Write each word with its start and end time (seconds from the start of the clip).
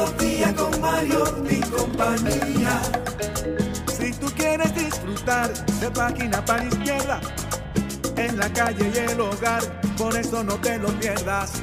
mediodía 0.00 0.54
con 0.54 0.80
Mario 0.80 1.24
mi 1.42 1.60
compañía. 1.60 2.80
Si 3.92 4.12
tú 4.14 4.26
quieres 4.36 4.74
disfrutar 4.74 5.52
de 5.80 5.90
página 5.90 6.44
para 6.44 6.64
izquierda, 6.64 7.20
en 8.16 8.38
la 8.38 8.52
calle 8.52 8.90
y 8.94 8.98
el 9.10 9.20
hogar, 9.20 9.62
por 9.96 10.16
eso 10.16 10.42
no 10.42 10.60
te 10.60 10.78
lo 10.78 10.88
pierdas. 11.00 11.62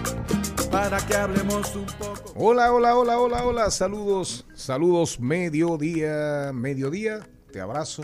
Para 0.71 0.97
que 1.05 1.15
hablemos 1.15 1.75
un 1.75 1.85
poco. 1.85 2.33
Hola, 2.35 2.73
hola, 2.73 2.95
hola, 2.97 3.19
hola, 3.19 3.45
hola. 3.45 3.71
Saludos, 3.71 4.45
saludos, 4.53 5.19
mediodía, 5.19 6.51
mediodía. 6.53 7.27
Te 7.51 7.61
abrazo 7.61 8.03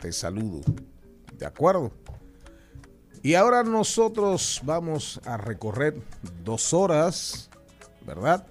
te 0.00 0.12
saludo. 0.12 0.62
¿De 1.38 1.46
acuerdo? 1.46 1.92
Y 3.22 3.34
ahora 3.34 3.62
nosotros 3.62 4.60
vamos 4.64 5.20
a 5.24 5.36
recorrer 5.36 5.96
dos 6.42 6.74
horas, 6.74 7.48
¿verdad? 8.04 8.44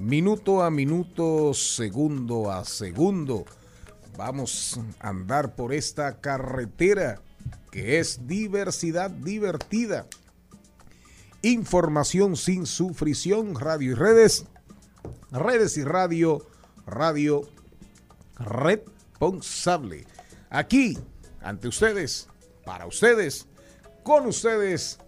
Minuto 0.00 0.62
a 0.62 0.70
minuto, 0.70 1.52
segundo 1.52 2.50
a 2.50 2.64
segundo. 2.64 3.44
Vamos 4.16 4.80
a 4.98 5.10
andar 5.10 5.54
por 5.54 5.74
esta 5.74 6.22
carretera 6.22 7.20
que 7.70 7.98
es 7.98 8.26
diversidad 8.26 9.10
divertida. 9.10 10.06
Información 11.42 12.38
sin 12.38 12.64
sufrición, 12.64 13.54
radio 13.54 13.90
y 13.90 13.94
redes. 13.94 14.46
Redes 15.32 15.76
y 15.76 15.84
radio, 15.84 16.46
radio 16.86 17.42
responsable 18.38 20.06
aquí, 20.48 20.98
ante 21.42 21.68
ustedes, 21.68 22.26
para 22.64 22.86
ustedes, 22.86 23.48
con 24.02 24.24
ustedes, 24.24 24.98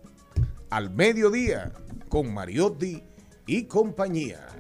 al 0.69 0.91
mediodía, 0.91 1.73
con 2.11 2.35
Mariotti 2.35 3.03
y 3.47 3.65
compañía. 3.65 4.52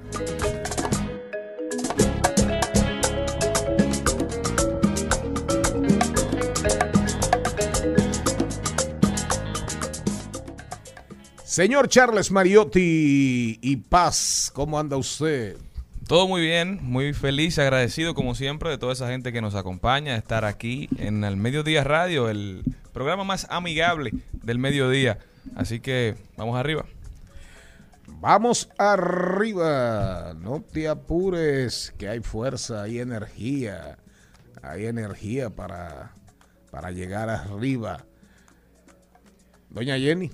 Señor 11.52 11.88
Charles 11.90 12.30
Mariotti 12.30 13.58
y 13.60 13.76
Paz, 13.76 14.50
¿cómo 14.54 14.80
anda 14.80 14.96
usted? 14.96 15.58
Todo 16.08 16.26
muy 16.26 16.40
bien, 16.40 16.78
muy 16.80 17.12
feliz, 17.12 17.58
agradecido 17.58 18.14
como 18.14 18.34
siempre 18.34 18.70
de 18.70 18.78
toda 18.78 18.94
esa 18.94 19.08
gente 19.08 19.34
que 19.34 19.42
nos 19.42 19.54
acompaña, 19.54 20.16
estar 20.16 20.46
aquí 20.46 20.88
en 20.96 21.24
el 21.24 21.36
Mediodía 21.36 21.84
Radio, 21.84 22.30
el 22.30 22.62
programa 22.94 23.24
más 23.24 23.46
amigable 23.50 24.12
del 24.32 24.58
mediodía. 24.58 25.18
Así 25.54 25.78
que 25.80 26.14
vamos 26.38 26.58
arriba. 26.58 26.86
Vamos 28.22 28.70
arriba, 28.78 30.32
no 30.38 30.62
te 30.62 30.86
apures, 30.86 31.92
que 31.98 32.08
hay 32.08 32.20
fuerza, 32.20 32.82
hay 32.84 33.00
energía, 33.00 33.98
hay 34.62 34.86
energía 34.86 35.50
para, 35.50 36.14
para 36.70 36.92
llegar 36.92 37.28
arriba. 37.28 38.04
Doña 39.70 39.98
Jenny. 39.98 40.30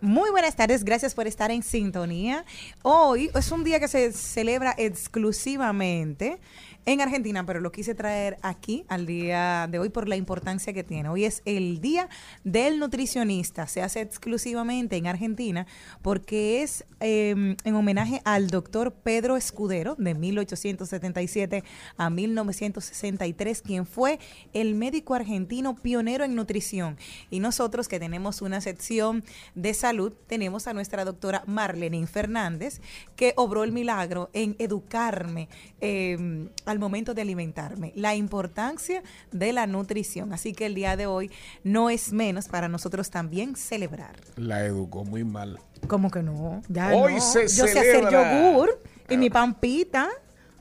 Muy 0.00 0.30
buenas 0.30 0.56
tardes, 0.56 0.82
gracias 0.82 1.14
por 1.14 1.28
estar 1.28 1.52
en 1.52 1.62
sintonía. 1.62 2.44
Hoy 2.82 3.30
es 3.32 3.52
un 3.52 3.62
día 3.62 3.78
que 3.78 3.86
se 3.86 4.12
celebra 4.12 4.74
exclusivamente 4.76 6.40
en 6.86 7.00
Argentina, 7.00 7.44
pero 7.44 7.60
lo 7.60 7.72
quise 7.72 7.94
traer 7.94 8.38
aquí 8.42 8.84
al 8.88 9.06
día 9.06 9.68
de 9.70 9.78
hoy 9.78 9.90
por 9.90 10.08
la 10.08 10.16
importancia 10.16 10.72
que 10.72 10.82
tiene. 10.82 11.08
Hoy 11.08 11.24
es 11.24 11.42
el 11.44 11.80
Día 11.80 12.08
del 12.42 12.78
Nutricionista. 12.78 13.66
Se 13.66 13.82
hace 13.82 14.00
exclusivamente 14.00 14.96
en 14.96 15.06
Argentina 15.06 15.66
porque 16.02 16.62
es 16.62 16.84
em, 17.00 17.56
en 17.64 17.74
homenaje 17.74 18.22
al 18.24 18.48
doctor 18.48 18.92
Pedro 18.92 19.36
Escudero 19.36 19.94
de 19.96 20.14
1877 20.14 21.64
a 21.96 22.10
1963, 22.10 23.62
quien 23.62 23.86
fue 23.86 24.18
el 24.52 24.74
médico 24.74 25.14
argentino 25.14 25.76
pionero 25.76 26.24
en 26.24 26.34
nutrición. 26.34 26.96
Y 27.30 27.40
nosotros 27.40 27.88
que 27.88 28.00
tenemos 28.00 28.42
una 28.42 28.60
sección 28.60 29.22
de 29.54 29.74
salud, 29.74 30.12
tenemos 30.26 30.66
a 30.66 30.72
nuestra 30.72 31.04
doctora 31.04 31.42
Marlene 31.46 32.06
Fernández, 32.06 32.80
que 33.16 33.34
obró 33.36 33.64
el 33.64 33.72
milagro 33.72 34.30
en 34.32 34.56
educarme 34.58 35.48
eh, 35.80 36.48
al 36.70 36.78
momento 36.78 37.14
de 37.14 37.22
alimentarme, 37.22 37.92
la 37.94 38.14
importancia 38.14 39.02
de 39.32 39.52
la 39.52 39.66
nutrición. 39.66 40.32
Así 40.32 40.52
que 40.52 40.66
el 40.66 40.74
día 40.74 40.96
de 40.96 41.06
hoy 41.06 41.30
no 41.64 41.90
es 41.90 42.12
menos 42.12 42.48
para 42.48 42.68
nosotros 42.68 43.10
también 43.10 43.56
celebrar. 43.56 44.16
La 44.36 44.64
educó 44.64 45.04
muy 45.04 45.24
mal. 45.24 45.58
¿Cómo 45.86 46.10
que 46.10 46.22
no? 46.22 46.62
Ya 46.68 46.94
hoy 46.94 47.14
no. 47.14 47.20
se 47.20 47.42
Yo 47.48 47.66
sé 47.66 47.78
hacer 47.78 48.10
yogur 48.10 48.80
y 49.08 49.16
mi 49.16 49.30
pampita 49.30 50.08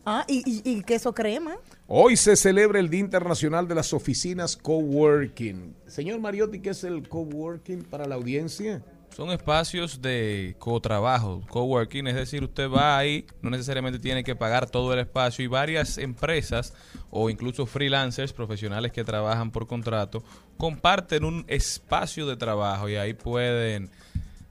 ah, 0.06 0.25
y, 0.28 0.62
y 0.64 0.84
queso 0.84 1.14
crema. 1.14 1.56
Hoy 1.88 2.18
se 2.18 2.36
celebra 2.36 2.80
el 2.80 2.90
Día 2.90 3.00
Internacional 3.00 3.68
de 3.68 3.75
las 3.75 3.94
Oficinas 3.94 4.56
Coworking. 4.56 5.75
Señor 5.88 6.19
Mariotti, 6.19 6.59
¿qué 6.59 6.69
es 6.69 6.84
el 6.84 7.08
coworking 7.09 7.84
para 7.84 8.06
la 8.06 8.16
audiencia? 8.16 8.84
Son 9.19 9.31
espacios 9.31 10.02
de 10.02 10.56
co-trabajo, 10.59 11.41
coworking, 11.50 12.07
es 12.07 12.16
decir, 12.16 12.41
usted 12.41 12.69
va 12.69 12.97
ahí, 12.97 13.25
no 13.41 13.50
necesariamente 13.50 14.00
tiene 14.00 14.24
que 14.24 14.34
pagar 14.34 14.69
todo 14.69 14.94
el 14.94 15.00
espacio 15.00 15.44
y 15.44 15.47
varias 15.50 15.97
empresas 15.97 16.74
o 17.09 17.30
incluso 17.30 17.66
freelancers, 17.66 18.31
profesionales 18.31 18.94
que 18.94 19.03
trabajan 19.03 19.52
por 19.52 19.68
contrato, 19.68 20.24
comparten 20.56 21.25
un 21.25 21.44
espacio 21.50 22.28
de 22.28 22.38
trabajo 22.38 22.88
y 22.88 22.96
ahí 22.96 23.13
pueden 23.13 23.91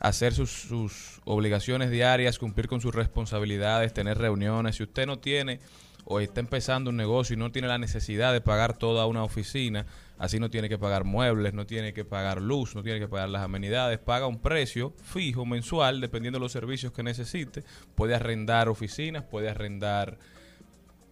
hacer 0.00 0.34
sus, 0.34 0.50
sus 0.50 1.22
obligaciones 1.24 1.90
diarias, 1.90 2.38
cumplir 2.38 2.68
con 2.68 2.82
sus 2.82 2.94
responsabilidades, 2.94 3.94
tener 3.94 4.18
reuniones. 4.18 4.76
Si 4.76 4.82
usted 4.82 5.06
no 5.06 5.18
tiene 5.18 5.60
o 6.10 6.20
está 6.20 6.40
empezando 6.40 6.90
un 6.90 6.96
negocio 6.96 7.34
y 7.34 7.36
no 7.36 7.52
tiene 7.52 7.68
la 7.68 7.78
necesidad 7.78 8.32
de 8.32 8.40
pagar 8.40 8.76
toda 8.76 9.06
una 9.06 9.22
oficina, 9.22 9.86
Así 10.18 10.40
no 10.40 10.50
tiene 10.50 10.68
que 10.68 10.78
pagar 10.78 11.04
muebles, 11.04 11.54
no 11.54 11.64
tiene 11.64 11.92
que 11.92 12.04
pagar 12.04 12.42
luz, 12.42 12.74
no 12.74 12.82
tiene 12.82 12.98
que 12.98 13.06
pagar 13.06 13.28
las 13.28 13.42
amenidades, 13.42 14.00
paga 14.00 14.26
un 14.26 14.40
precio 14.40 14.92
fijo 15.00 15.46
mensual 15.46 16.00
dependiendo 16.00 16.38
de 16.38 16.42
los 16.42 16.50
servicios 16.50 16.92
que 16.92 17.04
necesite. 17.04 17.62
Puede 17.94 18.16
arrendar 18.16 18.68
oficinas, 18.68 19.22
puede 19.22 19.48
arrendar 19.48 20.18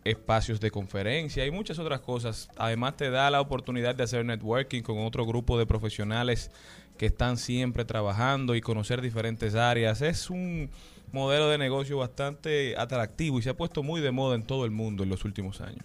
espacios 0.03 0.61
de 0.61 0.73
conferencia 0.73 1.47
y 1.47 1.53
muchas 1.53 1.79
otras 1.79 2.01
cosas. 2.01 2.49
Además 2.57 2.97
te 2.97 3.11
da 3.11 3.31
la 3.31 3.41
oportunidad 3.41 3.95
de 3.95 4.03
hacer 4.03 4.25
networking 4.25 4.83
con 4.83 4.99
otro 4.99 5.25
grupo 5.25 5.57
de 5.57 5.67
profesionales 5.67 6.51
que 6.99 7.07
están 7.07 7.37
siempre 7.37 7.85
trabajando 7.85 8.57
y 8.57 8.61
conocer 8.61 9.03
diferentes 9.03 9.55
áreas. 9.55 10.03
Es 10.03 10.31
un 10.31 10.69
modelo 11.17 11.49
de 11.49 11.59
negocio 11.59 11.99
bastante 11.99 12.77
atractivo 12.77 13.39
y 13.39 13.43
se 13.43 13.51
ha 13.51 13.57
puesto 13.57 13.83
muy 13.83 14.01
de 14.01 14.13
moda 14.13 14.37
en 14.37 14.45
todo 14.45 14.65
el 14.65 14.71
mundo 14.71 15.03
en 15.03 15.09
los 15.09 15.25
últimos 15.25 15.61
años. 15.61 15.85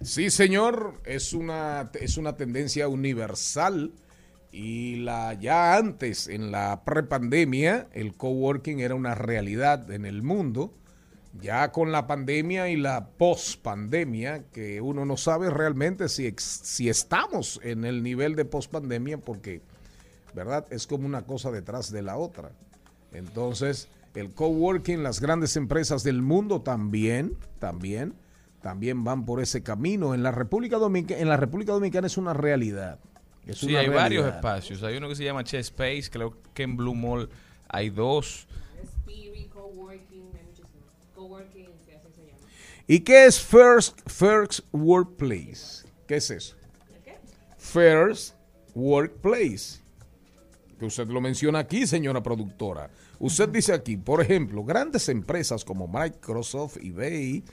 Sí, 0.00 0.30
señor, 0.30 1.00
es 1.04 1.32
una, 1.32 1.90
es 1.94 2.16
una 2.16 2.36
tendencia 2.36 2.88
universal 2.88 3.92
y 4.50 4.96
la 4.96 5.34
ya 5.34 5.76
antes, 5.76 6.28
en 6.28 6.50
la 6.50 6.82
prepandemia, 6.84 7.88
el 7.92 8.14
coworking 8.14 8.80
era 8.80 8.94
una 8.94 9.14
realidad 9.14 9.90
en 9.90 10.06
el 10.06 10.22
mundo. 10.22 10.72
Ya 11.40 11.72
con 11.72 11.92
la 11.92 12.06
pandemia 12.06 12.68
y 12.68 12.76
la 12.76 13.08
pospandemia, 13.08 14.44
que 14.52 14.82
uno 14.82 15.06
no 15.06 15.16
sabe 15.16 15.48
realmente 15.48 16.10
si, 16.10 16.34
si 16.36 16.90
estamos 16.90 17.58
en 17.62 17.86
el 17.86 18.02
nivel 18.02 18.36
de 18.36 18.44
pospandemia 18.44 19.16
porque 19.16 19.62
¿verdad? 20.34 20.66
Es 20.70 20.86
como 20.86 21.06
una 21.06 21.22
cosa 21.22 21.50
detrás 21.50 21.90
de 21.90 22.02
la 22.02 22.16
otra. 22.16 22.52
Entonces, 23.12 23.88
el 24.14 24.32
coworking, 24.34 25.02
las 25.02 25.20
grandes 25.20 25.56
empresas 25.56 26.02
del 26.02 26.22
mundo 26.22 26.60
también, 26.60 27.36
también, 27.58 28.14
también 28.60 29.04
van 29.04 29.24
por 29.24 29.40
ese 29.40 29.62
camino. 29.62 30.14
En 30.14 30.22
la 30.22 30.30
República 30.30 30.76
Dominicana, 30.76 31.20
en 31.20 31.28
la 31.28 31.36
República 31.36 31.72
Dominicana 31.72 32.06
es 32.06 32.16
una 32.16 32.34
realidad. 32.34 32.98
Es 33.46 33.58
Sí, 33.58 33.70
una 33.70 33.80
hay 33.80 33.88
varios 33.88 34.26
espacios. 34.26 34.82
Hay 34.82 34.96
uno 34.96 35.08
que 35.08 35.16
se 35.16 35.24
llama 35.24 35.44
Chess 35.44 35.66
Space, 35.66 36.04
creo 36.10 36.36
que 36.54 36.62
en 36.62 36.76
Blue 36.76 36.94
Mall 36.94 37.28
hay 37.68 37.90
dos. 37.90 38.46
¿Y 42.86 43.00
qué 43.00 43.26
es 43.26 43.40
First, 43.40 44.00
First 44.06 44.60
Workplace? 44.72 45.86
¿Qué 46.06 46.16
es 46.16 46.30
eso? 46.30 46.56
First 47.56 48.34
Workplace. 48.74 49.80
Que 50.78 50.86
usted 50.86 51.06
lo 51.06 51.20
menciona 51.20 51.60
aquí, 51.60 51.86
señora 51.86 52.22
productora. 52.22 52.90
Usted 53.22 53.50
dice 53.50 53.72
aquí, 53.72 53.96
por 53.96 54.20
ejemplo, 54.20 54.64
grandes 54.64 55.08
empresas 55.08 55.64
como 55.64 55.86
Microsoft, 55.86 56.78
eBay, 56.82 57.44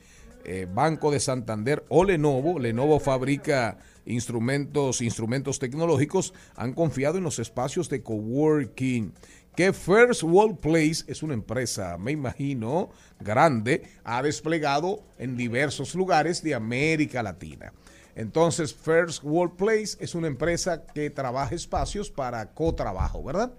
eh, 0.43 0.65
Banco 0.67 1.11
de 1.11 1.19
Santander 1.19 1.85
o 1.89 2.03
Lenovo, 2.03 2.57
Lenovo 2.57 2.99
fabrica 2.99 3.77
instrumentos, 4.07 4.99
instrumentos 4.99 5.59
tecnológicos, 5.59 6.33
han 6.55 6.73
confiado 6.73 7.19
en 7.19 7.23
los 7.23 7.37
espacios 7.37 7.87
de 7.87 8.01
coworking. 8.01 9.13
Que 9.55 9.71
First 9.71 10.23
Workplace 10.23 11.03
es 11.05 11.21
una 11.21 11.35
empresa, 11.35 11.99
me 11.99 12.13
imagino, 12.13 12.89
grande, 13.19 13.83
ha 14.03 14.23
desplegado 14.23 15.03
en 15.19 15.37
diversos 15.37 15.93
lugares 15.93 16.41
de 16.41 16.55
América 16.55 17.21
Latina. 17.21 17.73
Entonces, 18.15 18.73
First 18.73 19.23
Workplace 19.23 19.97
es 19.99 20.15
una 20.15 20.25
empresa 20.25 20.83
que 20.83 21.11
trabaja 21.11 21.53
espacios 21.53 22.09
para 22.09 22.55
cotrabajo, 22.55 23.23
¿verdad? 23.23 23.53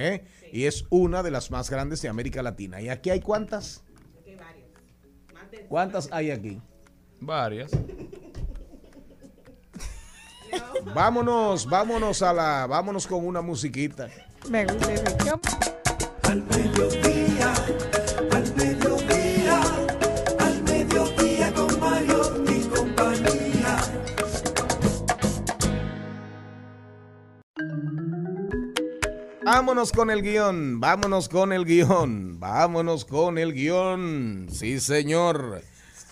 ¿Eh? 0.00 0.24
Y 0.52 0.66
es 0.66 0.84
una 0.90 1.24
de 1.24 1.32
las 1.32 1.50
más 1.50 1.68
grandes 1.70 2.00
de 2.02 2.08
América 2.08 2.40
Latina. 2.40 2.80
¿Y 2.80 2.88
aquí 2.88 3.10
hay 3.10 3.20
cuántas? 3.20 3.82
Aquí 4.20 4.30
hay 4.30 4.36
varios. 4.36 4.68
Más 5.34 5.50
de 5.50 5.58
¿Cuántas 5.66 6.08
hay 6.12 6.30
aquí? 6.30 6.62
Varias. 7.20 7.72
Vámonos, 10.94 11.66
vámonos 11.66 12.22
a 12.22 12.32
la, 12.32 12.66
vámonos 12.68 13.08
con 13.08 13.26
una 13.26 13.42
musiquita. 13.42 14.08
Me 14.48 14.64
gusta 14.64 14.92
ese. 14.92 15.04
Al 16.22 16.42
mediodía, 16.44 17.17
Vámonos 29.58 29.90
con 29.90 30.08
el 30.08 30.22
guion, 30.22 30.78
vámonos 30.78 31.28
con 31.28 31.52
el 31.52 31.64
guion, 31.64 32.38
vámonos 32.38 33.04
con 33.04 33.38
el 33.38 33.52
guion. 33.52 34.46
Sí, 34.52 34.78
señor. 34.78 35.62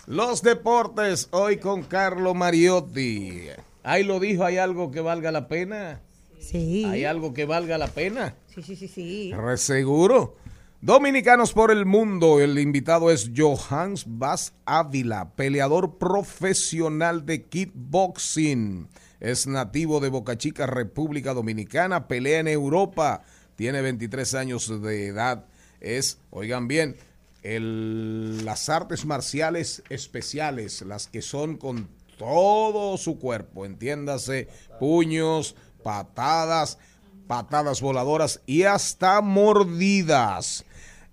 Los 0.05 0.43
deportes, 0.43 1.29
hoy 1.31 1.55
con 1.55 1.83
Carlo 1.83 2.33
Mariotti. 2.33 3.43
Ahí 3.83 4.03
lo 4.03 4.19
dijo, 4.19 4.43
¿hay 4.43 4.57
algo 4.57 4.91
que 4.91 4.99
valga 4.99 5.31
la 5.31 5.47
pena? 5.47 6.01
Sí. 6.37 6.83
¿Hay 6.83 7.05
algo 7.05 7.33
que 7.33 7.45
valga 7.45 7.77
la 7.77 7.87
pena? 7.87 8.35
Sí, 8.53 8.61
sí, 8.63 8.75
sí, 8.75 8.89
sí. 8.89 9.31
Re 9.33 9.55
seguro. 9.55 10.35
Dominicanos 10.81 11.53
por 11.53 11.71
el 11.71 11.85
mundo. 11.85 12.41
El 12.41 12.59
invitado 12.59 13.11
es 13.11 13.31
Johans 13.33 14.03
Vaz 14.05 14.55
Ávila, 14.65 15.31
peleador 15.37 15.97
profesional 15.97 17.25
de 17.25 17.45
kickboxing. 17.45 18.89
Es 19.21 19.47
nativo 19.47 20.01
de 20.01 20.09
Boca 20.09 20.37
Chica, 20.37 20.67
República 20.67 21.33
Dominicana. 21.33 22.09
Pelea 22.09 22.41
en 22.41 22.49
Europa. 22.49 23.23
Tiene 23.57 23.81
23 23.81 24.35
años 24.35 24.81
de 24.81 25.07
edad. 25.07 25.45
Es, 25.81 26.19
oigan 26.29 26.67
bien, 26.67 26.95
las 27.43 28.69
artes 28.69 29.03
marciales 29.05 29.81
especiales, 29.89 30.83
las 30.83 31.07
que 31.07 31.23
son 31.23 31.57
con 31.57 31.89
todo 32.17 32.97
su 32.97 33.17
cuerpo, 33.17 33.65
entiéndase, 33.65 34.47
puños, 34.79 35.55
patadas, 35.83 36.77
patadas 37.25 37.81
voladoras 37.81 38.41
y 38.45 38.63
hasta 38.63 39.21
mordidas. 39.21 40.63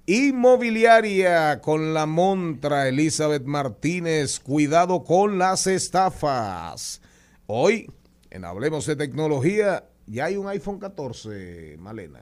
Inmobiliaria 0.06 1.62
con 1.62 1.94
la 1.94 2.04
montra 2.04 2.88
Elizabeth 2.88 3.44
Martínez, 3.44 4.38
cuidado 4.38 5.02
con 5.02 5.38
las 5.38 5.66
estafas. 5.66 7.00
Hoy, 7.46 7.90
en 8.28 8.44
Hablemos 8.44 8.84
de 8.84 8.96
Tecnología, 8.96 9.88
ya 10.06 10.26
hay 10.26 10.36
un 10.36 10.48
iPhone 10.48 10.78
14, 10.78 11.76
Malena. 11.78 12.20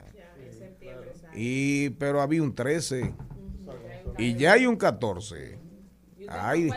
Y, 1.34 1.90
pero 1.90 2.20
había 2.20 2.42
un 2.42 2.54
13. 2.54 3.14
Y 4.18 4.34
ya 4.34 4.52
hay 4.54 4.66
un 4.66 4.76
14. 4.76 5.58
Ay, 6.28 6.68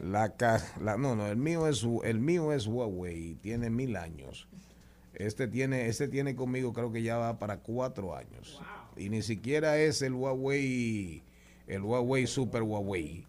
la, 0.00 0.34
ca- 0.36 0.62
la- 0.80 0.96
no, 0.96 1.14
no, 1.14 1.26
el 1.28 1.36
mío 1.36 1.68
es 1.68 1.86
el 2.04 2.18
mío 2.18 2.52
es 2.52 2.66
Huawei, 2.66 3.34
tiene 3.36 3.70
mil 3.70 3.96
años. 3.96 4.48
Este 5.14 5.46
tiene, 5.46 5.86
este 5.88 6.08
tiene 6.08 6.34
conmigo, 6.34 6.72
creo 6.72 6.90
que 6.90 7.02
ya 7.02 7.16
va 7.18 7.38
para 7.38 7.58
cuatro 7.58 8.16
años. 8.16 8.60
Y 8.96 9.08
ni 9.10 9.22
siquiera 9.22 9.78
es 9.78 10.02
el 10.02 10.14
Huawei, 10.14 11.22
el 11.66 11.82
Huawei 11.82 12.26
Super 12.26 12.62
Huawei. 12.62 13.26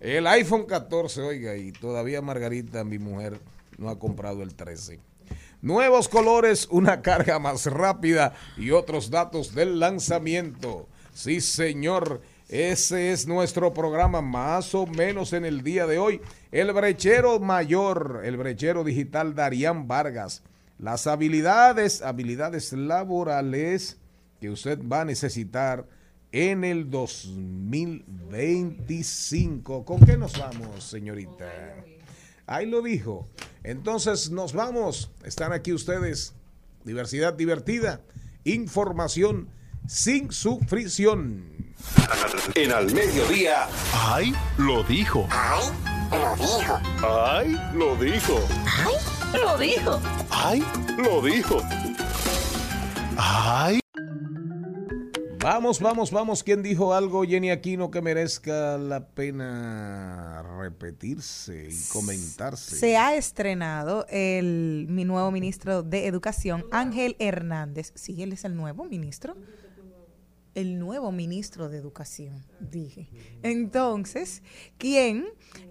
El 0.00 0.26
iPhone 0.26 0.64
14, 0.66 1.20
oiga, 1.22 1.56
y 1.56 1.72
todavía 1.72 2.22
Margarita, 2.22 2.84
mi 2.84 2.98
mujer, 2.98 3.38
no 3.78 3.88
ha 3.90 3.98
comprado 3.98 4.42
el 4.42 4.54
13. 4.54 4.98
Nuevos 5.60 6.08
colores, 6.08 6.68
una 6.70 7.02
carga 7.02 7.40
más 7.40 7.66
rápida 7.66 8.32
y 8.56 8.70
otros 8.70 9.10
datos 9.10 9.56
del 9.56 9.80
lanzamiento. 9.80 10.86
Sí, 11.12 11.40
señor, 11.40 12.22
ese 12.48 13.10
es 13.10 13.26
nuestro 13.26 13.74
programa 13.74 14.22
más 14.22 14.72
o 14.76 14.86
menos 14.86 15.32
en 15.32 15.44
el 15.44 15.64
día 15.64 15.88
de 15.88 15.98
hoy. 15.98 16.20
El 16.52 16.72
brechero 16.72 17.40
mayor, 17.40 18.20
el 18.24 18.36
brechero 18.36 18.84
digital 18.84 19.34
Darían 19.34 19.88
Vargas. 19.88 20.44
Las 20.78 21.08
habilidades, 21.08 22.02
habilidades 22.02 22.72
laborales 22.72 23.98
que 24.40 24.50
usted 24.50 24.78
va 24.80 25.00
a 25.00 25.04
necesitar 25.04 25.88
en 26.30 26.62
el 26.62 26.88
2025. 26.88 29.84
¿Con 29.84 29.98
qué 30.06 30.16
nos 30.16 30.38
vamos, 30.38 30.84
señorita? 30.84 31.46
Ahí 32.48 32.64
lo 32.64 32.80
dijo. 32.80 33.28
Entonces 33.62 34.30
nos 34.30 34.54
vamos. 34.54 35.10
Están 35.22 35.52
aquí 35.52 35.72
ustedes. 35.74 36.34
Diversidad 36.82 37.34
divertida. 37.34 38.00
Información 38.44 39.50
sin 39.86 40.32
sufrición. 40.32 41.74
En 42.54 42.72
al 42.72 42.92
mediodía. 42.92 43.68
¡Ay! 43.92 44.34
Lo 44.56 44.82
dijo. 44.82 45.28
¡Ay! 45.30 45.72
Lo 46.10 46.36
dijo. 46.36 46.80
¡Ay! 47.06 47.60
Lo 47.74 47.96
dijo. 47.96 48.40
Lo 49.34 49.58
dijo. 49.58 50.00
¡Ay! 50.30 50.64
Lo 50.96 51.20
dijo. 51.20 51.62
¡Ay! 53.18 53.80
Vamos, 55.40 55.78
vamos, 55.78 56.10
vamos. 56.10 56.42
¿Quién 56.42 56.62
dijo 56.62 56.92
algo, 56.92 57.22
Jenny 57.24 57.50
Aquino, 57.50 57.92
que 57.92 58.02
merezca 58.02 58.76
la 58.76 59.06
pena 59.06 60.42
repetirse 60.58 61.68
y 61.70 61.88
comentarse? 61.92 62.74
Se 62.74 62.96
ha 62.96 63.14
estrenado 63.14 64.04
el, 64.08 64.86
mi 64.88 65.04
nuevo 65.04 65.30
ministro 65.30 65.84
de 65.84 66.06
Educación, 66.06 66.64
Ángel 66.72 67.14
Hernández. 67.20 67.92
Sí, 67.94 68.20
él 68.22 68.32
es 68.32 68.44
el 68.44 68.56
nuevo 68.56 68.84
ministro. 68.84 69.36
El 70.54 70.80
nuevo 70.80 71.12
ministro 71.12 71.68
de 71.68 71.78
Educación, 71.78 72.44
dije. 72.58 73.08
Entonces, 73.44 74.42
¿quién? 74.76 75.24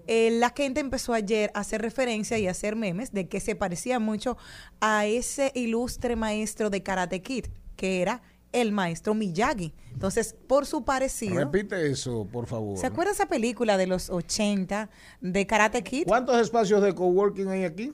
Eh, 0.06 0.30
la 0.30 0.54
gente 0.56 0.80
empezó 0.80 1.12
ayer 1.12 1.50
a 1.52 1.60
hacer 1.60 1.82
referencia 1.82 2.38
y 2.38 2.48
a 2.48 2.52
hacer 2.52 2.74
memes 2.74 3.12
de 3.12 3.28
que 3.28 3.38
se 3.38 3.54
parecía 3.54 3.98
mucho 3.98 4.38
a 4.80 5.04
ese 5.04 5.52
ilustre 5.54 6.16
maestro 6.16 6.70
de 6.70 6.82
Karate 6.82 7.20
Kid, 7.20 7.46
que 7.76 8.00
era 8.00 8.22
el 8.52 8.72
maestro 8.72 9.14
Miyagi. 9.14 9.72
Entonces, 9.92 10.34
por 10.46 10.66
su 10.66 10.84
parecido... 10.84 11.38
Repite 11.38 11.90
eso, 11.90 12.26
por 12.30 12.46
favor. 12.46 12.78
¿Se 12.78 12.86
acuerda 12.86 13.12
esa 13.12 13.26
película 13.26 13.76
de 13.76 13.86
los 13.86 14.10
80 14.10 14.88
de 15.20 15.46
Karate 15.46 15.82
Kid? 15.82 16.04
¿Cuántos 16.06 16.40
espacios 16.40 16.82
de 16.82 16.94
coworking 16.94 17.48
hay 17.48 17.64
aquí? 17.64 17.92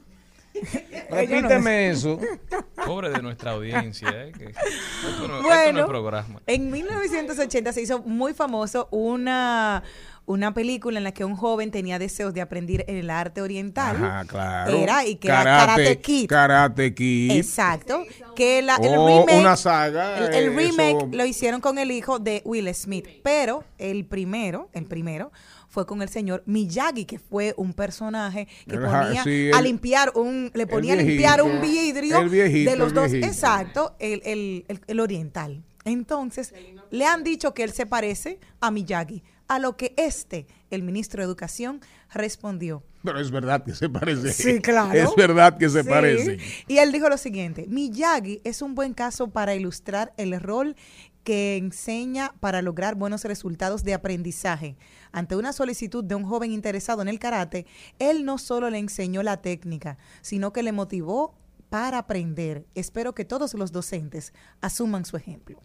no 1.10 1.16
Repíteme 1.16 1.90
eso. 1.90 2.18
Pobre 2.86 3.10
de 3.10 3.22
nuestra 3.22 3.52
audiencia, 3.52 4.08
¿eh? 4.10 4.32
que 4.32 4.44
esto, 4.46 4.60
no, 4.62 5.10
esto 5.10 5.28
no 5.28 5.38
es 5.38 5.42
Bueno, 5.42 5.86
programa. 5.86 6.42
en 6.46 6.70
1980 6.70 7.72
se 7.72 7.82
hizo 7.82 8.02
muy 8.02 8.34
famoso 8.34 8.88
una, 8.90 9.82
una 10.26 10.54
película 10.54 10.96
en 10.98 11.04
la 11.04 11.12
que 11.12 11.24
un 11.24 11.36
joven 11.36 11.70
tenía 11.70 11.98
deseos 11.98 12.32
de 12.32 12.40
aprender 12.40 12.84
el 12.88 13.10
arte 13.10 13.42
oriental. 13.42 13.96
Ajá, 13.96 14.24
claro. 14.26 14.74
Era 14.76 15.04
y 15.06 15.16
que 15.16 15.28
era 15.28 15.44
Karate 15.44 16.00
Kid. 16.00 16.26
Karate 16.28 16.94
Kid. 16.94 17.30
Exacto. 17.32 18.04
Que 18.34 18.62
la- 18.62 18.76
el 18.76 18.94
Oh, 18.96 19.06
remake, 19.06 19.38
una 19.38 19.56
saga, 19.56 20.18
el, 20.18 20.34
el 20.34 20.56
remake 20.56 20.96
eso- 20.96 21.08
lo 21.12 21.24
hicieron 21.26 21.60
con 21.60 21.78
el 21.78 21.90
hijo 21.90 22.18
de 22.18 22.40
Will 22.46 22.74
Smith. 22.74 23.06
Pero 23.22 23.64
el 23.78 24.06
primero, 24.06 24.70
el 24.72 24.86
primero 24.86 25.30
fue 25.68 25.84
con 25.86 26.00
el 26.02 26.08
señor 26.08 26.42
Miyagi, 26.46 27.04
que 27.04 27.18
fue 27.18 27.52
un 27.56 27.74
personaje 27.74 28.46
que 28.68 28.76
El 28.76 28.82
ponía 28.82 29.24
sí, 29.24 29.50
a 29.52 29.58
el- 29.58 29.64
limpiar 29.64 30.12
un, 30.14 30.50
le 30.54 30.66
ponía 30.66 30.94
a 30.94 30.96
limpiar 30.96 31.42
un 31.42 31.60
vidrio 31.60 32.20
el 32.20 32.28
viejito, 32.30 32.70
de 32.70 32.76
los 32.76 32.88
el 32.88 32.94
dos, 32.94 33.10
viejito. 33.10 33.26
exacto, 33.30 33.94
el, 33.98 34.22
el- 34.24 34.64
el- 34.68 34.80
el 34.86 35.00
oriental. 35.00 35.62
Entonces, 35.84 36.54
le 36.90 37.04
han 37.06 37.24
dicho 37.24 37.52
que 37.52 37.62
él 37.62 37.72
se 37.72 37.84
parece 37.86 38.38
a 38.60 38.70
Miyagi, 38.70 39.22
a 39.48 39.58
lo 39.58 39.76
que 39.76 39.94
este, 39.96 40.46
el 40.70 40.82
ministro 40.82 41.20
de 41.20 41.26
Educación, 41.26 41.80
respondió. 42.12 42.82
Pero 43.02 43.20
es 43.20 43.30
verdad 43.30 43.62
que 43.64 43.74
se 43.74 43.88
parece. 43.88 44.32
Sí, 44.32 44.60
claro. 44.60 44.92
Es 44.92 45.14
verdad 45.14 45.58
que 45.58 45.68
se 45.68 45.82
Sí. 45.82 45.88
parece. 45.88 46.38
Y 46.66 46.78
él 46.78 46.90
dijo 46.92 47.08
lo 47.08 47.18
siguiente, 47.18 47.66
Miyagi 47.68 48.40
es 48.44 48.62
un 48.62 48.74
buen 48.74 48.94
caso 48.94 49.28
para 49.30 49.54
ilustrar 49.54 50.12
el 50.16 50.40
rol 50.40 50.76
que 51.22 51.56
enseña 51.56 52.32
para 52.40 52.60
lograr 52.62 52.94
buenos 52.96 53.24
resultados 53.24 53.82
de 53.84 53.94
aprendizaje. 53.94 54.76
Ante 55.12 55.36
una 55.36 55.52
solicitud 55.52 56.04
de 56.04 56.14
un 56.14 56.24
joven 56.24 56.52
interesado 56.52 57.00
en 57.02 57.08
el 57.08 57.18
karate, 57.18 57.66
él 57.98 58.24
no 58.24 58.36
solo 58.38 58.68
le 58.70 58.78
enseñó 58.78 59.22
la 59.22 59.40
técnica, 59.40 59.96
sino 60.22 60.52
que 60.52 60.62
le 60.62 60.72
motivó 60.72 61.34
para 61.70 61.98
aprender. 61.98 62.66
Espero 62.74 63.14
que 63.14 63.24
todos 63.24 63.54
los 63.54 63.72
docentes 63.72 64.32
asuman 64.60 65.04
su 65.04 65.16
ejemplo. 65.16 65.62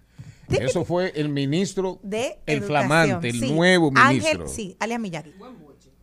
Eso 0.58 0.86
fue 0.86 1.12
el 1.16 1.30
ministro, 1.30 2.00
De 2.04 2.40
el 2.46 2.60
educación, 2.60 2.68
flamante, 2.88 3.30
el 3.30 3.40
sí. 3.40 3.52
nuevo 3.54 3.92
ministro. 3.92 4.44
Ángel, 4.44 4.48
sí, 4.48 4.76
alias 4.80 5.00
Miyagi. 5.00 5.34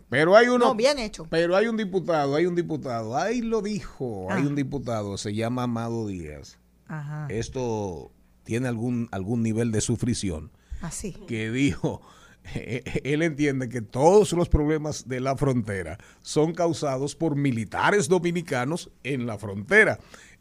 Pero 0.08 0.36
hay 0.36 0.46
uno. 0.46 0.66
No, 0.66 0.74
bien 0.74 0.98
hecho. 0.98 1.26
Pero 1.30 1.56
hay 1.56 1.66
un 1.66 1.76
diputado, 1.76 2.36
hay 2.36 2.46
un 2.46 2.54
diputado. 2.54 3.16
Ahí 3.16 3.40
lo 3.40 3.60
dijo. 3.60 4.28
Hay 4.30 4.44
Ah. 4.44 4.46
un 4.46 4.54
diputado, 4.54 5.18
se 5.18 5.34
llama 5.34 5.64
Amado 5.64 6.06
Díaz. 6.06 6.58
Ajá. 6.86 7.26
Esto 7.28 8.12
tiene 8.44 8.68
algún, 8.68 9.08
algún 9.10 9.42
nivel 9.42 9.72
de 9.72 9.80
sufrición. 9.80 10.52
Así. 10.80 11.12
Que 11.26 11.50
dijo. 11.50 12.00
Él 13.02 13.22
entiende 13.22 13.68
que 13.68 13.82
todos 13.82 14.32
los 14.32 14.48
problemas 14.48 15.08
de 15.08 15.18
la 15.18 15.36
frontera 15.36 15.98
son 16.22 16.54
causados 16.54 17.16
por 17.16 17.34
militares 17.34 18.06
dominicanos 18.08 18.92
en 19.02 19.26
la 19.26 19.36
frontera. 19.38 19.98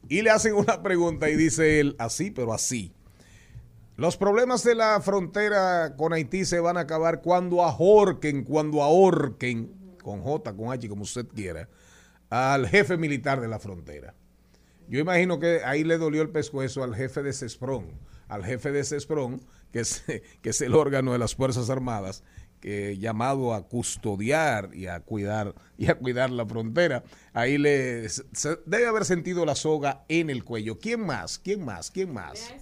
Y 0.08 0.22
le 0.22 0.30
hacen 0.30 0.54
una 0.54 0.84
pregunta 0.84 1.32
y 1.32 1.36
dice 1.36 1.80
él, 1.80 1.96
así, 1.98 2.30
pero 2.30 2.54
así. 2.54 2.92
Los 3.98 4.18
problemas 4.18 4.62
de 4.64 4.76
la 4.76 5.00
frontera 5.00 5.96
con 5.96 6.12
Haití 6.12 6.44
se 6.44 6.60
van 6.60 6.76
a 6.76 6.82
acabar 6.82 7.22
cuando 7.22 7.64
ahorquen, 7.64 8.44
cuando 8.44 8.84
ahorquen, 8.84 9.96
con 10.04 10.22
J, 10.22 10.54
con 10.54 10.74
H, 10.74 10.90
como 10.90 11.04
usted 11.04 11.26
quiera, 11.28 11.70
al 12.30 12.68
jefe 12.68 12.98
militar 12.98 13.40
de 13.40 13.48
la 13.48 13.58
frontera. 13.58 14.14
Yo 14.90 15.00
imagino 15.00 15.40
que 15.40 15.62
ahí 15.64 15.86
le 15.86 15.98
dolió 15.98 16.22
el 16.22 16.30
pescuezo 16.30 16.84
al 16.84 16.94
jefe 16.94 17.24
de 17.24 17.32
CESPRON, 17.32 17.88
al 18.28 18.44
jefe 18.44 18.74
de 18.74 18.84
CESPRON, 18.84 19.42
que 19.72 19.80
es, 19.80 20.62
el 20.62 20.76
órgano 20.76 21.14
de 21.14 21.20
las 21.20 21.34
Fuerzas 21.34 21.70
Armadas, 21.70 22.22
que 22.60 22.98
llamado 22.98 23.54
a 23.54 23.68
custodiar 23.68 24.72
y 24.74 24.88
a 24.88 25.00
cuidar 25.00 25.56
y 25.78 25.88
a 25.88 25.96
cuidar 25.96 26.32
la 26.32 26.46
frontera. 26.46 27.04
Ahí 27.32 27.58
le 27.58 28.08
debe 28.66 28.88
haber 28.88 29.06
sentido 29.06 29.46
la 29.46 29.56
soga 29.56 30.04
en 30.10 30.30
el 30.30 30.44
cuello. 30.44 30.80
¿Quién 30.80 31.06
más? 31.06 31.40
¿Quién 31.40 31.64
más? 31.64 31.92
¿Quién 31.92 32.14
más? 32.14 32.54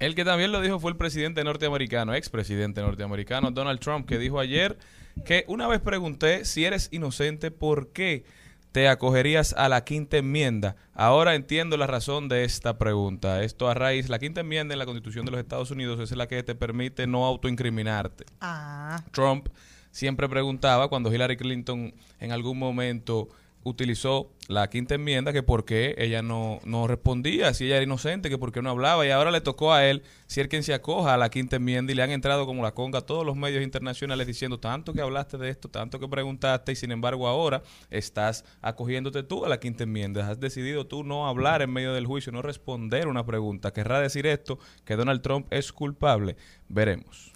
El 0.00 0.14
que 0.14 0.24
también 0.24 0.52
lo 0.52 0.60
dijo 0.60 0.78
fue 0.78 0.92
el 0.92 0.96
presidente 0.96 1.42
norteamericano, 1.42 2.14
expresidente 2.14 2.80
norteamericano 2.80 3.50
Donald 3.50 3.80
Trump, 3.80 4.06
que 4.06 4.18
dijo 4.18 4.38
ayer 4.38 4.78
que 5.24 5.44
una 5.48 5.66
vez 5.66 5.80
pregunté 5.80 6.44
si 6.44 6.64
eres 6.64 6.88
inocente, 6.92 7.50
¿por 7.50 7.88
qué 7.88 8.24
te 8.70 8.88
acogerías 8.88 9.54
a 9.54 9.68
la 9.68 9.82
quinta 9.82 10.18
enmienda? 10.18 10.76
Ahora 10.94 11.34
entiendo 11.34 11.76
la 11.76 11.88
razón 11.88 12.28
de 12.28 12.44
esta 12.44 12.78
pregunta. 12.78 13.42
Esto 13.42 13.68
a 13.68 13.74
raíz, 13.74 14.08
la 14.08 14.20
quinta 14.20 14.42
enmienda 14.42 14.72
en 14.72 14.78
la 14.78 14.86
Constitución 14.86 15.24
de 15.24 15.32
los 15.32 15.40
Estados 15.40 15.72
Unidos 15.72 15.98
es 15.98 16.16
la 16.16 16.28
que 16.28 16.44
te 16.44 16.54
permite 16.54 17.08
no 17.08 17.26
autoincriminarte. 17.26 18.24
Ah, 18.40 19.02
Trump 19.10 19.48
siempre 19.90 20.28
preguntaba 20.28 20.88
cuando 20.88 21.12
Hillary 21.12 21.36
Clinton 21.36 21.92
en 22.20 22.30
algún 22.30 22.56
momento 22.56 23.28
utilizó 23.68 24.30
la 24.48 24.68
quinta 24.70 24.94
enmienda 24.94 25.32
que 25.32 25.42
por 25.42 25.64
qué 25.66 25.94
ella 25.98 26.22
no, 26.22 26.58
no 26.64 26.86
respondía, 26.86 27.52
si 27.52 27.66
ella 27.66 27.76
era 27.76 27.84
inocente, 27.84 28.30
que 28.30 28.38
por 28.38 28.50
qué 28.50 28.62
no 28.62 28.70
hablaba, 28.70 29.06
y 29.06 29.10
ahora 29.10 29.30
le 29.30 29.42
tocó 29.42 29.74
a 29.74 29.84
él 29.84 30.02
ser 30.26 30.48
quien 30.48 30.62
se 30.62 30.72
acoja 30.72 31.12
a 31.12 31.16
la 31.18 31.28
quinta 31.28 31.56
enmienda 31.56 31.92
y 31.92 31.94
le 31.94 32.02
han 32.02 32.10
entrado 32.10 32.46
como 32.46 32.62
la 32.62 32.72
conga 32.72 33.00
a 33.00 33.02
todos 33.02 33.26
los 33.26 33.36
medios 33.36 33.62
internacionales 33.62 34.26
diciendo 34.26 34.58
tanto 34.58 34.94
que 34.94 35.02
hablaste 35.02 35.36
de 35.36 35.50
esto, 35.50 35.68
tanto 35.68 36.00
que 36.00 36.08
preguntaste 36.08 36.72
y 36.72 36.76
sin 36.76 36.92
embargo 36.92 37.28
ahora 37.28 37.62
estás 37.90 38.44
acogiéndote 38.62 39.22
tú 39.22 39.44
a 39.44 39.48
la 39.50 39.60
quinta 39.60 39.84
enmienda, 39.84 40.28
has 40.30 40.40
decidido 40.40 40.86
tú 40.86 41.04
no 41.04 41.28
hablar 41.28 41.60
en 41.60 41.70
medio 41.70 41.92
del 41.92 42.06
juicio, 42.06 42.32
no 42.32 42.40
responder 42.40 43.06
una 43.06 43.26
pregunta, 43.26 43.72
querrá 43.74 44.00
decir 44.00 44.26
esto 44.26 44.58
que 44.86 44.96
Donald 44.96 45.20
Trump 45.20 45.46
es 45.50 45.72
culpable, 45.72 46.36
veremos. 46.68 47.32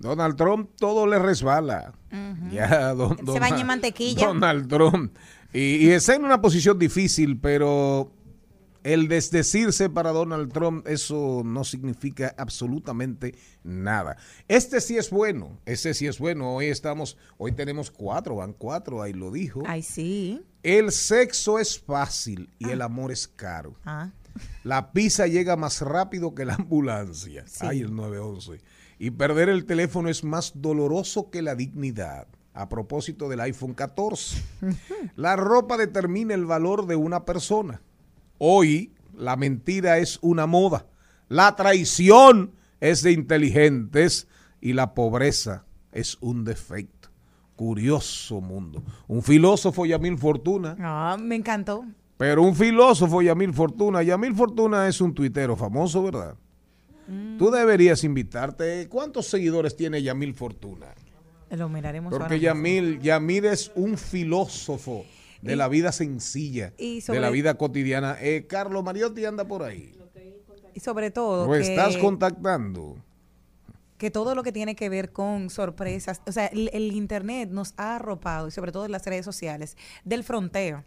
Donald 0.00 0.36
Trump 0.36 0.70
todo 0.76 1.06
le 1.06 1.18
resbala. 1.18 1.92
Ya, 2.50 2.94
don- 2.94 3.16
Se 3.32 3.38
baña 3.40 3.60
en 3.60 3.66
mantequilla. 3.66 4.26
Donald 4.26 4.68
Trump. 4.68 5.16
Y, 5.52 5.86
y 5.86 5.90
está 5.90 6.14
en 6.14 6.24
una 6.24 6.40
posición 6.40 6.78
difícil, 6.78 7.38
pero 7.40 8.12
el 8.84 9.08
desdecirse 9.08 9.90
para 9.90 10.12
Donald 10.12 10.52
Trump, 10.52 10.86
eso 10.86 11.42
no 11.44 11.64
significa 11.64 12.34
absolutamente 12.38 13.34
nada. 13.62 14.16
Este 14.46 14.80
sí 14.80 14.96
es 14.96 15.10
bueno, 15.10 15.60
este 15.66 15.94
sí 15.94 16.06
es 16.06 16.18
bueno. 16.18 16.54
Hoy 16.54 16.66
estamos, 16.66 17.18
hoy 17.36 17.52
tenemos 17.52 17.90
cuatro, 17.90 18.36
van 18.36 18.52
cuatro, 18.52 19.02
ahí 19.02 19.12
lo 19.12 19.30
dijo. 19.30 19.62
ay, 19.66 19.82
sí. 19.82 20.42
El 20.62 20.90
sexo 20.90 21.58
es 21.58 21.78
fácil 21.78 22.50
y 22.58 22.70
el 22.70 22.82
amor 22.82 23.12
es 23.12 23.28
caro. 23.28 23.74
Ah. 23.84 24.10
La 24.64 24.92
pizza 24.92 25.26
llega 25.26 25.56
más 25.56 25.80
rápido 25.80 26.34
que 26.34 26.44
la 26.44 26.54
ambulancia. 26.54 27.44
Sí. 27.46 27.66
Ay, 27.66 27.80
el 27.80 27.94
911. 27.94 28.62
Y 28.98 29.10
perder 29.10 29.48
el 29.48 29.64
teléfono 29.66 30.08
es 30.08 30.24
más 30.24 30.52
doloroso 30.56 31.30
que 31.30 31.42
la 31.42 31.54
dignidad. 31.54 32.26
A 32.58 32.68
propósito 32.68 33.28
del 33.28 33.38
iPhone 33.40 33.72
14. 33.72 34.42
La 35.14 35.36
ropa 35.36 35.76
determina 35.76 36.34
el 36.34 36.44
valor 36.44 36.86
de 36.86 36.96
una 36.96 37.24
persona. 37.24 37.80
Hoy 38.38 38.92
la 39.16 39.36
mentira 39.36 39.98
es 39.98 40.18
una 40.22 40.46
moda. 40.46 40.86
La 41.28 41.54
traición 41.54 42.50
es 42.80 43.02
de 43.04 43.12
inteligentes 43.12 44.26
y 44.60 44.72
la 44.72 44.92
pobreza 44.94 45.66
es 45.92 46.18
un 46.20 46.44
defecto. 46.44 47.10
Curioso 47.54 48.40
mundo. 48.40 48.82
Un 49.06 49.22
filósofo, 49.22 49.86
Yamil 49.86 50.18
Fortuna, 50.18 50.76
Ah, 50.80 51.16
me 51.16 51.36
encantó. 51.36 51.84
pero 52.16 52.42
un 52.42 52.56
filósofo, 52.56 53.22
Yamil 53.22 53.54
Fortuna. 53.54 54.02
Yamil 54.02 54.34
Fortuna 54.34 54.88
es 54.88 55.00
un 55.00 55.14
tuitero 55.14 55.54
famoso, 55.54 56.02
¿verdad? 56.02 56.34
Mm. 57.06 57.38
Tú 57.38 57.50
deberías 57.52 58.02
invitarte. 58.02 58.88
¿Cuántos 58.88 59.26
seguidores 59.26 59.76
tiene 59.76 60.02
Yamil 60.02 60.34
Fortuna? 60.34 60.86
Lo 61.50 61.68
miraremos 61.68 62.12
ahora 62.12 62.24
Porque 62.26 62.34
mismo. 62.36 62.46
Yamil, 62.48 63.00
Yamil 63.00 63.44
es 63.46 63.72
un 63.74 63.96
filósofo 63.96 65.04
de 65.42 65.52
Y- 65.52 65.56
la 65.56 65.68
vida 65.68 65.92
sencilla, 65.92 66.72
y 66.78 67.00
de 67.00 67.20
la 67.20 67.30
vida 67.30 67.54
cotidiana. 67.54 68.16
Eh, 68.20 68.46
Carlos 68.48 68.82
Mariotti 68.84 69.24
anda 69.24 69.46
por 69.46 69.62
ahí. 69.62 69.94
Y 70.74 70.80
sobre 70.80 71.10
todo 71.10 71.46
Lo 71.46 71.52
que, 71.52 71.60
estás 71.60 71.96
contactando. 71.96 72.96
que 73.96 74.10
todo 74.12 74.34
lo 74.36 74.42
que 74.44 74.52
tiene 74.52 74.76
que 74.76 74.88
ver 74.88 75.10
con 75.10 75.50
sorpresas, 75.50 76.20
o 76.26 76.30
sea, 76.32 76.46
el, 76.46 76.70
el 76.72 76.92
internet 76.92 77.48
nos 77.50 77.74
ha 77.76 77.96
arropado, 77.96 78.46
y 78.46 78.50
sobre 78.52 78.70
todo 78.70 78.84
en 78.84 78.92
las 78.92 79.04
redes 79.04 79.24
sociales, 79.24 79.76
del 80.04 80.22
fronteo. 80.22 80.84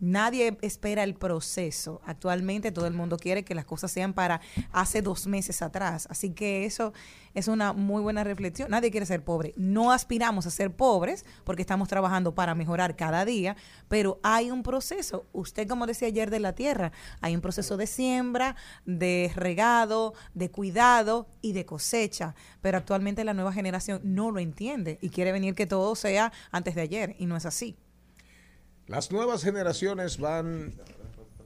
Nadie 0.00 0.58
espera 0.60 1.04
el 1.04 1.14
proceso. 1.14 2.00
Actualmente 2.04 2.72
todo 2.72 2.86
el 2.86 2.94
mundo 2.94 3.16
quiere 3.16 3.44
que 3.44 3.54
las 3.54 3.64
cosas 3.64 3.92
sean 3.92 4.12
para 4.12 4.40
hace 4.72 5.02
dos 5.02 5.26
meses 5.26 5.62
atrás. 5.62 6.06
Así 6.10 6.30
que 6.30 6.64
eso 6.64 6.92
es 7.34 7.48
una 7.48 7.72
muy 7.72 8.02
buena 8.02 8.24
reflexión. 8.24 8.70
Nadie 8.70 8.90
quiere 8.90 9.06
ser 9.06 9.24
pobre. 9.24 9.54
No 9.56 9.92
aspiramos 9.92 10.46
a 10.46 10.50
ser 10.50 10.74
pobres 10.74 11.24
porque 11.44 11.62
estamos 11.62 11.88
trabajando 11.88 12.34
para 12.34 12.54
mejorar 12.54 12.96
cada 12.96 13.24
día, 13.24 13.56
pero 13.88 14.20
hay 14.22 14.50
un 14.50 14.62
proceso. 14.62 15.26
Usted, 15.32 15.68
como 15.68 15.86
decía 15.86 16.08
ayer 16.08 16.30
de 16.30 16.40
la 16.40 16.54
tierra, 16.54 16.92
hay 17.20 17.34
un 17.34 17.40
proceso 17.40 17.76
de 17.76 17.86
siembra, 17.86 18.56
de 18.84 19.32
regado, 19.34 20.14
de 20.34 20.50
cuidado 20.50 21.28
y 21.40 21.52
de 21.52 21.64
cosecha. 21.64 22.34
Pero 22.60 22.78
actualmente 22.78 23.24
la 23.24 23.34
nueva 23.34 23.52
generación 23.52 24.00
no 24.02 24.30
lo 24.30 24.40
entiende 24.40 24.98
y 25.00 25.10
quiere 25.10 25.32
venir 25.32 25.54
que 25.54 25.66
todo 25.66 25.94
sea 25.94 26.32
antes 26.50 26.74
de 26.74 26.82
ayer 26.82 27.16
y 27.18 27.26
no 27.26 27.36
es 27.36 27.46
así. 27.46 27.76
Las 28.86 29.10
nuevas 29.10 29.42
generaciones 29.42 30.18
van 30.18 30.74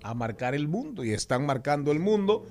a 0.03 0.15
marcar 0.15 0.55
el 0.55 0.69
mundo 0.69 1.05
y 1.05 1.13
están 1.13 1.47
marcando 1.47 1.93
el 1.93 2.01
mundo. 2.01 2.47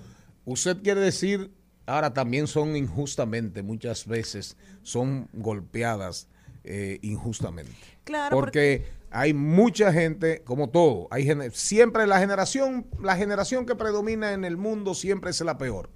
Usted 0.46 0.82
quiere 0.82 1.02
decir, 1.02 1.52
ahora 1.86 2.14
también 2.14 2.48
son 2.48 2.76
injustamente, 2.76 3.64
muchas 3.64 4.08
veces 4.08 4.56
son 4.84 5.28
golpeadas 5.34 6.28
eh, 6.64 7.00
injustamente. 7.02 7.72
Claro, 8.06 8.36
porque 8.36 8.86
hay 9.12 9.34
mucha 9.34 9.92
gente, 9.92 10.42
como 10.44 10.70
todo, 10.70 11.08
hay 11.12 11.28
siempre 11.52 12.08
la 12.08 12.20
generación, 12.20 12.88
la 13.02 13.18
generación 13.18 13.66
que 13.66 13.76
predomina 13.76 14.32
en 14.34 14.46
el 14.46 14.58
mundo 14.58 14.94
siempre 14.94 15.32
es 15.32 15.42
la 15.42 15.58
peor. 15.58 15.90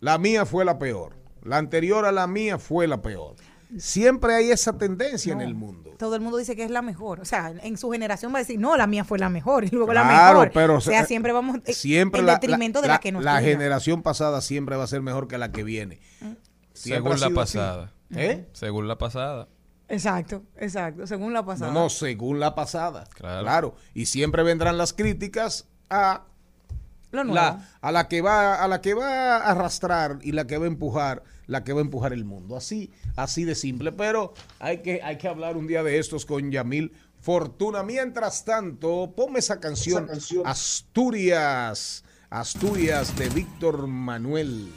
La 0.00 0.18
mía 0.18 0.46
fue 0.46 0.64
la 0.64 0.78
peor. 0.78 1.14
La 1.42 1.58
anterior 1.58 2.04
a 2.04 2.12
la 2.12 2.26
mía 2.26 2.58
fue 2.58 2.86
la 2.86 3.02
peor. 3.02 3.36
Siempre 3.78 4.34
hay 4.34 4.50
esa 4.50 4.78
tendencia 4.78 5.32
en 5.32 5.40
el 5.40 5.54
mundo. 5.54 5.90
Todo 5.98 6.14
el 6.14 6.20
mundo 6.20 6.36
dice 6.38 6.54
que 6.54 6.62
es 6.64 6.70
la 6.70 6.82
mejor. 6.82 7.20
O 7.20 7.24
sea, 7.24 7.52
en 7.62 7.76
su 7.76 7.90
generación 7.90 8.32
va 8.32 8.36
a 8.36 8.42
decir, 8.42 8.58
no, 8.60 8.76
la 8.76 8.86
mía 8.86 9.04
fue 9.04 9.18
la 9.18 9.28
mejor 9.28 9.64
y 9.64 9.68
luego 9.70 9.92
la 9.92 10.02
Claro, 10.02 10.38
mejor. 10.40 10.52
pero 10.54 10.76
o 10.76 10.80
sea, 10.80 11.02
se- 11.02 11.08
siempre 11.08 11.32
vamos 11.32 11.58
eh, 11.64 11.72
siempre 11.72 12.20
en 12.20 12.26
la, 12.26 12.34
detrimento 12.34 12.80
de 12.80 12.88
la- 12.88 12.94
la, 12.94 13.00
que 13.00 13.12
nos 13.12 13.24
la 13.24 13.40
generación 13.40 14.02
pasada 14.02 14.40
siempre 14.40 14.76
va 14.76 14.84
a 14.84 14.86
ser 14.86 15.02
mejor 15.02 15.26
que 15.28 15.38
la 15.38 15.50
que 15.52 15.64
viene. 15.64 16.00
Siempre 16.72 17.16
Según 17.16 17.20
la 17.34 17.40
pasada. 17.40 17.92
¿Eh? 18.14 18.46
Según 18.52 18.86
la 18.88 18.98
pasada. 18.98 19.48
Exacto, 19.88 20.42
exacto, 20.56 21.06
según 21.06 21.32
la 21.32 21.44
pasada. 21.44 21.72
No, 21.72 21.84
no, 21.84 21.88
según 21.90 22.38
la 22.40 22.54
pasada. 22.54 23.04
Claro. 23.14 23.42
Claro. 23.42 23.74
Y 23.94 24.06
siempre 24.06 24.42
vendrán 24.42 24.78
las 24.78 24.92
críticas 24.92 25.68
a 25.90 26.24
Lo 27.12 27.24
nuevo. 27.24 27.34
la, 27.34 27.68
a 27.80 27.92
la 27.92 28.08
que 28.08 28.20
va 28.20 28.56
a 28.62 28.68
la 28.68 28.80
que 28.80 28.94
va 28.94 29.36
a 29.36 29.50
arrastrar 29.50 30.18
y 30.22 30.32
la 30.32 30.46
que 30.46 30.58
va 30.58 30.64
a 30.64 30.68
empujar 30.68 31.22
la 31.46 31.64
que 31.64 31.72
va 31.72 31.80
a 31.80 31.84
empujar 31.84 32.12
el 32.12 32.24
mundo. 32.24 32.56
Así 32.56 32.90
así 33.16 33.44
de 33.44 33.54
simple. 33.54 33.92
Pero 33.92 34.34
hay 34.58 34.78
que 34.78 35.02
hay 35.02 35.18
que 35.18 35.28
hablar 35.28 35.56
un 35.56 35.66
día 35.66 35.82
de 35.82 35.98
estos 35.98 36.26
con 36.26 36.50
Yamil 36.50 36.92
Fortuna. 37.20 37.82
Mientras 37.82 38.44
tanto 38.44 39.12
ponme 39.16 39.38
esa 39.38 39.60
canción, 39.60 40.08
Asturias 40.44 42.04
Asturias 42.30 43.16
de 43.16 43.28
Víctor 43.28 43.86
Manuel. 43.86 44.68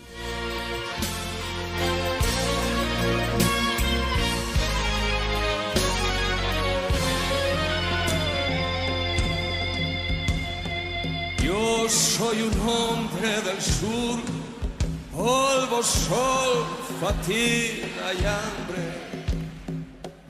Yo 11.43 11.89
soy 11.89 12.43
un 12.43 12.69
hombre 12.69 13.41
del 13.41 13.59
sur, 13.59 14.19
polvo, 15.19 15.83
sol, 15.83 16.65
fatiga 17.01 18.13
y 18.13 18.23
hambre. 18.25 18.85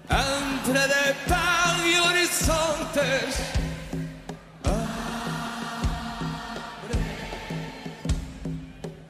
Entre 0.09 0.79
de 0.79 1.13
pan 1.27 1.77
y 1.85 1.93
horizontes, 2.07 3.35
hambre. 4.63 4.95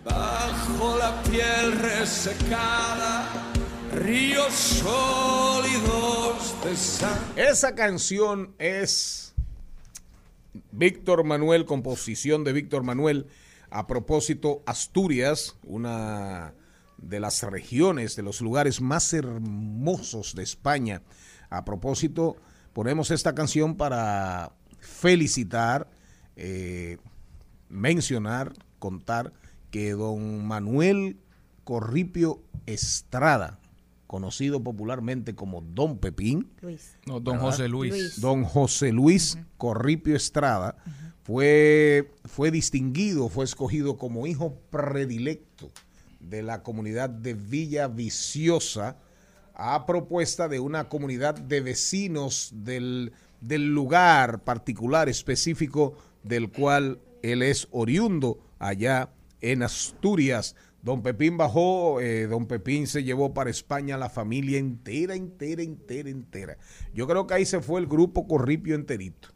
bajo 0.04 0.98
la 0.98 1.24
piel 1.24 1.72
resecada, 1.80 3.30
ríos 3.94 4.54
sólidos 4.54 6.56
de 6.62 6.76
sangre. 6.76 7.50
esa 7.50 7.74
canción 7.74 8.54
es 8.60 9.34
Víctor 10.74 11.24
Manuel, 11.24 11.64
composición 11.64 12.44
de 12.44 12.52
Víctor 12.52 12.84
Manuel. 12.84 13.28
A 13.72 13.88
propósito, 13.88 14.64
Asturias, 14.66 15.56
una 15.64 16.54
de 16.98 17.20
las 17.20 17.44
regiones, 17.44 18.16
de 18.16 18.24
los 18.24 18.42
lugares 18.42 18.82
más 18.82 19.14
hermosos 19.14 20.36
de 20.36 20.44
España. 20.44 21.02
A 21.50 21.66
propósito, 21.66 22.38
ponemos 22.74 23.12
esta 23.12 23.36
canción 23.36 23.76
para 23.76 24.54
felicitar, 24.80 25.90
eh, 26.36 26.98
mencionar, 27.70 28.54
contar 28.80 29.34
que 29.72 29.92
don 29.92 30.46
Manuel 30.46 31.20
Corripio 31.64 32.42
Estrada, 32.66 33.60
conocido 34.08 34.64
popularmente 34.64 35.36
como 35.36 35.62
Don 35.62 36.00
Pepín, 36.00 36.52
Luis. 36.62 36.98
No, 37.06 37.20
don 37.20 37.38
José 37.38 37.68
Luis. 37.68 37.92
Luis. 37.92 38.22
don 38.22 38.44
José 38.44 38.92
Luis 38.92 39.38
Corripio 39.58 40.16
Estrada 40.16 40.76
fue, 41.30 42.10
fue 42.26 42.50
distinguido, 42.50 43.30
fue 43.30 43.46
escogido 43.46 44.00
como 44.00 44.26
hijo 44.26 44.58
predilecto 44.72 45.70
de 46.20 46.42
la 46.42 46.64
comunidad 46.64 47.08
de 47.08 47.36
Villa 47.36 47.88
Viciosa 47.88 48.98
a 49.54 49.86
propuesta 49.86 50.48
de 50.48 50.60
una 50.60 50.90
comunidad 50.90 51.36
de 51.36 51.62
vecinos 51.62 52.52
del, 52.52 53.14
del 53.42 53.68
lugar 53.68 54.44
particular 54.44 55.08
específico 55.08 55.96
del 56.24 56.52
cual 56.52 57.00
él 57.22 57.44
es 57.44 57.68
oriundo 57.70 58.40
allá 58.58 59.12
en 59.40 59.62
Asturias. 59.62 60.56
Don 60.82 61.04
Pepín 61.04 61.38
bajó, 61.38 62.02
eh, 62.02 62.26
don 62.26 62.48
Pepín 62.48 62.88
se 62.88 63.04
llevó 63.04 63.36
para 63.36 63.52
España 63.52 64.00
la 64.00 64.10
familia 64.10 64.58
entera, 64.58 65.14
entera, 65.14 65.62
entera, 65.62 66.10
entera. 66.10 66.58
Yo 66.92 67.06
creo 67.06 67.28
que 67.28 67.36
ahí 67.36 67.46
se 67.46 67.62
fue 67.62 67.82
el 67.82 67.86
grupo 67.86 68.28
Corripio 68.28 68.74
enterito. 68.74 69.30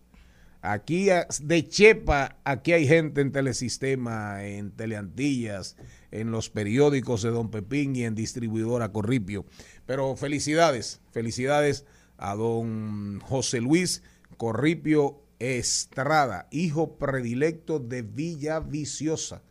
Aquí 0.65 1.09
de 1.41 1.67
Chepa, 1.67 2.37
aquí 2.45 2.71
hay 2.71 2.87
gente 2.87 3.19
en 3.19 3.33
Telesistema, 3.33 4.45
en 4.45 4.71
Teleantillas, 4.71 5.75
en 6.09 6.31
los 6.31 6.49
periódicos 6.49 7.21
de 7.21 7.31
Don 7.31 7.51
Pepín 7.51 7.97
y 7.97 8.05
en 8.05 8.15
distribuidora 8.15 8.93
Corripio. 8.93 9.45
Pero 9.85 10.15
felicidades, 10.15 11.01
felicidades 11.11 11.85
a 12.17 12.33
don 12.35 13.19
José 13.19 13.59
Luis 13.59 14.03
Corripio 14.37 15.21
Estrada, 15.39 16.47
hijo 16.49 16.97
predilecto 16.97 17.79
de 17.79 18.01
Villa 18.01 18.61
Viciosa, 18.61 19.41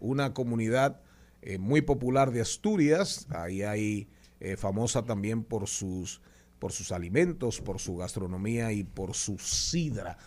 una 0.00 0.34
comunidad 0.34 1.00
eh, 1.42 1.58
muy 1.58 1.80
popular 1.80 2.32
de 2.32 2.40
Asturias. 2.40 3.28
Ahí 3.30 3.62
hay 3.62 4.08
eh, 4.40 4.56
famosa 4.56 5.04
también 5.04 5.44
por 5.44 5.68
sus, 5.68 6.20
por 6.58 6.72
sus 6.72 6.90
alimentos, 6.90 7.60
por 7.60 7.78
su 7.78 7.96
gastronomía 7.96 8.72
y 8.72 8.82
por 8.82 9.14
su 9.14 9.38
sidra. 9.38 10.18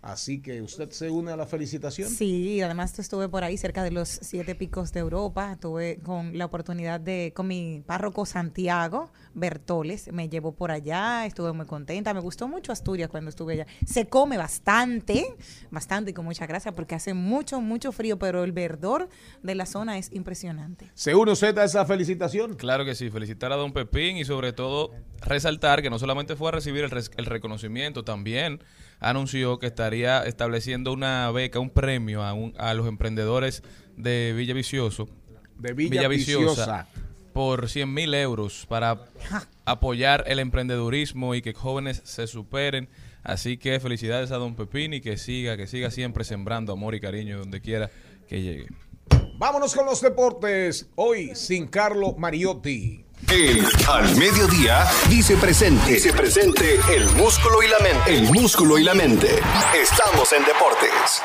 Así 0.00 0.40
que 0.40 0.62
usted 0.62 0.90
se 0.90 1.10
une 1.10 1.32
a 1.32 1.36
la 1.36 1.46
felicitación. 1.46 2.08
Sí, 2.08 2.60
además 2.60 2.96
estuve 2.98 3.28
por 3.28 3.42
ahí 3.42 3.56
cerca 3.56 3.82
de 3.82 3.90
los 3.90 4.08
siete 4.08 4.54
picos 4.54 4.92
de 4.92 5.00
Europa. 5.00 5.56
Tuve 5.60 5.98
con 6.04 6.38
la 6.38 6.44
oportunidad 6.44 7.00
de, 7.00 7.32
con 7.34 7.48
mi 7.48 7.82
párroco 7.84 8.24
Santiago 8.24 9.10
Bertoles, 9.38 10.12
me 10.12 10.28
llevó 10.28 10.52
por 10.52 10.70
allá, 10.70 11.26
estuve 11.26 11.52
muy 11.52 11.66
contenta. 11.66 12.12
Me 12.14 12.20
gustó 12.20 12.48
mucho 12.48 12.72
Asturias 12.72 13.08
cuando 13.08 13.30
estuve 13.30 13.54
allá. 13.54 13.66
Se 13.86 14.08
come 14.08 14.36
bastante, 14.36 15.26
bastante 15.70 16.10
y 16.10 16.14
con 16.14 16.24
mucha 16.24 16.46
gracia 16.46 16.72
porque 16.74 16.94
hace 16.94 17.14
mucho, 17.14 17.60
mucho 17.60 17.92
frío, 17.92 18.18
pero 18.18 18.44
el 18.44 18.52
verdor 18.52 19.08
de 19.42 19.54
la 19.54 19.66
zona 19.66 19.98
es 19.98 20.10
impresionante. 20.12 20.90
¿Se 20.94 21.14
une 21.14 21.32
usted 21.32 21.56
a 21.58 21.64
esa 21.64 21.84
felicitación? 21.86 22.54
Claro 22.54 22.84
que 22.84 22.94
sí, 22.94 23.10
felicitar 23.10 23.52
a 23.52 23.56
don 23.56 23.72
Pepín 23.72 24.16
y 24.16 24.24
sobre 24.24 24.52
todo 24.52 24.90
resaltar 25.20 25.82
que 25.82 25.90
no 25.90 25.98
solamente 25.98 26.36
fue 26.36 26.48
a 26.48 26.52
recibir 26.52 26.84
el, 26.84 26.90
res- 26.90 27.10
el 27.16 27.26
reconocimiento, 27.26 28.04
también 28.04 28.62
anunció 29.00 29.58
que 29.58 29.66
estaría 29.66 30.22
estableciendo 30.24 30.92
una 30.92 31.30
beca, 31.30 31.58
un 31.60 31.70
premio 31.70 32.22
a, 32.22 32.32
un- 32.32 32.54
a 32.58 32.74
los 32.74 32.86
emprendedores 32.88 33.62
de 33.96 34.32
Villa 34.36 34.54
Vicioso, 34.54 35.08
De 35.56 35.72
Villa, 35.72 36.06
Viciosa. 36.08 36.86
Por 37.38 37.68
100 37.68 37.94
mil 37.94 38.14
euros 38.14 38.66
para 38.68 39.04
apoyar 39.64 40.24
el 40.26 40.40
emprendedurismo 40.40 41.36
y 41.36 41.40
que 41.40 41.54
jóvenes 41.54 42.02
se 42.04 42.26
superen. 42.26 42.88
Así 43.22 43.58
que 43.58 43.78
felicidades 43.78 44.32
a 44.32 44.38
don 44.38 44.56
Pepín 44.56 44.92
y 44.92 45.00
que 45.00 45.16
siga, 45.16 45.56
que 45.56 45.68
siga 45.68 45.92
siempre 45.92 46.24
sembrando 46.24 46.72
amor 46.72 46.96
y 46.96 47.00
cariño 47.00 47.38
donde 47.38 47.60
quiera 47.60 47.92
que 48.28 48.42
llegue. 48.42 48.66
Vámonos 49.36 49.72
con 49.72 49.86
los 49.86 50.00
deportes. 50.00 50.88
Hoy 50.96 51.30
sin 51.36 51.68
Carlo 51.68 52.16
Mariotti. 52.18 53.04
El 53.30 53.64
Al 53.88 54.16
Mediodía 54.16 54.84
dice 55.08 55.36
presente. 55.36 55.92
Dice 55.92 56.12
presente 56.12 56.64
el 56.92 57.04
músculo 57.10 57.62
y 57.62 57.68
la 57.68 57.78
mente. 57.78 58.16
El 58.16 58.32
músculo 58.32 58.78
y 58.78 58.82
la 58.82 58.94
mente. 58.94 59.28
Estamos 59.80 60.32
en 60.32 60.44
deportes. 60.44 61.22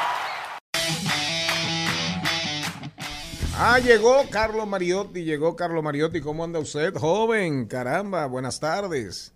Ah, 3.55 3.77
llegó 3.77 4.27
Carlo 4.31 4.65
Mariotti, 4.65 5.23
llegó 5.23 5.55
Carlo 5.55 5.83
Mariotti. 5.83 6.21
¿Cómo 6.21 6.43
anda 6.43 6.59
usted, 6.59 6.95
joven? 6.95 7.67
Caramba, 7.67 8.25
buenas 8.25 8.59
tardes. 8.59 9.31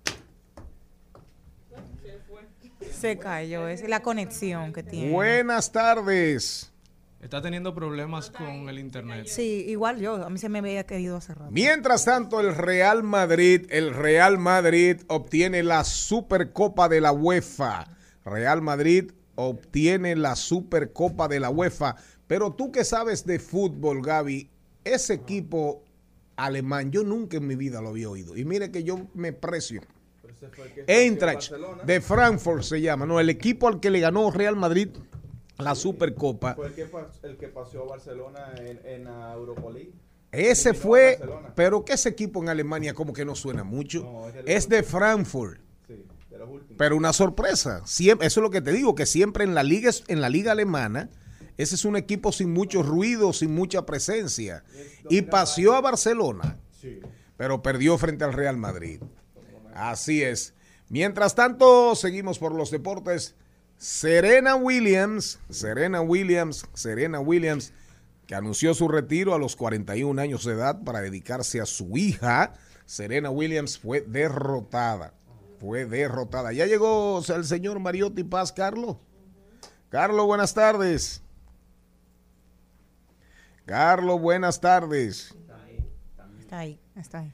Se 2.91 3.19
cayó, 3.19 3.67
es 3.67 3.87
la 3.87 4.01
conexión 4.01 4.73
que 4.73 4.81
tiene. 4.81 5.11
Buenas 5.11 5.71
tardes. 5.71 6.71
Está 7.21 7.43
teniendo 7.43 7.75
problemas 7.75 8.31
con 8.31 8.69
el 8.69 8.79
internet. 8.79 9.27
Sí, 9.27 9.65
igual 9.67 9.99
yo, 9.99 10.15
a 10.25 10.29
mí 10.31 10.39
se 10.39 10.49
me 10.49 10.59
había 10.59 10.85
querido 10.85 11.17
hace 11.17 11.35
rato. 11.35 11.51
Mientras 11.51 12.05
tanto, 12.05 12.39
el 12.39 12.55
Real 12.55 13.03
Madrid, 13.03 13.67
el 13.69 13.93
Real 13.93 14.39
Madrid 14.39 15.01
obtiene 15.07 15.61
la 15.61 15.83
Supercopa 15.83 16.89
de 16.89 17.01
la 17.01 17.11
UEFA. 17.11 17.85
Real 18.25 18.63
Madrid 18.63 19.11
obtiene 19.35 20.15
la 20.15 20.35
Supercopa 20.35 21.27
de 21.27 21.39
la 21.39 21.51
UEFA. 21.51 21.95
Pero 22.27 22.53
tú 22.53 22.71
que 22.71 22.83
sabes 22.83 23.25
de 23.25 23.39
fútbol, 23.39 24.01
Gaby, 24.01 24.49
ese 24.83 25.13
equipo 25.13 25.83
alemán, 26.35 26.91
yo 26.91 27.03
nunca 27.03 27.37
en 27.37 27.47
mi 27.47 27.55
vida 27.55 27.81
lo 27.81 27.89
había 27.89 28.09
oído. 28.09 28.35
Y 28.37 28.45
mire 28.45 28.69
que 28.71 28.83
yo 28.83 29.07
me 29.13 29.33
precio. 29.33 29.81
Eintracht 30.85 31.51
de 31.85 32.01
Frankfurt 32.01 32.61
se 32.63 32.81
llama, 32.81 33.05
no, 33.05 33.19
el 33.19 33.29
equipo 33.29 33.67
al 33.67 33.79
que 33.79 33.89
le 33.89 33.99
ganó 33.99 34.29
Real 34.31 34.55
Madrid 34.55 34.89
la 35.57 35.73
Supercopa. 35.73 36.53
Fue 36.53 36.67
el 36.67 36.73
que, 36.73 36.87
el 37.23 37.37
que 37.37 37.47
a 37.81 37.85
Barcelona 37.85 38.53
en, 38.59 38.79
en 38.85 39.03
la 39.05 39.33
Europa 39.33 39.71
League. 39.71 39.91
Ese 40.31 40.73
fue, 40.75 41.19
pero 41.55 41.83
que 41.83 41.93
ese 41.93 42.09
equipo 42.09 42.41
en 42.43 42.49
Alemania 42.49 42.93
como 42.93 43.13
que 43.13 43.25
no 43.25 43.33
suena 43.33 43.63
mucho. 43.63 44.03
No, 44.03 44.27
es 44.29 44.35
el- 44.35 44.47
es 44.49 44.69
de 44.69 44.83
Frankfurt. 44.83 45.59
Sí, 45.87 46.03
de. 46.29 46.75
Pero 46.77 46.95
una 46.97 47.13
sorpresa. 47.13 47.81
Siempre, 47.87 48.27
eso 48.27 48.41
es 48.41 48.43
lo 48.43 48.51
que 48.51 48.61
te 48.61 48.71
digo, 48.73 48.93
que 48.93 49.05
siempre 49.07 49.43
en 49.45 49.55
la 49.55 49.63
liga, 49.63 49.89
en 50.07 50.21
la 50.21 50.29
liga 50.29 50.51
alemana, 50.51 51.09
ese 51.57 51.75
es 51.75 51.85
un 51.85 51.95
equipo 51.95 52.31
sin 52.31 52.53
mucho 52.53 52.83
ruido, 52.83 53.33
sin 53.33 53.53
mucha 53.53 53.85
presencia. 53.85 54.63
Y 55.09 55.23
paseó 55.23 55.73
a 55.73 55.81
Barcelona, 55.81 56.57
pero 57.35 57.61
perdió 57.63 57.97
frente 57.97 58.23
al 58.23 58.33
Real 58.33 58.57
Madrid. 58.57 59.01
Así 59.73 60.23
es. 60.23 60.53
Mientras 60.89 61.35
tanto, 61.35 61.95
seguimos 61.95 62.39
por 62.39 62.53
los 62.53 62.71
deportes. 62.71 63.35
Serena 63.77 64.55
Williams, 64.55 65.39
Serena 65.49 66.01
Williams, 66.01 66.65
Serena 66.73 67.19
Williams, 67.19 67.73
que 68.25 68.35
anunció 68.35 68.73
su 68.73 68.87
retiro 68.87 69.33
a 69.33 69.39
los 69.39 69.55
41 69.55 70.21
años 70.21 70.45
de 70.45 70.53
edad 70.53 70.83
para 70.83 71.01
dedicarse 71.01 71.61
a 71.61 71.65
su 71.65 71.97
hija, 71.97 72.53
Serena 72.85 73.29
Williams 73.29 73.77
fue 73.77 74.01
derrotada. 74.01 75.13
Fue 75.59 75.85
derrotada. 75.85 76.53
Ya 76.53 76.65
llegó 76.65 77.21
el 77.27 77.45
señor 77.45 77.79
Mariotti 77.79 78.23
Paz, 78.23 78.51
Carlos. 78.51 78.97
Carlos, 79.89 80.25
buenas 80.25 80.53
tardes. 80.53 81.21
Carlos, 83.67 84.21
buenas 84.21 84.61
tardes. 84.61 85.35
Está 86.39 86.59
ahí, 86.59 86.79
está 86.95 87.19
ahí. 87.19 87.33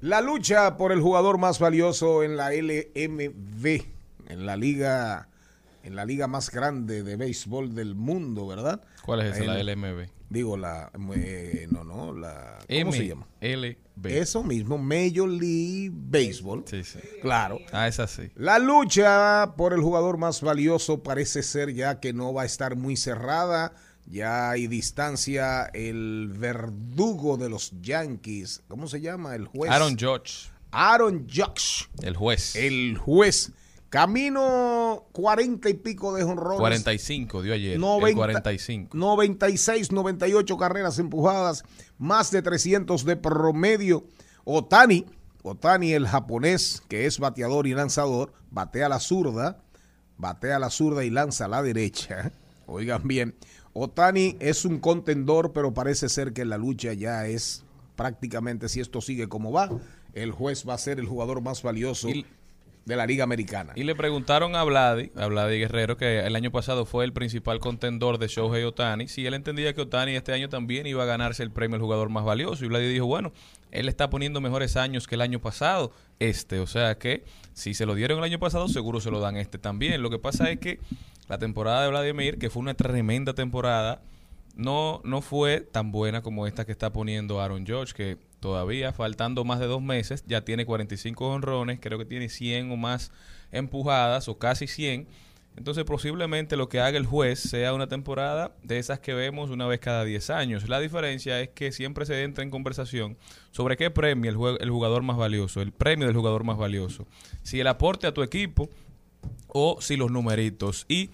La 0.00 0.22
lucha 0.22 0.78
por 0.78 0.90
el 0.90 1.02
jugador 1.02 1.36
más 1.36 1.58
valioso 1.58 2.22
en 2.22 2.38
la 2.38 2.50
LMV, 2.50 3.66
en 4.28 4.46
la 4.46 4.56
liga, 4.56 5.28
en 5.82 5.96
la 5.96 6.06
liga 6.06 6.26
más 6.28 6.50
grande 6.50 7.02
de 7.02 7.16
béisbol 7.16 7.74
del 7.74 7.94
mundo, 7.94 8.46
¿verdad? 8.46 8.80
¿Cuál 9.04 9.20
es 9.20 9.36
esa, 9.36 9.52
la 9.52 9.62
LMB? 9.62 10.08
Digo, 10.30 10.56
la, 10.56 10.90
eh, 11.14 11.68
no, 11.70 11.84
no, 11.84 12.14
la, 12.14 12.58
¿cómo 12.66 12.92
se 12.92 13.08
llama? 13.08 13.26
MLB. 13.42 14.06
Eso 14.06 14.42
mismo, 14.42 14.78
Major 14.78 15.28
League 15.28 15.90
Baseball. 15.92 16.64
Sí, 16.64 16.84
sí. 16.84 17.00
Claro. 17.20 17.58
Ah, 17.70 17.86
esa 17.86 18.06
sí. 18.06 18.30
La 18.34 18.58
lucha 18.58 19.52
por 19.58 19.74
el 19.74 19.82
jugador 19.82 20.16
más 20.16 20.40
valioso 20.40 21.02
parece 21.02 21.42
ser 21.42 21.74
ya 21.74 22.00
que 22.00 22.14
no 22.14 22.32
va 22.32 22.42
a 22.42 22.46
estar 22.46 22.76
muy 22.76 22.96
cerrada. 22.96 23.74
Ya 24.10 24.50
hay 24.50 24.66
distancia. 24.66 25.66
El 25.72 26.32
verdugo 26.36 27.36
de 27.36 27.48
los 27.48 27.72
Yankees, 27.80 28.62
¿cómo 28.66 28.88
se 28.88 29.00
llama? 29.00 29.36
El 29.36 29.46
juez. 29.46 29.70
Aaron 29.70 29.96
Judge, 29.96 30.50
Aaron 30.72 31.28
Judge, 31.28 31.88
el 32.02 32.16
juez. 32.16 32.56
el 32.56 32.98
juez. 32.98 33.52
Camino 33.88 35.06
cuarenta 35.12 35.68
y 35.68 35.74
pico 35.74 36.14
de 36.14 36.22
jonrones. 36.22 36.60
45 36.60 37.42
dio 37.42 37.54
ayer. 37.54 37.72
el 37.74 37.80
90 37.80 38.16
45. 38.16 38.96
96, 38.96 39.90
98 39.90 40.56
carreras 40.56 40.98
empujadas, 41.00 41.64
más 41.98 42.30
de 42.30 42.42
300 42.42 43.04
de 43.04 43.16
promedio. 43.16 44.04
Otani, 44.44 45.06
Otani 45.42 45.92
el 45.92 46.06
japonés, 46.06 46.82
que 46.88 47.06
es 47.06 47.18
bateador 47.18 47.66
y 47.66 47.74
lanzador, 47.74 48.32
batea 48.50 48.88
la 48.88 49.00
zurda, 49.00 49.60
batea 50.18 50.60
la 50.60 50.70
zurda 50.70 51.04
y 51.04 51.10
lanza 51.10 51.46
a 51.46 51.48
la 51.48 51.62
derecha. 51.62 52.30
Oigan 52.66 53.08
bien, 53.08 53.34
Otani 53.82 54.36
es 54.40 54.66
un 54.66 54.78
contendor, 54.78 55.52
pero 55.52 55.72
parece 55.72 56.10
ser 56.10 56.34
que 56.34 56.44
la 56.44 56.58
lucha 56.58 56.92
ya 56.92 57.26
es 57.26 57.64
prácticamente, 57.96 58.68
si 58.68 58.80
esto 58.80 59.00
sigue 59.00 59.26
como 59.28 59.52
va, 59.52 59.70
el 60.12 60.32
juez 60.32 60.68
va 60.68 60.74
a 60.74 60.78
ser 60.78 60.98
el 61.00 61.06
jugador 61.06 61.40
más 61.40 61.62
valioso 61.62 62.10
Y- 62.10 62.26
de 62.84 62.96
la 62.96 63.06
Liga 63.06 63.24
Americana. 63.24 63.72
Y 63.76 63.84
le 63.84 63.94
preguntaron 63.94 64.54
a 64.54 64.64
Vladi, 64.64 65.10
a 65.14 65.26
Vladi 65.28 65.58
Guerrero, 65.58 65.96
que 65.96 66.20
el 66.20 66.36
año 66.36 66.50
pasado 66.50 66.84
fue 66.84 67.04
el 67.06 67.12
principal 67.14 67.58
contendor 67.58 68.18
de 68.18 68.26
Shohei 68.28 68.64
Otani, 68.64 69.08
si 69.08 69.24
él 69.26 69.32
entendía 69.32 69.74
que 69.74 69.80
Otani 69.82 70.14
este 70.14 70.32
año 70.34 70.48
también 70.50 70.86
iba 70.86 71.02
a 71.02 71.06
ganarse 71.06 71.42
el 71.42 71.50
premio 71.50 71.76
al 71.76 71.82
jugador 71.82 72.10
más 72.10 72.24
valioso. 72.24 72.64
Y 72.64 72.68
Vladi 72.68 72.86
dijo, 72.88 73.06
bueno, 73.06 73.32
él 73.70 73.88
está 73.88 74.10
poniendo 74.10 74.40
mejores 74.42 74.76
años 74.76 75.06
que 75.06 75.14
el 75.14 75.20
año 75.22 75.40
pasado, 75.40 75.92
este. 76.18 76.58
O 76.58 76.66
sea 76.66 76.98
que 76.98 77.24
si 77.54 77.72
se 77.74 77.86
lo 77.86 77.94
dieron 77.94 78.18
el 78.18 78.24
año 78.24 78.38
pasado, 78.38 78.66
seguro 78.68 79.00
se 79.00 79.10
lo 79.10 79.20
dan 79.20 79.36
este 79.36 79.58
también. 79.58 80.02
Lo 80.02 80.10
que 80.10 80.18
pasa 80.18 80.50
es 80.50 80.58
que 80.58 80.80
la 81.30 81.38
temporada 81.38 81.84
de 81.84 81.90
Vladimir, 81.90 82.38
que 82.38 82.50
fue 82.50 82.60
una 82.60 82.74
tremenda 82.74 83.34
temporada, 83.34 84.02
no, 84.56 85.00
no 85.04 85.22
fue 85.22 85.60
tan 85.60 85.92
buena 85.92 86.22
como 86.22 86.48
esta 86.48 86.66
que 86.66 86.72
está 86.72 86.92
poniendo 86.92 87.40
Aaron 87.40 87.64
George, 87.64 87.94
que 87.94 88.18
todavía, 88.40 88.92
faltando 88.92 89.44
más 89.44 89.60
de 89.60 89.66
dos 89.66 89.80
meses, 89.80 90.24
ya 90.26 90.44
tiene 90.44 90.66
45 90.66 91.24
honrones, 91.24 91.78
creo 91.80 91.98
que 91.98 92.04
tiene 92.04 92.28
100 92.28 92.72
o 92.72 92.76
más 92.76 93.12
empujadas, 93.52 94.26
o 94.26 94.38
casi 94.38 94.66
100. 94.66 95.06
Entonces, 95.56 95.84
posiblemente 95.84 96.56
lo 96.56 96.68
que 96.68 96.80
haga 96.80 96.98
el 96.98 97.06
juez 97.06 97.38
sea 97.38 97.74
una 97.74 97.86
temporada 97.86 98.56
de 98.64 98.80
esas 98.80 98.98
que 98.98 99.14
vemos 99.14 99.50
una 99.50 99.68
vez 99.68 99.78
cada 99.78 100.04
10 100.04 100.30
años. 100.30 100.68
La 100.68 100.80
diferencia 100.80 101.40
es 101.40 101.50
que 101.50 101.70
siempre 101.70 102.06
se 102.06 102.24
entra 102.24 102.42
en 102.42 102.50
conversación 102.50 103.16
sobre 103.52 103.76
qué 103.76 103.88
premia 103.92 104.32
el, 104.32 104.38
el 104.58 104.70
jugador 104.70 105.02
más 105.04 105.16
valioso, 105.16 105.62
el 105.62 105.70
premio 105.70 106.08
del 106.08 106.16
jugador 106.16 106.42
más 106.42 106.58
valioso. 106.58 107.06
Si 107.44 107.60
el 107.60 107.68
aporte 107.68 108.08
a 108.08 108.14
tu 108.14 108.24
equipo 108.24 108.68
o 109.48 109.80
si 109.80 109.96
los 109.96 110.10
numeritos. 110.10 110.86
Y 110.88 111.10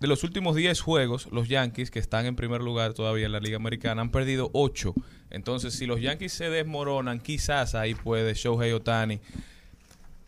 de 0.00 0.06
los 0.06 0.24
últimos 0.24 0.54
10 0.56 0.80
juegos, 0.80 1.28
los 1.32 1.48
Yankees, 1.48 1.90
que 1.90 1.98
están 1.98 2.26
en 2.26 2.36
primer 2.36 2.60
lugar 2.60 2.94
todavía 2.94 3.26
en 3.26 3.32
la 3.32 3.40
Liga 3.40 3.56
Americana, 3.56 4.02
han 4.02 4.10
perdido 4.10 4.50
8. 4.52 4.94
Entonces, 5.30 5.74
si 5.74 5.86
los 5.86 6.00
Yankees 6.00 6.32
se 6.32 6.50
desmoronan, 6.50 7.20
quizás 7.20 7.74
ahí 7.74 7.94
puede 7.94 8.34
Shohei 8.34 8.72
Otani 8.72 9.20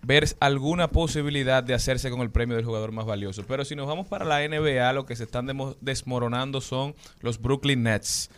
ver 0.03 0.27
alguna 0.41 0.89
posibilidad 0.89 1.63
de 1.63 1.75
hacerse 1.75 2.11
con 2.11 2.21
el 2.21 2.31
premio 2.31 2.57
del 2.57 2.65
jugador 2.65 2.93
más 2.93 3.07
valioso. 3.07 3.45
Pero 3.47 3.65
si 3.65 3.77
nos 3.77 3.87
vamos 3.87 4.07
para 4.07 4.25
la 4.25 4.47
NBA, 4.47 4.93
lo 4.93 5.07
que 5.07 5.17
se 5.17 5.25
están 5.25 5.47
desmoronando 5.81 6.61
son 6.61 6.95
los 7.21 7.41
Brooklyn 7.41 7.83
Nets. 7.83 8.31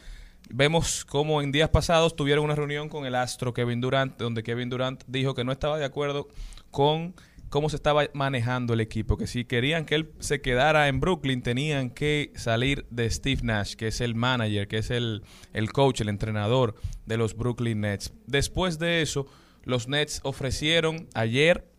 Vemos 0.51 1.05
como 1.05 1.41
en 1.41 1.53
días 1.53 1.71
pasados 1.71 2.17
tuvieron 2.17 2.45
una 2.45 2.57
reunión 2.57 2.89
con 2.89 3.07
el 3.07 3.15
astro 3.15 3.55
Kevin 3.55 3.81
Durant, 3.81 4.19
donde 4.19 4.43
Kevin 4.43 4.69
Durant 4.69 5.03
dijo 5.07 5.35
que 5.35 5.45
no 5.45 5.53
estaba 5.53 5.79
de 5.79 5.85
acuerdo 5.85 6.29
con 6.71 7.15
cómo 7.53 7.69
se 7.69 7.77
estaba 7.77 8.09
manejando 8.15 8.73
el 8.73 8.81
equipo, 8.81 9.19
que 9.19 9.27
si 9.27 9.45
querían 9.45 9.85
que 9.85 9.95
él 9.95 10.11
se 10.21 10.41
quedara 10.41 10.89
en 10.89 11.01
Brooklyn 11.01 11.43
tenían 11.43 11.91
que 11.91 12.33
salir 12.35 12.87
de 12.89 13.11
Steve 13.11 13.43
Nash, 13.43 13.75
que 13.75 13.89
es 13.89 14.01
el 14.01 14.15
manager, 14.15 14.67
que 14.67 14.79
es 14.79 14.91
el, 14.91 15.23
el 15.53 15.71
coach, 15.71 16.01
el 16.01 16.09
entrenador 16.09 16.75
de 17.05 17.19
los 17.19 17.37
Brooklyn 17.37 17.83
Nets. 17.83 18.11
Después 18.27 18.79
de 18.79 19.03
eso, 19.03 19.27
los 19.65 19.87
Nets 19.87 20.21
ofrecieron 20.23 21.09
ayer 21.13 21.71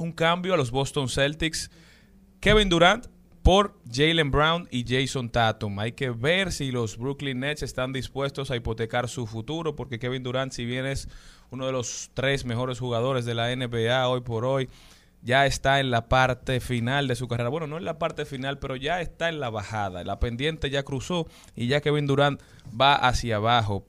un 0.00 0.10
cambio 0.10 0.52
a 0.52 0.56
los 0.56 0.72
Boston 0.72 1.08
Celtics. 1.08 1.70
Kevin 2.40 2.68
Durant 2.68 3.06
por 3.44 3.78
Jalen 3.88 4.32
Brown 4.32 4.66
y 4.72 4.84
Jason 4.84 5.30
Tatum. 5.30 5.78
Hay 5.78 5.92
que 5.92 6.10
ver 6.10 6.50
si 6.50 6.72
los 6.72 6.98
Brooklyn 6.98 7.38
Nets 7.38 7.62
están 7.62 7.92
dispuestos 7.92 8.50
a 8.50 8.56
hipotecar 8.56 9.08
su 9.08 9.28
futuro, 9.28 9.76
porque 9.76 10.00
Kevin 10.00 10.24
Durant, 10.24 10.50
si 10.50 10.64
bien 10.64 10.86
es 10.86 11.08
uno 11.50 11.66
de 11.66 11.72
los 11.72 12.10
tres 12.14 12.44
mejores 12.44 12.80
jugadores 12.80 13.24
de 13.24 13.34
la 13.36 13.54
NBA 13.54 14.08
hoy 14.08 14.22
por 14.22 14.44
hoy, 14.44 14.68
ya 15.24 15.46
está 15.46 15.80
en 15.80 15.90
la 15.90 16.08
parte 16.08 16.60
final 16.60 17.08
de 17.08 17.16
su 17.16 17.26
carrera. 17.28 17.48
Bueno, 17.48 17.66
no 17.66 17.78
en 17.78 17.84
la 17.84 17.98
parte 17.98 18.26
final, 18.26 18.58
pero 18.58 18.76
ya 18.76 19.00
está 19.00 19.30
en 19.30 19.40
la 19.40 19.50
bajada. 19.50 20.04
La 20.04 20.20
pendiente 20.20 20.68
ya 20.68 20.82
cruzó 20.82 21.26
y 21.56 21.66
ya 21.66 21.80
Kevin 21.80 22.06
Durant 22.06 22.40
va 22.78 22.94
hacia 22.94 23.36
abajo. 23.36 23.86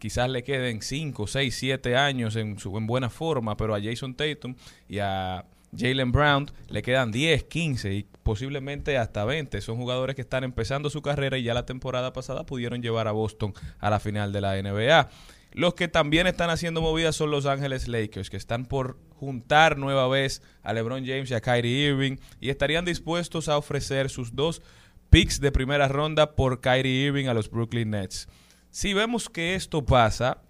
Quizás 0.00 0.30
le 0.30 0.42
queden 0.42 0.80
5, 0.80 1.26
6, 1.26 1.54
7 1.54 1.96
años 1.96 2.36
en, 2.36 2.58
su, 2.58 2.76
en 2.78 2.86
buena 2.86 3.10
forma, 3.10 3.56
pero 3.56 3.74
a 3.74 3.82
Jason 3.82 4.14
Tatum 4.14 4.54
y 4.88 4.98
a 5.00 5.44
Jalen 5.76 6.10
Brown 6.10 6.50
le 6.68 6.82
quedan 6.82 7.12
10, 7.12 7.44
15 7.44 7.94
y 7.94 8.06
posiblemente 8.22 8.96
hasta 8.96 9.24
20. 9.26 9.60
Son 9.60 9.76
jugadores 9.76 10.16
que 10.16 10.22
están 10.22 10.44
empezando 10.44 10.88
su 10.88 11.02
carrera 11.02 11.36
y 11.36 11.42
ya 11.42 11.52
la 11.52 11.66
temporada 11.66 12.14
pasada 12.14 12.46
pudieron 12.46 12.80
llevar 12.80 13.08
a 13.08 13.12
Boston 13.12 13.52
a 13.78 13.90
la 13.90 14.00
final 14.00 14.32
de 14.32 14.40
la 14.40 14.60
NBA. 14.62 15.10
Los 15.52 15.74
que 15.74 15.88
también 15.88 16.26
están 16.26 16.50
haciendo 16.50 16.80
movidas 16.80 17.16
son 17.16 17.30
los 17.30 17.46
Ángeles 17.46 17.88
Lakers, 17.88 18.30
que 18.30 18.36
están 18.36 18.66
por 18.66 18.98
juntar 19.16 19.78
nueva 19.78 20.06
vez 20.08 20.42
a 20.62 20.72
LeBron 20.72 21.04
James 21.04 21.30
y 21.30 21.34
a 21.34 21.40
Kyrie 21.40 21.88
Irving 21.88 22.16
y 22.40 22.50
estarían 22.50 22.84
dispuestos 22.84 23.48
a 23.48 23.58
ofrecer 23.58 24.10
sus 24.10 24.34
dos 24.34 24.62
picks 25.10 25.40
de 25.40 25.50
primera 25.50 25.88
ronda 25.88 26.36
por 26.36 26.60
Kyrie 26.60 27.06
Irving 27.06 27.26
a 27.26 27.34
los 27.34 27.50
Brooklyn 27.50 27.90
Nets. 27.90 28.28
Si 28.70 28.92
vemos 28.92 29.28
que 29.28 29.54
esto 29.54 29.84
pasa, 29.84 30.42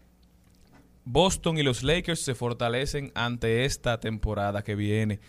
Boston 1.04 1.58
y 1.58 1.62
los 1.62 1.82
Lakers 1.82 2.20
se 2.20 2.34
fortalecen 2.34 3.12
ante 3.14 3.64
esta 3.64 4.00
temporada 4.00 4.62
que 4.62 4.74
viene. 4.74 5.20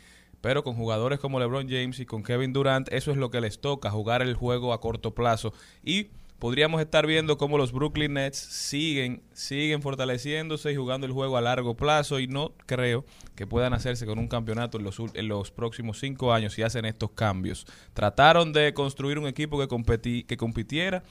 Pero 0.41 0.63
con 0.63 0.75
jugadores 0.75 1.19
como 1.19 1.39
LeBron 1.39 1.69
James 1.69 1.99
y 1.99 2.05
con 2.05 2.23
Kevin 2.23 2.53
Durant, 2.53 2.91
eso 2.91 3.11
es 3.11 3.17
lo 3.17 3.29
que 3.29 3.41
les 3.41 3.59
toca, 3.59 3.91
jugar 3.91 4.21
el 4.21 4.35
juego 4.35 4.73
a 4.73 4.81
corto 4.81 5.13
plazo. 5.13 5.53
Y 5.83 6.07
podríamos 6.39 6.81
estar 6.81 7.05
viendo 7.05 7.37
cómo 7.37 7.57
los 7.57 7.71
Brooklyn 7.71 8.13
Nets 8.13 8.37
siguen, 8.37 9.21
siguen 9.33 9.81
fortaleciéndose 9.81 10.71
y 10.71 10.75
jugando 10.75 11.05
el 11.05 11.13
juego 11.13 11.37
a 11.37 11.41
largo 11.41 11.75
plazo. 11.75 12.19
Y 12.19 12.27
no 12.27 12.53
creo 12.65 13.05
que 13.35 13.45
puedan 13.45 13.73
hacerse 13.73 14.05
con 14.05 14.17
un 14.17 14.27
campeonato 14.27 14.79
en 14.79 15.27
los, 15.27 15.51
próximos 15.51 15.99
cinco 15.99 16.33
años 16.33 16.53
si 16.53 16.63
hacen 16.63 16.85
estos 16.85 17.11
cambios. 17.11 17.65
Trataron 17.93 18.53
de 18.53 18.73
construir 18.73 19.19
un 19.19 19.27
equipo 19.27 19.59
que, 19.59 19.67
competi- 19.67 20.25
que 20.25 20.37
compitiera 20.37 21.03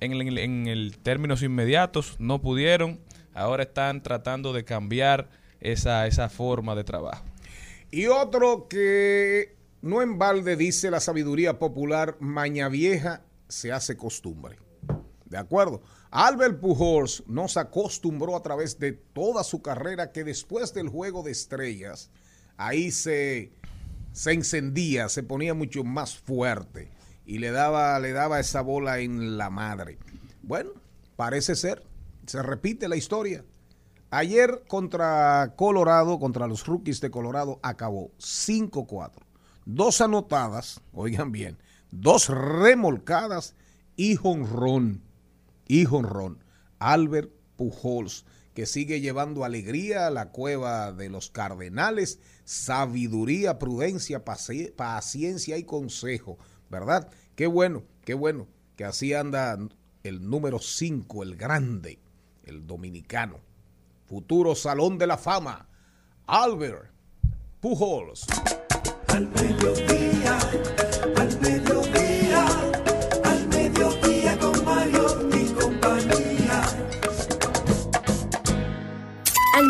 en 0.00 0.38
en 0.38 0.66
el 0.66 0.98
términos 0.98 1.42
inmediatos, 1.42 2.16
no 2.18 2.40
pudieron. 2.40 3.00
Ahora 3.34 3.62
están 3.62 4.02
tratando 4.02 4.52
de 4.52 4.64
cambiar 4.64 5.28
esa, 5.60 6.06
esa 6.06 6.28
forma 6.28 6.74
de 6.74 6.84
trabajo. 6.84 7.24
Y 7.90 8.06
otro 8.06 8.66
que 8.68 9.56
no 9.82 10.02
en 10.02 10.18
balde 10.18 10.56
dice 10.56 10.90
la 10.90 11.00
sabiduría 11.00 11.58
popular, 11.58 12.16
maña 12.20 12.68
vieja 12.68 13.22
se 13.50 13.72
hace 13.72 13.96
costumbre. 13.96 14.58
¿De 15.26 15.38
acuerdo? 15.38 15.82
Albert 16.10 16.58
Pujols 16.58 17.22
nos 17.28 17.56
acostumbró 17.56 18.36
a 18.36 18.42
través 18.42 18.78
de 18.78 18.92
toda 18.92 19.44
su 19.44 19.62
carrera 19.62 20.10
que 20.10 20.24
después 20.24 20.74
del 20.74 20.88
juego 20.88 21.22
de 21.22 21.30
estrellas, 21.30 22.10
ahí 22.56 22.90
se, 22.90 23.52
se 24.12 24.32
encendía, 24.32 25.08
se 25.08 25.22
ponía 25.22 25.54
mucho 25.54 25.84
más 25.84 26.18
fuerte 26.18 26.90
y 27.24 27.38
le 27.38 27.52
daba, 27.52 27.98
le 28.00 28.12
daba 28.12 28.40
esa 28.40 28.60
bola 28.60 28.98
en 28.98 29.38
la 29.38 29.50
madre. 29.50 29.98
Bueno, 30.42 30.70
parece 31.14 31.54
ser, 31.54 31.86
se 32.26 32.42
repite 32.42 32.88
la 32.88 32.96
historia. 32.96 33.44
Ayer 34.10 34.64
contra 34.66 35.54
Colorado, 35.54 36.18
contra 36.18 36.48
los 36.48 36.66
rookies 36.66 37.00
de 37.00 37.12
Colorado, 37.12 37.60
acabó 37.62 38.10
5-4. 38.18 39.12
Dos 39.64 40.00
anotadas, 40.00 40.80
oigan 40.92 41.30
bien, 41.30 41.56
dos 41.90 42.28
remolcadas 42.28 43.54
y 43.96 44.16
jonrón. 44.16 45.02
Y 45.66 45.84
jonrón. 45.84 46.42
Albert 46.78 47.30
Pujols, 47.56 48.24
que 48.54 48.66
sigue 48.66 49.00
llevando 49.00 49.44
alegría 49.44 50.06
a 50.06 50.10
la 50.10 50.30
cueva 50.30 50.92
de 50.92 51.08
los 51.08 51.30
cardenales, 51.30 52.18
sabiduría, 52.44 53.58
prudencia, 53.58 54.24
paci- 54.24 54.74
paciencia 54.74 55.56
y 55.58 55.64
consejo, 55.64 56.38
¿verdad? 56.70 57.10
Qué 57.36 57.46
bueno, 57.46 57.84
qué 58.04 58.14
bueno, 58.14 58.48
que 58.76 58.84
así 58.84 59.12
anda 59.14 59.58
el 60.02 60.28
número 60.28 60.58
5, 60.58 61.22
el 61.22 61.36
grande, 61.36 61.98
el 62.44 62.66
dominicano, 62.66 63.38
futuro 64.06 64.54
salón 64.54 64.96
de 64.98 65.06
la 65.06 65.18
fama, 65.18 65.68
Albert 66.26 66.90
Pujols. 67.60 68.26
Al 69.08 69.26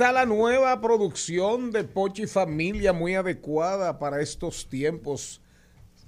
está 0.00 0.12
la 0.12 0.24
nueva 0.24 0.80
producción 0.80 1.70
de 1.72 1.84
Pochi 1.84 2.26
Familia, 2.26 2.90
muy 2.94 3.14
adecuada 3.16 3.98
para 3.98 4.22
estos 4.22 4.66
tiempos. 4.66 5.42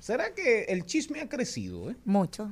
¿Será 0.00 0.34
que 0.34 0.62
el 0.64 0.86
chisme 0.86 1.20
ha 1.20 1.28
crecido? 1.28 1.90
eh? 1.90 1.96
Mucho. 2.06 2.50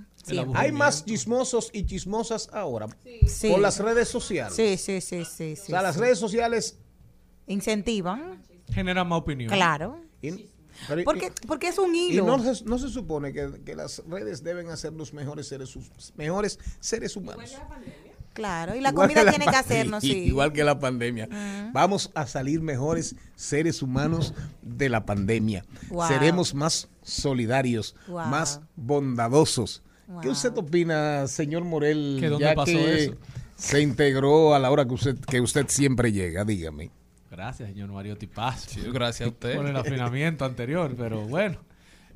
Hay 0.55 0.70
más 0.70 1.03
chismosos 1.07 1.70
y 1.72 1.87
chismosas 1.87 2.50
ahora 2.53 2.88
Sí. 3.26 3.48
por 3.50 3.59
las 3.61 3.79
redes 3.81 4.09
sociales. 4.09 4.55
Sí, 4.55 4.76
sí, 4.76 5.00
sí, 5.00 5.24
sí. 5.24 5.53
o 5.53 5.57
sí, 5.57 5.57
sea, 5.57 5.81
las 5.81 5.96
redes 5.96 6.18
sociales... 6.18 6.79
Incentivan. 7.46 8.42
Generan 8.70 9.09
más 9.09 9.20
opinión. 9.20 9.50
Claro. 9.50 9.98
y- 10.20 10.46
pero- 10.88 11.05
Porque, 11.05 11.33
porque 11.46 11.68
es 11.68 11.79
un 11.79 11.94
y 11.94 12.09
hilo. 12.11 12.24
no 12.26 12.55
se, 12.55 12.64
no 12.64 12.79
se 12.79 12.88
supone 12.88 13.33
que, 13.33 13.50
que 13.64 13.74
las 13.74 14.03
redes 14.09 14.42
deben 14.42 14.68
hacer 14.68 14.92
los 14.92 15.12
mejores 15.12 15.46
seres, 15.48 15.74
mejores 16.16 16.59
seres 16.81 17.16
humanos. 17.16 17.55
Claro, 18.32 18.74
y 18.76 18.80
la 18.80 18.90
Igual 18.90 19.08
comida 19.08 19.24
la 19.24 19.30
tiene 19.32 19.46
que 19.46 19.56
hacernos, 19.56 20.02
sí. 20.04 20.12
Igual 20.12 20.52
que 20.52 20.62
la 20.64 20.78
pandemia. 20.78 21.28
Vamos 21.72 22.10
a 22.14 22.26
salir 22.26 22.60
mejores 22.62 23.16
seres 23.34 23.82
humanos 23.82 24.34
de 24.62 24.88
la 24.88 25.04
pandemia. 25.04 25.64
Wow. 25.88 26.06
Seremos 26.08 26.54
más 26.54 26.88
solidarios, 27.02 27.96
Wow. 28.08 28.26
más 28.26 28.60
bondadosos. 28.76 29.82
¿Qué 30.22 30.28
usted 30.28 30.56
opina, 30.56 31.26
señor 31.28 31.64
Morel, 31.64 32.16
¿Que 32.20 32.28
dónde 32.28 32.44
ya 32.46 32.54
pasó 32.54 32.72
que 32.72 33.04
eso? 33.04 33.14
se 33.56 33.80
integró 33.80 34.54
a 34.54 34.58
la 34.58 34.70
hora 34.70 34.84
que 34.84 34.94
usted, 34.94 35.16
que 35.20 35.40
usted 35.40 35.66
siempre 35.68 36.10
llega? 36.12 36.44
Dígame. 36.44 36.90
Gracias, 37.30 37.68
señor 37.68 37.90
Mariotti 37.90 38.26
Paz. 38.26 38.66
Sí, 38.68 38.80
gracias 38.92 39.28
a 39.28 39.30
usted. 39.30 39.54
Por 39.56 39.66
el 39.66 39.76
afinamiento 39.76 40.44
anterior, 40.44 40.94
pero 40.98 41.20
bueno. 41.20 41.58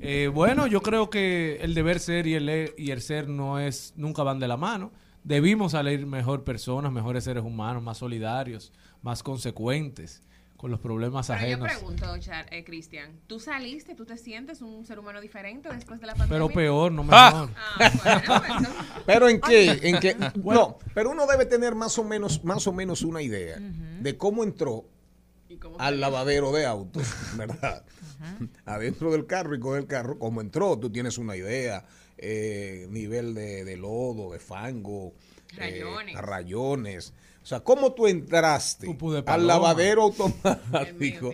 Eh, 0.01 0.29
bueno, 0.33 0.67
yo 0.67 0.83
creo 0.83 1.09
que 1.09 1.59
el 1.61 1.73
deber 1.75 2.01
ser 2.01 2.27
y 2.27 2.35
el, 2.35 2.73
y 2.77 2.91
el 2.91 3.01
ser 3.01 3.29
no 3.29 3.61
es 3.61 3.93
nunca 3.97 4.25
van 4.25 4.41
de 4.41 4.49
la 4.49 4.57
mano. 4.57 4.91
Debimos 5.25 5.73
salir 5.73 6.07
mejor 6.07 6.45
personas, 6.45 6.93
mejores 6.93 7.25
seres 7.25 7.43
humanos, 7.43 7.83
más 7.83 7.99
solidarios, 7.99 8.73
más 9.03 9.23
consecuentes 9.23 10.23
con 10.59 10.71
los 10.71 10.81
problemas 10.81 11.27
Pero 11.27 11.41
yo 11.41 11.45
ajenos. 11.47 11.69
pregunto, 11.73 12.07
Char- 12.19 12.47
eh, 12.51 12.63
Cristian, 12.65 13.19
¿tú 13.27 13.41
saliste, 13.41 13.95
tú 13.95 14.05
te 14.07 14.17
sientes 14.19 14.61
un 14.63 14.85
ser 14.87 14.99
humano 14.99 15.21
diferente 15.21 15.69
después 15.71 16.01
de 16.01 16.07
la 16.07 16.15
pandemia? 16.15 16.47
Pero 16.47 16.49
peor, 16.55 16.93
no 16.93 17.05
¡Ah! 17.11 17.49
mejor. 17.49 17.51
Ah, 17.57 17.91
bueno, 18.03 18.23
pues, 18.27 18.51
entonces- 18.59 19.03
Pero 19.07 19.29
en 19.29 19.41
qué, 19.41 19.71
en 19.83 19.99
qué, 19.99 20.17
no, 20.45 20.79
pero 20.95 21.11
uno 21.11 21.27
debe 21.27 21.47
tener 21.47 21.75
más 21.75 21.99
o 21.99 22.05
menos, 22.05 22.45
más 22.45 22.67
o 22.67 22.73
menos 22.73 23.03
una 23.03 23.21
idea 23.23 23.57
de 23.59 24.17
cómo 24.19 24.45
entró 24.45 24.85
¿y 25.49 25.57
cómo 25.57 25.79
al 25.81 26.01
lavadero 26.01 26.53
de 26.53 26.67
autos, 26.67 27.03
¿verdad? 27.37 27.85
Adentro 28.65 29.11
del 29.13 29.27
carro 29.27 29.55
y 29.55 29.61
con 29.61 29.77
el 29.77 29.87
carro, 29.87 30.19
cómo 30.19 30.41
entró, 30.41 30.79
tú 30.79 30.91
tienes 30.91 31.19
una 31.19 31.37
idea, 31.37 31.85
eh, 32.19 32.87
nivel 32.91 33.35
de, 33.35 33.65
de 33.65 33.77
lodo, 33.77 34.33
de 34.33 34.39
fango, 34.39 35.13
eh, 35.53 35.57
Rayones. 35.57 36.15
rayones. 36.17 37.13
O 37.43 37.47
sea, 37.47 37.61
¿cómo 37.61 37.93
tú 37.93 38.07
entraste 38.07 38.87
al 39.27 39.47
lavadero 39.47 40.03
automático 40.03 41.33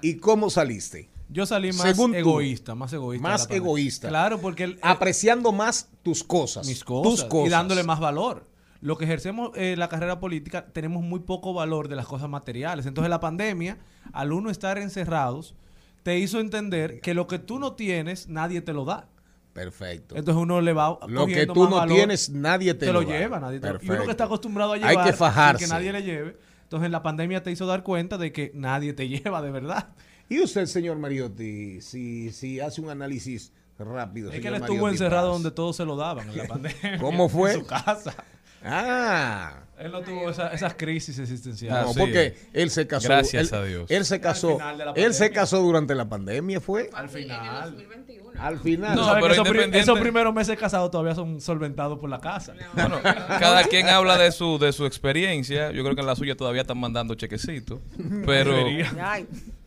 y 0.00 0.16
cómo 0.16 0.48
saliste? 0.50 1.10
Yo 1.28 1.46
salí 1.46 1.70
más 1.72 1.82
Según 1.82 2.12
tú. 2.12 2.16
egoísta, 2.18 2.74
más 2.74 2.92
egoísta. 2.92 3.22
Más 3.28 3.50
egoísta. 3.50 4.08
Claro, 4.08 4.40
porque 4.40 4.64
el, 4.64 4.78
Apreciando 4.82 5.52
más 5.52 5.88
tus 6.02 6.24
cosas, 6.24 6.66
mis 6.66 6.82
cosas, 6.82 7.10
tus 7.12 7.24
cosas. 7.24 7.46
y 7.46 7.50
dándole 7.50 7.84
más 7.84 8.00
valor. 8.00 8.48
Lo 8.80 8.96
que 8.96 9.04
ejercemos 9.04 9.50
eh, 9.54 9.74
la 9.76 9.88
carrera 9.90 10.18
política 10.18 10.66
tenemos 10.72 11.02
muy 11.04 11.20
poco 11.20 11.52
valor 11.52 11.88
de 11.88 11.96
las 11.96 12.06
cosas 12.06 12.28
materiales. 12.30 12.86
Entonces 12.86 13.10
la 13.10 13.20
pandemia, 13.20 13.78
al 14.12 14.32
uno 14.32 14.50
estar 14.50 14.78
encerrados, 14.78 15.54
te 16.02 16.18
hizo 16.18 16.40
entender 16.40 17.00
que 17.02 17.12
lo 17.12 17.26
que 17.26 17.38
tú 17.38 17.58
no 17.58 17.74
tienes, 17.74 18.26
nadie 18.28 18.62
te 18.62 18.72
lo 18.72 18.86
da. 18.86 19.09
Perfecto. 19.52 20.16
Entonces 20.16 20.40
uno 20.42 20.60
le 20.60 20.72
va 20.72 20.98
Lo 21.08 21.26
que 21.26 21.46
tú 21.46 21.64
no 21.68 21.76
valor, 21.76 21.96
tienes, 21.96 22.30
nadie 22.30 22.74
te, 22.74 22.86
te 22.86 22.92
lo 22.92 23.02
lleva, 23.02 23.40
nadie 23.40 23.58
te 23.60 23.72
lo- 23.72 23.78
Y 23.82 23.90
uno 23.90 24.04
que 24.04 24.10
está 24.12 24.24
acostumbrado 24.24 24.72
a 24.72 24.74
Hay 24.76 24.80
llevar 24.82 25.04
que 25.04 25.10
sin 25.12 25.18
fajarse. 25.18 25.64
que 25.64 25.70
nadie 25.70 25.92
le 25.92 26.02
lleve. 26.02 26.36
Entonces 26.62 26.90
la 26.90 27.02
pandemia 27.02 27.42
te 27.42 27.50
hizo 27.50 27.66
dar 27.66 27.82
cuenta 27.82 28.16
de 28.16 28.32
que 28.32 28.52
nadie 28.54 28.92
te 28.92 29.08
lleva 29.08 29.42
de 29.42 29.50
verdad. 29.50 29.88
Y 30.28 30.40
usted, 30.40 30.66
señor 30.66 30.98
Mariotti, 30.98 31.80
si, 31.80 32.30
si 32.30 32.60
hace 32.60 32.80
un 32.80 32.90
análisis 32.90 33.52
rápido. 33.78 34.30
Es 34.30 34.40
que 34.40 34.46
él 34.48 34.54
estuvo 34.54 34.76
Mariotti 34.76 34.92
encerrado 34.94 35.30
Paz. 35.30 35.42
donde 35.42 35.50
todos 35.50 35.74
se 35.76 35.84
lo 35.84 35.96
daban 35.96 36.28
en 36.30 36.36
la 36.36 36.44
pandemia. 36.48 36.98
¿Cómo 37.00 37.28
fue? 37.28 37.54
En 37.54 37.60
su 37.60 37.66
casa. 37.66 38.14
Ah, 38.62 39.64
Él 39.78 39.90
no 39.90 40.02
tuvo 40.02 40.28
esa- 40.30 40.48
esas 40.52 40.74
crisis 40.74 41.18
existenciales. 41.18 41.86
no, 41.86 41.92
sí. 41.94 41.98
porque 42.00 42.34
él 42.52 42.70
se 42.70 42.86
casó. 42.86 43.08
Gracias 43.08 43.50
él- 43.52 43.58
a 43.58 43.64
Dios. 43.64 43.90
Él 43.90 44.04
se 44.04 44.20
casó. 44.20 44.58
Él 44.94 45.14
se 45.14 45.30
casó 45.30 45.60
durante 45.60 45.94
la 45.94 46.08
pandemia, 46.08 46.60
fue. 46.60 46.90
Al 46.92 47.04
En 47.08 47.16
el 47.16 47.22
final. 47.22 47.70
2021. 47.72 48.30
Al 48.38 48.58
final. 48.58 48.96
No, 48.96 49.04
¿Sabes 49.06 49.22
pero 49.22 49.34
esos, 49.34 49.44
pri- 49.48 49.50
independiente- 49.58 49.78
esos 49.80 49.98
primeros 50.00 50.34
meses 50.34 50.58
casados 50.58 50.90
todavía 50.90 51.14
son 51.14 51.40
solventados 51.40 51.98
por 51.98 52.10
la 52.10 52.20
casa. 52.20 52.54
Bueno, 52.74 52.98
cada 53.02 53.64
quien 53.64 53.88
habla 53.88 54.18
de 54.18 54.30
su 54.32 54.58
de 54.58 54.72
su 54.72 54.84
experiencia. 54.86 55.70
Yo 55.72 55.82
creo 55.82 55.94
que 55.94 56.00
en 56.02 56.06
la 56.06 56.16
suya 56.16 56.36
todavía 56.36 56.60
están 56.62 56.78
mandando 56.78 57.14
chequecitos. 57.14 57.80
Pero, 58.26 58.54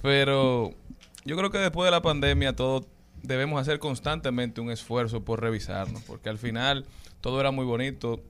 pero 0.02 0.72
yo 1.26 1.38
creo 1.38 1.50
que 1.50 1.58
después 1.58 1.86
de 1.88 1.92
la 1.92 2.02
pandemia 2.02 2.56
todos 2.56 2.86
debemos 3.22 3.62
hacer 3.62 3.80
constantemente 3.80 4.60
un 4.62 4.70
esfuerzo 4.70 5.24
por 5.24 5.42
revisarnos, 5.42 6.02
porque 6.04 6.30
al 6.30 6.38
final 6.38 6.86
todo 7.22 7.40
era 7.40 7.52
muy 7.52 7.66
bonito, 7.66 8.22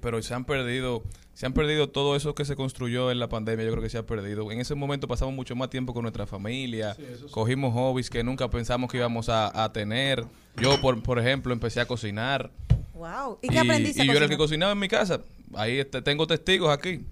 pero 0.00 0.22
se 0.22 0.34
han 0.34 0.44
perdido 0.44 1.02
se 1.34 1.46
han 1.46 1.54
perdido 1.54 1.88
todo 1.88 2.16
eso 2.16 2.34
que 2.34 2.44
se 2.44 2.54
construyó 2.54 3.10
en 3.10 3.18
la 3.18 3.28
pandemia, 3.28 3.64
yo 3.64 3.70
creo 3.72 3.82
que 3.82 3.88
se 3.88 3.96
ha 3.96 4.04
perdido. 4.04 4.52
En 4.52 4.60
ese 4.60 4.74
momento 4.74 5.08
pasamos 5.08 5.34
mucho 5.34 5.56
más 5.56 5.70
tiempo 5.70 5.94
con 5.94 6.02
nuestra 6.02 6.26
familia, 6.26 6.94
cogimos 7.30 7.72
hobbies 7.72 8.10
que 8.10 8.22
nunca 8.22 8.50
pensamos 8.50 8.90
que 8.90 8.98
íbamos 8.98 9.30
a, 9.30 9.64
a 9.64 9.72
tener. 9.72 10.24
Yo, 10.60 10.78
por, 10.82 11.02
por 11.02 11.18
ejemplo, 11.18 11.54
empecé 11.54 11.80
a 11.80 11.86
cocinar. 11.86 12.50
wow. 12.94 13.38
¿Y 13.40 13.48
qué 13.48 13.58
aprendiste? 13.58 14.04
y 14.04 14.08
a 14.08 14.12
yo 14.12 14.16
era 14.18 14.26
el 14.26 14.30
que 14.30 14.36
cocinaba 14.36 14.72
en 14.72 14.78
mi 14.78 14.88
casa. 14.88 15.22
Ahí 15.54 15.78
este, 15.78 16.02
tengo 16.02 16.26
testigos 16.26 16.70
aquí. 16.70 17.06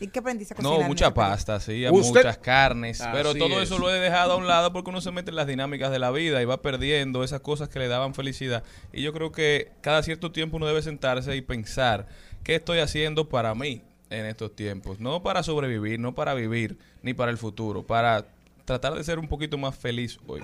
¿Y 0.00 0.08
qué 0.08 0.18
aprendiste 0.18 0.54
a 0.54 0.56
cocinar? 0.56 0.80
No, 0.80 0.86
mucha 0.86 1.14
pasta, 1.14 1.60
sí, 1.60 1.86
Usted- 1.88 2.08
muchas 2.20 2.38
carnes. 2.38 3.02
pero 3.12 3.30
Así 3.30 3.38
todo 3.38 3.60
es. 3.60 3.64
eso 3.70 3.78
lo 3.78 3.88
he 3.94 3.98
dejado 4.00 4.32
a 4.32 4.36
un 4.36 4.46
lado 4.46 4.72
porque 4.72 4.90
uno 4.90 5.00
se 5.00 5.10
mete 5.12 5.30
en 5.30 5.36
las 5.36 5.46
dinámicas 5.46 5.90
de 5.92 5.98
la 5.98 6.10
vida 6.10 6.42
y 6.42 6.44
va 6.44 6.60
perdiendo 6.62 7.22
esas 7.24 7.40
cosas 7.40 7.68
que 7.68 7.78
le 7.78 7.88
daban 7.88 8.14
felicidad. 8.14 8.64
Y 8.92 9.02
yo 9.02 9.12
creo 9.12 9.30
que 9.32 9.72
cada 9.80 10.02
cierto 10.02 10.32
tiempo 10.32 10.56
uno 10.56 10.66
debe 10.66 10.82
sentarse 10.82 11.34
y 11.36 11.40
pensar 11.42 12.06
qué 12.42 12.56
estoy 12.56 12.80
haciendo 12.80 13.28
para 13.28 13.54
mí 13.54 13.82
en 14.10 14.26
estos 14.26 14.54
tiempos. 14.54 15.00
No 15.00 15.22
para 15.22 15.42
sobrevivir, 15.42 15.98
no 16.00 16.14
para 16.14 16.34
vivir, 16.34 16.76
ni 17.02 17.14
para 17.14 17.30
el 17.30 17.38
futuro, 17.38 17.84
para 17.86 18.26
tratar 18.64 18.94
de 18.94 19.04
ser 19.04 19.18
un 19.18 19.28
poquito 19.28 19.58
más 19.58 19.76
feliz 19.76 20.18
hoy. 20.26 20.42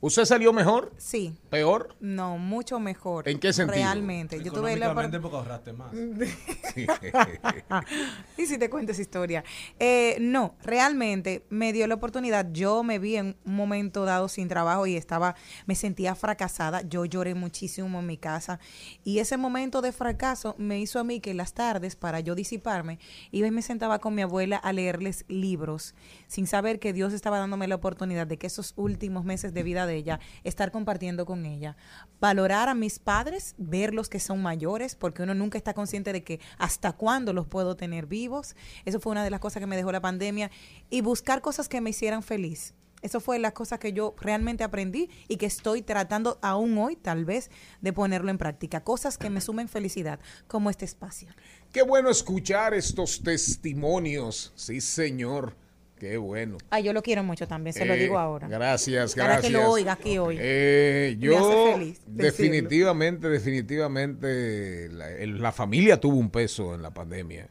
¿Usted 0.00 0.24
salió 0.24 0.52
mejor? 0.52 0.92
Sí. 0.96 1.34
¿Peor? 1.50 1.96
No, 2.00 2.38
mucho 2.38 2.78
mejor. 2.78 3.28
¿En 3.28 3.38
qué 3.38 3.52
sentido? 3.52 3.76
Realmente. 3.76 4.42
Yo 4.42 4.52
tuve 4.52 4.76
la 4.76 4.86
Económicamente 4.86 5.20
porque 5.20 5.36
ahorraste 5.36 5.72
más. 5.72 5.92
y 8.36 8.46
si 8.46 8.58
te 8.58 8.70
cuento 8.70 8.92
esa 8.92 9.02
historia. 9.02 9.44
Eh, 9.78 10.16
no, 10.20 10.54
realmente 10.62 11.44
me 11.50 11.72
dio 11.72 11.86
la 11.86 11.94
oportunidad. 11.94 12.50
Yo 12.52 12.82
me 12.82 12.98
vi 12.98 13.16
en 13.16 13.36
un 13.44 13.56
momento 13.56 14.04
dado 14.04 14.28
sin 14.28 14.48
trabajo 14.48 14.86
y 14.86 14.96
estaba, 14.96 15.34
me 15.66 15.74
sentía 15.74 16.14
fracasada. 16.14 16.82
Yo 16.82 17.04
lloré 17.04 17.34
muchísimo 17.34 17.98
en 17.98 18.06
mi 18.06 18.18
casa. 18.18 18.60
Y 19.04 19.18
ese 19.18 19.36
momento 19.36 19.82
de 19.82 19.92
fracaso 19.92 20.54
me 20.58 20.78
hizo 20.78 20.98
a 20.98 21.04
mí 21.04 21.20
que 21.20 21.30
en 21.30 21.36
las 21.38 21.54
tardes, 21.54 21.96
para 21.96 22.20
yo 22.20 22.34
disiparme, 22.34 22.98
iba 23.30 23.46
y 23.46 23.50
me 23.50 23.62
sentaba 23.62 23.98
con 23.98 24.14
mi 24.14 24.22
abuela 24.22 24.56
a 24.56 24.72
leerles 24.72 25.24
libros, 25.28 25.94
sin 26.26 26.46
saber 26.46 26.78
que 26.78 26.92
Dios 26.92 27.12
estaba 27.12 27.38
dándome 27.38 27.68
la 27.68 27.76
oportunidad 27.76 28.26
de 28.26 28.38
que 28.38 28.46
esos 28.46 28.72
últimos 28.76 29.24
meses 29.24 29.54
de 29.54 29.62
vida 29.62 29.85
de 29.86 29.96
ella, 29.96 30.20
estar 30.44 30.70
compartiendo 30.70 31.26
con 31.26 31.46
ella. 31.46 31.76
Valorar 32.20 32.68
a 32.68 32.74
mis 32.74 32.98
padres, 32.98 33.54
verlos 33.58 34.08
que 34.08 34.20
son 34.20 34.42
mayores, 34.42 34.94
porque 34.94 35.22
uno 35.22 35.34
nunca 35.34 35.58
está 35.58 35.74
consciente 35.74 36.12
de 36.12 36.24
que 36.24 36.40
hasta 36.58 36.92
cuándo 36.92 37.32
los 37.32 37.46
puedo 37.46 37.76
tener 37.76 38.06
vivos. 38.06 38.56
Eso 38.84 39.00
fue 39.00 39.12
una 39.12 39.24
de 39.24 39.30
las 39.30 39.40
cosas 39.40 39.60
que 39.60 39.66
me 39.66 39.76
dejó 39.76 39.92
la 39.92 40.00
pandemia. 40.00 40.50
Y 40.90 41.00
buscar 41.00 41.40
cosas 41.40 41.68
que 41.68 41.80
me 41.80 41.90
hicieran 41.90 42.22
feliz. 42.22 42.74
Eso 43.02 43.20
fue 43.20 43.38
las 43.38 43.52
cosas 43.52 43.78
que 43.78 43.92
yo 43.92 44.14
realmente 44.18 44.64
aprendí 44.64 45.10
y 45.28 45.36
que 45.36 45.46
estoy 45.46 45.82
tratando 45.82 46.38
aún 46.42 46.76
hoy, 46.78 46.96
tal 46.96 47.24
vez, 47.24 47.50
de 47.80 47.92
ponerlo 47.92 48.30
en 48.30 48.38
práctica. 48.38 48.82
Cosas 48.82 49.18
que 49.18 49.30
me 49.30 49.40
sumen 49.40 49.68
felicidad, 49.68 50.18
como 50.48 50.70
este 50.70 50.84
espacio. 50.84 51.28
Qué 51.72 51.82
bueno 51.82 52.10
escuchar 52.10 52.74
estos 52.74 53.22
testimonios. 53.22 54.52
Sí, 54.56 54.80
señor. 54.80 55.54
Qué 55.98 56.18
bueno. 56.18 56.58
Ay, 56.68 56.82
yo 56.84 56.92
lo 56.92 57.02
quiero 57.02 57.22
mucho 57.24 57.48
también, 57.48 57.72
se 57.72 57.86
lo 57.86 57.94
Eh, 57.94 57.98
digo 57.98 58.18
ahora. 58.18 58.48
Gracias, 58.48 59.14
Para 59.14 59.34
gracias. 59.40 59.46
que 59.52 59.58
lo 59.58 59.70
oiga 59.70 59.92
aquí 59.92 60.18
hoy. 60.18 60.36
Eh, 60.38 61.16
Me 61.18 61.26
hace 61.28 61.36
yo 61.36 61.72
feliz 61.72 62.00
definitivamente, 62.06 63.28
definitivamente, 63.30 64.88
la, 64.90 65.10
el- 65.10 65.40
la 65.40 65.52
familia 65.52 65.98
tuvo 65.98 66.16
un 66.16 66.30
peso 66.30 66.74
en 66.74 66.82
la 66.82 66.90
pandemia. 66.92 67.48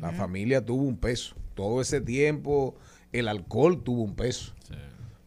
La 0.00 0.12
familia 0.12 0.64
tuvo 0.64 0.82
un 0.84 0.96
peso. 0.96 1.34
Todo 1.54 1.80
ese 1.80 2.00
tiempo 2.00 2.74
el 3.12 3.28
alcohol 3.28 3.82
tuvo 3.82 4.02
un 4.02 4.14
peso. 4.14 4.52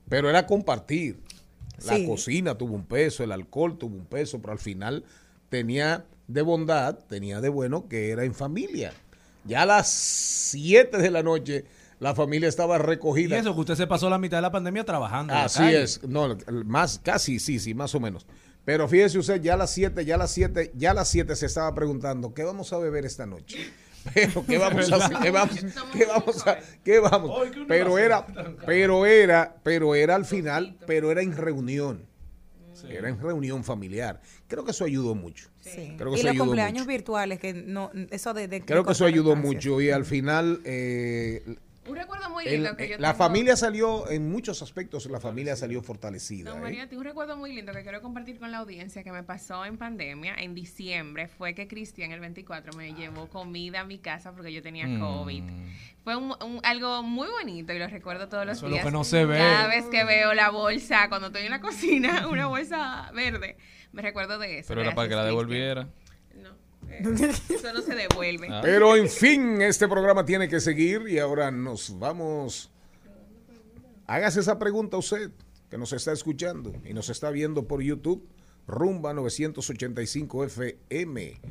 Pero 0.09 0.29
era 0.29 0.45
compartir. 0.47 1.19
La 1.85 1.95
Sí. 1.95 2.05
cocina 2.05 2.55
tuvo 2.57 2.73
un 2.73 2.85
peso, 2.85 3.23
el 3.23 3.31
alcohol 3.31 3.77
tuvo 3.77 3.95
un 3.95 4.05
peso, 4.05 4.39
pero 4.41 4.51
al 4.53 4.59
final 4.59 5.03
tenía 5.49 6.05
de 6.27 6.41
bondad, 6.41 6.97
tenía 7.07 7.39
de 7.39 7.49
bueno 7.49 7.87
que 7.87 8.09
era 8.09 8.23
en 8.23 8.33
familia. 8.33 8.93
Ya 9.45 9.61
a 9.61 9.65
las 9.65 9.89
7 9.89 10.97
de 10.97 11.11
la 11.11 11.23
noche 11.23 11.65
la 11.99 12.13
familia 12.15 12.47
estaba 12.49 12.75
Y 12.77 12.79
recogida. 12.79 13.37
eso, 13.37 13.53
que 13.53 13.59
usted 13.61 13.75
se 13.75 13.87
pasó 13.87 14.09
la 14.09 14.17
mitad 14.17 14.37
de 14.37 14.41
la 14.43 14.51
pandemia 14.51 14.83
trabajando. 14.85 15.33
en 15.33 15.39
la 15.39 15.45
Así 15.45 15.63
es, 15.63 16.03
no, 16.07 16.37
más, 16.65 16.99
casi, 17.03 17.39
sí, 17.39 17.59
sí, 17.59 17.73
más 17.73 17.93
o 17.95 17.99
menos. 17.99 18.25
Pero 18.65 18.87
fíjese 18.87 19.17
usted, 19.17 19.41
ya 19.41 19.53
a 19.53 19.57
las 19.57 19.71
7, 19.71 20.03
ya 20.05 20.15
a 20.15 20.17
las 20.17 20.31
7, 20.31 20.71
ya 20.75 20.91
a 20.91 20.93
las 20.93 21.07
7 21.09 21.35
se 21.35 21.45
estaba 21.45 21.73
preguntando, 21.73 22.33
¿qué 22.33 22.43
vamos 22.43 22.73
a 22.73 22.77
beber 22.77 23.05
esta 23.05 23.25
noche? 23.25 23.57
Pero, 24.13 24.45
¿qué 24.45 24.57
vamos 24.57 24.89
a 24.91 24.95
hacer? 25.05 25.17
¿Qué 25.21 25.31
vamos, 25.31 25.55
qué 25.93 26.05
vamos 26.05 26.47
a, 26.47 26.57
qué 26.83 26.99
vamos? 26.99 27.41
Pero 27.67 27.97
era, 27.97 28.25
pero 28.65 29.05
era, 29.05 29.57
pero 29.63 29.95
era 29.95 30.15
al 30.15 30.23
final, 30.25 30.77
pero 30.87 31.11
era 31.11 31.21
en 31.21 31.35
reunión. 31.35 32.05
Era 32.87 33.09
en 33.09 33.19
reunión 33.19 33.63
familiar. 33.65 34.21
Creo 34.47 34.63
que 34.63 34.71
eso 34.71 34.85
ayudó 34.85 35.13
mucho. 35.15 35.49
Sí. 35.61 35.95
Creo 35.97 36.11
que 36.11 36.17
y 36.17 36.19
eso 36.19 36.23
los 36.27 36.31
ayudó 36.31 36.43
cumpleaños 36.45 36.79
mucho. 36.85 36.89
virtuales, 36.89 37.39
que 37.39 37.53
no, 37.53 37.91
eso 38.11 38.33
de... 38.33 38.47
de- 38.47 38.61
Creo 38.63 38.83
de 38.83 38.85
que 38.85 38.91
eso 38.93 39.03
ayudó 39.05 39.35
mucho 39.35 39.81
y 39.81 39.89
al 39.89 40.05
final 40.05 40.61
eh, 40.63 41.43
Un 41.87 41.95
recuerdo 41.95 42.29
muy 42.29 42.45
el- 42.45 42.53
lindo 42.63 42.75
que 42.75 42.89
yo 42.89 42.97
la 42.97 43.13
tengo. 43.13 43.23
familia 43.23 43.55
salió, 43.55 44.09
en 44.09 44.29
muchos 44.29 44.61
aspectos, 44.61 45.05
la 45.07 45.19
familia 45.19 45.55
salió 45.55 45.81
fortalecida. 45.81 46.51
No, 46.51 46.57
¿eh? 46.57 46.61
María, 46.61 46.87
tengo 46.89 47.01
un 47.01 47.05
recuerdo 47.07 47.37
muy 47.37 47.53
lindo 47.53 47.71
que 47.73 47.83
quiero 47.83 48.01
compartir 48.01 48.39
con 48.39 48.51
la 48.51 48.57
audiencia 48.59 49.03
que 49.03 49.11
me 49.11 49.23
pasó 49.23 49.63
en 49.65 49.77
pandemia, 49.77 50.35
en 50.35 50.53
diciembre, 50.53 51.27
fue 51.27 51.53
que 51.55 51.67
Cristian 51.67 52.11
el 52.11 52.19
24 52.19 52.73
me 52.73 52.93
llevó 52.93 53.27
comida 53.27 53.81
a 53.81 53.83
mi 53.83 53.97
casa 53.99 54.31
porque 54.33 54.51
yo 54.53 54.61
tenía 54.61 54.87
Mm. 54.87 54.99
COVID. 54.99 55.43
Fue 56.03 56.15
un- 56.15 56.35
un- 56.43 56.59
algo 56.63 57.03
muy 57.03 57.27
bonito 57.29 57.73
y 57.73 57.79
lo 57.79 57.87
recuerdo 57.87 58.27
todos 58.29 58.45
los 58.45 58.57
Eso 58.57 58.65
es 58.65 58.69
lo 58.69 58.75
días. 58.75 58.85
que 58.85 58.91
no 58.91 59.03
se 59.03 59.25
ve. 59.25 59.37
Cada 59.37 59.67
vez 59.67 59.85
que 59.85 60.03
veo 60.03 60.33
la 60.33 60.49
bolsa, 60.49 61.09
cuando 61.09 61.27
estoy 61.27 61.43
en 61.43 61.51
la 61.51 61.61
cocina, 61.61 62.27
una 62.31 62.47
bolsa 62.47 63.11
verde, 63.13 63.57
me 63.91 64.01
recuerdo 64.01 64.37
de 64.39 64.59
eso. 64.59 64.67
Pero 64.69 64.81
era 64.81 64.93
para 64.95 65.09
que 65.09 65.15
la 65.15 65.25
devolviera. 65.25 65.87
Cristian. 66.87 67.31
Eso 67.59 67.73
no 67.73 67.81
se 67.81 67.95
devuelve. 67.95 68.47
Ah. 68.51 68.61
Pero 68.63 68.95
en 68.95 69.09
fin, 69.09 69.61
este 69.61 69.87
programa 69.87 70.25
tiene 70.25 70.47
que 70.47 70.59
seguir 70.59 71.07
y 71.07 71.19
ahora 71.19 71.51
nos 71.51 71.97
vamos. 71.99 72.71
Hágase 74.05 74.39
esa 74.39 74.57
pregunta 74.57 74.97
usted 74.97 75.31
que 75.69 75.77
nos 75.77 75.91
está 75.93 76.13
escuchando 76.13 76.73
y 76.85 76.93
nos 76.93 77.09
está 77.09 77.29
viendo 77.29 77.67
por 77.67 77.81
YouTube, 77.81 78.25
Rumba 78.67 79.13
985 79.13 80.45
FM, 80.45 81.41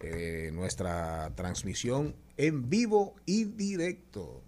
eh, 0.00 0.50
nuestra 0.52 1.30
transmisión 1.34 2.14
en 2.36 2.68
vivo 2.70 3.14
y 3.26 3.44
directo. 3.44 4.42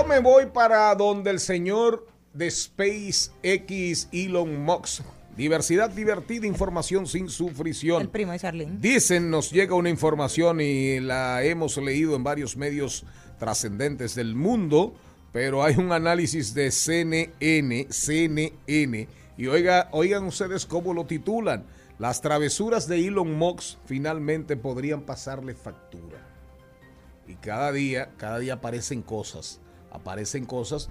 Yo 0.00 0.06
me 0.06 0.20
voy 0.20 0.46
para 0.46 0.94
donde 0.94 1.28
el 1.30 1.38
señor 1.38 2.06
de 2.32 2.50
SpaceX, 2.50 4.08
Elon 4.10 4.62
Musk. 4.62 5.04
Diversidad 5.36 5.90
divertida, 5.90 6.46
información 6.46 7.06
sin 7.06 7.28
sufrición. 7.28 8.00
El 8.00 8.08
primo 8.08 8.32
de 8.32 8.38
Charlene. 8.38 8.78
Dicen, 8.80 9.28
nos 9.28 9.50
llega 9.50 9.74
una 9.74 9.90
información 9.90 10.62
y 10.62 11.00
la 11.00 11.44
hemos 11.44 11.76
leído 11.76 12.16
en 12.16 12.24
varios 12.24 12.56
medios 12.56 13.04
trascendentes 13.38 14.14
del 14.14 14.34
mundo, 14.34 14.94
pero 15.32 15.62
hay 15.62 15.76
un 15.76 15.92
análisis 15.92 16.54
de 16.54 16.70
CNN, 16.70 17.88
CNN, 17.90 19.06
y 19.36 19.46
oiga, 19.48 19.90
oigan 19.92 20.24
ustedes 20.24 20.64
cómo 20.64 20.94
lo 20.94 21.04
titulan. 21.04 21.66
Las 21.98 22.22
travesuras 22.22 22.88
de 22.88 23.06
Elon 23.06 23.34
Musk 23.34 23.76
finalmente 23.84 24.56
podrían 24.56 25.02
pasarle 25.02 25.54
factura. 25.54 26.26
Y 27.28 27.34
cada 27.34 27.70
día, 27.70 28.08
cada 28.16 28.38
día 28.38 28.54
aparecen 28.54 29.02
cosas, 29.02 29.60
aparecen 29.90 30.46
cosas. 30.46 30.88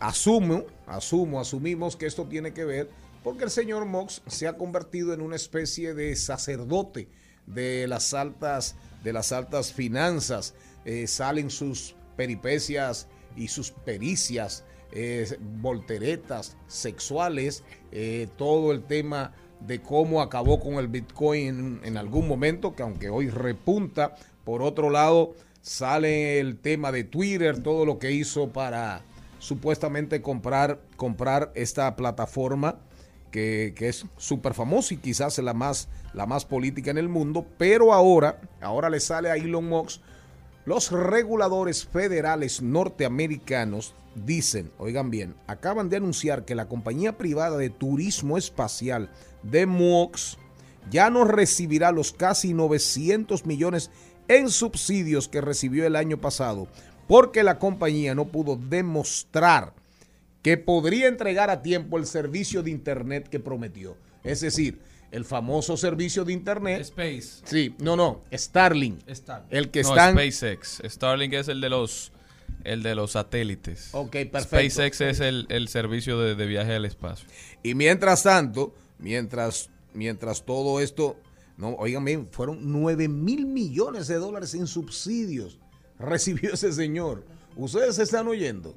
Asumo, 0.00 0.64
asumo, 0.86 1.40
asumimos 1.40 1.96
que 1.96 2.06
esto 2.06 2.24
tiene 2.26 2.52
que 2.52 2.64
ver 2.64 2.90
porque 3.22 3.44
el 3.44 3.50
señor 3.50 3.84
Mox 3.84 4.22
se 4.26 4.46
ha 4.46 4.56
convertido 4.56 5.12
en 5.12 5.20
una 5.20 5.36
especie 5.36 5.94
de 5.94 6.14
sacerdote 6.16 7.08
de 7.46 7.86
las 7.88 8.14
altas, 8.14 8.76
de 9.02 9.12
las 9.12 9.32
altas 9.32 9.72
finanzas. 9.72 10.54
Eh, 10.84 11.06
salen 11.06 11.50
sus 11.50 11.94
peripecias 12.16 13.08
y 13.36 13.48
sus 13.48 13.70
pericias, 13.70 14.64
eh, 14.92 15.38
volteretas 15.60 16.56
sexuales, 16.68 17.64
eh, 17.92 18.28
todo 18.36 18.72
el 18.72 18.84
tema 18.84 19.34
de 19.60 19.82
cómo 19.82 20.22
acabó 20.22 20.60
con 20.60 20.74
el 20.74 20.88
Bitcoin 20.88 21.48
en, 21.48 21.80
en 21.84 21.96
algún 21.96 22.28
momento, 22.28 22.74
que 22.74 22.82
aunque 22.82 23.10
hoy 23.10 23.28
repunta, 23.28 24.14
por 24.44 24.62
otro 24.62 24.88
lado 24.88 25.34
sale 25.60 26.40
el 26.40 26.58
tema 26.58 26.92
de 26.92 27.04
Twitter, 27.04 27.62
todo 27.62 27.84
lo 27.84 27.98
que 27.98 28.12
hizo 28.12 28.48
para 28.48 29.02
supuestamente 29.38 30.20
comprar, 30.22 30.80
comprar 30.96 31.52
esta 31.54 31.94
plataforma 31.96 32.78
que, 33.30 33.74
es 33.78 34.06
súper 34.16 34.54
famosa 34.54 34.94
y 34.94 34.96
quizás 34.96 35.38
la 35.38 35.54
más, 35.54 35.88
la 36.14 36.26
más 36.26 36.44
política 36.44 36.90
en 36.90 36.98
el 36.98 37.08
mundo, 37.08 37.46
pero 37.56 37.92
ahora, 37.92 38.40
ahora 38.60 38.90
le 38.90 39.00
sale 39.00 39.30
a 39.30 39.36
Elon 39.36 39.68
Musk, 39.68 40.00
los 40.64 40.90
reguladores 40.90 41.86
federales 41.86 42.60
norteamericanos 42.60 43.94
dicen, 44.14 44.70
oigan 44.78 45.10
bien, 45.10 45.34
acaban 45.46 45.88
de 45.88 45.96
anunciar 45.96 46.44
que 46.44 46.54
la 46.54 46.68
compañía 46.68 47.16
privada 47.16 47.56
de 47.56 47.70
turismo 47.70 48.36
espacial 48.36 49.10
de 49.42 49.66
Musk 49.66 50.38
ya 50.90 51.10
no 51.10 51.24
recibirá 51.24 51.92
los 51.92 52.12
casi 52.12 52.54
900 52.54 53.46
millones 53.46 53.90
en 54.28 54.50
subsidios 54.50 55.28
que 55.28 55.40
recibió 55.40 55.86
el 55.86 55.96
año 55.96 56.18
pasado 56.18 56.68
porque 57.08 57.42
la 57.42 57.58
compañía 57.58 58.14
no 58.14 58.28
pudo 58.28 58.56
demostrar 58.56 59.72
que 60.42 60.56
podría 60.56 61.08
entregar 61.08 61.50
a 61.50 61.62
tiempo 61.62 61.98
el 61.98 62.06
servicio 62.06 62.62
de 62.62 62.70
Internet 62.70 63.28
que 63.28 63.40
prometió. 63.40 63.96
Es 64.22 64.40
decir, 64.40 64.78
el 65.10 65.24
famoso 65.24 65.76
servicio 65.76 66.24
de 66.24 66.34
Internet. 66.34 66.82
Space. 66.82 67.42
Sí, 67.44 67.74
no, 67.78 67.96
no, 67.96 68.22
Starlink. 68.32 69.00
Starlink. 69.10 69.52
El 69.52 69.70
que 69.70 69.82
no, 69.82 69.88
están... 69.88 70.14
SpaceX. 70.14 70.82
Starlink 70.84 71.32
es 71.32 71.48
el 71.48 71.60
de 71.60 71.70
los 71.70 72.12
el 72.64 72.82
de 72.82 72.94
los 72.94 73.12
satélites. 73.12 73.90
Ok, 73.92 74.10
perfecto. 74.30 74.42
SpaceX 74.42 75.00
es 75.00 75.20
el, 75.20 75.46
el 75.48 75.68
servicio 75.68 76.20
de, 76.20 76.34
de 76.34 76.46
viaje 76.46 76.74
al 76.74 76.84
espacio. 76.84 77.26
Y 77.62 77.74
mientras 77.74 78.24
tanto, 78.24 78.74
mientras, 78.98 79.70
mientras 79.94 80.44
todo 80.44 80.80
esto, 80.80 81.16
no, 81.58 81.74
oigan 81.74 82.04
bien, 82.04 82.26
fueron 82.30 82.58
9 82.62 83.08
mil 83.08 83.44
millones 83.46 84.06
de 84.08 84.14
dólares 84.14 84.54
en 84.54 84.66
subsidios 84.66 85.58
recibió 85.98 86.54
ese 86.54 86.72
señor. 86.72 87.24
Ustedes 87.56 87.96
se 87.96 88.04
están 88.04 88.26
oyendo. 88.28 88.74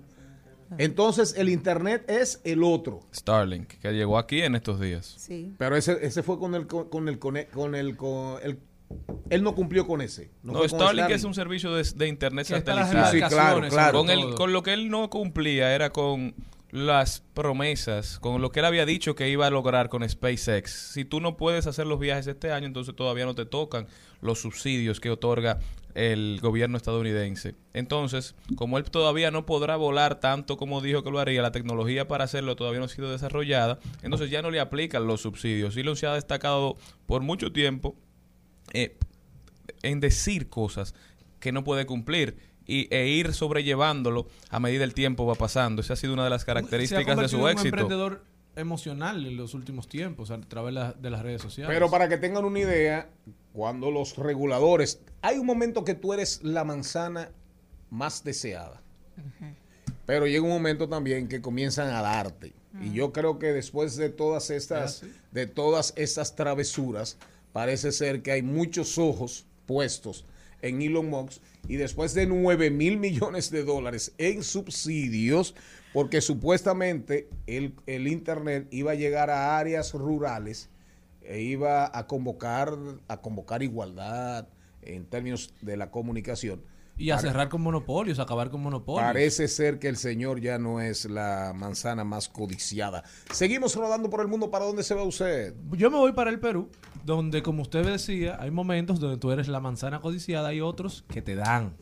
Entonces 0.77 1.35
el 1.37 1.49
internet 1.49 2.03
es 2.09 2.39
el 2.43 2.63
otro. 2.63 3.01
Starlink, 3.13 3.67
que 3.79 3.91
llegó 3.91 4.17
aquí 4.17 4.41
en 4.41 4.55
estos 4.55 4.79
días. 4.79 5.15
Sí. 5.17 5.53
Pero 5.57 5.75
ese, 5.75 5.97
ese 6.05 6.23
fue 6.23 6.39
con 6.39 6.55
el 6.55 6.65
con 6.65 7.07
el 7.09 7.19
con 7.19 7.37
el, 7.37 7.47
con 7.47 7.75
el, 7.75 7.97
con 7.97 8.37
el- 8.41 8.59
él 9.29 9.43
no 9.43 9.53
cumplió 9.55 9.85
con 9.87 10.01
ese. 10.01 10.31
No, 10.43 10.67
Starlink 10.67 11.09
es 11.11 11.23
un 11.23 11.33
servicio 11.33 11.73
de, 11.73 11.83
de 11.95 12.07
internet 12.07 12.49
las 12.49 12.59
satelital. 12.65 13.11
Sí, 13.11 13.19
sí, 13.19 13.23
claro, 13.27 13.67
claro. 13.69 13.99
Con, 13.99 14.09
el, 14.09 14.33
con 14.35 14.51
lo 14.53 14.63
que 14.63 14.73
él 14.73 14.89
no 14.89 15.09
cumplía 15.09 15.73
era 15.75 15.91
con 15.91 16.33
las 16.71 17.21
promesas, 17.33 18.17
con 18.19 18.41
lo 18.41 18.51
que 18.51 18.61
él 18.61 18.65
había 18.65 18.85
dicho 18.85 19.13
que 19.13 19.29
iba 19.29 19.45
a 19.45 19.49
lograr 19.49 19.89
con 19.89 20.07
SpaceX. 20.07 20.71
Si 20.71 21.03
tú 21.03 21.19
no 21.19 21.35
puedes 21.35 21.67
hacer 21.67 21.85
los 21.85 21.99
viajes 21.99 22.27
este 22.27 22.51
año, 22.51 22.65
entonces 22.65 22.95
todavía 22.95 23.25
no 23.25 23.35
te 23.35 23.45
tocan 23.45 23.87
los 24.21 24.39
subsidios 24.39 25.01
que 25.01 25.09
otorga 25.09 25.59
el 25.95 26.39
gobierno 26.41 26.77
estadounidense. 26.77 27.55
Entonces, 27.73 28.35
como 28.55 28.77
él 28.77 28.85
todavía 28.85 29.31
no 29.31 29.45
podrá 29.45 29.75
volar 29.75 30.21
tanto 30.21 30.55
como 30.55 30.79
dijo 30.79 31.03
que 31.03 31.11
lo 31.11 31.19
haría, 31.19 31.41
la 31.41 31.51
tecnología 31.51 32.07
para 32.07 32.23
hacerlo 32.23 32.55
todavía 32.55 32.79
no 32.79 32.85
ha 32.85 32.89
sido 32.89 33.11
desarrollada, 33.11 33.79
entonces 34.01 34.29
ya 34.29 34.41
no 34.41 34.49
le 34.49 34.61
aplican 34.61 35.07
los 35.07 35.21
subsidios. 35.21 35.75
Elon 35.75 35.97
se 35.97 36.07
ha 36.07 36.13
destacado 36.13 36.77
por 37.05 37.21
mucho 37.21 37.51
tiempo 37.51 37.97
eh, 38.71 38.97
en 39.83 39.99
decir 39.99 40.47
cosas 40.47 40.95
que 41.41 41.51
no 41.51 41.65
puede 41.65 41.85
cumplir 41.85 42.37
y, 42.67 42.93
e 42.93 43.07
ir 43.07 43.33
sobrellevándolo 43.33 44.27
a 44.49 44.59
medida 44.59 44.83
el 44.83 44.93
tiempo 44.93 45.25
va 45.25 45.35
pasando. 45.35 45.81
Esa 45.81 45.93
ha 45.93 45.95
sido 45.95 46.13
una 46.13 46.23
de 46.23 46.29
las 46.29 46.41
Se 46.41 46.51
ha 46.51 46.53
características 46.53 47.17
de 47.17 47.27
su 47.27 47.37
en 47.37 47.41
un 47.43 47.49
éxito. 47.49 47.67
emprendedor 47.69 48.23
emocional 48.55 49.25
en 49.25 49.37
los 49.37 49.53
últimos 49.53 49.87
tiempos 49.87 50.29
a 50.31 50.39
través 50.41 50.73
de 50.75 50.79
la- 50.81 50.93
de 50.93 51.09
las 51.09 51.21
redes 51.21 51.41
sociales. 51.41 51.73
Pero 51.73 51.89
para 51.89 52.09
que 52.09 52.17
tengan 52.17 52.43
una 52.45 52.59
idea, 52.59 53.09
cuando 53.53 53.91
los 53.91 54.17
reguladores, 54.17 54.99
hay 55.21 55.37
un 55.37 55.45
momento 55.45 55.83
que 55.85 55.93
tú 55.95 56.13
eres 56.13 56.41
la 56.43 56.63
manzana 56.63 57.31
más 57.89 58.23
deseada. 58.23 58.81
Pero 60.05 60.27
llega 60.27 60.41
un 60.43 60.49
momento 60.49 60.89
también 60.89 61.27
que 61.27 61.41
comienzan 61.41 61.89
a 61.89 62.01
darte. 62.01 62.53
Y 62.81 62.93
yo 62.93 63.11
creo 63.11 63.37
que 63.37 63.47
después 63.47 63.97
de 63.97 64.09
todas 64.09 64.49
estas, 64.49 65.03
de 65.31 65.45
todas 65.47 65.93
estas 65.97 66.35
travesuras, 66.35 67.17
parece 67.51 67.91
ser 67.91 68.21
que 68.21 68.31
hay 68.31 68.41
muchos 68.41 68.97
ojos 68.97 69.45
puestos 69.65 70.25
en 70.61 70.81
Elon 70.81 71.09
Musk 71.09 71.41
y 71.67 71.77
después 71.77 72.13
de 72.13 72.27
9 72.27 72.69
mil 72.71 72.97
millones 72.97 73.51
de 73.51 73.63
dólares 73.63 74.13
en 74.17 74.43
subsidios, 74.43 75.55
porque 75.93 76.21
supuestamente 76.21 77.29
el, 77.47 77.75
el 77.85 78.07
Internet 78.07 78.67
iba 78.71 78.91
a 78.91 78.95
llegar 78.95 79.29
a 79.29 79.57
áreas 79.57 79.93
rurales 79.93 80.69
e 81.21 81.41
iba 81.41 81.97
a 81.97 82.07
convocar, 82.07 82.77
a 83.07 83.21
convocar 83.21 83.63
igualdad 83.63 84.47
en 84.81 85.05
términos 85.05 85.53
de 85.61 85.77
la 85.77 85.91
comunicación. 85.91 86.61
Y 87.01 87.09
a 87.09 87.17
cerrar 87.17 87.49
con 87.49 87.61
monopolios, 87.61 88.19
a 88.19 88.23
acabar 88.23 88.51
con 88.51 88.61
monopolios. 88.61 89.03
Parece 89.03 89.47
ser 89.47 89.79
que 89.79 89.87
el 89.87 89.97
señor 89.97 90.39
ya 90.39 90.59
no 90.59 90.79
es 90.79 91.05
la 91.05 91.51
manzana 91.55 92.03
más 92.03 92.29
codiciada. 92.29 93.03
Seguimos 93.31 93.75
rodando 93.75 94.09
por 94.09 94.21
el 94.21 94.27
mundo. 94.27 94.51
¿Para 94.51 94.65
dónde 94.65 94.83
se 94.83 94.93
va 94.93 95.03
usted? 95.03 95.55
Yo 95.71 95.89
me 95.89 95.97
voy 95.97 96.13
para 96.13 96.29
el 96.29 96.39
Perú, 96.39 96.69
donde, 97.03 97.41
como 97.41 97.63
usted 97.63 97.83
decía, 97.83 98.37
hay 98.39 98.51
momentos 98.51 98.99
donde 98.99 99.17
tú 99.17 99.31
eres 99.31 99.47
la 99.47 99.59
manzana 99.59 99.99
codiciada 99.99 100.53
y 100.53 100.61
otros 100.61 101.03
que 101.07 101.23
te 101.23 101.35
dan 101.35 101.75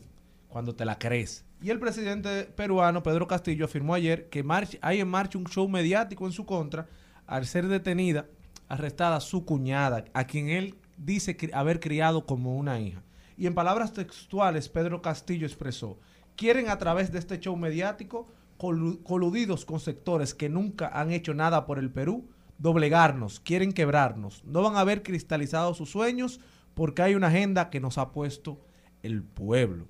cuando 0.48 0.74
te 0.74 0.86
la 0.86 0.98
crees. 0.98 1.44
Y 1.60 1.68
el 1.68 1.78
presidente 1.78 2.44
peruano, 2.44 3.02
Pedro 3.02 3.26
Castillo, 3.26 3.66
afirmó 3.66 3.92
ayer 3.92 4.30
que 4.30 4.42
hay 4.80 5.00
en 5.00 5.08
marcha 5.08 5.36
un 5.36 5.44
show 5.44 5.68
mediático 5.68 6.24
en 6.24 6.32
su 6.32 6.46
contra 6.46 6.86
al 7.26 7.46
ser 7.46 7.68
detenida, 7.68 8.26
arrestada 8.68 9.20
su 9.20 9.44
cuñada, 9.44 10.06
a 10.14 10.26
quien 10.26 10.48
él 10.48 10.76
dice 10.96 11.36
haber 11.52 11.78
criado 11.78 12.24
como 12.24 12.56
una 12.56 12.80
hija. 12.80 13.02
Y 13.40 13.46
en 13.46 13.54
palabras 13.54 13.94
textuales, 13.94 14.68
Pedro 14.68 15.00
Castillo 15.00 15.46
expresó, 15.46 15.98
quieren 16.36 16.68
a 16.68 16.76
través 16.76 17.10
de 17.10 17.18
este 17.18 17.40
show 17.40 17.56
mediático, 17.56 18.28
colu- 18.58 19.02
coludidos 19.02 19.64
con 19.64 19.80
sectores 19.80 20.34
que 20.34 20.50
nunca 20.50 20.88
han 20.92 21.10
hecho 21.10 21.32
nada 21.32 21.64
por 21.64 21.78
el 21.78 21.90
Perú, 21.90 22.28
doblegarnos, 22.58 23.40
quieren 23.40 23.72
quebrarnos. 23.72 24.44
No 24.44 24.60
van 24.60 24.76
a 24.76 24.84
ver 24.84 25.02
cristalizados 25.02 25.78
sus 25.78 25.90
sueños 25.90 26.38
porque 26.74 27.00
hay 27.00 27.14
una 27.14 27.28
agenda 27.28 27.70
que 27.70 27.80
nos 27.80 27.96
ha 27.96 28.12
puesto 28.12 28.60
el 29.02 29.22
pueblo. 29.22 29.88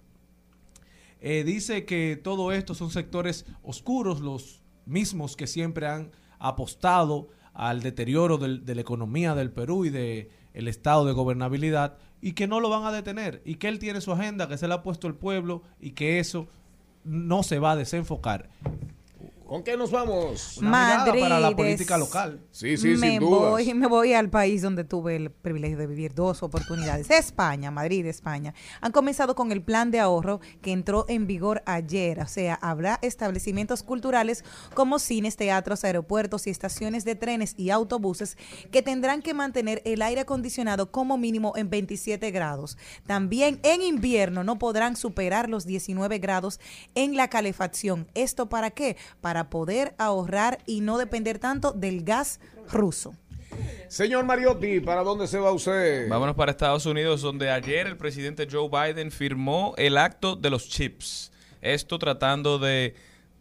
Eh, 1.20 1.42
dice 1.42 1.84
que 1.84 2.14
todo 2.22 2.53
esto 2.53 2.76
son 2.76 2.92
sectores 2.92 3.46
oscuros, 3.64 4.20
los 4.20 4.62
mismos 4.86 5.34
que 5.34 5.48
siempre 5.48 5.88
han 5.88 6.12
apostado 6.38 7.26
al 7.53 7.82
deterioro 7.82 8.38
de 8.38 8.74
la 8.76 8.80
economía 8.80 9.34
del 9.34 9.51
Perú 9.51 9.86
y 9.86 9.90
de 9.90 10.30
el 10.55 10.68
estado 10.68 11.05
de 11.05 11.12
gobernabilidad 11.12 11.96
y 12.20 12.32
que 12.32 12.46
no 12.46 12.61
lo 12.61 12.68
van 12.68 12.84
a 12.84 12.92
detener 12.92 13.40
y 13.44 13.57
que 13.57 13.68
él 13.68 13.78
tiene 13.78 14.01
su 14.01 14.12
agenda 14.12 14.48
que 14.48 14.59
se 14.59 14.68
le 14.68 14.74
ha 14.74 14.82
puesto 14.82 15.07
el 15.07 15.14
pueblo 15.14 15.62
y 15.80 15.92
que 15.92 16.18
eso 16.18 16.48
no 17.05 17.42
se 17.42 17.59
va 17.59 17.72
a 17.72 17.76
desenfocar. 17.76 18.51
¿Con 19.51 19.64
qué 19.64 19.76
nos 19.76 19.90
vamos? 19.90 20.59
Una 20.59 20.70
Madrid 20.70 21.22
para 21.22 21.40
la 21.40 21.48
es- 21.48 21.55
política 21.57 21.98
local. 21.98 22.40
Sí, 22.53 22.76
sí, 22.76 22.90
me 22.90 23.11
sin 23.11 23.18
dudas. 23.20 23.51
voy, 23.51 23.74
me 23.74 23.88
voy 23.88 24.12
al 24.12 24.30
país 24.30 24.62
donde 24.62 24.84
tuve 24.84 25.16
el 25.16 25.32
privilegio 25.32 25.76
de 25.76 25.88
vivir 25.88 26.14
dos 26.14 26.44
oportunidades. 26.44 27.11
España, 27.11 27.72
Madrid, 27.72 28.07
España. 28.07 28.55
Han 28.80 28.92
comenzado 28.92 29.34
con 29.34 29.51
el 29.51 29.61
plan 29.61 29.90
de 29.90 29.98
ahorro 29.98 30.38
que 30.62 30.70
entró 30.70 31.05
en 31.09 31.26
vigor 31.26 31.64
ayer. 31.66 32.20
O 32.20 32.28
sea, 32.28 32.61
habrá 32.62 33.01
establecimientos 33.03 33.82
culturales 33.82 34.44
como 34.74 35.01
cines, 35.01 35.36
teatros, 35.36 35.82
aeropuertos 35.82 36.46
y 36.46 36.51
estaciones 36.51 37.05
de 37.05 37.16
trenes 37.16 37.55
y 37.57 37.70
autobuses 37.70 38.38
que 38.70 38.82
tendrán 38.82 39.20
que 39.20 39.34
mantener 39.34 39.82
el 39.84 40.03
aire 40.03 40.20
acondicionado 40.20 40.92
como 40.92 41.18
mínimo 41.18 41.55
en 41.57 41.70
27 41.70 42.30
grados. 42.30 42.78
También 43.05 43.59
en 43.64 43.82
invierno 43.82 44.44
no 44.44 44.61
podrán 44.61 44.94
superar 44.94 45.48
los 45.48 45.66
19 45.66 46.18
grados 46.18 46.61
en 46.94 47.16
la 47.16 47.26
calefacción. 47.26 48.07
¿Esto 48.14 48.48
para 48.48 48.70
qué? 48.70 48.96
Para 49.20 49.39
poder 49.49 49.95
ahorrar 49.97 50.59
y 50.66 50.80
no 50.80 50.99
depender 50.99 51.38
tanto 51.38 51.72
del 51.72 52.05
gas 52.05 52.41
ruso. 52.70 53.14
Señor 53.88 54.24
Mariotti, 54.24 54.80
¿para 54.80 55.03
dónde 55.03 55.26
se 55.26 55.38
va 55.38 55.53
usted? 55.53 56.09
Vámonos 56.09 56.36
para 56.36 56.53
Estados 56.53 56.86
Unidos, 56.86 57.22
donde 57.22 57.51
ayer 57.51 57.86
el 57.86 57.97
presidente 57.97 58.47
Joe 58.51 58.68
Biden 58.68 59.11
firmó 59.11 59.74
el 59.76 59.99
acto 59.99 60.36
de 60.36 60.51
los 60.51 60.68
chips. 60.68 61.32
Esto 61.61 61.99
tratando 61.99 62.59
de, 62.59 62.95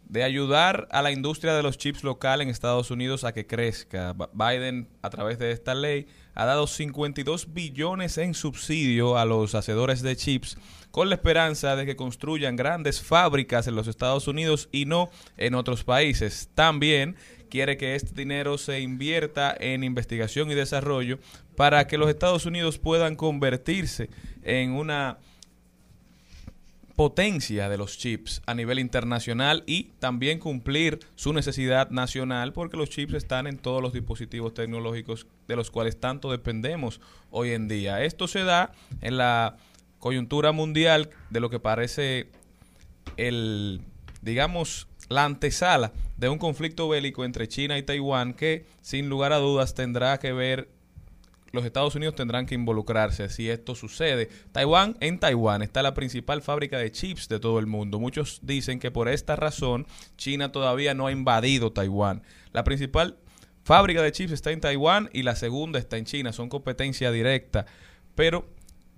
de 0.05 0.23
ayudar 0.23 0.87
a 0.91 1.03
la 1.03 1.11
industria 1.11 1.53
de 1.53 1.61
los 1.61 1.77
chips 1.77 2.03
local 2.03 2.41
en 2.41 2.49
Estados 2.49 2.89
Unidos 2.89 3.23
a 3.23 3.31
que 3.31 3.45
crezca. 3.45 4.15
Biden, 4.33 4.89
a 5.03 5.09
través 5.11 5.37
de 5.37 5.51
esta 5.51 5.75
ley, 5.75 6.07
ha 6.33 6.45
dado 6.45 6.65
52 6.65 7.53
billones 7.53 8.17
en 8.17 8.33
subsidio 8.33 9.17
a 9.17 9.25
los 9.25 9.53
hacedores 9.53 10.01
de 10.01 10.15
chips 10.15 10.57
con 10.91 11.09
la 11.09 11.15
esperanza 11.15 11.75
de 11.75 11.85
que 11.85 11.95
construyan 11.95 12.55
grandes 12.55 13.01
fábricas 13.01 13.67
en 13.67 13.75
los 13.75 13.87
Estados 13.87 14.27
Unidos 14.27 14.69
y 14.71 14.85
no 14.85 15.09
en 15.37 15.55
otros 15.55 15.83
países. 15.83 16.49
También 16.55 17.15
quiere 17.49 17.77
que 17.77 17.95
este 17.95 18.13
dinero 18.15 18.57
se 18.57 18.79
invierta 18.79 19.55
en 19.59 19.83
investigación 19.83 20.51
y 20.51 20.55
desarrollo 20.55 21.19
para 21.55 21.87
que 21.87 21.97
los 21.97 22.09
Estados 22.09 22.45
Unidos 22.45 22.77
puedan 22.77 23.15
convertirse 23.15 24.09
en 24.43 24.71
una 24.71 25.17
potencia 26.95 27.69
de 27.69 27.77
los 27.77 27.97
chips 27.97 28.41
a 28.45 28.53
nivel 28.53 28.77
internacional 28.77 29.63
y 29.65 29.91
también 29.99 30.37
cumplir 30.37 30.99
su 31.15 31.31
necesidad 31.31 31.91
nacional 31.91 32.51
porque 32.51 32.75
los 32.75 32.89
chips 32.89 33.13
están 33.13 33.47
en 33.47 33.57
todos 33.57 33.81
los 33.81 33.93
dispositivos 33.93 34.53
tecnológicos 34.53 35.25
de 35.47 35.55
los 35.55 35.71
cuales 35.71 35.97
tanto 35.97 36.29
dependemos 36.29 36.99
hoy 37.31 37.51
en 37.51 37.69
día. 37.69 38.03
Esto 38.03 38.27
se 38.27 38.43
da 38.43 38.73
en 38.99 39.15
la 39.15 39.55
coyuntura 39.99 40.51
mundial 40.51 41.09
de 41.29 41.39
lo 41.39 41.49
que 41.49 41.59
parece 41.59 42.29
el, 43.17 43.81
digamos, 44.21 44.87
la 45.09 45.25
antesala 45.25 45.91
de 46.17 46.29
un 46.29 46.37
conflicto 46.37 46.87
bélico 46.89 47.25
entre 47.25 47.47
China 47.47 47.77
y 47.77 47.83
Taiwán 47.83 48.33
que 48.33 48.65
sin 48.81 49.09
lugar 49.09 49.33
a 49.33 49.37
dudas 49.37 49.73
tendrá 49.73 50.19
que 50.19 50.33
ver 50.33 50.69
los 51.51 51.65
Estados 51.65 51.95
Unidos 51.95 52.15
tendrán 52.15 52.45
que 52.45 52.55
involucrarse 52.55 53.29
si 53.29 53.49
esto 53.49 53.75
sucede. 53.75 54.29
Taiwán, 54.51 54.97
en 54.99 55.19
Taiwán 55.19 55.61
está 55.61 55.81
la 55.81 55.93
principal 55.93 56.41
fábrica 56.41 56.77
de 56.77 56.91
chips 56.91 57.27
de 57.27 57.39
todo 57.39 57.59
el 57.59 57.65
mundo. 57.65 57.99
Muchos 57.99 58.39
dicen 58.43 58.79
que 58.79 58.91
por 58.91 59.09
esta 59.09 59.35
razón 59.35 59.87
China 60.15 60.51
todavía 60.51 60.93
no 60.93 61.07
ha 61.07 61.11
invadido 61.11 61.71
Taiwán. 61.71 62.21
La 62.51 62.63
principal 62.63 63.17
fábrica 63.63 64.01
de 64.01 64.11
chips 64.11 64.31
está 64.31 64.51
en 64.51 64.61
Taiwán 64.61 65.09
y 65.11 65.23
la 65.23 65.35
segunda 65.35 65.79
está 65.79 65.97
en 65.97 66.05
China. 66.05 66.33
Son 66.33 66.49
competencia 66.49 67.11
directa. 67.11 67.65
Pero 68.15 68.47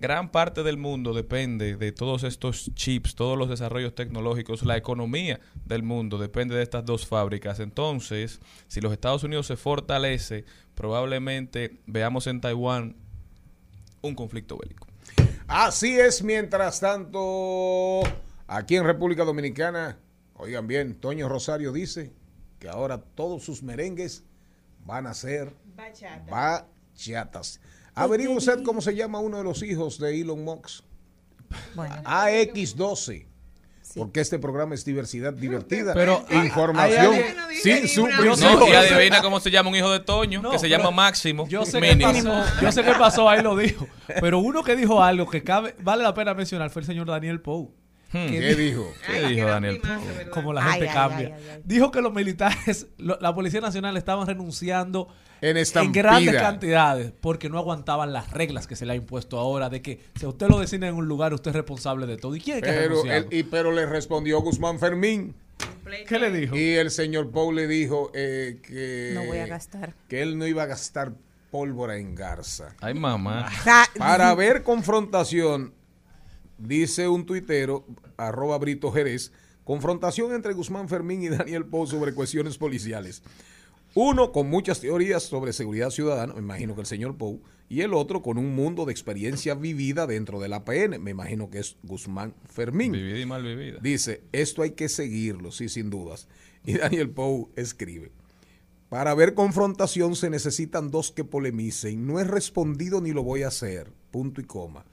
gran 0.02 0.32
parte 0.32 0.64
del 0.64 0.78
mundo 0.78 1.14
depende 1.14 1.76
de 1.76 1.92
todos 1.92 2.24
estos 2.24 2.74
chips, 2.74 3.14
todos 3.14 3.38
los 3.38 3.48
desarrollos 3.48 3.94
tecnológicos, 3.94 4.64
la 4.64 4.76
economía 4.76 5.38
del 5.64 5.84
mundo 5.84 6.18
depende 6.18 6.56
de 6.56 6.64
estas 6.64 6.84
dos 6.84 7.06
fábricas. 7.06 7.60
Entonces, 7.60 8.40
si 8.66 8.80
los 8.80 8.92
Estados 8.92 9.22
Unidos 9.22 9.46
se 9.46 9.56
fortalece, 9.56 10.44
probablemente 10.74 11.78
veamos 11.86 12.26
en 12.26 12.40
Taiwán 12.40 12.96
un 14.00 14.16
conflicto 14.16 14.58
bélico. 14.58 14.88
Así 15.46 15.96
es, 15.96 16.24
mientras 16.24 16.80
tanto, 16.80 18.00
aquí 18.48 18.74
en 18.74 18.84
República 18.84 19.24
Dominicana, 19.24 19.98
oigan 20.34 20.66
bien, 20.66 20.96
Toño 20.96 21.28
Rosario 21.28 21.70
dice 21.70 22.12
que 22.58 22.68
ahora 22.68 23.00
todos 23.00 23.44
sus 23.44 23.62
merengues 23.62 24.24
van 24.84 25.06
a 25.06 25.14
ser 25.14 25.54
bachatas. 25.76 27.60
Averigüe 27.94 28.36
usted 28.36 28.62
cómo 28.62 28.80
se 28.80 28.94
llama 28.94 29.20
uno 29.20 29.38
de 29.38 29.44
los 29.44 29.62
hijos 29.62 29.98
de 29.98 30.20
Elon 30.20 30.44
Musk. 30.44 30.84
Bueno, 31.74 31.94
AX12. 32.04 33.26
Porque 33.94 34.20
este 34.20 34.38
programa 34.38 34.74
es 34.74 34.84
diversidad 34.84 35.34
divertida. 35.34 35.92
Pero 35.92 36.24
información 36.30 37.14
sin 37.62 37.86
su 37.88 38.06
No, 38.06 38.68
y 38.68 38.72
adivina 38.72 39.20
cómo 39.20 39.38
se 39.38 39.50
llama 39.50 39.68
un 39.68 39.76
hijo 39.76 39.90
de 39.90 40.00
Toño, 40.00 40.40
No, 40.40 40.50
que 40.50 40.58
se 40.58 40.68
llama 40.68 40.90
Máximo. 40.90 41.46
Yo 41.48 41.66
sé, 41.66 41.78
pasó, 42.00 42.44
yo 42.62 42.72
sé 42.72 42.82
qué 42.84 42.92
pasó, 42.92 43.28
ahí 43.28 43.42
lo 43.42 43.54
dijo. 43.56 43.86
Pero 44.20 44.38
uno 44.38 44.62
que 44.62 44.76
dijo 44.76 45.02
algo 45.02 45.28
que 45.28 45.42
cabe, 45.42 45.74
vale 45.80 46.02
la 46.02 46.14
pena 46.14 46.32
mencionar 46.32 46.70
fue 46.70 46.80
el 46.80 46.86
señor 46.86 47.06
Daniel 47.06 47.40
Pou. 47.42 47.74
Hmm. 48.12 48.26
¿Qué 48.28 48.54
dijo? 48.54 48.92
¿Qué 49.06 49.26
dijo 49.28 49.46
Daniel? 49.46 49.80
Como 50.30 50.52
la 50.52 50.64
Ay, 50.64 50.72
gente 50.72 50.88
ay, 50.88 50.94
cambia. 50.94 51.26
ay, 51.28 51.32
ay, 51.36 51.48
ay. 51.56 51.62
Dijo 51.64 51.90
que 51.90 52.00
los 52.02 52.12
militares, 52.12 52.86
lo- 52.98 53.18
la 53.20 53.34
Policía 53.34 53.60
Nacional 53.62 53.96
estaban 53.96 54.26
renunciando 54.26 55.08
En 55.40 55.92
grandes 55.92 56.34
cantidades 56.36 57.12
porque 57.20 57.48
no 57.48 57.58
aguantaban 57.58 58.12
las 58.12 58.30
reglas 58.30 58.66
que 58.66 58.76
se 58.76 58.86
le 58.86 58.92
ha 58.92 58.96
impuesto 58.96 59.38
ahora 59.38 59.70
de 59.70 59.82
que 59.82 59.98
si 60.14 60.26
usted 60.26 60.46
lo 60.48 60.58
designa 60.60 60.88
en 60.88 60.94
un 60.94 61.08
lugar, 61.08 61.32
usted 61.34 61.50
es 61.50 61.56
responsable 61.56 62.06
de 62.06 62.16
todo. 62.18 62.36
¿Y 62.36 62.40
quién 62.40 62.58
es 62.58 62.62
Pero, 62.62 63.04
él- 63.06 63.26
y, 63.30 63.42
pero 63.44 63.72
le 63.72 63.86
respondió 63.86 64.40
Guzmán 64.40 64.78
Fermín. 64.78 65.34
¿Qué 66.08 66.18
le 66.18 66.30
dijo? 66.30 66.56
Y 66.56 66.74
el 66.74 66.90
señor 66.90 67.30
Pou 67.30 67.50
le 67.52 67.66
dijo 67.66 68.10
eh, 68.14 68.58
que, 68.62 69.12
No 69.14 69.24
voy 69.26 69.38
a 69.38 69.46
gastar. 69.46 69.94
que 70.08 70.22
él 70.22 70.38
no 70.38 70.46
iba 70.46 70.62
a 70.62 70.66
gastar 70.66 71.12
pólvora 71.50 71.96
en 71.98 72.14
Garza. 72.14 72.74
Ay, 72.80 72.94
mamá. 72.94 73.48
Ah, 73.66 73.86
Para 73.98 74.34
ver 74.34 74.62
confrontación, 74.62 75.74
dice 76.62 77.08
un 77.08 77.26
tuitero, 77.26 77.86
arroba 78.16 78.58
Brito 78.58 78.90
Jerez, 78.92 79.32
confrontación 79.64 80.32
entre 80.32 80.54
Guzmán 80.54 80.88
Fermín 80.88 81.22
y 81.22 81.28
Daniel 81.28 81.66
Pou 81.66 81.86
sobre 81.86 82.14
cuestiones 82.14 82.58
policiales. 82.58 83.22
Uno 83.94 84.32
con 84.32 84.48
muchas 84.48 84.80
teorías 84.80 85.22
sobre 85.22 85.52
seguridad 85.52 85.90
ciudadana, 85.90 86.32
me 86.32 86.40
imagino 86.40 86.74
que 86.74 86.80
el 86.80 86.86
señor 86.86 87.16
Pou, 87.18 87.42
y 87.68 87.82
el 87.82 87.92
otro 87.92 88.22
con 88.22 88.38
un 88.38 88.54
mundo 88.54 88.86
de 88.86 88.92
experiencia 88.92 89.54
vivida 89.54 90.06
dentro 90.06 90.40
del 90.40 90.54
APN, 90.54 91.02
me 91.02 91.10
imagino 91.10 91.50
que 91.50 91.58
es 91.58 91.76
Guzmán 91.82 92.34
Fermín. 92.46 92.92
Vivida 92.92 93.18
y 93.18 93.26
mal 93.26 93.42
vivida. 93.42 93.78
Dice, 93.82 94.22
esto 94.32 94.62
hay 94.62 94.70
que 94.70 94.88
seguirlo, 94.88 95.52
sí, 95.52 95.68
sin 95.68 95.90
dudas. 95.90 96.26
Y 96.64 96.74
Daniel 96.74 97.10
Pou 97.10 97.50
escribe, 97.56 98.12
para 98.88 99.14
ver 99.14 99.32
confrontación 99.32 100.16
se 100.16 100.28
necesitan 100.28 100.90
dos 100.90 101.12
que 101.12 101.24
polemicen. 101.24 102.06
No 102.06 102.20
he 102.20 102.24
respondido 102.24 103.00
ni 103.00 103.12
lo 103.12 103.22
voy 103.22 103.42
a 103.42 103.48
hacer. 103.48 103.90
Punto 104.10 104.40
y 104.42 104.44
coma. 104.44 104.84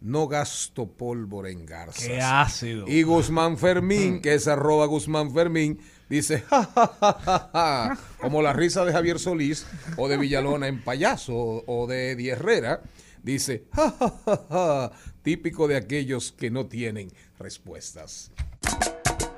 No 0.00 0.28
gasto 0.28 0.86
pólvora 0.86 1.50
en 1.50 1.66
garzas. 1.66 2.04
Qué 2.04 2.20
ácido. 2.20 2.86
Y 2.86 3.02
Guzmán 3.02 3.58
Fermín, 3.58 4.20
que 4.22 4.34
es 4.34 4.46
arroba 4.46 4.86
Guzmán 4.86 5.32
Fermín, 5.32 5.80
dice, 6.08 6.44
ja, 6.50 6.70
ja, 6.74 6.96
ja, 7.00 7.18
ja, 7.24 7.50
ja", 7.52 7.98
como 8.20 8.40
la 8.40 8.52
risa 8.52 8.84
de 8.84 8.92
Javier 8.92 9.18
Solís 9.18 9.66
o 9.96 10.08
de 10.08 10.16
Villalona 10.16 10.68
en 10.68 10.82
Payaso 10.82 11.34
o, 11.34 11.86
de 11.88 12.12
Eddie 12.12 12.30
Herrera, 12.32 12.80
dice, 13.22 13.64
ja, 13.74 13.94
ja, 13.98 14.14
ja, 14.24 14.46
ja", 14.48 14.92
típico 15.22 15.66
de 15.66 15.76
aquellos 15.76 16.32
que 16.32 16.50
no 16.50 16.66
tienen 16.66 17.10
respuestas. 17.38 18.30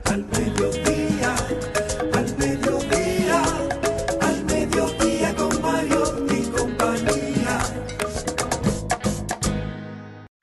Al 0.04 0.26
mediodía, 0.26 1.36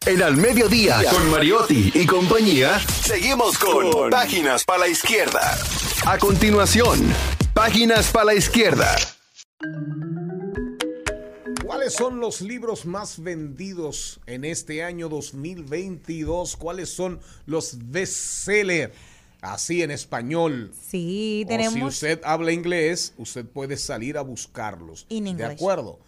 En 0.07 0.21
Al 0.21 0.37
Mediodía, 0.37 1.01
con 1.11 1.29
Mariotti 1.29 1.91
y 1.93 2.05
compañía, 2.05 2.79
seguimos 2.79 3.57
con 3.57 4.09
Páginas 4.09 4.63
para 4.63 4.79
la 4.79 4.87
Izquierda. 4.87 5.57
A 6.05 6.17
continuación, 6.17 7.13
Páginas 7.53 8.09
para 8.11 8.25
la 8.27 8.35
Izquierda. 8.35 8.95
¿Cuáles 11.65 11.93
son 11.93 12.21
los 12.21 12.39
libros 12.39 12.85
más 12.85 13.21
vendidos 13.21 14.21
en 14.27 14.45
este 14.45 14.81
año 14.81 15.09
2022? 15.09 16.55
¿Cuáles 16.55 16.89
son 16.89 17.19
los 17.45 17.77
bestsellers? 17.91 18.93
Así 19.41 19.83
en 19.83 19.91
español. 19.91 20.71
Sí, 20.89 21.43
O 21.45 21.49
si 21.49 21.57
tenemos. 21.57 21.93
usted 21.93 22.21
habla 22.23 22.53
inglés, 22.53 23.13
usted 23.17 23.45
puede 23.45 23.75
salir 23.75 24.17
a 24.17 24.21
buscarlos. 24.21 25.05
In 25.09 25.35
¿De 25.35 25.43
acuerdo? 25.43 25.99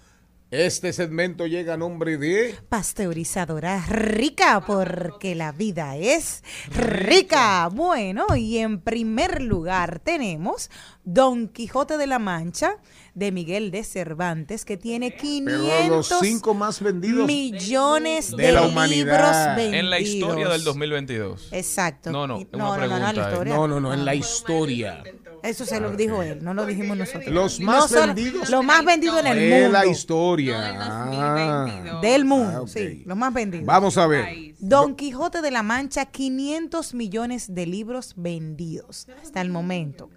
Este 0.51 0.93
segmento 0.93 1.45
llega 1.45 1.75
a 1.75 1.77
nombre 1.77 2.17
de... 2.17 2.55
Pasteurizadora 2.69 3.85
rica, 3.87 4.63
porque 4.65 5.35
la 5.35 5.51
vida 5.51 5.95
es 5.95 6.43
rica. 6.71 7.69
Bueno, 7.71 8.35
y 8.35 8.57
en 8.57 8.81
primer 8.81 9.43
lugar 9.43 9.99
tenemos 9.99 10.71
Don 11.03 11.49
Quijote 11.49 11.99
de 11.99 12.07
la 12.07 12.17
Mancha 12.17 12.77
de 13.13 13.31
Miguel 13.31 13.69
de 13.69 13.83
Cervantes, 13.83 14.65
que 14.65 14.75
tiene 14.75 15.15
500 15.15 15.69
Pero 15.69 15.95
los 15.97 16.09
cinco 16.19 16.55
más 16.55 16.81
vendidos 16.81 17.27
millones 17.27 18.35
de 18.35 18.47
de, 18.47 18.51
la 18.51 18.87
libros 18.87 19.35
vendidos. 19.55 19.73
En 19.73 19.89
la 19.91 19.99
historia 19.99 20.49
del 20.49 20.63
2022. 20.63 21.49
Exacto. 21.51 22.11
No, 22.11 22.25
no, 22.25 22.39
es 22.39 22.47
una 22.53 22.63
no, 22.63 22.69
no, 22.69 22.71
no, 22.71 22.77
pregunta. 22.79 23.09
en 23.09 23.15
la 23.15 23.21
eh. 23.21 23.27
historia. 23.27 23.53
No, 23.53 23.67
no, 23.67 23.79
no, 23.79 23.93
en 23.93 24.05
la 24.05 24.15
historia. 24.15 25.03
Eso 25.43 25.65
se 25.65 25.79
lo 25.79 25.95
dijo 25.95 26.21
él, 26.23 26.43
no 26.43 26.53
lo 26.53 26.65
dijimos 26.65 26.97
nosotros. 26.97 27.27
Los 27.33 27.59
más 27.59 27.91
vendidos 27.91 28.49
Los 28.49 28.63
más 28.63 28.83
vendidos 28.85 29.19
en 29.19 29.27
el 29.27 29.37
de 29.39 29.49
mundo. 29.63 29.69
la 29.71 29.85
historia. 29.85 30.75
Ah. 30.79 31.99
Del 32.01 32.25
mundo, 32.25 32.63
Ah, 32.65 32.67
sí, 32.67 33.03
los 33.05 33.17
más 33.17 33.33
vendidos. 33.33 33.65
Vamos 33.65 33.97
a 33.97 34.07
ver. 34.07 34.53
Don 34.59 34.95
Quijote 34.95 35.41
de 35.41 35.51
la 35.51 35.63
Mancha, 35.63 36.05
500 36.05 36.93
millones 36.93 37.53
de 37.53 37.65
libros 37.65 38.13
vendidos 38.17 39.07
hasta 39.21 39.41
el 39.41 39.49
momento. 39.49 40.09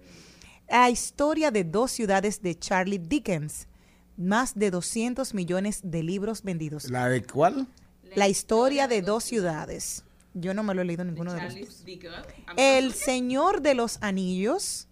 La 0.69 0.89
historia 0.89 1.51
de 1.51 1.63
dos 1.63 1.91
ciudades 1.91 2.41
de 2.41 2.57
Charlie 2.57 2.97
Dickens, 2.99 3.67
más 4.17 4.55
de 4.55 4.71
200 4.71 5.33
millones 5.33 5.81
de 5.83 6.03
libros 6.03 6.43
vendidos. 6.43 6.89
¿La 6.89 7.09
de 7.09 7.23
cuál? 7.23 7.67
La 8.15 8.27
historia 8.27 8.87
de 8.87 9.01
dos 9.01 9.23
ciudades. 9.23 10.03
Yo 10.35 10.53
no 10.55 10.63
me 10.63 10.73
lo 10.73 10.81
he 10.81 10.85
leído 10.85 11.03
ninguno 11.03 11.31
de 11.33 11.41
los 11.43 11.55
dos. 11.59 11.83
El 12.57 12.93
Señor 12.93 13.61
de 13.61 13.75
los 13.75 13.99
Anillos, 14.01 14.87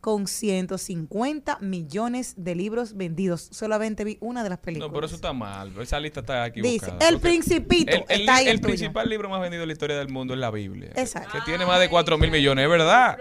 con 0.00 0.28
150 0.28 1.58
millones 1.60 2.34
de 2.36 2.54
libros 2.54 2.96
vendidos. 2.96 3.48
Solamente 3.50 4.04
vi 4.04 4.16
una 4.20 4.44
de 4.44 4.48
las 4.50 4.58
películas. 4.58 4.88
No, 4.88 4.94
pero 4.94 5.06
eso 5.06 5.16
está 5.16 5.32
mal. 5.32 5.72
Esa 5.80 5.98
lista 5.98 6.20
está 6.20 6.44
Dice, 6.50 6.60
equivocada. 6.76 7.08
El 7.08 7.14
Porque 7.16 7.28
Principito 7.28 7.92
El, 7.92 8.04
el- 8.08 8.20
está 8.20 8.36
ahí 8.36 8.46
el 8.46 8.52
el 8.52 8.60
principal 8.60 9.08
libro 9.08 9.28
más 9.28 9.40
vendido 9.40 9.62
en 9.64 9.68
la 9.68 9.72
historia 9.72 9.98
del 9.98 10.08
mundo 10.08 10.34
es 10.34 10.40
la 10.40 10.50
Biblia. 10.52 10.92
Exacto. 10.94 11.30
Que 11.32 11.40
tiene 11.42 11.66
más 11.66 11.80
de 11.80 11.88
4 11.88 12.16
mil 12.16 12.30
millones, 12.30 12.62
¿es 12.64 12.70
verdad? 12.70 13.18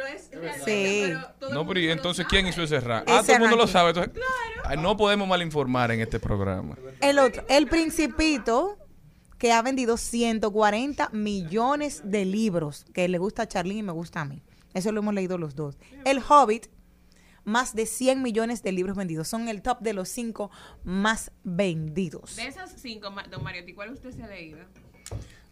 Sí. 0.65 1.11
No, 1.51 1.65
pero 1.67 1.79
¿y 1.79 1.89
entonces 1.89 2.25
¿quién 2.29 2.47
hizo 2.47 2.61
ese 2.61 2.79
ranking? 2.79 3.11
Ah, 3.13 3.21
todo 3.23 3.33
el 3.35 3.41
mundo 3.41 3.55
lo 3.57 3.67
sabe. 3.67 3.89
Entonces, 3.89 4.13
no 4.79 4.95
podemos 4.97 5.27
malinformar 5.27 5.91
en 5.91 6.01
este 6.01 6.19
programa. 6.19 6.77
El 7.01 7.19
otro, 7.19 7.43
El 7.49 7.67
Principito, 7.67 8.77
que 9.39 9.51
ha 9.51 9.61
vendido 9.61 9.97
140 9.97 11.09
millones 11.11 12.01
de 12.05 12.25
libros, 12.25 12.85
que 12.93 13.07
le 13.07 13.17
gusta 13.17 13.43
a 13.43 13.47
Charlene 13.47 13.79
y 13.79 13.83
me 13.83 13.91
gusta 13.91 14.21
a 14.21 14.25
mí. 14.25 14.43
Eso 14.73 14.91
lo 14.91 14.99
hemos 15.01 15.13
leído 15.13 15.37
los 15.37 15.55
dos. 15.55 15.77
El 16.05 16.19
Hobbit, 16.27 16.67
más 17.43 17.73
de 17.75 17.85
100 17.85 18.21
millones 18.21 18.61
de 18.63 18.71
libros 18.71 18.97
vendidos. 18.97 19.27
Son 19.27 19.47
el 19.47 19.61
top 19.61 19.79
de 19.79 19.93
los 19.93 20.09
cinco 20.09 20.51
más 20.83 21.31
vendidos. 21.43 22.35
De 22.35 22.47
esos 22.47 22.71
cinco, 22.77 23.09
don 23.31 23.43
Mariotti, 23.43 23.73
¿cuál 23.73 23.91
usted 23.93 24.11
se 24.11 24.23
ha 24.23 24.27
leído? 24.27 24.59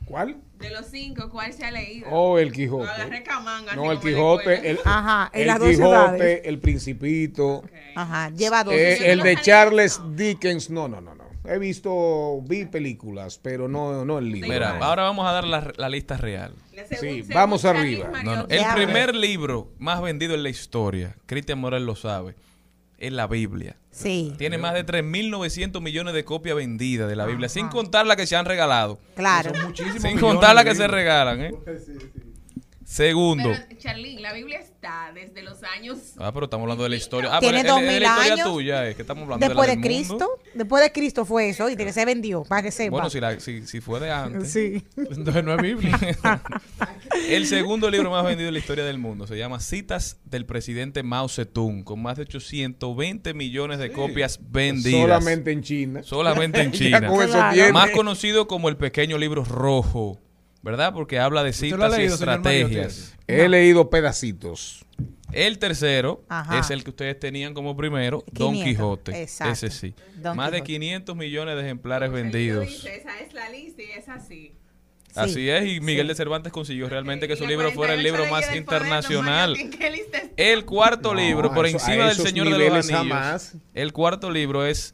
¿Cuál? 0.05 0.37
De 0.59 0.69
los 0.69 0.85
cinco, 0.85 1.29
¿cuál 1.31 1.51
se 1.53 1.65
ha 1.65 1.71
leído? 1.71 2.07
Oh, 2.11 2.37
el 2.37 2.51
Quijote. 2.51 3.23
Camanga, 3.23 3.75
No, 3.75 3.91
el 3.91 3.99
Quijote, 3.99 4.69
el, 4.69 4.79
Ajá, 4.85 5.31
en 5.33 5.41
el 5.41 5.47
las 5.47 5.59
dos 5.59 5.69
Quijote, 5.69 5.89
ciudades. 5.89 6.41
el 6.43 6.59
Principito. 6.59 7.63
Ajá, 7.95 8.29
lleva 8.29 8.63
dos. 8.63 8.75
Eh, 8.75 9.11
el 9.11 9.21
de 9.21 9.35
Charles 9.41 9.99
Dickens, 10.15 10.69
no, 10.69 10.87
no, 10.87 11.01
no, 11.01 11.15
no. 11.15 11.25
He 11.47 11.57
visto, 11.59 12.41
vi 12.41 12.65
películas, 12.65 13.39
pero 13.41 13.67
no, 13.67 14.03
no 14.05 14.17
el 14.19 14.31
libro. 14.31 14.49
Mira, 14.49 14.77
ahora 14.79 15.03
vamos 15.03 15.27
a 15.27 15.31
dar 15.31 15.45
la, 15.45 15.71
la 15.75 15.89
lista 15.89 16.17
real. 16.17 16.53
Sí, 16.99 17.23
vamos 17.33 17.65
arriba. 17.65 18.09
No, 18.23 18.35
no, 18.35 18.45
El 18.49 18.65
primer 18.75 19.15
libro 19.15 19.71
más 19.77 20.01
vendido 20.01 20.33
en 20.35 20.43
la 20.43 20.49
historia, 20.49 21.15
Cristian 21.25 21.59
Morel 21.59 21.85
lo 21.85 21.95
sabe, 21.95 22.35
es 22.97 23.11
la 23.11 23.27
Biblia. 23.27 23.77
Sí. 23.91 24.33
Tiene 24.37 24.57
más 24.57 24.73
de 24.73 24.85
3.900 24.85 25.81
millones 25.81 26.13
de 26.13 26.25
copias 26.25 26.55
vendidas 26.55 27.07
de 27.07 27.15
la 27.15 27.25
Biblia, 27.25 27.47
sin 27.49 27.69
contar 27.69 28.05
las 28.05 28.17
que 28.17 28.27
se 28.27 28.35
han 28.35 28.45
regalado. 28.45 28.99
Claro. 29.15 29.51
Sin 29.99 30.19
contar 30.19 30.55
las 30.55 30.65
que 30.65 30.75
se 30.75 30.87
regalan, 30.87 31.41
¿eh? 31.41 31.51
Segundo. 32.87 33.49
Pero, 33.67 33.79
Charlene, 33.81 34.21
la 34.21 34.31
Biblia 34.31 34.59
está 34.59 35.11
desde 35.13 35.41
los 35.41 35.63
años... 35.63 35.97
Ah, 36.19 36.31
pero 36.31 36.45
estamos 36.45 36.63
hablando 36.65 36.83
de 36.83 36.89
la 36.91 36.95
historia. 36.95 37.31
Ah, 37.33 37.39
Tiene 37.39 37.63
pero 37.63 37.77
es- 37.77 37.81
es 37.81 37.87
de 37.87 37.93
2000 37.95 38.03
la 38.03 38.07
historia 38.09 38.33
años. 38.33 38.47
tuya, 38.53 38.87
es 38.87 38.95
que 38.95 39.01
estamos 39.01 39.23
hablando 39.23 39.45
Después 39.47 39.67
de 39.67 39.75
de, 39.75 39.81
la 39.81 39.81
mundo. 39.81 39.97
Cristo, 40.27 40.29
después 40.53 40.83
de 40.83 40.91
Cristo 40.91 41.25
fue 41.25 41.49
eso 41.49 41.67
y 41.69 41.75
que 41.75 41.91
se 41.91 42.05
vendió, 42.05 42.43
para 42.43 42.61
que 42.61 42.71
sepa. 42.71 42.91
Bueno, 42.91 43.09
si, 43.09 43.19
la- 43.19 43.39
si, 43.39 43.65
si 43.65 43.81
fue 43.81 43.99
de 43.99 44.11
antes. 44.11 44.51
Sí. 44.53 44.83
Entonces 44.97 45.43
no 45.43 45.55
es 45.55 45.61
Biblia. 45.63 45.99
El 47.29 47.47
segundo 47.47 47.89
libro 47.89 48.11
más 48.11 48.23
vendido 48.23 48.49
en 48.49 48.53
la 48.53 48.59
historia 48.59 48.83
del 48.85 48.97
mundo 48.99 49.25
se 49.25 49.35
llama 49.37 49.59
Citas 49.59 50.19
del 50.25 50.45
presidente 50.45 51.01
Mao 51.01 51.27
Zedong, 51.27 51.83
con 51.83 52.01
más 52.01 52.17
de 52.17 52.23
820 52.23 53.33
millones 53.33 53.79
de 53.79 53.91
copias 53.91 54.39
vendidas. 54.51 55.01
Solamente 55.01 55.51
en 55.51 55.61
China. 55.63 56.03
Solamente 56.03 56.61
en 56.61 56.71
Ya 56.71 56.77
China. 56.77 57.07
con 57.07 57.21
eso 57.23 57.33
Claro. 57.33 57.53
tiene. 57.53 57.71
Más 57.71 57.89
conocido 57.91 58.47
como 58.47 58.69
el 58.69 58.77
pequeño 58.77 59.17
libro 59.17 59.43
rojo, 59.43 60.19
¿verdad? 60.65 60.91
Porque 60.93 61.19
habla 61.19 61.43
de 61.43 61.51
¿Usted 61.51 61.69
lo 61.77 61.85
ha 61.85 61.87
citas 61.89 61.93
y 61.97 62.01
leído, 62.01 62.15
estrategias. 62.15 63.15
He 63.27 63.47
leído 63.47 63.89
pedacitos. 63.89 64.83
El 65.31 65.59
tercero 65.59 66.23
Ajá. 66.27 66.59
es 66.59 66.69
el 66.71 66.83
que 66.83 66.89
ustedes 66.89 67.19
tenían 67.19 67.53
como 67.53 67.75
primero, 67.77 68.23
Don 68.31 68.53
500, 68.53 68.63
Quijote. 68.65 69.21
exacto. 69.21 69.53
Ese 69.53 69.69
sí. 69.69 69.93
Don 70.17 70.35
Más 70.35 70.51
de 70.51 70.57
Quijote. 70.57 70.73
500 70.73 71.15
millones 71.15 71.55
de 71.55 71.61
ejemplares 71.61 72.11
vendidos. 72.11 72.65
dice, 72.67 72.95
esa 72.97 73.19
es 73.19 73.33
la 73.33 73.49
lista 73.49 73.81
y 73.83 73.91
es 73.91 74.09
así. 74.09 74.53
Así 75.13 75.49
es, 75.49 75.65
y 75.65 75.79
Miguel 75.79 76.07
de 76.09 76.15
Cervantes 76.15 76.51
consiguió 76.51 76.89
realmente 76.89 77.27
que 77.29 77.37
su 77.37 77.47
libro 77.47 77.71
fuera 77.71 77.93
el 77.93 78.03
libro 78.03 78.27
48 78.27 78.31
más 78.49 78.55
internacional. 78.57 79.53
don 79.53 79.63
Mario, 79.63 79.73
¿en 79.73 79.79
qué 79.79 79.91
lista 79.91 80.17
está? 80.17 80.33
El 80.35 80.65
cuarto 80.65 81.13
No, 81.13 81.21
libro, 81.21 81.53
por 81.53 81.65
eso- 81.65 81.77
encima 81.77 82.07
del 82.07 82.17
Señor 82.17 82.49
de 82.49 82.57
los 82.57 82.89
Anillos. 82.89 82.91
jamás. 82.91 83.55
El 83.73 83.93
cuarto 83.93 84.29
libro 84.29 84.65
es, 84.65 84.93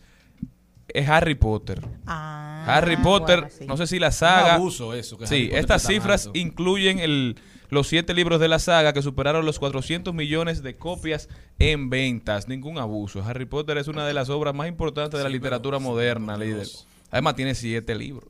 es 0.93 1.07
Harry 1.09 1.35
Potter. 1.35 1.81
Ah, 2.05 2.63
Harry 2.67 2.97
Potter, 2.97 3.41
bueno, 3.41 3.55
sí. 3.57 3.65
no 3.65 3.77
sé 3.77 3.87
si 3.87 3.99
la 3.99 4.11
saga. 4.11 4.55
abuso 4.55 4.93
eso, 4.93 5.17
que 5.17 5.27
Sí, 5.27 5.49
estas 5.51 5.85
cifras 5.85 6.27
alto. 6.27 6.37
incluyen 6.37 6.99
el, 6.99 7.35
los 7.69 7.87
siete 7.87 8.13
libros 8.13 8.39
de 8.39 8.47
la 8.47 8.59
saga 8.59 8.93
que 8.93 9.01
superaron 9.01 9.45
los 9.45 9.59
400 9.59 10.13
millones 10.13 10.61
de 10.63 10.75
copias 10.75 11.29
en 11.59 11.89
ventas. 11.89 12.47
Ningún 12.47 12.77
abuso. 12.77 13.23
Harry 13.23 13.45
Potter 13.45 13.77
es 13.77 13.87
una 13.87 14.05
de 14.05 14.13
las 14.13 14.29
obras 14.29 14.53
más 14.53 14.67
importantes 14.67 15.17
de 15.17 15.23
la 15.23 15.29
literatura 15.29 15.79
moderna, 15.79 16.37
líder. 16.37 16.67
Además, 17.09 17.35
tiene 17.35 17.55
siete 17.55 17.95
libros. 17.95 18.29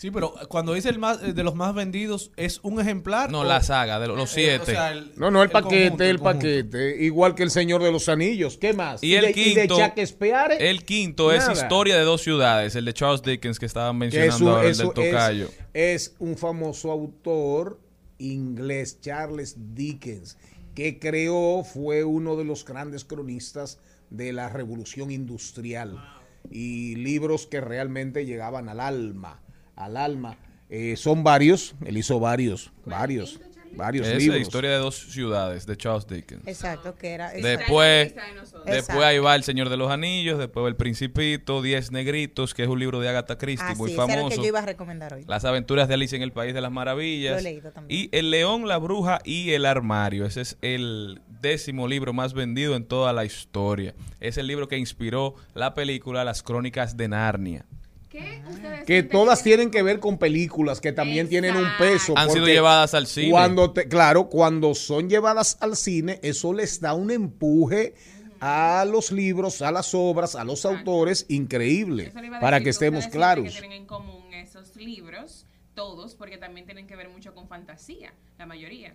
Sí, 0.00 0.10
pero 0.10 0.32
cuando 0.48 0.72
dice 0.72 0.88
el 0.88 0.98
más 0.98 1.22
eh, 1.22 1.34
de 1.34 1.42
los 1.44 1.54
más 1.54 1.74
vendidos, 1.74 2.32
¿es 2.36 2.58
un 2.62 2.80
ejemplar? 2.80 3.30
No, 3.30 3.40
o- 3.40 3.44
la 3.44 3.62
saga, 3.62 4.00
de 4.00 4.08
los, 4.08 4.16
los 4.16 4.30
Eh, 4.30 4.34
siete. 4.34 4.62
o 4.62 4.64
sea, 4.64 4.92
el- 4.92 5.12
No, 5.16 5.30
no, 5.30 5.42
el, 5.42 5.50
paquete, 5.50 5.82
conjunto, 5.90 6.04
el, 6.04 6.18
conjunto. 6.18 6.38
paquete. 6.38 7.04
Igual 7.04 7.34
que 7.34 7.42
el 7.42 7.50
Señor 7.50 7.82
de 7.82 7.92
los 7.92 8.08
Anillos. 8.08 8.56
¿Qué 8.56 8.72
más? 8.72 9.02
y 9.04 9.14
el 9.14 9.26
de, 9.26 9.30
y 9.38 9.54
de 9.54 9.60
quinto, 9.60 9.76
Shakespeare, 9.76 10.52
el 10.58 10.84
quinto 10.86 11.32
es. 11.32 11.46
Historia 11.52 11.98
de 11.98 12.04
dos 12.04 12.22
ciudades, 12.22 12.74
el 12.76 12.86
de 12.86 12.94
Charles 12.94 13.20
Dickens 13.22 13.58
que 13.58 13.66
estaban 13.66 13.98
mencionando 13.98 14.50
ahora, 14.52 14.64
el 14.64 14.70
es 14.70 14.78
del 14.78 14.86
un- 14.86 14.94
tocayo. 14.94 15.48
es- 15.74 16.06
es 16.08 16.14
un 16.18 16.38
famoso 16.38 16.90
autor 16.90 17.78
inglés, 18.18 19.00
Charles 19.02 19.54
Dickens, 19.74 20.38
que 20.74 20.98
creó, 20.98 21.62
fue 21.62 22.04
uno 22.04 22.36
de 22.36 22.44
los 22.44 22.64
grandes 22.64 23.04
cronistas 23.04 23.78
de 24.08 24.32
la 24.32 24.48
revolución 24.48 25.10
industrial 25.10 26.02
y 26.50 26.94
libros 26.96 27.46
que 27.46 27.60
realmente 27.60 28.24
llegaban 28.24 28.68
al 28.70 28.80
alma, 28.80 29.42
al 29.80 29.96
alma. 29.96 30.36
Eh, 30.68 30.96
son 30.96 31.24
varios, 31.24 31.74
él 31.84 31.96
hizo 31.98 32.20
varios, 32.20 32.70
varios, 32.84 33.40
varios 33.72 34.06
Esa 34.06 34.18
libros. 34.18 34.40
Historia 34.40 34.70
de 34.70 34.76
dos 34.76 34.94
ciudades 34.96 35.66
de 35.66 35.76
Charles 35.76 36.06
Dickens. 36.06 36.46
Exacto, 36.46 36.94
que 36.94 37.08
era. 37.10 37.32
Después, 37.32 38.04
lista 38.12 38.26
de 38.26 38.34
nosotros. 38.34 38.64
después 38.66 39.00
ahí 39.02 39.18
va 39.18 39.34
El 39.34 39.42
Señor 39.42 39.68
de 39.68 39.76
los 39.76 39.90
Anillos, 39.90 40.38
después 40.38 40.62
va 40.64 40.68
El 40.68 40.76
Principito, 40.76 41.60
Diez 41.60 41.90
Negritos, 41.90 42.54
que 42.54 42.62
es 42.62 42.68
un 42.68 42.78
libro 42.78 43.00
de 43.00 43.08
Agatha 43.08 43.36
Christie 43.36 43.66
Ah, 43.68 43.74
muy 43.76 43.90
sí, 43.90 43.96
famoso. 43.96 44.28
que 44.28 44.36
yo 44.36 44.44
iba 44.44 44.60
a 44.60 44.66
recomendar 44.66 45.14
hoy. 45.14 45.24
Las 45.26 45.44
aventuras 45.44 45.88
de 45.88 45.94
Alicia 45.94 46.14
en 46.14 46.22
el 46.22 46.32
País 46.32 46.54
de 46.54 46.60
las 46.60 46.70
Maravillas. 46.70 47.32
Lo 47.32 47.38
he 47.40 47.42
leído 47.42 47.72
también. 47.72 48.00
Y 48.00 48.16
El 48.16 48.30
León, 48.30 48.68
la 48.68 48.78
Bruja 48.78 49.18
y 49.24 49.50
el 49.50 49.66
Armario. 49.66 50.24
Ese 50.24 50.42
es 50.42 50.56
el 50.62 51.20
décimo 51.40 51.88
libro 51.88 52.12
más 52.12 52.32
vendido 52.32 52.76
en 52.76 52.84
toda 52.84 53.12
la 53.12 53.24
historia. 53.24 53.94
Es 54.20 54.36
el 54.38 54.46
libro 54.46 54.68
que 54.68 54.78
inspiró 54.78 55.34
la 55.54 55.74
película 55.74 56.22
Las 56.22 56.44
Crónicas 56.44 56.96
de 56.96 57.08
Narnia. 57.08 57.66
¿Qué 58.10 58.42
ustedes 58.50 58.84
que 58.84 59.02
todas 59.04 59.42
tiene- 59.42 59.56
tienen 59.58 59.70
que 59.70 59.82
ver 59.82 60.00
con 60.00 60.18
películas 60.18 60.80
que 60.80 60.92
también 60.92 61.28
tienen 61.28 61.56
un 61.56 61.68
peso. 61.78 62.12
Han 62.16 62.28
sido 62.30 62.46
llevadas 62.46 62.92
al 62.94 63.06
cine. 63.06 63.30
Cuando 63.30 63.72
te, 63.72 63.86
claro, 63.88 64.28
cuando 64.28 64.74
son 64.74 65.08
llevadas 65.08 65.56
al 65.60 65.76
cine, 65.76 66.18
eso 66.22 66.52
les 66.52 66.80
da 66.80 66.92
un 66.94 67.10
empuje 67.12 67.94
a 68.40 68.84
los 68.90 69.12
libros, 69.12 69.62
a 69.62 69.70
las 69.70 69.94
obras, 69.94 70.34
a 70.34 70.42
los 70.44 70.64
autores 70.66 71.24
increíble, 71.28 72.12
para 72.40 72.60
que 72.60 72.70
estemos 72.70 73.06
claros. 73.06 73.44
Que 73.44 73.50
tienen 73.60 73.72
en 73.72 73.86
común 73.86 74.34
esos 74.34 74.74
libros, 74.76 75.46
todos, 75.74 76.14
porque 76.16 76.36
también 76.36 76.66
tienen 76.66 76.86
que 76.88 76.96
ver 76.96 77.08
mucho 77.10 77.32
con 77.34 77.46
fantasía, 77.48 78.12
la 78.38 78.46
mayoría. 78.46 78.94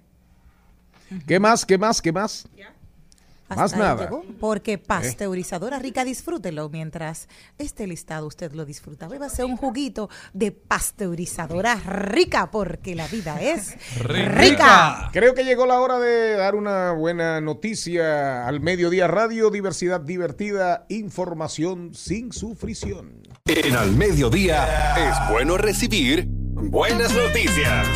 ¿Qué 1.27 1.39
más? 1.39 1.65
¿Qué 1.65 1.77
más? 1.77 2.01
¿Qué 2.01 2.11
más? 2.11 2.47
¿Ya? 2.57 2.73
Hasta 3.47 3.61
Más 3.61 3.75
nada. 3.77 4.03
llegó, 4.05 4.23
porque 4.39 4.77
pasteurizadora 4.79 5.77
rica, 5.77 6.03
disfrútelo 6.03 6.67
mientras 6.69 7.29
este 7.59 7.85
listado 7.85 8.25
usted 8.25 8.51
lo 8.53 8.65
disfruta. 8.65 9.07
Beba 9.07 9.29
ser 9.29 9.45
un 9.45 9.55
juguito 9.55 10.09
de 10.33 10.51
pasteurizadora 10.51 11.75
rica, 11.75 12.49
porque 12.49 12.95
la 12.95 13.07
vida 13.07 13.39
es 13.41 13.75
Rica. 13.99 14.29
rica. 14.29 15.09
Creo 15.13 15.35
que 15.35 15.43
llegó 15.43 15.65
la 15.67 15.79
hora 15.79 15.99
de 15.99 16.35
dar 16.35 16.55
una 16.55 16.91
buena 16.93 17.39
noticia 17.39 18.47
al 18.47 18.61
mediodía 18.61 19.07
radio, 19.07 19.51
diversidad 19.51 20.01
divertida, 20.01 20.85
información 20.89 21.93
sin 21.93 22.33
sufrición. 22.33 23.21
En 23.45 23.75
Al 23.75 23.91
Mediodía 23.91 24.65
es 24.97 25.29
bueno 25.31 25.55
recibir 25.57 26.25
buenas 26.27 27.13
noticias. 27.13 27.87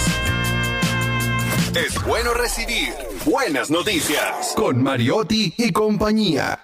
Es 1.75 2.03
bueno 2.05 2.33
recibir 2.33 2.93
buenas 3.25 3.69
noticias 3.69 4.53
con 4.55 4.81
Mariotti 4.81 5.53
y 5.57 5.71
compañía. 5.71 6.59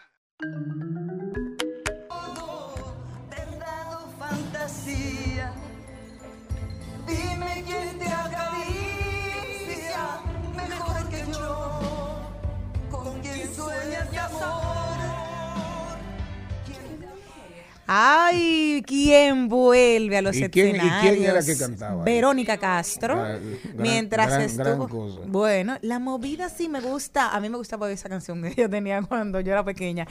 verdad 3.29 4.03
o 4.03 4.09
fantasía. 4.19 5.53
Dime 7.07 7.63
quién 7.65 7.99
te 7.99 8.07
acaricia 8.07 9.41
mejor 10.55 11.09
que 11.09 11.23
yo. 11.31 11.69
Con 12.91 13.21
quien 13.21 13.55
sueñas 13.55 14.11
de 14.11 14.19
amor. 14.19 14.94
Ay, 17.87 18.83
¿quién 18.85 19.47
vuelve 19.47 20.17
a 20.17 20.21
los 20.21 20.35
¿Y 20.35 20.49
quién- 20.49 20.75
y 20.75 20.79
quién 20.79 20.85
escenarios? 20.85 21.23
era 21.25 21.43
que 21.45 21.57
cantaba? 21.57 22.03
Verónica 22.03 22.57
Castro. 22.57 23.13
Ah, 23.21 23.27
gran- 23.37 23.41
mientras 23.77 24.27
gran- 24.27 24.41
estuvo. 24.41 24.87
gran. 25.17 25.31
Bueno, 25.31 25.77
la 25.81 25.99
movida 25.99 26.49
sí 26.49 26.67
me 26.67 26.81
gusta. 26.81 27.29
A 27.35 27.39
mí 27.39 27.49
me 27.49 27.57
gustaba 27.57 27.91
esa 27.91 28.09
canción 28.09 28.41
que 28.55 28.55
yo 28.55 28.69
tenía 28.69 29.01
cuando 29.03 29.39
yo 29.39 29.51
era 29.51 29.63
pequeña. 29.63 30.07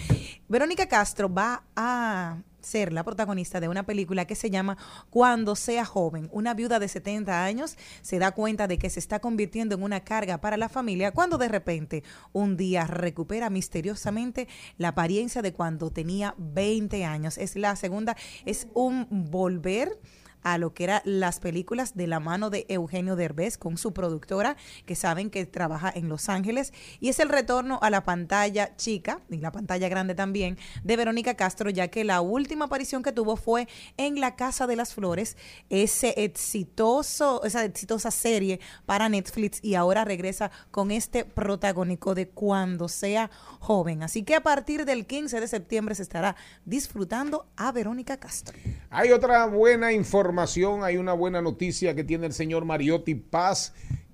Verónica 0.49 0.87
Castro 0.87 1.33
va 1.33 1.63
a 1.75 2.37
ser 2.65 2.93
la 2.93 3.05
protagonista 3.05 3.61
de 3.61 3.69
una 3.69 3.85
película 3.85 4.25
que 4.25 4.35
se 4.35 4.51
llama 4.51 4.77
Cuando 5.11 5.55
sea 5.55 5.85
joven. 5.85 6.29
Una 6.33 6.55
viuda 6.55 6.79
de 6.79 6.89
70 6.89 7.45
años 7.45 7.77
se 8.03 8.19
da 8.19 8.33
cuenta 8.33 8.67
de 8.67 8.79
que 8.79 8.91
se 8.91 8.99
está 8.99 9.21
convirtiendo 9.21 9.77
en 9.77 9.83
una 9.83 10.01
carga 10.01 10.39
para 10.41 10.57
la 10.57 10.69
familia 10.69 11.13
cuando 11.13 11.39
de 11.39 11.49
repente 11.49 12.03
un 12.33 12.57
día 12.57 12.87
recupera 12.87 13.51
misteriosamente 13.51 14.49
la 14.79 14.89
apariencia 14.89 15.43
de 15.43 15.53
cuando 15.53 15.91
tenía 15.91 16.35
20 16.39 17.05
años. 17.05 17.39
Es 17.39 17.57
la 17.57 17.77
segunda, 17.77 18.17
es 18.45 18.67
un 18.75 19.07
volver 19.11 19.99
a 20.45 20.59
lo 20.59 20.73
que 20.73 20.85
eran 20.85 21.03
las 21.05 21.41
películas 21.41 21.97
de 21.97 22.07
la 22.07 22.21
mano 22.21 22.51
de 22.51 22.67
Eugenio 22.69 23.17
Derbez 23.17 23.59
con 23.59 23.77
su 23.77 23.93
productora, 23.93 24.57
que 24.87 24.95
saben 24.95 25.31
que 25.31 25.47
trabaja 25.47 25.93
en 25.95 26.09
Los 26.09 26.29
Ángeles, 26.29 26.73
y 27.01 27.09
es 27.09 27.19
el 27.19 27.29
retorno 27.29 27.79
a 27.83 27.91
la 27.91 28.05
pantalla 28.05 28.77
chica 28.77 29.21
y 29.29 29.39
la 29.39 29.51
pantalla 29.51 29.89
grande 29.89 30.15
también 30.15 30.59
de 30.85 30.97
Verónica 30.97 31.35
Castro, 31.35 31.71
ya 31.71 31.89
que 31.89 32.05
la 32.05 32.21
última 32.21 32.67
aparición 32.67 33.03
que 33.03 33.13
tuvo 33.13 33.37
fue 33.37 33.67
en 33.97 34.21
La 34.21 34.37
Casa 34.37 34.67
de 34.67 34.77
las 34.77 34.95
Flores, 34.95 35.37
ese 35.71 36.15
exitoso, 36.25 37.43
esa 37.45 37.65
exitosa 37.65 38.11
serie 38.11 38.61
para 38.87 39.09
Netflix, 39.09 39.61
y 39.63 39.75
ahora 39.75 40.05
regresa 40.05 40.51
con 40.71 40.91
este 40.91 41.25
protagónico 41.25 42.15
de 42.15 42.29
Cuando 42.29 42.89
sea 42.89 43.31
joven. 43.61 44.03
Así 44.03 44.23
que 44.23 44.35
a 44.35 44.43
partir 44.43 44.85
del 44.85 45.07
15 45.07 45.41
de 45.41 45.49
septiembre 45.49 45.95
se 45.95 46.03
estará 46.03 46.37
disfrutando 46.65 47.47
a 47.57 47.73
Verónica 47.73 48.19
Castro. 48.19 48.59
Hay 48.91 49.11
otra 49.11 49.47
buena 49.47 49.93
información, 49.93 50.34
hay 50.83 50.97
una 50.97 51.13
buena 51.13 51.41
noticia 51.41 51.95
que 51.95 52.05
tiene 52.05 52.27
el 52.27 52.33
señor 52.33 52.65
Mariotti 52.65 53.15
Paz 53.15 53.73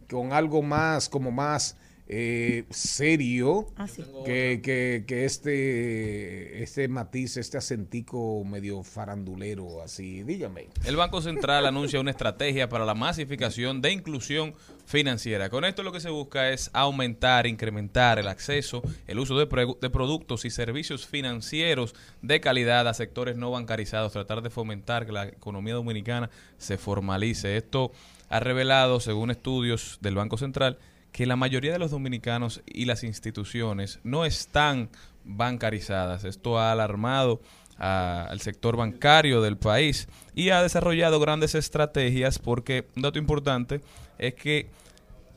con 0.09 0.33
algo 0.33 0.63
más, 0.63 1.09
como 1.09 1.31
más 1.31 1.77
eh, 2.13 2.65
serio 2.71 3.69
Ah, 3.77 3.87
sí. 3.87 4.03
que, 4.25 4.61
que- 4.65 5.05
que 5.07 5.25
este, 5.25 6.61
este 6.63 6.89
matiz, 6.89 7.37
este 7.37 7.57
acentico 7.57 8.43
medio 8.45 8.83
farandulero, 8.83 9.81
así, 9.81 10.25
dígame. 10.25 10.67
El 10.85 10.97
Banco 10.97 11.23
Central 11.23 11.67
anuncia 11.67 12.01
una 12.01 12.11
estrategia 12.11 12.69
para 12.69 12.85
la 12.85 12.95
masificación 12.97 13.81
de 13.81 13.93
inclusión 13.93 14.55
financiera. 14.87 15.51
Con 15.51 15.65
esto 15.65 15.85
lo 15.85 15.93
que 15.93 16.01
se 16.01 16.11
busca 16.11 16.51
es 16.51 16.69
aumentar, 16.73 17.47
incrementar 17.47 18.19
el 18.19 18.27
acceso, 18.27 18.83
el 19.07 19.21
uso 19.21 19.39
de 19.39 19.47
productos 19.91 20.45
y 20.45 20.51
servicios 20.51 21.07
financieros 21.07 21.95
de 22.23 22.41
calidad 22.41 22.89
a 22.89 22.95
sectores 22.95 23.37
no 23.37 23.53
bancarizados, 23.53 24.13
tratar 24.13 24.43
de 24.43 24.51
fomentar 24.51 25.07
que 25.07 25.13
la 25.13 25.29
economía 25.29 25.75
dominicana 25.75 26.29
se 26.59 26.77
formalice. 26.77 27.57
Esto 27.57 27.93
ha 28.29 28.41
revelado, 28.41 28.99
según 28.99 29.31
estudios 29.31 29.99
del 30.01 30.17
Banco 30.17 30.37
Central, 30.37 30.79
que 31.13 31.27
la 31.27 31.37
mayoría 31.37 31.73
de 31.73 31.79
los 31.79 31.91
dominicanos 31.91 32.63
y 32.67 32.85
las 32.85 33.05
instituciones 33.05 34.01
no 34.05 34.25
están 34.25 34.91
bancarizadas. 35.25 36.25
Esto 36.25 36.59
ha 36.59 36.73
alarmado 36.73 37.41
al 37.79 38.41
sector 38.41 38.77
bancario 38.77 39.41
del 39.41 39.57
país 39.57 40.07
y 40.35 40.51
ha 40.51 40.63
desarrollado 40.63 41.19
grandes 41.19 41.55
estrategias 41.55 42.39
porque 42.39 42.87
un 42.95 43.03
dato 43.03 43.19
importante 43.19 43.81
es 44.19 44.35
que 44.35 44.69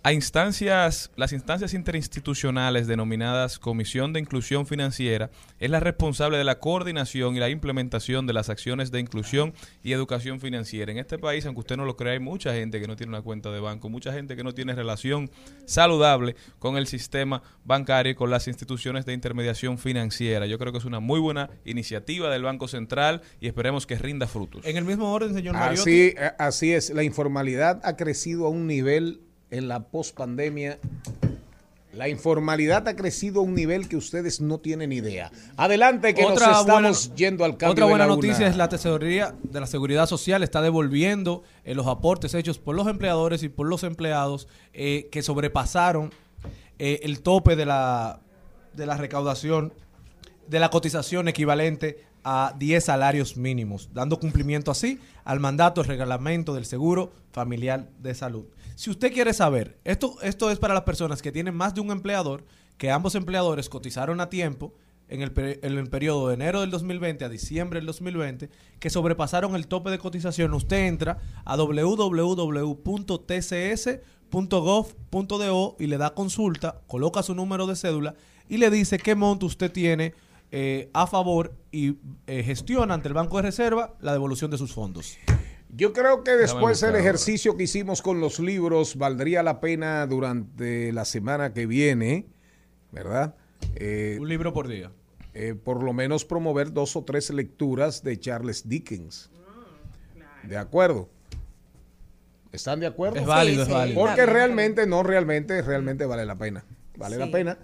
a 0.05 0.11
instancias, 0.11 1.11
las 1.15 1.31
instancias 1.31 1.73
interinstitucionales 1.73 2.87
denominadas 2.87 3.57
Comisión 3.57 4.11
de 4.11 4.19
Inclusión 4.19 4.67
Financiera 4.67 5.31
es 5.59 5.69
la 5.69 5.79
responsable 5.79 6.37
de 6.37 6.43
la 6.43 6.59
coordinación 6.59 7.37
y 7.37 7.39
la 7.39 7.49
implementación 7.49 8.27
de 8.27 8.33
las 8.33 8.49
acciones 8.49 8.91
de 8.91 8.99
inclusión 8.99 9.53
y 9.81 9.93
educación 9.93 10.41
financiera. 10.41 10.91
En 10.91 10.97
este 10.97 11.17
país, 11.17 11.45
aunque 11.45 11.61
usted 11.61 11.77
no 11.77 11.85
lo 11.85 11.95
crea, 11.95 12.13
hay 12.13 12.19
mucha 12.19 12.53
gente 12.53 12.81
que 12.81 12.87
no 12.87 12.97
tiene 12.97 13.11
una 13.11 13.21
cuenta 13.21 13.49
de 13.49 13.61
banco, 13.61 13.89
mucha 13.89 14.11
gente 14.11 14.35
que 14.35 14.43
no 14.43 14.53
tiene 14.53 14.75
relación 14.75 15.31
saludable 15.65 16.35
con 16.59 16.75
el 16.75 16.85
sistema 16.85 17.41
bancario 17.63 18.11
y 18.11 18.15
con 18.15 18.29
las 18.29 18.49
instituciones 18.49 19.05
de 19.05 19.13
intermediación 19.13 19.77
financiera. 19.77 20.45
Yo 20.47 20.59
creo 20.59 20.73
que 20.73 20.79
es 20.79 20.85
una 20.85 20.99
muy 20.99 21.21
buena 21.21 21.49
iniciativa 21.63 22.29
del 22.29 22.43
Banco 22.43 22.67
Central 22.67 23.21
y 23.39 23.47
esperemos 23.47 23.87
que 23.87 23.97
rinda 23.97 24.27
frutos. 24.27 24.65
En 24.65 24.75
el 24.75 24.83
mismo 24.83 25.13
orden, 25.13 25.33
señor 25.33 25.53
Mariotti. 25.53 25.79
Así, 25.79 26.15
eh, 26.17 26.31
así 26.37 26.73
es, 26.73 26.89
la 26.89 27.03
informalidad 27.03 27.79
ha 27.85 27.95
crecido 27.95 28.47
a 28.47 28.49
un 28.49 28.67
nivel 28.67 29.21
en 29.53 29.67
la 29.67 29.83
pospandemia. 29.83 30.79
La 31.93 32.09
informalidad 32.09 32.87
ha 32.87 32.95
crecido 32.95 33.41
a 33.41 33.43
un 33.43 33.53
nivel 33.53 33.87
que 33.87 33.95
ustedes 33.95 34.41
no 34.41 34.57
tienen 34.57 34.91
idea. 34.91 35.31
Adelante, 35.57 36.15
que 36.15 36.23
nos 36.23 36.41
estamos 36.41 37.13
yendo 37.13 37.45
al 37.45 37.51
cambio 37.51 37.73
Otra 37.73 37.85
de 37.85 37.91
buena 37.91 38.07
la 38.07 38.15
noticia 38.15 38.37
una. 38.37 38.47
es 38.47 38.57
la 38.57 38.67
tesorería 38.67 39.35
de 39.43 39.59
la 39.59 39.67
Seguridad 39.67 40.07
Social 40.07 40.41
está 40.41 40.63
devolviendo 40.63 41.43
eh, 41.65 41.75
los 41.75 41.85
aportes 41.85 42.33
hechos 42.33 42.57
por 42.57 42.75
los 42.75 42.87
empleadores 42.87 43.43
y 43.43 43.49
por 43.49 43.67
los 43.67 43.83
empleados 43.83 44.47
eh, 44.73 45.07
que 45.11 45.21
sobrepasaron 45.21 46.11
eh, 46.79 47.01
el 47.03 47.21
tope 47.21 47.55
de 47.55 47.67
la, 47.67 48.21
de 48.73 48.87
la 48.87 48.97
recaudación 48.97 49.71
de 50.47 50.59
la 50.59 50.71
cotización 50.71 51.27
equivalente 51.27 52.03
a 52.23 52.55
10 52.57 52.85
salarios 52.85 53.37
mínimos, 53.37 53.89
dando 53.93 54.19
cumplimiento 54.19 54.71
así 54.71 54.99
al 55.25 55.39
mandato 55.39 55.81
del 55.81 55.89
reglamento 55.89 56.55
del 56.55 56.65
Seguro 56.65 57.11
Familiar 57.31 57.87
de 57.99 58.15
Salud. 58.15 58.45
Si 58.83 58.89
usted 58.89 59.13
quiere 59.13 59.31
saber, 59.33 59.79
esto, 59.85 60.17
esto 60.23 60.51
es 60.51 60.59
para 60.59 60.73
las 60.73 60.83
personas 60.83 61.21
que 61.21 61.31
tienen 61.31 61.55
más 61.55 61.73
de 61.73 61.79
un 61.79 61.89
empleador, 61.89 62.43
que 62.77 62.91
ambos 62.91 63.15
empleadores 63.15 63.69
cotizaron 63.69 64.19
a 64.19 64.27
tiempo 64.27 64.73
en 65.07 65.21
el, 65.21 65.31
en 65.37 65.77
el 65.77 65.89
periodo 65.89 66.27
de 66.27 66.33
enero 66.33 66.59
del 66.59 66.69
2020 66.69 67.23
a 67.23 67.29
diciembre 67.29 67.79
del 67.79 67.87
2020, 67.87 68.49
que 68.81 68.89
sobrepasaron 68.89 69.55
el 69.55 69.67
tope 69.67 69.89
de 69.89 69.99
cotización, 69.99 70.53
usted 70.53 70.85
entra 70.85 71.17
a 71.45 71.55
www.tcs.gov.do 71.55 72.25
y 75.79 75.87
le 75.87 75.97
da 75.97 76.13
consulta, 76.13 76.81
coloca 76.85 77.23
su 77.23 77.35
número 77.35 77.65
de 77.67 77.77
cédula 77.77 78.15
y 78.49 78.57
le 78.57 78.69
dice 78.69 78.97
qué 78.97 79.15
monto 79.15 79.45
usted 79.45 79.71
tiene 79.71 80.13
eh, 80.51 80.89
a 80.91 81.07
favor 81.07 81.53
y 81.71 81.95
eh, 82.27 82.43
gestiona 82.43 82.95
ante 82.95 83.07
el 83.07 83.13
Banco 83.13 83.37
de 83.37 83.43
Reserva 83.43 83.93
la 84.01 84.11
devolución 84.11 84.51
de 84.51 84.57
sus 84.57 84.73
fondos. 84.73 85.17
Yo 85.75 85.91
creo 85.93 86.23
que 86.23 86.31
después 86.31 86.75
buscar 86.77 86.89
el 86.89 86.95
ahora. 86.95 87.03
ejercicio 87.09 87.57
que 87.57 87.63
hicimos 87.63 88.01
con 88.01 88.19
los 88.21 88.39
libros 88.39 88.95
valdría 88.95 89.41
la 89.43 89.59
pena 89.59 90.05
durante 90.05 90.91
la 90.93 91.03
semana 91.05 91.53
que 91.53 91.65
viene, 91.65 92.27
¿verdad? 92.91 93.35
Eh, 93.75 94.17
Un 94.21 94.29
libro 94.29 94.53
por 94.53 94.67
día. 94.67 94.91
eh, 95.33 95.55
por 95.55 95.81
lo 95.81 95.93
menos 95.93 96.25
promover 96.25 96.73
dos 96.73 96.95
o 96.95 97.03
tres 97.03 97.29
lecturas 97.31 98.03
de 98.03 98.19
Charles 98.19 98.69
Dickens. 98.69 99.31
¿De 100.43 100.57
acuerdo? 100.57 101.09
¿Están 102.51 102.79
de 102.79 102.85
acuerdo? 102.87 103.19
Es 103.19 103.25
válido, 103.25 103.65
Sí, 103.65 103.71
es 103.71 103.75
válido. 103.77 103.99
Porque 103.99 104.25
realmente, 104.27 104.85
no, 104.85 105.01
realmente, 105.01 105.59
realmente 105.63 106.05
vale 106.05 106.25
la 106.25 106.35
pena. 106.37 106.63
Vale 106.97 107.17
la 107.17 107.31
pena. 107.31 107.57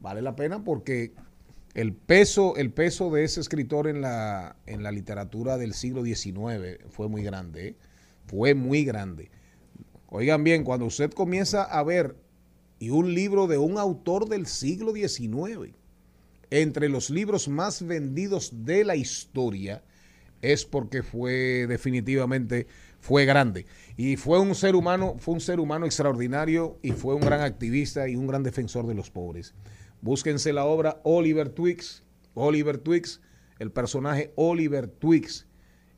Vale 0.00 0.22
la 0.22 0.34
pena 0.34 0.64
porque 0.64 1.12
el 1.74 1.92
peso, 1.92 2.56
el 2.56 2.72
peso 2.72 3.10
de 3.10 3.24
ese 3.24 3.40
escritor 3.40 3.86
en 3.86 4.00
la, 4.00 4.56
en 4.66 4.82
la 4.82 4.90
literatura 4.90 5.56
del 5.56 5.74
siglo 5.74 6.04
XIX 6.04 6.78
fue 6.88 7.08
muy 7.08 7.22
grande. 7.22 7.68
¿eh? 7.68 7.76
Fue 8.26 8.54
muy 8.54 8.84
grande. 8.84 9.30
Oigan 10.08 10.42
bien, 10.42 10.64
cuando 10.64 10.86
usted 10.86 11.12
comienza 11.12 11.62
a 11.62 11.82
ver 11.84 12.16
y 12.78 12.90
un 12.90 13.14
libro 13.14 13.46
de 13.46 13.58
un 13.58 13.78
autor 13.78 14.28
del 14.28 14.46
siglo 14.46 14.92
XIX, 14.92 15.74
entre 16.50 16.88
los 16.88 17.10
libros 17.10 17.48
más 17.48 17.86
vendidos 17.86 18.64
de 18.64 18.84
la 18.84 18.96
historia, 18.96 19.84
es 20.42 20.64
porque 20.64 21.02
fue 21.02 21.66
definitivamente 21.68 22.66
fue 22.98 23.24
grande 23.24 23.66
y 23.96 24.16
fue 24.16 24.40
un 24.40 24.54
ser 24.54 24.74
humano, 24.74 25.16
fue 25.18 25.34
un 25.34 25.40
ser 25.40 25.60
humano 25.60 25.86
extraordinario 25.86 26.78
y 26.82 26.92
fue 26.92 27.14
un 27.14 27.20
gran 27.20 27.40
activista 27.40 28.08
y 28.08 28.16
un 28.16 28.26
gran 28.26 28.42
defensor 28.42 28.86
de 28.86 28.94
los 28.94 29.10
pobres. 29.10 29.54
Búsquense 30.02 30.52
la 30.52 30.64
obra 30.64 31.00
Oliver 31.04 31.48
Twix, 31.50 32.02
Oliver 32.34 32.78
Twix, 32.78 33.20
el 33.58 33.70
personaje 33.70 34.32
Oliver 34.36 34.88
Twix 34.88 35.46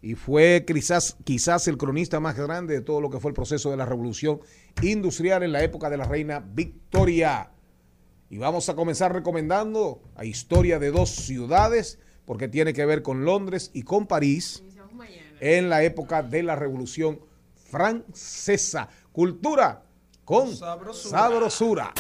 y 0.03 0.17
fue 0.17 0.65
quizás, 0.67 1.17
quizás 1.25 1.69
el 1.69 1.79
cronista 1.79 2.19
más 2.19 2.37
grande 2.37 2.75
de 2.75 2.81
todo 2.81 3.01
lo 3.01 3.09
que 3.09 3.21
fue 3.21 3.31
el 3.31 3.37
proceso 3.37 3.71
de 3.71 3.77
la 3.77 3.87
revolución 3.87 4.41
industrial 4.83 5.45
en 5.45 5.53
la 5.53 5.63
época 5.63 5.89
de 5.89 5.97
la 5.97 6.05
reina 6.05 6.41
Victoria. 6.41 7.53
Y 8.29 8.39
vamos 8.39 8.69
a 8.69 8.75
comenzar 8.75 9.13
recomendando 9.13 10.03
a 10.17 10.25
historia 10.25 10.81
de 10.81 10.91
dos 10.91 11.11
ciudades, 11.11 12.01
porque 12.25 12.49
tiene 12.49 12.73
que 12.73 12.85
ver 12.85 13.03
con 13.03 13.25
Londres 13.25 13.71
y 13.73 13.83
con 13.83 14.09
París, 14.09 14.65
en 15.39 15.69
la 15.69 15.85
época 15.85 16.23
de 16.23 16.43
la 16.43 16.57
Revolución 16.57 17.21
Francesa. 17.55 18.89
Cultura 19.13 19.85
con 20.25 20.49
sabrosura. 20.57 21.93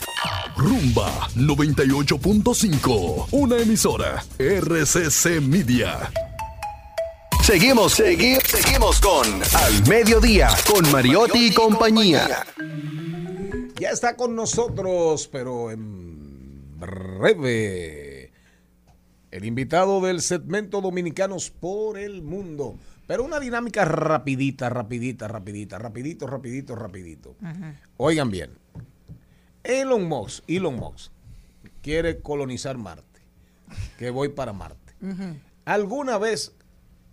Rumba 0.62 1.28
98.5. 1.34 3.26
Una 3.32 3.58
emisora. 3.58 4.22
RCC 4.38 5.40
Media. 5.40 6.08
Seguimos, 7.42 7.98
segui- 7.98 8.40
seguimos 8.46 9.00
con 9.00 9.26
Al 9.26 9.88
Mediodía, 9.88 10.50
con 10.72 10.88
Mariotti 10.92 11.46
y 11.48 11.52
compañía. 11.52 12.46
Ya 13.80 13.90
está 13.90 14.14
con 14.14 14.36
nosotros, 14.36 15.26
pero 15.32 15.72
en 15.72 16.78
breve, 16.78 18.30
el 19.32 19.44
invitado 19.44 20.00
del 20.00 20.20
segmento 20.22 20.80
Dominicanos 20.80 21.50
por 21.50 21.98
el 21.98 22.22
Mundo. 22.22 22.76
Pero 23.08 23.24
una 23.24 23.40
dinámica 23.40 23.84
rapidita, 23.84 24.68
rapidita, 24.70 25.26
rapidita, 25.26 25.76
rapidito, 25.78 26.28
rapidito, 26.28 26.76
rapidito. 26.76 27.34
Oigan 27.96 28.30
bien, 28.30 28.50
Elon 29.64 30.08
Musk, 30.08 30.44
Elon 30.48 30.76
Musk 30.76 31.12
quiere 31.82 32.20
colonizar 32.20 32.78
Marte, 32.78 33.20
que 33.98 34.10
voy 34.10 34.28
para 34.28 34.52
Marte. 34.52 34.94
¿Alguna 35.64 36.18
vez 36.18 36.54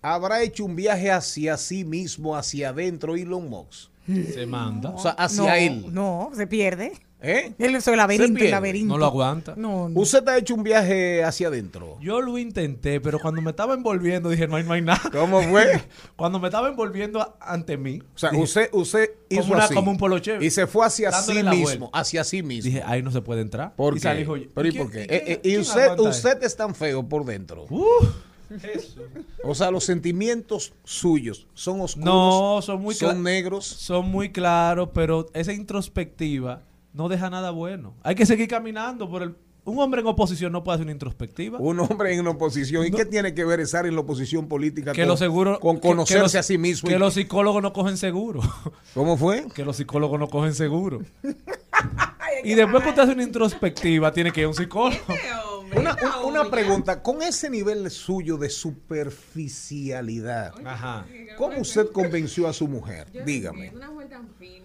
habrá 0.02 0.42
hecho 0.42 0.64
un 0.64 0.76
viaje 0.76 1.10
hacia 1.10 1.56
sí 1.56 1.84
mismo, 1.84 2.36
hacia 2.36 2.70
adentro 2.70 3.16
Elon 3.16 3.48
Musk? 3.48 3.90
Se 4.06 4.46
manda. 4.46 4.90
O 4.90 4.98
sea, 4.98 5.12
hacia 5.12 5.42
no, 5.42 5.54
él. 5.54 5.94
No, 5.94 6.30
se 6.34 6.46
pierde. 6.46 6.92
¿Eh? 7.22 7.52
Él 7.58 7.74
el 7.74 7.96
laberinto, 7.96 8.42
el 8.42 8.50
laberinto. 8.50 8.94
No 8.94 8.98
lo 8.98 9.04
aguanta. 9.06 9.54
No, 9.56 9.88
no. 9.90 10.00
¿Usted 10.00 10.26
ha 10.28 10.38
hecho 10.38 10.54
un 10.54 10.62
viaje 10.62 11.22
hacia 11.22 11.48
adentro? 11.48 11.98
Yo 12.00 12.20
lo 12.22 12.38
intenté, 12.38 13.00
pero 13.00 13.18
cuando 13.18 13.42
me 13.42 13.50
estaba 13.50 13.74
envolviendo 13.74 14.30
dije, 14.30 14.48
no 14.48 14.56
hay, 14.56 14.64
no 14.64 14.72
hay 14.72 14.80
nada. 14.80 15.02
¿Cómo 15.12 15.42
fue? 15.42 15.82
cuando 16.16 16.38
me 16.38 16.48
estaba 16.48 16.68
envolviendo 16.68 17.36
ante 17.40 17.76
mí. 17.76 18.00
O 18.14 18.18
sea, 18.18 18.30
dije, 18.30 18.42
usted, 18.42 18.68
usted 18.72 19.10
hizo 19.28 19.42
como, 19.42 19.54
una- 19.54 19.64
así. 19.64 19.74
como 19.74 19.90
un 19.90 19.98
poloche. 19.98 20.38
Y 20.40 20.50
se 20.50 20.66
fue 20.66 20.86
hacia 20.86 21.12
sí 21.12 21.34
mismo, 21.42 21.62
vuelta. 21.62 21.86
hacia 21.98 22.24
sí 22.24 22.42
mismo. 22.42 22.64
Dije, 22.70 22.82
ahí 22.86 23.02
no 23.02 23.10
se 23.10 23.20
puede 23.20 23.42
entrar. 23.42 23.74
¿Por 23.76 23.92
y 23.94 23.96
qué? 23.96 24.02
salí, 24.02 24.24
oye, 24.24 24.48
¿Pero 24.54 24.68
y 24.68 24.70
¿quién- 24.70 24.84
por 24.84 24.92
qué? 24.92 25.06
quién- 25.06 25.20
Eh, 25.20 25.40
eh, 25.44 25.48
y 25.50 25.58
usted, 25.58 25.98
usted 25.98 26.42
es 26.42 26.56
tan 26.56 26.74
feo 26.74 27.06
por 27.06 27.26
dentro. 27.26 27.66
Uh, 27.68 27.84
eso. 28.74 29.02
O 29.44 29.54
sea, 29.54 29.70
los 29.70 29.84
sentimientos 29.84 30.72
suyos 30.84 31.46
son 31.52 31.82
oscuros. 31.82 32.04
No, 32.06 32.60
son 32.62 32.80
muy 32.80 32.94
Son 32.94 33.22
negros. 33.22 33.66
Son 33.66 34.08
muy 34.10 34.30
claros, 34.32 34.88
pero 34.94 35.26
esa 35.34 35.52
introspectiva 35.52 36.62
no 36.92 37.08
deja 37.08 37.30
nada 37.30 37.50
bueno. 37.50 37.94
Hay 38.02 38.14
que 38.14 38.26
seguir 38.26 38.48
caminando 38.48 39.08
por 39.10 39.22
el. 39.22 39.34
Un 39.64 39.78
hombre 39.78 40.00
en 40.00 40.06
oposición 40.06 40.52
no 40.52 40.64
puede 40.64 40.76
hacer 40.76 40.84
una 40.86 40.92
introspectiva. 40.92 41.58
Un 41.58 41.78
hombre 41.80 42.14
en 42.14 42.26
oposición. 42.26 42.86
¿Y 42.86 42.90
qué 42.90 43.04
tiene 43.04 43.34
que 43.34 43.44
ver 43.44 43.60
estar 43.60 43.86
en 43.86 43.94
la 43.94 44.00
oposición 44.00 44.48
política 44.48 44.92
que 44.92 45.02
con, 45.02 45.08
lo 45.08 45.16
seguro 45.18 45.60
con 45.60 45.76
que- 45.76 45.82
que 45.82 45.88
conocerse 45.88 46.22
los- 46.22 46.34
a 46.34 46.42
sí 46.42 46.56
mismo? 46.56 46.88
Que 46.88 46.96
y- 46.96 46.98
los 46.98 47.12
psicólogos 47.14 47.62
no 47.62 47.72
cogen 47.72 47.98
seguro. 47.98 48.40
¿Cómo 48.94 49.16
fue? 49.18 49.46
Que 49.54 49.64
los 49.64 49.76
psicólogos 49.76 50.18
no 50.18 50.28
cogen 50.28 50.54
seguro. 50.54 51.00
y 52.44 52.54
después 52.54 52.82
que 52.82 52.88
usted 52.88 53.02
hace 53.02 53.12
una 53.12 53.22
introspectiva, 53.22 54.10
tiene 54.12 54.32
que 54.32 54.40
ir 54.40 54.46
a 54.46 54.48
un 54.48 54.54
psicólogo. 54.54 54.96
Una, 55.76 55.94
un- 55.94 56.24
una 56.32 56.50
pregunta, 56.50 57.02
con 57.02 57.22
ese 57.22 57.48
nivel 57.50 57.90
suyo 57.90 58.36
de 58.36 58.48
superficialidad, 58.50 60.52
Ajá. 60.64 61.06
¿cómo 61.36 61.60
usted 61.60 61.86
convenció 61.92 62.48
a 62.48 62.52
su 62.52 62.66
mujer? 62.68 63.06
Dígame. 63.24 63.72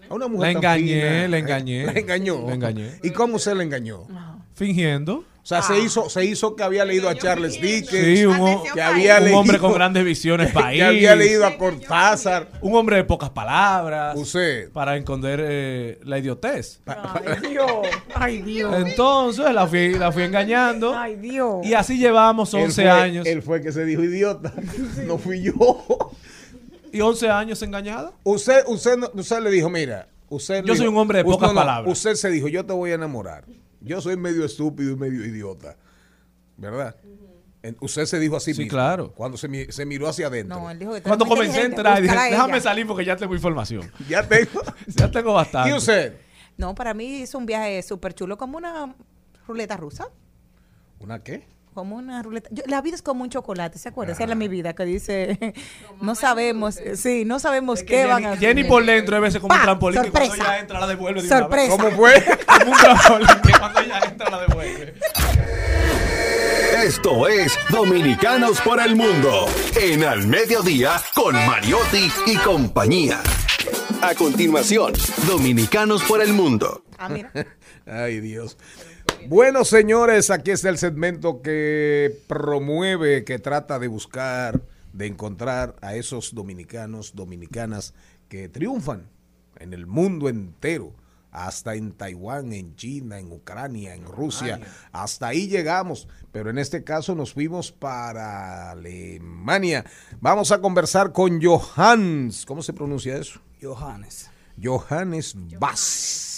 A 0.08 0.14
una 0.14 0.28
mujer 0.28 0.54
La 0.54 0.60
tan 0.60 0.78
engañé, 0.78 1.02
fina. 1.02 1.28
la 1.28 1.38
engañé. 1.38 1.86
La 1.92 1.92
engañó. 1.92 2.46
La 2.48 2.54
engañé. 2.54 3.00
¿Y 3.02 3.10
cómo 3.10 3.36
usted 3.36 3.54
la 3.54 3.62
engañó? 3.62 4.06
Fingiendo. 4.54 5.24
O 5.46 5.48
sea, 5.48 5.62
se 5.62 5.78
hizo, 5.78 6.10
se 6.10 6.24
hizo 6.24 6.56
que 6.56 6.64
había 6.64 6.84
leído 6.84 7.08
a 7.08 7.14
Charles 7.14 7.60
Dickens, 7.60 8.18
Sí, 8.18 8.26
un, 8.26 8.64
que 8.74 8.82
había 8.82 9.18
un 9.18 9.24
leído, 9.26 9.38
hombre 9.38 9.60
con 9.60 9.72
grandes 9.74 10.04
visiones 10.04 10.50
país. 10.50 10.78
que 10.80 10.84
había 10.84 11.14
leído 11.14 11.46
a 11.46 11.56
Cortázar. 11.56 12.48
Un 12.62 12.74
hombre 12.74 12.96
de 12.96 13.04
pocas 13.04 13.30
palabras. 13.30 14.16
Usted. 14.18 14.72
Para 14.72 14.96
esconder 14.96 15.40
eh, 15.40 16.00
la 16.02 16.18
idiotez. 16.18 16.80
Ay, 16.84 17.48
Dios. 17.48 17.70
Ay, 18.12 18.42
Dios. 18.42 18.74
Entonces 18.74 19.54
la 19.54 19.68
fui, 19.68 19.94
la 19.94 20.10
fui 20.10 20.24
engañando. 20.24 20.92
Ay, 20.98 21.14
Dios. 21.14 21.64
Y 21.64 21.74
así 21.74 21.96
llevamos 21.96 22.52
Él 22.52 22.64
11 22.64 22.82
fue- 22.82 22.90
años. 22.90 23.24
Él 23.24 23.40
fue 23.40 23.62
que 23.62 23.70
se 23.70 23.84
dijo 23.84 24.02
idiota. 24.02 24.52
No 25.06 25.16
fui 25.16 25.42
yo. 25.42 26.10
¿Y 26.90 27.00
11 27.00 27.30
años 27.30 27.62
engañada? 27.62 28.10
Usted, 28.24 28.64
usted, 28.66 28.96
no- 28.96 29.10
usted 29.14 29.40
le 29.40 29.50
dijo, 29.50 29.70
mira, 29.70 30.08
Usted 30.28 30.64
Yo 30.64 30.74
soy 30.74 30.88
un 30.88 30.96
hombre 30.96 31.18
de 31.18 31.24
usted 31.24 31.34
pocas 31.36 31.50
no, 31.54 31.60
palabras. 31.60 31.92
Usted 31.92 32.14
se 32.16 32.30
dijo, 32.30 32.48
yo 32.48 32.66
te 32.66 32.72
voy 32.72 32.90
a 32.90 32.94
enamorar. 32.96 33.44
Yo 33.86 34.00
soy 34.00 34.16
medio 34.16 34.44
estúpido 34.44 34.92
y 34.92 34.96
medio 34.96 35.24
idiota. 35.24 35.76
¿Verdad? 36.56 36.96
Usted 37.80 38.04
se 38.06 38.18
dijo 38.20 38.36
así 38.36 38.54
Sí, 38.54 38.60
mismo. 38.62 38.70
claro. 38.76 39.12
Cuando 39.12 39.36
se, 39.36 39.48
mi- 39.48 39.64
se 39.66 39.84
miró 39.84 40.06
hacia 40.08 40.28
adentro. 40.28 40.58
No, 40.60 40.70
él 40.70 40.78
dijo 40.78 40.92
que 40.94 41.02
Cuando 41.02 41.24
comencé 41.26 41.60
a 41.60 41.64
entrar, 41.64 42.00
dije, 42.00 42.14
déjame 42.14 42.54
ella". 42.54 42.60
salir 42.62 42.86
porque 42.86 43.04
ya 43.04 43.16
tengo 43.16 43.34
información. 43.34 43.90
Ya 44.08 44.26
tengo. 44.26 44.62
Ya 44.86 45.10
tengo 45.10 45.32
bastante. 45.34 45.70
¿Y 45.70 45.72
usted? 45.72 46.14
No, 46.56 46.74
para 46.74 46.94
mí 46.94 47.22
es 47.22 47.34
un 47.34 47.44
viaje 47.44 47.82
súper 47.82 48.14
chulo, 48.14 48.36
como 48.38 48.56
una 48.58 48.94
ruleta 49.48 49.76
rusa. 49.76 50.08
¿Una 51.00 51.22
qué? 51.22 51.44
Como 51.76 51.96
una 51.96 52.22
ruleta. 52.22 52.48
yo- 52.52 52.62
la 52.68 52.80
vida 52.80 52.94
es 52.94 53.02
como 53.02 53.22
un 53.22 53.28
chocolate, 53.28 53.78
¿se 53.78 53.90
acuerda? 53.90 54.14
Esa 54.14 54.22
es 54.22 54.28
la 54.30 54.34
mi 54.34 54.48
vida 54.48 54.72
que 54.74 54.86
dice, 54.86 55.52
no 56.00 56.14
sabemos, 56.14 56.80
sí, 56.94 57.26
no 57.26 57.38
sabemos 57.38 57.82
qué 57.82 57.98
Jenny, 57.98 58.08
van 58.10 58.24
a 58.24 58.28
hacer. 58.32 58.48
Jenny 58.48 58.64
por 58.64 58.82
dentro 58.86 59.14
a 59.14 59.20
veces 59.20 59.42
como 59.42 59.54
un 59.54 59.60
trampolín 59.60 60.02
que 60.02 60.10
cuando 60.10 60.26
Sorpresa. 60.30 60.52
ella 60.54 60.60
entra 60.60 60.80
la 60.80 60.86
devuelve. 60.86 61.20
de 61.20 61.26
una 61.28 61.36
vez. 61.48 61.68
Sorpresa. 61.68 61.76
¿Cómo 61.76 61.90
fue? 61.94 62.24
Como 62.46 62.72
un 62.72 62.78
trampolín 62.78 63.28
que 63.44 63.52
cuando 63.58 63.80
ella 63.80 64.00
entra 64.06 64.30
la 64.30 64.40
devuelve. 64.40 64.94
Esto 66.82 67.28
es 67.28 67.52
Dominicanos 67.68 68.58
por 68.62 68.80
el 68.80 68.96
Mundo 68.96 69.46
en 69.78 70.02
Al 70.04 70.26
Mediodía 70.26 70.98
con 71.14 71.34
Mariotti 71.34 72.10
y 72.24 72.36
compañía. 72.38 73.20
A 74.00 74.14
continuación, 74.14 74.94
Dominicanos 75.26 76.02
por 76.04 76.22
el 76.22 76.32
Mundo. 76.32 76.84
Ah, 76.96 77.10
mira. 77.10 77.30
Ay, 77.86 78.20
Dios. 78.20 78.56
Bueno, 79.28 79.64
señores, 79.64 80.30
aquí 80.30 80.52
está 80.52 80.68
el 80.68 80.78
segmento 80.78 81.42
que 81.42 82.16
promueve, 82.28 83.24
que 83.24 83.38
trata 83.38 83.78
de 83.78 83.88
buscar, 83.88 84.62
de 84.92 85.06
encontrar 85.06 85.74
a 85.80 85.96
esos 85.96 86.34
dominicanos, 86.34 87.14
dominicanas 87.14 87.92
que 88.28 88.48
triunfan 88.48 89.08
en 89.58 89.72
el 89.72 89.86
mundo 89.86 90.28
entero, 90.28 90.92
hasta 91.32 91.74
en 91.74 91.92
Taiwán, 91.92 92.52
en 92.52 92.76
China, 92.76 93.18
en 93.18 93.32
Ucrania, 93.32 93.94
en 93.94 94.04
Rusia, 94.04 94.60
hasta 94.92 95.28
ahí 95.28 95.48
llegamos, 95.48 96.08
pero 96.30 96.48
en 96.50 96.58
este 96.58 96.84
caso 96.84 97.14
nos 97.14 97.32
fuimos 97.32 97.72
para 97.72 98.70
Alemania. 98.70 99.84
Vamos 100.20 100.52
a 100.52 100.60
conversar 100.60 101.12
con 101.12 101.42
Johannes, 101.42 102.46
¿cómo 102.46 102.62
se 102.62 102.72
pronuncia 102.72 103.16
eso? 103.16 103.40
Johannes. 103.60 104.30
Johannes 104.62 105.34
Vaz. 105.58 106.35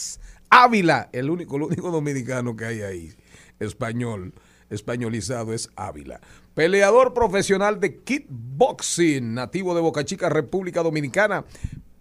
Ávila, 0.51 1.09
el 1.13 1.31
único, 1.31 1.57
el 1.57 1.63
único 1.63 1.91
dominicano 1.91 2.57
que 2.57 2.65
hay 2.65 2.81
ahí, 2.83 3.13
español, 3.59 4.33
españolizado 4.71 5.53
es 5.53 5.71
Ávila. 5.77 6.21
Peleador 6.55 7.15
profesional 7.15 7.81
de 7.81 7.99
kickboxing, 7.99 9.35
nativo 9.35 9.75
de 9.75 9.81
Boca 9.81 10.05
Chica, 10.05 10.29
República 10.29 10.83
Dominicana, 10.83 11.45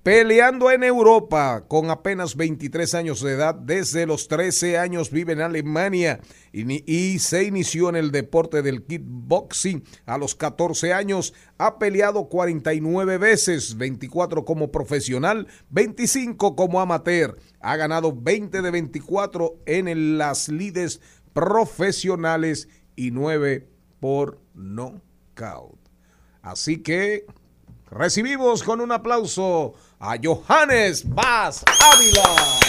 peleando 0.08 0.72
en 0.72 0.86
Europa 0.86 1.66
con 1.68 1.90
apenas 1.90 2.38
23 2.38 2.94
años 2.94 3.20
de 3.20 3.34
edad. 3.34 3.54
Desde 3.54 4.06
los 4.06 4.30
13 4.30 4.78
años 4.78 5.12
vive 5.12 5.34
en 5.34 5.42
Alemania 5.42 6.22
y, 6.54 7.20
se 7.20 7.44
inició 7.44 7.90
en 7.90 7.98
el 7.98 8.12
deporte 8.14 8.62
del 8.62 8.86
kickboxing 8.86 9.84
a 10.06 10.18
los 10.18 10.34
14 10.34 10.94
años. 10.94 11.34
Ha 11.58 11.78
peleado 11.78 12.30
49 12.30 13.18
veces, 13.18 13.76
24 13.76 14.46
como 14.46 14.72
profesional, 14.72 15.46
25 15.72 16.56
como 16.56 16.80
amateur. 16.80 17.38
Ha 17.60 17.76
ganado 17.76 18.16
20 18.16 18.62
de 18.62 18.72
24 18.72 19.58
en 19.66 20.18
las 20.18 20.48
lides 20.48 21.02
profesionales 21.34 22.70
y 22.96 23.12
9 23.12 23.68
por 24.00 24.40
knockout. 24.54 25.78
Así 26.42 26.78
que 26.78 27.26
recibimos 27.92 28.64
con 28.64 28.80
un 28.80 28.94
aplauso 28.94 29.74
a 30.00 30.18
Johannes 30.22 31.04
Vaz 31.08 31.64
Ávila. 31.82 32.60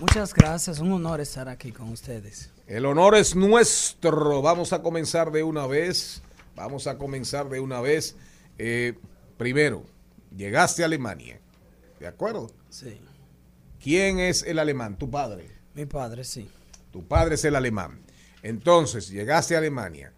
Muchas 0.00 0.32
gracias, 0.32 0.78
un 0.78 0.92
honor 0.92 1.20
estar 1.20 1.48
aquí 1.48 1.72
con 1.72 1.90
ustedes. 1.90 2.50
El 2.66 2.86
honor 2.86 3.14
es 3.16 3.36
nuestro. 3.36 4.40
Vamos 4.40 4.72
a 4.72 4.82
comenzar 4.82 5.30
de 5.30 5.42
una 5.42 5.66
vez. 5.66 6.22
Vamos 6.56 6.86
a 6.86 6.96
comenzar 6.96 7.48
de 7.50 7.60
una 7.60 7.80
vez. 7.80 8.16
Eh, 8.56 8.94
primero, 9.36 9.84
llegaste 10.34 10.82
a 10.82 10.86
Alemania. 10.86 11.38
¿De 11.98 12.06
acuerdo? 12.06 12.50
Sí. 12.70 12.98
¿Quién 13.82 14.18
es 14.20 14.42
el 14.42 14.58
alemán? 14.58 14.96
Tu 14.96 15.10
padre. 15.10 15.50
Mi 15.74 15.84
padre, 15.84 16.24
sí. 16.24 16.48
Tu 16.90 17.06
padre 17.06 17.34
es 17.34 17.44
el 17.44 17.56
alemán. 17.56 18.00
Entonces, 18.42 19.10
llegaste 19.10 19.54
a 19.54 19.58
Alemania. 19.58 20.12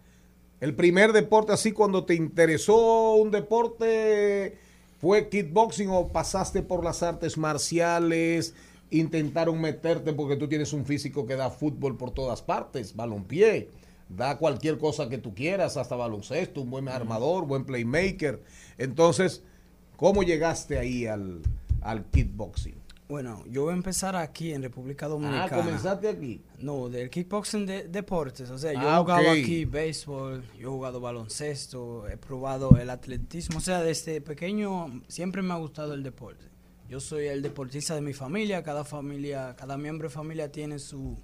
El 0.61 0.75
primer 0.75 1.11
deporte, 1.11 1.51
así 1.51 1.73
cuando 1.73 2.05
te 2.05 2.13
interesó 2.13 3.15
un 3.15 3.31
deporte, 3.31 4.57
fue 5.03 5.27
kickboxing 5.27 5.89
o 5.89 6.07
pasaste 6.13 6.61
por 6.63 6.81
las 6.81 7.03
artes 7.03 7.37
marciales, 7.37 8.55
intentaron 8.89 9.59
meterte 9.59 10.13
porque 10.13 10.37
tú 10.37 10.47
tienes 10.47 10.71
un 10.71 10.85
físico 10.85 11.25
que 11.25 11.35
da 11.35 11.49
fútbol 11.49 11.97
por 11.97 12.11
todas 12.11 12.41
partes, 12.41 12.95
balompié, 12.95 13.69
da 14.07 14.37
cualquier 14.37 14.77
cosa 14.77 15.09
que 15.09 15.17
tú 15.17 15.35
quieras, 15.35 15.75
hasta 15.75 15.97
baloncesto, 15.97 16.61
un 16.61 16.69
buen 16.69 16.87
armador, 16.87 17.45
buen 17.45 17.65
playmaker. 17.65 18.41
Entonces, 18.77 19.43
¿cómo 19.97 20.23
llegaste 20.23 20.79
ahí 20.79 21.05
al, 21.05 21.41
al 21.81 22.05
kickboxing? 22.05 22.82
Bueno, 23.13 23.43
yo 23.47 23.61
voy 23.65 23.73
a 23.73 23.75
empezar 23.75 24.15
aquí 24.15 24.53
en 24.53 24.63
República 24.63 25.07
Dominicana. 25.07 25.45
Ah, 25.45 25.49
comenzaste 25.55 26.07
aquí. 26.09 26.41
No, 26.57 26.89
del 26.89 27.11
kickboxing 27.11 27.63
de 27.63 27.83
deportes. 27.87 28.49
O 28.49 28.57
sea, 28.57 28.73
yo 28.73 28.79
Ah, 28.89 28.95
he 28.95 29.01
jugado 29.01 29.21
ok. 29.21 29.27
aquí 29.37 29.65
béisbol, 29.65 30.43
yo 30.57 30.67
he 30.67 30.71
jugado 30.71 30.99
baloncesto, 30.99 32.07
he 32.09 32.17
probado 32.17 32.75
el 32.77 32.89
atletismo. 32.89 33.59
O 33.59 33.61
sea, 33.61 33.83
desde 33.83 34.19
pequeño 34.19 35.03
siempre 35.07 35.43
me 35.43 35.53
ha 35.53 35.57
gustado 35.57 35.93
el 35.93 36.01
deporte. 36.01 36.43
Yo 36.89 36.99
soy 36.99 37.27
el 37.27 37.43
deportista 37.43 37.93
de 37.93 38.01
mi 38.01 38.13
familia, 38.13 38.63
cada 38.63 38.83
familia, 38.83 39.55
cada 39.55 39.77
miembro 39.77 40.09
de 40.09 40.15
familia 40.15 40.51
tiene 40.51 40.79
su, 40.79 41.15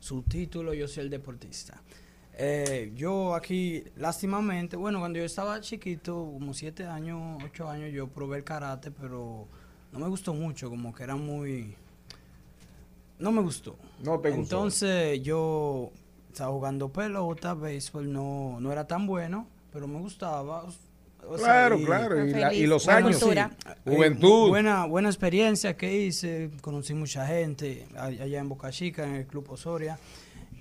su 0.00 0.22
título, 0.22 0.72
yo 0.72 0.88
soy 0.88 1.04
el 1.04 1.10
deportista. 1.10 1.82
Eh, 2.38 2.90
yo 2.96 3.34
aquí, 3.34 3.84
lástimamente, 3.96 4.76
bueno, 4.76 4.98
cuando 4.98 5.18
yo 5.18 5.26
estaba 5.26 5.60
chiquito, 5.60 6.14
como 6.32 6.54
siete 6.54 6.86
años, 6.86 7.42
ocho 7.44 7.68
años, 7.68 7.92
yo 7.92 8.08
probé 8.08 8.38
el 8.38 8.44
karate, 8.44 8.90
pero 8.90 9.46
no 9.94 10.00
me 10.00 10.08
gustó 10.08 10.34
mucho, 10.34 10.68
como 10.68 10.92
que 10.94 11.02
era 11.04 11.16
muy... 11.16 11.74
No 13.18 13.30
me 13.32 13.40
gustó. 13.40 13.76
No 14.02 14.18
te 14.18 14.30
gustó. 14.30 14.56
Entonces 14.56 15.22
yo 15.22 15.90
estaba 16.30 16.52
jugando 16.52 16.88
pelota, 16.88 17.54
béisbol, 17.54 18.12
no, 18.12 18.58
no 18.60 18.72
era 18.72 18.86
tan 18.86 19.06
bueno, 19.06 19.46
pero 19.72 19.86
me 19.86 20.00
gustaba. 20.00 20.64
o 20.64 21.38
sea, 21.38 21.46
Claro, 21.68 21.78
claro, 21.84 22.26
y 22.26 22.32
la- 22.32 22.52
y 22.52 22.66
los 22.66 22.88
años, 22.88 23.18
sí. 23.20 23.26
sí. 23.30 23.38
Eh, 23.38 23.48
Juventud. 23.84 24.48
buena, 24.48 24.84
buena 24.86 25.08
experiencia 25.08 25.76
que 25.76 25.96
hice, 26.06 26.50
conocí 26.60 26.92
mucha 26.92 27.24
gente 27.26 27.86
allá 27.96 28.40
en 28.40 28.48
Boca 28.48 28.70
Chica, 28.72 29.04
en 29.06 29.14
el 29.14 29.26
Club 29.26 29.48
Osoria. 29.50 29.96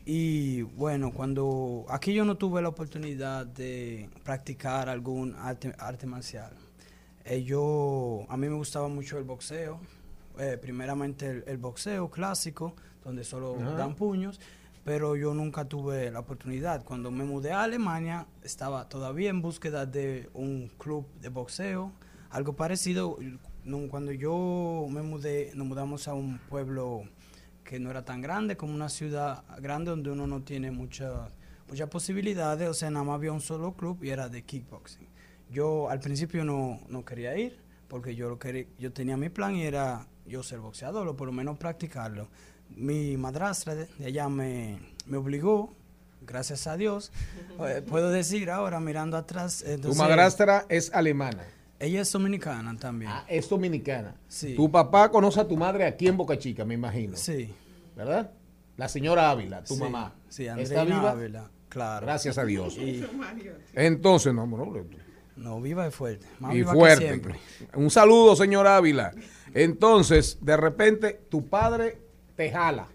Y 0.06 0.62
bueno, 0.62 1.12
cuando 1.12 1.86
aquí 1.90 2.14
yo 2.14 2.24
no 2.24 2.36
tuve 2.36 2.62
la 2.62 2.70
oportunidad 2.70 3.46
de 3.48 4.10
practicar 4.24 4.90
algún 4.90 5.34
arte, 5.40 5.74
arte 5.80 6.06
marcial. 6.06 6.52
Eh, 7.26 7.44
yo, 7.44 8.26
a 8.30 8.36
mí 8.38 8.48
me 8.50 8.56
gustaba 8.56 8.88
mucho 8.88 9.18
el 9.18 9.24
boxeo, 9.24 9.80
eh, 10.40 10.58
primeramente 10.62 11.30
el, 11.30 11.44
el 11.48 11.58
boxeo 11.58 12.10
clásico, 12.10 12.76
donde 13.04 13.24
solo 13.24 13.56
Ajá. 13.62 13.72
dan 13.76 13.96
puños, 13.96 14.40
pero 14.84 15.16
yo 15.16 15.34
nunca 15.34 15.66
tuve 15.66 16.12
la 16.12 16.20
oportunidad. 16.20 16.84
Cuando 16.84 17.12
me 17.12 17.24
mudé 17.24 17.54
a 17.54 17.64
Alemania, 17.64 18.28
estaba 18.44 18.90
todavía 18.90 19.30
en 19.30 19.42
búsqueda 19.42 19.86
de 19.86 20.30
un 20.34 20.70
club 20.78 21.06
de 21.22 21.30
boxeo, 21.30 21.94
algo 22.30 22.54
parecido. 22.54 23.18
Cuando 23.90 24.12
yo 24.12 24.86
me 24.90 25.02
mudé, 25.02 25.52
nos 25.56 25.66
mudamos 25.66 26.10
a 26.10 26.14
un 26.14 26.38
pueblo 26.50 27.04
que 27.64 27.80
no 27.80 27.90
era 27.90 28.04
tan 28.04 28.20
grande 28.22 28.58
como 28.58 28.74
una 28.74 28.90
ciudad 28.90 29.46
grande 29.62 29.92
donde 29.92 30.12
uno 30.12 30.28
no 30.28 30.42
tiene 30.42 30.70
mucha- 30.72 31.30
muchas 31.70 31.88
posibilidades, 31.88 32.68
o 32.68 32.74
sea, 32.74 32.90
nada 32.92 33.06
más 33.06 33.16
había 33.16 33.32
un 33.32 33.40
solo 33.40 33.72
club 33.74 34.04
y 34.04 34.10
era 34.10 34.28
de 34.28 34.44
kickboxing. 34.44 35.08
Yo 35.54 35.90
al 35.90 36.00
principio 36.00 36.44
no, 36.44 36.80
no 36.90 37.06
quería 37.06 37.38
ir 37.38 37.58
porque 37.88 38.16
yo, 38.16 38.28
lo 38.28 38.40
quería, 38.40 38.66
yo 38.80 38.92
tenía 38.92 39.16
mi 39.18 39.30
plan 39.30 39.56
y 39.56 39.64
era 39.64 40.08
yo 40.26 40.42
ser 40.42 40.60
boxeador 40.60 41.08
o 41.08 41.16
por 41.16 41.28
lo 41.28 41.32
menos 41.32 41.58
practicarlo. 41.58 42.28
Mi 42.76 43.16
madrastra 43.18 43.76
de, 43.76 43.86
de 44.00 44.06
allá 44.08 44.28
me, 44.30 44.80
me 45.06 45.18
obligó, 45.18 45.76
gracias 46.26 46.66
a 46.66 46.76
Dios, 46.76 47.12
eh, 47.68 47.84
puedo 47.88 48.10
decir 48.10 48.50
ahora 48.50 48.80
mirando 48.80 49.16
atrás. 49.16 49.62
Tu 49.64 49.70
entonces- 49.72 49.98
madrastra 50.02 50.66
es 50.70 50.92
alemana. 50.94 51.44
Ella 51.80 52.02
es 52.02 52.12
dominicana 52.12 52.76
también. 52.78 53.12
Ah, 53.14 53.26
es 53.28 53.48
dominicana. 53.50 54.16
Sí. 54.30 54.56
Tu 54.56 54.72
papá 54.72 55.10
conoce 55.12 55.42
a 55.42 55.48
tu 55.48 55.58
madre 55.58 55.86
aquí 55.86 56.08
en 56.08 56.16
Boca 56.18 56.38
Chica, 56.40 56.64
me 56.66 56.74
imagino. 56.76 57.18
Sí. 57.18 57.54
¿Verdad? 57.96 58.32
La 58.78 58.88
señora 58.88 59.30
Ávila, 59.30 59.64
tu 59.64 59.76
Sí, 59.76 59.80
mamá. 59.82 60.14
sí, 60.30 60.44
¿Está 60.48 60.54
Andreina 60.82 60.84
viva? 61.00 61.12
Ávila, 61.12 61.52
claro. 61.70 62.06
Gracias 62.08 62.38
a 62.38 62.46
Dios. 62.46 62.78
Y- 62.78 63.06
Entonces, 63.74 64.34
no, 64.34 64.48
no, 64.48 64.74
No, 65.36 65.60
viva 65.62 65.88
y 65.88 65.92
fuerte. 65.92 66.28
Más 66.40 66.54
y 66.54 66.58
viva 66.58 66.72
que 66.74 66.78
fuerte. 66.78 67.08
siempre. 67.08 67.40
Un 67.76 67.90
saludo, 67.90 68.36
señor 68.36 68.68
Ávila. 68.68 69.12
Entonces, 69.54 70.38
de 70.42 70.58
repente, 70.58 71.22
tu 71.30 71.48
padre 71.48 72.00
te 72.36 72.52
jala. 72.52 72.88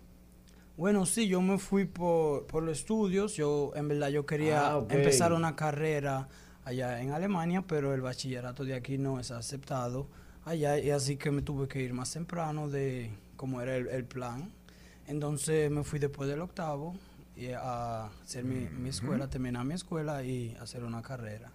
Bueno, 0.77 1.07
sí, 1.07 1.27
yo 1.27 1.41
me 1.43 1.59
fui 1.59 1.85
por, 1.85 2.47
por 2.47 2.63
los 2.63 2.79
estudios. 2.79 3.35
Yo, 3.35 3.73
en 3.75 3.89
verdad, 3.89 4.09
yo 4.09 4.25
quería 4.27 4.75
Ah, 4.75 4.85
empezar 4.89 5.33
una 5.33 5.57
carrera 5.57 6.29
allá 6.65 7.01
en 7.01 7.11
Alemania, 7.13 7.65
pero 7.67 7.95
el 7.95 8.01
bachillerato 8.01 8.65
de 8.65 8.75
aquí 8.75 8.99
no 8.99 9.19
es 9.19 9.31
aceptado 9.31 10.09
allá 10.45 10.79
y 10.79 10.91
así 10.91 11.17
que 11.17 11.31
me 11.31 11.43
tuve 11.43 11.67
que 11.69 11.83
ir 11.83 11.93
más 11.95 12.13
temprano 12.13 12.69
de 12.69 13.11
como 13.37 13.61
era 13.61 13.77
el, 13.77 13.89
el 13.89 14.05
plan. 14.05 14.53
Entonces 15.07 15.71
me 15.71 15.83
fui 15.83 15.99
después 15.99 16.29
del 16.29 16.41
octavo 16.41 16.95
y 17.35 17.49
a 17.53 18.07
hacer 18.23 18.45
mi, 18.45 18.69
mi 18.69 18.91
escuela, 18.91 19.29
terminar 19.29 19.65
mi 19.65 19.75
escuela 19.75 20.23
y 20.23 20.57
hacer 20.61 20.85
una 20.85 21.03
carrera. 21.03 21.51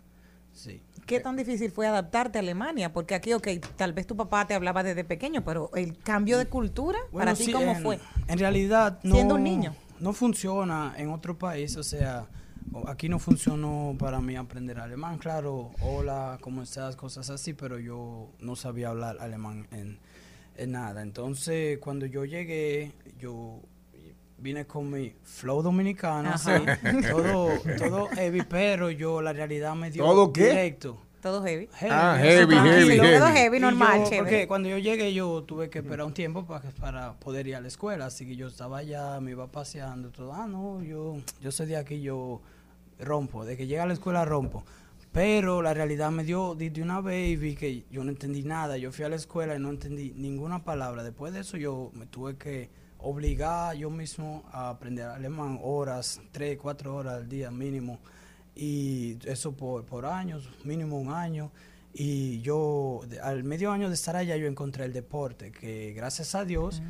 Sí. 0.53 0.81
¿Qué 1.05 1.19
tan 1.19 1.35
difícil 1.35 1.71
fue 1.71 1.87
adaptarte 1.87 2.37
a 2.37 2.41
Alemania? 2.41 2.93
Porque 2.93 3.15
aquí, 3.15 3.33
ok, 3.33 3.47
tal 3.75 3.91
vez 3.93 4.07
tu 4.07 4.15
papá 4.15 4.47
te 4.47 4.53
hablaba 4.53 4.83
desde 4.83 5.03
pequeño, 5.03 5.43
pero 5.43 5.69
el 5.75 5.97
cambio 5.97 6.37
de 6.37 6.45
cultura, 6.45 6.97
Bueno, 7.11 7.25
para 7.25 7.33
ti, 7.35 7.45
sí, 7.45 7.51
¿cómo 7.51 7.71
en, 7.71 7.81
fue? 7.83 7.99
En 8.27 8.39
realidad 8.39 8.99
no, 9.03 9.15
Siendo 9.15 9.35
un 9.35 9.43
niño. 9.43 9.75
no 9.99 10.13
funciona 10.13 10.93
en 10.95 11.09
otro 11.09 11.37
país, 11.37 11.75
o 11.75 11.83
sea, 11.83 12.27
aquí 12.87 13.09
no 13.09 13.19
funcionó 13.19 13.95
para 13.99 14.21
mí 14.21 14.35
aprender 14.35 14.79
alemán, 14.79 15.17
claro, 15.17 15.71
hola, 15.81 16.37
¿cómo 16.39 16.61
estás? 16.61 16.95
Cosas 16.95 17.29
así, 17.29 17.53
pero 17.53 17.79
yo 17.79 18.29
no 18.39 18.55
sabía 18.55 18.89
hablar 18.89 19.17
alemán 19.19 19.67
en, 19.71 19.99
en 20.55 20.71
nada. 20.71 21.01
Entonces, 21.01 21.79
cuando 21.79 22.05
yo 22.05 22.23
llegué, 22.25 22.93
yo 23.19 23.59
vine 24.43 24.65
con 24.65 24.89
mi 24.91 25.13
flow 25.23 25.61
dominicano, 25.63 26.29
Ajá. 26.29 26.59
sí, 26.59 26.65
todo, 27.09 27.49
todo 27.77 28.07
heavy, 28.09 28.41
pero 28.47 28.91
yo 28.91 29.21
la 29.21 29.33
realidad 29.33 29.73
me 29.75 29.89
dio 29.89 30.03
¿Todo 30.03 30.31
qué? 30.33 30.49
directo. 30.49 30.97
Todo 31.21 31.41
heavy. 31.41 31.69
Ah, 31.73 31.77
heavy, 31.77 31.89
Ah, 31.89 32.17
heavy, 32.19 32.55
heavy. 32.99 32.99
heavy, 33.37 33.57
Y 33.57 33.59
normal, 33.61 33.99
yo- 33.99 34.03
chévere. 34.09 34.17
Porque 34.23 34.47
cuando 34.47 34.67
yo 34.67 34.77
llegué 34.77 35.13
yo 35.13 35.41
tuve 35.43 35.69
que 35.69 35.79
esperar 35.79 36.05
un 36.05 36.13
tiempo 36.13 36.45
para, 36.45 36.69
para 36.71 37.13
poder 37.13 37.47
ir 37.47 37.55
a 37.55 37.61
la 37.61 37.69
escuela, 37.69 38.07
así 38.07 38.25
que 38.27 38.35
yo 38.35 38.47
estaba 38.47 38.79
allá, 38.79 39.21
me 39.21 39.31
iba 39.31 39.47
paseando, 39.47 40.09
todo, 40.09 40.33
ah, 40.33 40.45
no, 40.47 40.83
yo, 40.83 41.15
yo 41.41 41.51
soy 41.53 41.67
de 41.67 41.77
aquí, 41.77 42.01
yo 42.01 42.41
rompo, 42.99 43.45
de 43.45 43.55
que 43.55 43.67
llega 43.67 43.83
a 43.83 43.85
la 43.85 43.93
escuela 43.93 44.25
rompo. 44.25 44.65
Pero 45.13 45.61
la 45.61 45.73
realidad 45.73 46.11
me 46.11 46.23
dio 46.25 46.55
de, 46.55 46.69
de 46.71 46.81
una 46.81 46.99
vez 46.99 47.29
y 47.29 47.35
vi 47.37 47.55
que 47.55 47.83
yo 47.91 48.03
no 48.03 48.09
entendí 48.09 48.43
nada. 48.43 48.77
Yo 48.77 48.91
fui 48.91 49.05
a 49.05 49.09
la 49.09 49.15
escuela 49.15 49.55
y 49.55 49.59
no 49.59 49.69
entendí 49.69 50.11
ninguna 50.17 50.63
palabra. 50.65 51.03
Después 51.03 51.31
de 51.33 51.41
eso 51.41 51.55
yo 51.55 51.91
me 51.93 52.05
tuve 52.07 52.35
que 52.35 52.69
obligar 53.03 53.75
yo 53.75 53.89
mismo 53.89 54.43
a 54.51 54.69
aprender 54.69 55.05
alemán 55.05 55.59
horas, 55.61 56.19
tres, 56.31 56.57
cuatro 56.59 56.95
horas 56.95 57.15
al 57.15 57.29
día 57.29 57.51
mínimo. 57.51 57.99
Y 58.55 59.17
eso 59.25 59.51
por, 59.51 59.85
por 59.85 60.05
años, 60.05 60.49
mínimo 60.63 60.97
un 60.99 61.11
año. 61.11 61.51
Y 61.93 62.41
yo, 62.41 63.01
de- 63.07 63.19
al 63.19 63.43
medio 63.43 63.71
año 63.71 63.87
de 63.89 63.95
estar 63.95 64.15
allá, 64.15 64.35
yo 64.37 64.47
encontré 64.47 64.85
el 64.85 64.93
deporte, 64.93 65.51
que 65.51 65.93
gracias 65.93 66.33
a 66.33 66.43
Dios, 66.45 66.81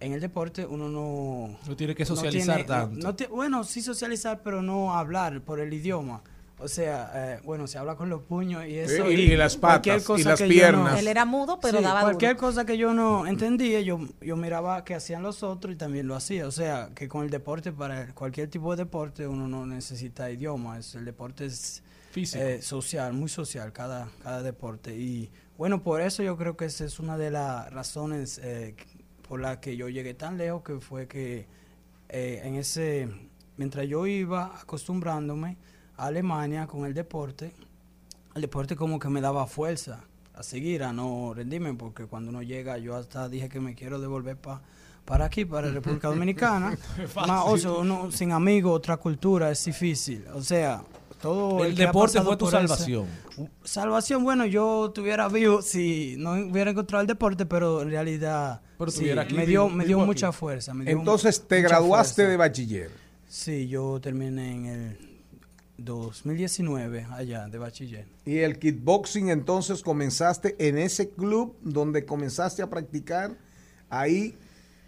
en 0.00 0.12
el 0.12 0.20
deporte 0.20 0.66
uno 0.66 0.88
no... 0.88 1.58
No 1.66 1.76
tiene 1.76 1.94
que 1.94 2.04
socializar 2.04 2.56
tiene- 2.56 2.68
tanto. 2.68 3.06
no 3.26 3.34
bueno, 3.34 3.64
sí 3.64 3.80
socializar, 3.80 4.42
pero 4.42 4.60
no 4.62 4.94
hablar 4.94 5.40
por 5.42 5.60
el 5.60 5.72
idioma. 5.72 6.22
O 6.60 6.66
sea, 6.66 7.12
eh, 7.14 7.40
bueno, 7.44 7.68
se 7.68 7.78
habla 7.78 7.94
con 7.94 8.08
los 8.08 8.22
puños 8.22 8.66
y 8.66 8.78
eso. 8.78 9.08
y- 9.10 9.14
y 9.14 9.36
las 9.36 9.56
cualquier 9.56 9.96
patas, 9.96 10.02
y 10.02 10.06
cosa 10.06 10.28
las 10.30 10.38
yo 10.40 10.46
no- 10.46 10.50
piernas. 10.52 10.98
Él 10.98 11.06
era 11.06 11.24
mudo, 11.24 11.60
pero 11.60 11.78
Sí, 11.78 11.84
daba 11.84 12.00
cualquier 12.02 12.32
duro. 12.34 12.48
cosa 12.48 12.64
que 12.66 12.76
yo 12.76 12.92
no 12.94 13.26
entendía, 13.28 13.80
yo, 13.80 14.00
yo 14.20 14.36
miraba 14.36 14.84
que 14.84 14.94
hacían 14.96 15.22
los 15.22 15.42
otros 15.44 15.72
y 15.72 15.76
también 15.76 16.08
lo 16.08 16.16
hacía. 16.16 16.48
O 16.48 16.50
sea, 16.50 16.90
que 16.96 17.06
con 17.06 17.24
el 17.24 17.30
deporte, 17.30 17.70
para 17.70 18.12
cualquier 18.12 18.48
tipo 18.50 18.74
de 18.74 18.82
deporte, 18.84 19.26
uno 19.28 19.46
no 19.46 19.66
necesita 19.66 20.30
idioma. 20.32 20.78
Es, 20.78 20.96
el 20.96 21.04
deporte 21.04 21.46
es 21.46 21.82
Físico. 22.10 22.42
eh, 22.42 22.60
social, 22.60 23.12
muy 23.12 23.28
social, 23.28 23.72
cada, 23.72 24.08
cada 24.22 24.42
deporte. 24.42 24.96
Y 24.96 25.30
bueno, 25.56 25.82
por 25.84 26.00
eso 26.00 26.24
yo 26.24 26.36
creo 26.36 26.56
que 26.56 26.64
esa 26.64 26.84
es 26.84 26.98
una 26.98 27.16
de 27.16 27.30
las 27.30 27.72
razones 27.72 28.40
eh, 28.42 28.74
por 29.28 29.38
las 29.40 29.58
que 29.58 29.76
yo 29.76 29.88
llegué 29.88 30.14
tan 30.14 30.36
lejos, 30.38 30.62
que 30.64 30.80
fue 30.80 31.06
que 31.06 31.46
eh, 32.08 32.40
en 32.42 32.56
ese, 32.56 33.08
mientras 33.56 33.86
yo 33.86 34.06
iba 34.08 34.58
acostumbrándome 34.60 35.56
a 35.98 36.06
Alemania 36.06 36.66
con 36.66 36.86
el 36.86 36.94
deporte, 36.94 37.52
el 38.34 38.42
deporte 38.42 38.76
como 38.76 38.98
que 38.98 39.08
me 39.08 39.20
daba 39.20 39.46
fuerza 39.46 40.00
a 40.34 40.42
seguir, 40.42 40.82
a 40.84 40.92
no 40.92 41.34
rendirme, 41.34 41.74
porque 41.74 42.06
cuando 42.06 42.30
uno 42.30 42.42
llega, 42.42 42.78
yo 42.78 42.96
hasta 42.96 43.28
dije 43.28 43.48
que 43.48 43.60
me 43.60 43.74
quiero 43.74 43.98
devolver 44.00 44.36
pa- 44.36 44.62
para 45.04 45.24
aquí, 45.24 45.44
para 45.44 45.70
República 45.70 46.08
Dominicana. 46.14 46.78
Más, 47.16 47.42
o 47.46 47.58
sea, 47.58 47.72
uno 47.72 48.10
sin 48.12 48.30
amigos, 48.32 48.76
otra 48.76 48.96
cultura, 48.96 49.50
es 49.50 49.64
difícil. 49.64 50.24
O 50.34 50.42
sea, 50.42 50.82
todo... 51.20 51.64
El 51.64 51.74
deporte 51.74 52.20
fue 52.22 52.36
tu 52.36 52.46
ese- 52.46 52.56
salvación. 52.58 53.06
Salvación, 53.64 54.22
bueno, 54.22 54.46
yo 54.46 54.86
estuviera 54.86 55.28
vivo 55.28 55.62
si 55.62 56.14
no 56.18 56.32
hubiera 56.34 56.70
encontrado 56.70 57.00
el 57.02 57.06
deporte, 57.08 57.44
pero 57.46 57.82
en 57.82 57.90
realidad 57.90 58.60
Pero 58.78 58.90
sí, 58.90 58.96
estuviera 58.98 59.22
aquí, 59.22 59.34
me 59.34 59.46
dio, 59.46 59.64
vivo- 59.66 59.76
me 59.76 59.84
dio 59.84 59.88
vivo 59.96 60.00
aquí. 60.02 60.06
mucha 60.08 60.30
fuerza. 60.32 60.74
me 60.74 60.84
dio 60.84 60.96
Entonces 60.98 61.46
te 61.48 61.60
graduaste 61.62 62.14
fuerza. 62.22 62.30
de 62.30 62.36
bachiller. 62.36 62.90
Sí, 63.26 63.66
yo 63.68 63.98
terminé 64.00 64.52
en 64.52 64.66
el 64.66 65.07
2019 65.78 67.06
allá 67.10 67.48
de 67.48 67.58
bachiller. 67.58 68.06
Y 68.24 68.38
el 68.38 68.58
kickboxing 68.58 69.30
entonces 69.30 69.82
comenzaste 69.82 70.56
en 70.58 70.76
ese 70.76 71.10
club 71.10 71.56
donde 71.62 72.04
comenzaste 72.04 72.62
a 72.62 72.68
practicar. 72.68 73.36
Ahí 73.88 74.36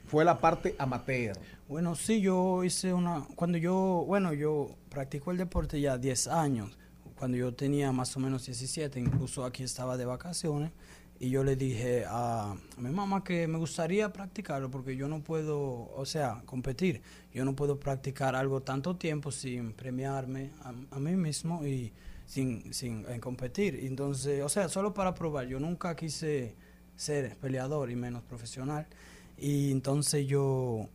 fue 0.07 0.25
la 0.25 0.41
parte 0.41 0.75
amateur. 0.79 1.39
Bueno, 1.69 1.95
sí, 1.95 2.21
yo 2.21 2.65
hice 2.65 2.93
una... 2.93 3.25
Cuando 3.37 3.57
yo, 3.57 4.05
bueno, 4.07 4.33
yo 4.33 4.77
practico 4.89 5.31
el 5.31 5.37
deporte 5.37 5.81
ya 5.81 5.97
10 5.97 6.27
años. 6.27 6.77
Cuando 7.17 7.37
yo 7.37 7.55
tenía 7.55 7.93
más 7.93 8.17
o 8.17 8.21
menos 8.21 8.45
17, 8.47 8.99
incluso 8.99 9.45
aquí 9.45 9.63
estaba 9.63 9.97
de 9.97 10.05
vacaciones. 10.05 10.73
Y 11.23 11.29
yo 11.29 11.45
le 11.45 11.55
dije 11.55 12.07
a, 12.09 12.57
mi 12.79 12.89
mamá 12.89 13.23
que 13.23 13.47
me 13.47 13.59
gustaría 13.59 14.11
practicarlo 14.11 14.71
porque 14.71 14.97
yo 14.97 15.07
no 15.07 15.23
puedo, 15.23 15.93
o 15.95 16.07
sea, 16.07 16.43
competir. 16.47 17.03
Yo 17.35 17.45
no 17.45 17.55
puedo 17.55 17.79
practicar 17.79 18.35
algo 18.35 18.63
tanto 18.63 18.97
tiempo 18.97 19.31
sin 19.31 19.75
premiarme 19.75 20.51
a, 20.63 20.73
a 20.97 20.99
mí 20.99 21.17
mismo 21.17 21.67
y 21.67 21.93
sin, 22.25 22.73
sin 22.73 23.05
eh, 23.09 23.21
competir. 23.21 23.81
Entonces, 23.83 24.43
o 24.43 24.49
sea, 24.49 24.71
solo 24.71 24.95
para 24.95 25.15
probar. 25.15 25.47
Yo 25.47 25.61
nunca 25.61 25.95
quise 25.95 26.55
ser 26.97 27.37
peleador 27.37 27.91
y 27.91 27.97
menos 27.97 28.23
profesional. 28.23 28.87
Y 29.37 29.73
entonces 29.73 30.27
yo, 30.27 30.89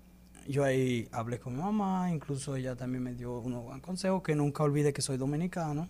yo 0.47 0.63
ahí 0.63 1.07
hablé 1.11 1.39
con 1.39 1.55
mi 1.55 1.61
mamá, 1.61 2.09
incluso 2.11 2.55
ella 2.55 2.76
también 2.76 3.03
me 3.03 3.13
dio 3.13 3.39
unos 3.39 3.80
consejos 3.82 4.23
que 4.23 4.34
nunca 4.34 4.63
olvide 4.63 4.91
que 4.91 5.01
soy 5.01 5.17
dominicano, 5.17 5.88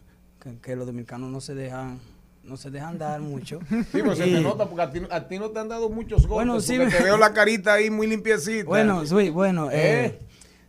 que 0.62 0.76
los 0.76 0.86
dominicanos 0.86 1.32
no 1.32 1.40
se 1.40 1.56
dejan 1.56 2.00
no 2.46 2.58
se 2.58 2.72
dejan 2.72 2.98
dar 2.98 3.20
mucho. 3.22 3.60
Sí, 3.92 4.02
pues 4.04 4.18
se 4.18 4.28
Y- 4.28 4.34
te 4.36 4.42
nota 4.42 4.68
porque 4.68 4.82
a 4.84 4.92
ti, 4.92 5.02
a 5.10 5.28
ti 5.28 5.38
no 5.40 5.50
te 5.52 5.60
han 5.60 5.68
dado 5.70 5.90
muchos 5.90 6.28
golpes. 6.28 6.48
Bueno, 6.48 6.62
sí, 6.62 6.78
porque 6.78 6.92
me- 6.92 6.98
te 6.98 7.04
veo 7.04 7.18
la 7.18 7.34
carita 7.34 7.74
ahí 7.74 7.90
muy 7.90 8.08
limpiecita. 8.08 8.66
Bueno, 8.66 9.06
sí, 9.06 9.30
bueno, 9.30 9.70
eh, 9.72 10.06
¿Eh? 10.06 10.20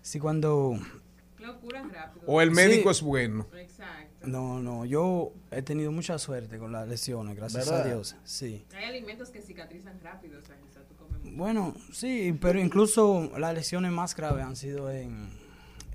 sí 0.03 0.19
cuando 0.19 0.79
rápido. 1.93 2.25
O 2.27 2.41
el 2.41 2.51
médico 2.51 2.93
Sí. 2.93 2.99
es 2.99 3.03
bueno. 3.03 3.47
Exacto. 3.57 4.27
no, 4.27 4.61
no, 4.61 4.85
yo 4.85 5.33
he 5.53 5.63
tenido 5.63 5.93
mucha 5.93 6.19
suerte 6.19 6.59
con 6.59 6.73
las 6.73 6.89
lesiones, 6.89 7.37
gracias 7.37 7.67
¿Verdad? 7.69 7.87
a 7.87 7.89
Dios. 7.89 8.17
Sí. 8.25 8.65
Hay 8.77 8.85
alimentos 8.85 9.31
que 9.31 9.41
cicatrizan 9.41 10.01
rápido, 10.03 10.39
o 10.39 10.43
sea, 10.43 10.57
tú 10.89 10.97
comes 10.97 11.23
mucho. 11.23 11.37
Bueno, 11.37 11.75
sí, 11.93 12.37
pero 12.41 12.59
incluso 12.59 13.31
las 13.39 13.55
lesiones 13.55 13.93
más 13.93 14.17
graves 14.17 14.45
han 14.45 14.57
sido 14.57 14.91
en, 14.91 15.29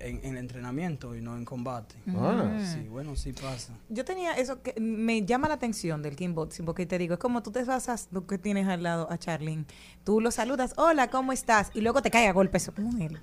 en, 0.03 0.19
en 0.23 0.37
entrenamiento 0.37 1.15
y 1.15 1.21
no 1.21 1.35
en 1.35 1.45
combate. 1.45 1.95
Ah. 2.15 2.59
Sí, 2.61 2.87
bueno, 2.87 3.15
sí 3.15 3.33
pasa. 3.33 3.73
Yo 3.89 4.05
tenía 4.05 4.33
eso 4.33 4.61
que 4.61 4.79
me 4.79 5.25
llama 5.25 5.47
la 5.47 5.55
atención 5.55 6.01
del 6.01 6.15
kickboxing, 6.15 6.65
porque 6.65 6.85
te 6.85 6.97
digo, 6.97 7.13
es 7.13 7.19
como 7.19 7.43
tú 7.43 7.51
te 7.51 7.65
pasas 7.65 8.07
lo 8.11 8.25
que 8.25 8.37
tienes 8.37 8.67
al 8.67 8.83
lado 8.83 9.11
a 9.11 9.17
Charlene, 9.17 9.65
tú 10.03 10.21
lo 10.21 10.31
saludas, 10.31 10.73
hola, 10.77 11.09
¿cómo 11.09 11.33
estás? 11.33 11.71
Y 11.73 11.81
luego 11.81 12.01
te 12.01 12.11
cae 12.11 12.27
a 12.27 12.33
golpes 12.33 12.71
con 12.75 13.01
él. 13.01 13.19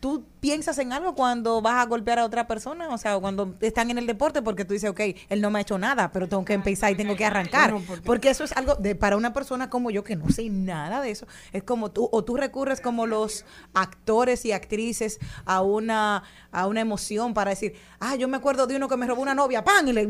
¿Tú 0.00 0.24
piensas 0.40 0.78
en 0.78 0.92
algo 0.92 1.14
cuando 1.14 1.60
vas 1.62 1.82
a 1.84 1.86
golpear 1.86 2.18
a 2.18 2.24
otra 2.24 2.46
persona? 2.46 2.88
O 2.90 2.98
sea, 2.98 3.18
cuando 3.18 3.54
están 3.60 3.90
en 3.90 3.98
el 3.98 4.06
deporte, 4.06 4.42
porque 4.42 4.64
tú 4.64 4.72
dices, 4.74 4.90
ok, 4.90 5.00
él 5.28 5.40
no 5.40 5.50
me 5.50 5.58
ha 5.58 5.62
hecho 5.62 5.78
nada, 5.78 6.10
pero 6.12 6.28
tengo 6.28 6.44
que 6.44 6.52
empezar 6.54 6.92
y 6.92 6.96
tengo 6.96 7.16
que 7.16 7.24
arrancar. 7.24 7.70
Bueno, 7.72 7.84
porque- 7.86 8.02
porque 8.06 8.30
eso 8.30 8.44
es 8.44 8.52
algo 8.52 8.74
de 8.76 8.94
para 8.94 9.16
una 9.16 9.32
persona 9.32 9.68
como 9.70 9.90
yo 9.90 10.04
que 10.04 10.16
no 10.16 10.28
sé 10.30 10.48
nada 10.50 11.00
de 11.00 11.10
eso. 11.10 11.26
Es 11.52 11.62
como 11.62 11.90
tú, 11.90 12.08
o 12.12 12.24
tú 12.24 12.36
recurres 12.36 12.80
como 12.80 13.06
los 13.06 13.44
actores 13.74 14.44
y 14.44 14.52
actrices 14.52 15.18
a 15.44 15.62
una, 15.62 16.22
a 16.52 16.66
una 16.66 16.80
emoción 16.80 17.34
para 17.34 17.50
decir, 17.50 17.74
ah, 18.00 18.16
yo 18.16 18.28
me 18.28 18.36
acuerdo 18.36 18.66
de 18.66 18.76
uno 18.76 18.88
que 18.88 18.96
me 18.96 19.06
robó 19.06 19.22
una 19.22 19.34
novia, 19.34 19.64
pan, 19.64 19.88
y 19.88 19.92
le 19.92 20.08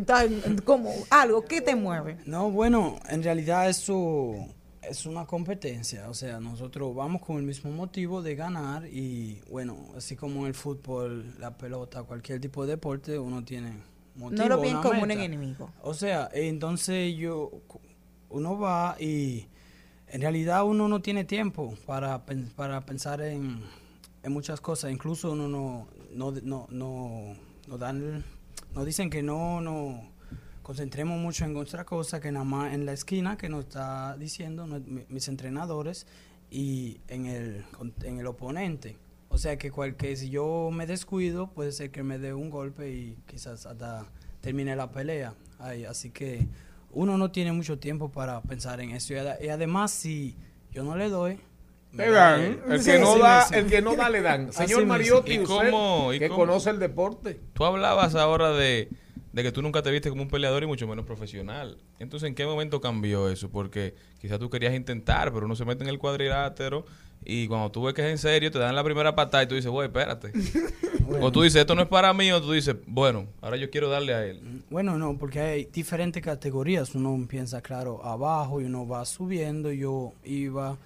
como 0.64 0.93
algo, 1.11 1.43
¿qué 1.45 1.61
te 1.61 1.74
mueve? 1.74 2.18
No, 2.26 2.51
bueno, 2.51 2.99
en 3.09 3.22
realidad 3.22 3.68
eso 3.68 4.35
es 4.89 5.07
una 5.07 5.26
competencia, 5.26 6.09
o 6.09 6.14
sea, 6.14 6.41
nosotros 6.41 6.95
vamos 6.95 7.22
con 7.22 7.36
el 7.36 7.43
mismo 7.43 7.70
motivo 7.70 8.22
de 8.22 8.34
ganar 8.34 8.86
y 8.86 9.41
bueno, 9.51 9.76
así 9.97 10.16
como 10.16 10.47
el 10.47 10.55
fútbol, 10.55 11.34
la 11.39 11.57
pelota, 11.57 12.03
cualquier 12.03 12.41
tipo 12.41 12.64
de 12.64 12.72
deporte, 12.72 13.18
uno 13.18 13.45
tiene 13.45 13.74
motivo, 14.14 14.43
No 14.43 14.49
lo 14.49 14.61
ven 14.61 14.76
como 14.80 15.03
un 15.03 15.11
enemigo. 15.11 15.70
O 15.82 15.95
sea, 15.95 16.28
entonces 16.32 17.16
yo, 17.16 17.51
uno 18.30 18.59
va 18.59 18.97
y 18.99 19.47
en 20.09 20.20
realidad 20.20 20.64
uno 20.64 20.89
no 20.89 21.01
tiene 21.01 21.24
tiempo 21.24 21.74
para, 21.86 22.24
para 22.57 22.84
pensar 22.84 23.20
en, 23.20 23.61
en 24.22 24.32
muchas 24.32 24.61
cosas. 24.61 24.91
Incluso 24.91 25.32
uno 25.32 25.49
no, 25.49 25.89
no, 26.12 26.32
no, 26.43 26.66
no, 26.70 27.36
no 27.66 27.78
dan, 27.78 28.24
no 28.74 28.84
dicen 28.84 29.11
que 29.11 29.22
no, 29.22 29.61
no 29.61 30.18
concentremos 30.69 31.19
mucho 31.19 31.47
en 31.47 31.57
otra 31.57 31.87
cosa 31.87 32.21
que 32.21 32.31
nada 32.31 32.45
más 32.45 32.75
en 32.75 32.85
la 32.85 32.93
esquina 32.93 33.39
que 33.39 33.49
nos 33.49 33.61
está 33.64 34.14
diciendo 34.19 34.66
mis 35.09 35.27
entrenadores 35.29 36.07
y 36.51 37.01
en 37.09 37.25
el, 37.25 37.64
en 38.03 38.19
el 38.19 38.27
oponente. 38.27 38.99
O 39.31 39.39
sea 39.39 39.57
que 39.57 39.71
cualquier, 39.71 40.19
si 40.19 40.29
yo 40.29 40.69
me 40.71 40.87
descuido, 40.87 41.47
puede 41.47 41.73
ser 41.73 41.91
que 41.91 42.03
me 42.03 42.19
dé 42.19 42.35
un 42.35 42.51
golpe 42.51 42.91
y 42.91 43.16
quizás 43.27 43.64
hasta 43.64 44.05
termine 44.43 44.77
la 44.77 44.91
pelea. 44.93 45.33
Ay, 45.59 45.87
así 45.87 46.11
que 46.11 46.47
uno 46.93 47.16
no 47.16 47.31
tiene 47.31 47.51
mucho 47.53 47.79
tiempo 47.79 48.11
para 48.11 48.43
pensar 48.43 48.79
en 48.83 48.91
eso. 48.91 49.14
Y, 49.14 49.16
ad- 49.16 49.41
y 49.41 49.49
además, 49.49 49.91
si 49.91 50.37
yo 50.71 50.83
no 50.85 50.97
le 50.97 51.09
doy... 51.09 51.41
me 51.93 52.05
Le 52.05 52.11
da 52.12 52.33
dan, 52.33 52.41
él. 52.43 52.61
el 52.69 52.83
Sí, 52.83 52.91
que 52.91 52.99
no 52.99 53.19
da, 53.19 53.47
el 53.53 53.66
que 53.69 53.81
no 53.81 53.97
da 53.97 54.11
le 54.11 54.21
dan. 54.21 54.53
Señor. 54.53 54.85
Mariotti, 54.85 55.33
¿Y 55.33 55.39
usted 55.39 55.71
y 56.14 56.19
que 56.19 56.29
conoce 56.29 56.69
el 56.69 56.79
deporte. 56.79 57.41
Tú 57.55 57.64
hablabas 57.64 58.14
ahora 58.14 58.51
de, 58.53 58.91
de 59.39 59.45
que 59.45 59.53
tú 59.53 59.62
nunca 59.62 59.82
te 59.82 59.93
viste 59.93 60.11
como 60.11 60.22
un 60.22 60.28
peleador 60.28 60.64
y 60.64 60.66
mucho 60.66 60.89
menos 60.89 61.07
profesional. 61.07 61.78
Entonces, 62.01 62.26
¿en 62.28 62.34
qué 62.34 62.45
momento 62.45 62.80
cambió 62.80 63.28
eso? 63.28 63.49
Porque 63.49 63.95
quizás 64.20 64.41
tú 64.41 64.51
querías 64.51 64.74
intentar, 64.74 65.32
pero 65.32 65.47
uno 65.47 65.55
se 65.55 65.64
mete 65.64 65.84
en 65.84 65.91
el 65.91 65.99
cuadrilátero 66.01 66.84
y 67.24 67.47
cuando 67.47 67.70
tú 67.70 67.84
ves 67.84 67.95
que 67.95 68.03
es 68.03 68.09
en 68.09 68.18
serio, 68.18 68.51
te 68.51 68.59
dan 68.59 68.74
la 68.74 68.82
primera 68.82 69.14
patada 69.14 69.45
y 69.45 69.47
tú 69.47 69.55
dices, 69.55 69.70
güey, 69.70 69.86
espérate. 69.86 70.32
O 71.22 71.32
tú 71.32 71.41
dices, 71.41 71.62
esto 71.62 71.74
no 71.74 71.80
es 71.80 71.89
para 71.89 72.12
mí, 72.12 72.30
o 72.32 72.43
tú 72.43 72.53
dices, 72.53 72.76
bueno, 72.86 73.28
ahora 73.41 73.57
yo 73.57 73.70
quiero 73.70 73.89
darle 73.89 74.12
a 74.12 74.26
él. 74.26 74.62
Bueno, 74.68 74.99
no, 74.99 75.16
porque 75.16 75.41
hay 75.41 75.64
diferentes 75.64 76.22
categorías. 76.22 76.95
Uno 76.95 77.14
empieza, 77.14 77.62
claro, 77.62 78.05
abajo 78.05 78.61
y 78.61 78.64
uno 78.64 78.86
va 78.86 79.07
subiendo. 79.07 79.72
Yo 79.72 80.12
iba, 80.22 80.76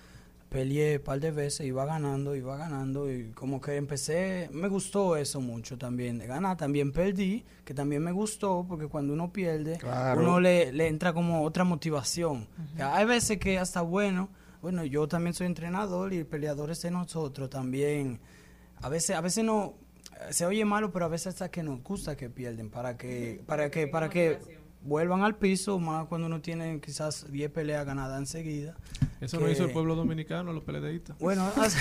peleé 0.53 0.99
un 0.99 1.03
par 1.03 1.19
de 1.21 1.31
veces, 1.31 1.67
iba 1.67 1.85
ganando, 1.87 2.37
iba 2.37 2.57
ganando. 2.57 3.11
Y 3.11 3.31
como 3.33 3.61
que 3.61 3.77
empecé, 3.77 4.49
me 4.53 4.69
gustó 4.69 5.17
eso 5.17 5.41
mucho 5.41 5.79
también. 5.79 6.19
de 6.19 6.27
Ganar, 6.27 6.57
también 6.57 6.93
perdí, 6.93 7.45
que 7.65 7.75
también 7.75 8.03
me 8.03 8.13
gustó, 8.13 8.65
porque 8.69 8.87
cuando 8.87 9.13
uno 9.15 9.33
pierde, 9.33 9.79
Claro. 9.79 10.21
uno 10.21 10.39
le, 10.41 10.73
le 10.73 10.87
entra 10.89 11.13
como 11.13 11.43
otra 11.43 11.65
motivación. 11.65 12.47
Hay 12.79 13.05
veces 13.07 13.39
que 13.39 13.59
hasta 13.59 13.81
bueno, 13.83 14.29
bueno, 14.61 14.85
yo 14.85 15.09
también 15.09 15.35
soy 15.35 15.47
entrenador 15.47 16.13
y 16.13 16.23
peleadores 16.25 16.83
de 16.83 16.91
nosotros 16.91 17.51
también. 17.51 18.21
A 18.81 18.89
veces, 18.89 19.17
a 19.17 19.21
veces 19.21 19.45
no 19.45 19.75
se 20.31 20.47
oye 20.47 20.65
malo, 20.65 20.93
pero 20.93 21.07
a 21.07 21.09
veces 21.09 21.29
hasta 21.29 21.51
que 21.51 21.63
nos 21.65 21.83
gusta 21.83 22.17
que 22.17 22.31
pierden 22.31 22.71
para 22.71 22.97
que 22.97 23.41
para 23.47 23.71
que 23.71 23.89
para 23.89 24.09
que 24.09 24.39
vuelvan 24.85 25.23
al 25.23 25.37
piso, 25.37 25.79
más 25.79 26.07
cuando 26.07 26.27
uno 26.27 26.41
tiene 26.41 26.81
quizás 26.81 27.31
10 27.31 27.51
peleas 27.51 27.85
ganadas 27.87 28.19
enseguida. 28.19 28.75
Eso 29.21 29.39
no 29.39 29.47
que- 29.47 29.53
hizo 29.53 29.65
el 29.65 29.71
pueblo 29.71 29.95
dominicano, 29.95 30.53
los 30.53 30.65
peledeístas. 30.65 31.17
Bueno, 31.19 31.51
así, 31.57 31.79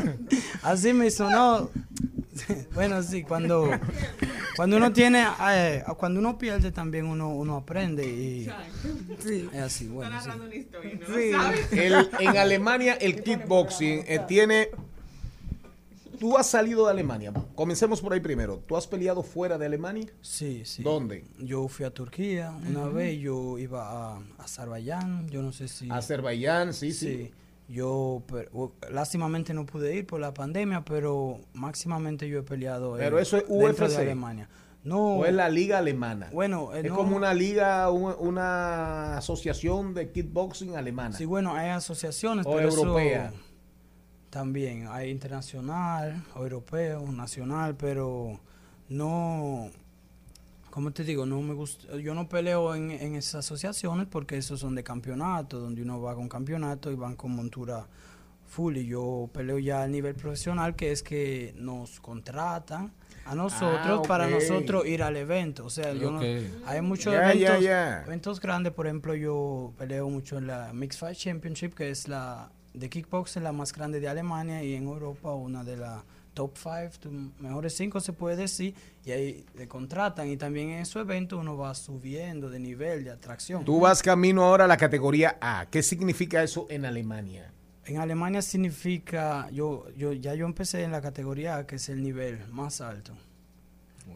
así 0.62 0.92
me 0.92 1.10
sonó. 1.10 1.70
Bueno, 2.74 3.02
sí, 3.02 3.22
cuando 3.22 3.70
cuando 4.56 4.76
uno 4.76 4.92
tiene 4.92 5.26
eh, 5.50 5.82
cuando 5.96 6.20
uno 6.20 6.36
pierde 6.36 6.70
también 6.70 7.06
uno 7.06 7.30
uno 7.30 7.56
aprende 7.56 8.06
y 8.06 8.46
es 9.54 9.60
así, 9.62 9.88
bueno. 9.88 10.20
sí. 10.22 10.62
Sí. 11.70 11.78
El- 11.78 12.10
en 12.20 12.36
Alemania 12.36 12.92
el 13.00 13.22
kickboxing 13.22 14.04
eh, 14.06 14.20
tiene... 14.28 14.68
Tú 16.18 16.36
has 16.36 16.46
salido 16.48 16.84
de 16.86 16.90
Alemania. 16.92 17.32
Comencemos 17.54 18.00
por 18.00 18.12
ahí 18.12 18.20
primero. 18.20 18.62
¿Tú 18.66 18.76
has 18.76 18.86
peleado 18.86 19.22
fuera 19.22 19.58
de 19.58 19.66
Alemania? 19.66 20.06
Sí, 20.22 20.62
sí. 20.64 20.82
¿Dónde? 20.82 21.24
Yo 21.38 21.68
fui 21.68 21.84
a 21.84 21.90
Turquía 21.90 22.52
una 22.68 22.86
vez, 22.88 23.18
yo 23.20 23.58
iba 23.58 24.14
a 24.16 24.20
Azerbaiyán, 24.38 25.28
yo 25.28 25.42
no 25.42 25.52
sé 25.52 25.68
si... 25.68 25.90
Azerbaiyán, 25.90 26.72
sí, 26.72 26.92
sí. 26.92 27.32
Yo, 27.68 28.22
pero, 28.30 28.48
u- 28.52 28.72
lástimamente 28.90 29.52
no 29.52 29.66
pude 29.66 29.94
ir 29.96 30.06
por 30.06 30.20
la 30.20 30.32
pandemia, 30.32 30.84
pero 30.84 31.40
máximamente 31.52 32.28
yo 32.28 32.38
he 32.38 32.42
peleado 32.42 32.94
en- 32.96 33.02
Pero 33.02 33.18
eso 33.18 33.36
es 33.38 33.48
dentro 33.48 33.88
de 33.88 33.94
UFC. 33.94 33.98
Alemania. 34.00 34.48
No, 34.84 35.16
¿O 35.16 35.24
es 35.26 35.34
la 35.34 35.48
liga 35.48 35.78
alemana? 35.78 36.30
Bueno, 36.32 36.72
eh, 36.72 36.82
es 36.84 36.90
no. 36.90 36.94
como 36.94 37.16
una 37.16 37.34
liga, 37.34 37.90
un- 37.90 38.14
una 38.20 39.16
asociación 39.18 39.94
de 39.94 40.12
kickboxing 40.12 40.76
alemana. 40.76 41.16
Sí, 41.18 41.24
bueno, 41.24 41.56
hay 41.56 41.70
asociaciones, 41.70 42.46
O 42.46 42.54
pero 42.54 42.68
eso 42.68 42.78
europea. 42.82 43.32
También 44.40 44.86
hay 44.88 45.08
internacional, 45.10 46.22
europeo, 46.36 47.10
nacional, 47.10 47.74
pero 47.74 48.38
no, 48.90 49.70
¿cómo 50.70 50.90
te 50.90 51.04
digo? 51.04 51.24
No 51.24 51.40
me 51.40 51.54
gusta, 51.54 51.96
yo 51.96 52.12
no 52.14 52.28
peleo 52.28 52.74
en, 52.74 52.90
en 52.90 53.14
esas 53.14 53.36
asociaciones 53.46 54.06
porque 54.10 54.36
esos 54.36 54.60
son 54.60 54.74
de 54.74 54.84
campeonato, 54.84 55.58
donde 55.58 55.80
uno 55.80 56.02
va 56.02 56.14
con 56.14 56.28
campeonato 56.28 56.92
y 56.92 56.96
van 56.96 57.16
con 57.16 57.34
montura 57.34 57.86
full 58.44 58.76
y 58.76 58.86
yo 58.86 59.30
peleo 59.32 59.58
ya 59.58 59.82
a 59.84 59.88
nivel 59.88 60.14
profesional, 60.14 60.76
que 60.76 60.92
es 60.92 61.02
que 61.02 61.54
nos 61.56 61.98
contratan 62.00 62.92
a 63.24 63.34
nosotros 63.34 64.00
Ah, 64.04 64.06
para 64.06 64.26
ok. 64.26 64.32
nosotros 64.32 64.86
ir 64.86 65.02
al 65.02 65.16
evento. 65.16 65.64
O 65.64 65.70
sea, 65.70 65.94
yo 65.94 66.10
no- 66.10 66.20
hay 66.66 66.82
muchos 66.82 67.14
eventos, 67.14 67.64
eventos 68.06 68.38
grandes, 68.40 68.74
por 68.74 68.86
ejemplo, 68.86 69.14
yo 69.14 69.72
peleo 69.78 70.10
mucho 70.10 70.36
en 70.36 70.46
la 70.46 70.74
Mixed 70.74 71.00
Fight 71.00 71.16
Championship, 71.16 71.72
que 71.74 71.88
es 71.88 72.06
la 72.06 72.50
de 72.76 72.88
kickboxing, 72.88 73.42
la 73.42 73.52
más 73.52 73.72
grande 73.72 74.00
de 74.00 74.08
Alemania, 74.08 74.62
y 74.62 74.74
en 74.74 74.84
Europa 74.84 75.32
una 75.32 75.64
de 75.64 75.76
las 75.76 76.02
top 76.34 76.52
5, 76.56 77.10
mejores 77.40 77.74
5 77.76 77.98
se 78.00 78.12
puede 78.12 78.36
decir, 78.36 78.74
y 79.04 79.10
ahí 79.12 79.46
le 79.54 79.66
contratan, 79.66 80.28
y 80.28 80.36
también 80.36 80.68
en 80.70 80.80
esos 80.80 81.00
eventos 81.00 81.40
uno 81.40 81.56
va 81.56 81.74
subiendo 81.74 82.50
de 82.50 82.58
nivel, 82.60 83.04
de 83.04 83.10
atracción. 83.10 83.64
Tú 83.64 83.80
vas 83.80 84.02
camino 84.02 84.44
ahora 84.44 84.64
a 84.66 84.68
la 84.68 84.76
categoría 84.76 85.38
A. 85.40 85.66
¿Qué 85.70 85.82
significa 85.82 86.42
eso 86.42 86.66
en 86.68 86.84
Alemania? 86.84 87.50
En 87.86 87.98
Alemania 87.98 88.42
significa, 88.42 89.48
yo, 89.50 89.86
yo 89.96 90.12
ya 90.12 90.34
yo 90.34 90.44
empecé 90.44 90.82
en 90.82 90.92
la 90.92 91.00
categoría 91.00 91.56
A, 91.56 91.66
que 91.66 91.76
es 91.76 91.88
el 91.88 92.02
nivel 92.02 92.38
más 92.50 92.80
alto 92.80 93.12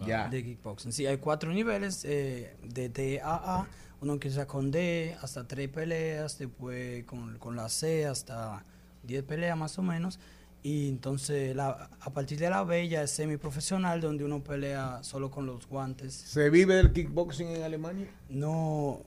Ya. 0.07 0.29
de 0.29 0.43
kickboxing. 0.45 0.93
Sí, 0.93 1.07
hay 1.07 1.17
cuatro 1.19 1.53
niveles 1.53 2.05
eh, 2.05 2.55
de 2.63 2.89
D 2.89 3.21
a 3.23 3.61
A. 3.61 3.69
Uno 4.01 4.15
empieza 4.15 4.47
con 4.47 4.71
D 4.71 5.17
hasta 5.21 5.47
tres 5.47 5.69
peleas, 5.69 6.39
después 6.39 7.05
con, 7.05 7.39
con 7.39 7.55
la 7.57 7.69
C 7.69 8.07
hasta 8.07 8.65
10 9.03 9.23
peleas 9.25 9.57
más 9.59 9.79
o 9.79 9.83
menos. 9.83 10.19
Y 10.63 10.89
entonces 10.89 11.55
la, 11.57 11.89
a 12.01 12.11
partir 12.11 12.39
de 12.39 12.51
la 12.51 12.65
B 12.65 12.89
ya 12.89 13.03
es 13.03 13.11
semiprofesional, 13.11 14.01
donde 14.01 14.25
uno 14.25 14.43
pelea 14.43 15.01
solo 15.03 15.31
con 15.31 15.47
los 15.47 15.67
guantes. 15.67 16.13
¿Se 16.15 16.51
vive 16.51 16.75
del 16.75 16.93
kickboxing 16.93 17.49
en 17.49 17.63
Alemania? 17.63 18.09
No, 18.29 19.01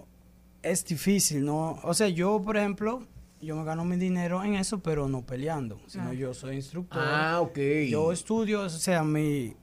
es 0.61 0.83
difícil, 0.85 1.45
¿no? 1.45 1.79
O 1.83 1.93
sea, 1.93 2.07
yo, 2.07 2.41
por 2.41 2.57
ejemplo, 2.57 3.03
yo 3.41 3.55
me 3.55 3.63
gano 3.65 3.85
mi 3.85 3.97
dinero 3.97 4.43
en 4.43 4.55
eso, 4.55 4.79
pero 4.79 5.07
no 5.07 5.25
peleando, 5.25 5.79
sino 5.87 6.09
Ah. 6.09 6.13
yo 6.13 6.33
soy 6.33 6.55
instructor. 6.55 7.01
Ah, 7.03 7.39
ok. 7.41 7.57
Yo 7.89 8.11
estudio, 8.11 8.61
o 8.61 8.69
sea, 8.69 9.03
mi, 9.03 9.53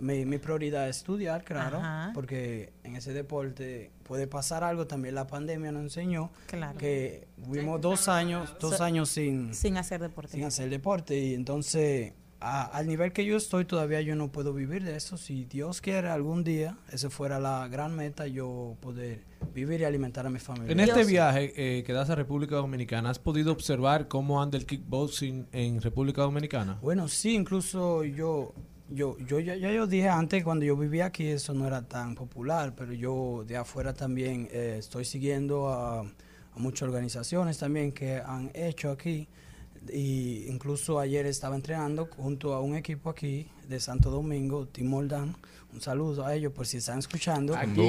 mi, 0.00 0.24
mi 0.24 0.38
prioridad 0.38 0.88
es 0.88 0.98
estudiar, 0.98 1.44
claro, 1.44 1.78
Ajá. 1.78 2.10
porque 2.14 2.72
en 2.84 2.96
ese 2.96 3.12
deporte 3.12 3.90
puede 4.02 4.26
pasar 4.26 4.64
algo, 4.64 4.86
también 4.86 5.14
la 5.14 5.26
pandemia 5.26 5.70
nos 5.72 5.82
enseñó 5.82 6.30
Claro. 6.46 6.78
que 6.78 7.28
vivimos 7.36 7.80
dos 7.80 8.08
años, 8.08 8.54
dos 8.60 8.78
So- 8.78 8.84
años 8.84 9.08
sin, 9.10 9.54
Sin 9.54 9.76
hacer 9.76 10.00
deporte. 10.00 10.32
sin 10.32 10.44
hacer 10.44 10.68
deporte 10.70 11.18
y 11.18 11.34
entonces 11.34 12.12
a- 12.42 12.64
al 12.64 12.86
nivel 12.86 13.12
que 13.12 13.26
yo 13.26 13.36
estoy 13.36 13.66
todavía 13.66 14.00
yo 14.00 14.16
no 14.16 14.32
puedo 14.32 14.54
vivir 14.54 14.82
de 14.82 14.96
eso. 14.96 15.18
Si 15.18 15.44
Dios 15.44 15.82
quiere 15.82 16.08
algún 16.08 16.42
día, 16.42 16.78
esa 16.90 17.10
fuera 17.10 17.38
la 17.38 17.68
gran 17.68 17.94
meta, 17.94 18.26
yo 18.26 18.78
poder 18.80 19.24
vivir 19.54 19.82
y 19.82 19.84
alimentar 19.84 20.26
a 20.26 20.30
mi 20.30 20.38
familia. 20.38 20.72
En 20.72 20.80
este 20.80 21.04
viaje 21.04 21.52
eh, 21.54 21.82
que 21.84 21.92
das 21.92 22.08
a 22.08 22.14
República 22.14 22.56
Dominicana, 22.56 23.10
¿has 23.10 23.18
podido 23.18 23.52
observar 23.52 24.08
cómo 24.08 24.40
anda 24.42 24.56
el 24.56 24.64
kickboxing 24.64 25.48
en 25.52 25.82
República 25.82 26.22
Dominicana? 26.22 26.78
Bueno, 26.80 27.08
sí, 27.08 27.34
incluso 27.34 28.04
yo, 28.04 28.54
yo, 28.90 29.16
yo 29.18 29.38
ya, 29.38 29.54
ya 29.56 29.70
yo 29.70 29.86
dije 29.86 30.08
antes 30.08 30.42
cuando 30.42 30.64
yo 30.64 30.76
vivía 30.76 31.06
aquí 31.06 31.26
eso 31.26 31.54
no 31.54 31.66
era 31.66 31.82
tan 31.82 32.14
popular, 32.14 32.74
pero 32.76 32.92
yo 32.92 33.44
de 33.46 33.56
afuera 33.56 33.94
también 33.94 34.48
eh, 34.50 34.76
estoy 34.78 35.04
siguiendo 35.04 35.68
a, 35.68 36.04
muchas 36.56 36.88
organizaciones 36.88 37.56
también 37.56 37.92
que 37.92 38.16
han 38.16 38.50
hecho 38.52 38.90
aquí 38.90 39.28
y 39.90 40.44
incluso 40.48 40.98
ayer 40.98 41.24
estaba 41.24 41.56
entrenando 41.56 42.06
junto 42.06 42.52
a 42.52 42.60
un 42.60 42.76
equipo 42.76 43.08
aquí 43.08 43.48
de 43.66 43.80
Santo 43.80 44.10
Domingo, 44.10 44.66
Team 44.66 44.88
Moldan. 44.88 45.34
Un 45.72 45.80
saludo 45.80 46.26
a 46.26 46.34
ellos 46.34 46.52
por 46.52 46.66
si 46.66 46.76
están 46.76 46.98
escuchando. 46.98 47.56
Aquí. 47.56 47.80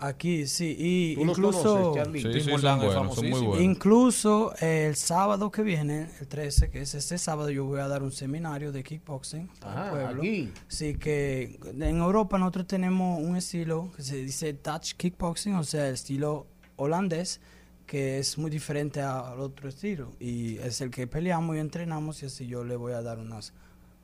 Aquí, 0.00 0.46
sí, 0.46 0.74
y 0.78 1.14
¿Tú 1.14 1.24
los 1.24 1.38
incluso 1.38 1.62
conoces, 1.62 1.94
Charlie? 2.02 2.20
Sí, 2.20 2.32
sí, 2.32 2.50
son 2.58 2.78
buenos, 2.80 3.14
son 3.14 3.30
muy 3.30 3.40
buenos. 3.40 3.60
Incluso 3.60 4.52
eh, 4.60 4.86
el 4.88 4.96
sábado 4.96 5.50
que 5.50 5.62
viene, 5.62 6.10
el 6.20 6.26
13, 6.26 6.68
que 6.70 6.82
es 6.82 6.94
este 6.94 7.16
sábado, 7.16 7.48
yo 7.50 7.64
voy 7.64 7.80
a 7.80 7.88
dar 7.88 8.02
un 8.02 8.12
seminario 8.12 8.72
de 8.72 8.82
kickboxing 8.82 9.48
para 9.60 9.82
Ah, 9.82 9.84
el 9.86 9.90
pueblo. 9.90 10.22
aquí. 10.22 10.52
Sí, 10.68 10.94
que 10.96 11.58
en 11.78 11.98
Europa 11.98 12.38
nosotros 12.38 12.66
tenemos 12.66 13.22
un 13.22 13.36
estilo 13.36 13.90
que 13.96 14.02
se 14.02 14.16
dice 14.16 14.52
Dutch 14.52 14.94
kickboxing, 14.96 15.54
o 15.54 15.64
sea, 15.64 15.88
el 15.88 15.94
estilo 15.94 16.46
holandés, 16.76 17.40
que 17.86 18.18
es 18.18 18.36
muy 18.36 18.50
diferente 18.50 19.00
al 19.00 19.38
otro 19.40 19.68
estilo. 19.68 20.10
Y 20.18 20.58
es 20.58 20.80
el 20.80 20.90
que 20.90 21.06
peleamos 21.06 21.56
y 21.56 21.60
entrenamos, 21.60 22.22
y 22.22 22.26
así 22.26 22.46
yo 22.46 22.64
le 22.64 22.76
voy 22.76 22.92
a 22.94 23.00
dar 23.00 23.18
unas 23.20 23.52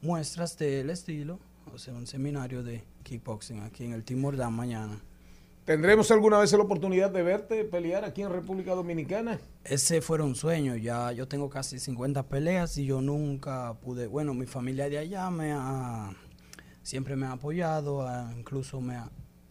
muestras 0.02 0.56
del 0.56 0.88
estilo, 0.90 1.38
o 1.74 1.78
sea, 1.78 1.92
un 1.94 2.06
seminario 2.06 2.62
de 2.62 2.84
kickboxing 3.02 3.60
aquí 3.62 3.84
en 3.84 3.92
el 3.92 4.04
Timor 4.04 4.36
Dan 4.36 4.52
mañana. 4.54 5.02
¿Tendremos 5.64 6.10
alguna 6.10 6.38
vez 6.38 6.52
la 6.52 6.58
oportunidad 6.58 7.10
de 7.10 7.22
verte 7.22 7.64
pelear 7.64 8.04
aquí 8.04 8.22
en 8.22 8.30
República 8.30 8.74
Dominicana? 8.74 9.38
Ese 9.62 10.00
fue 10.00 10.20
un 10.22 10.34
sueño, 10.34 10.74
ya 10.76 11.12
yo 11.12 11.28
tengo 11.28 11.50
casi 11.50 11.78
50 11.78 12.28
peleas 12.28 12.76
y 12.78 12.86
yo 12.86 13.00
nunca 13.00 13.74
pude, 13.74 14.06
bueno, 14.06 14.32
mi 14.32 14.46
familia 14.46 14.88
de 14.88 14.98
allá 14.98 15.30
me 15.30 15.52
ha, 15.52 16.12
siempre 16.82 17.14
me 17.14 17.26
ha 17.26 17.32
apoyado, 17.32 18.02
ah, 18.02 18.32
incluso 18.36 18.80
me 18.80 18.96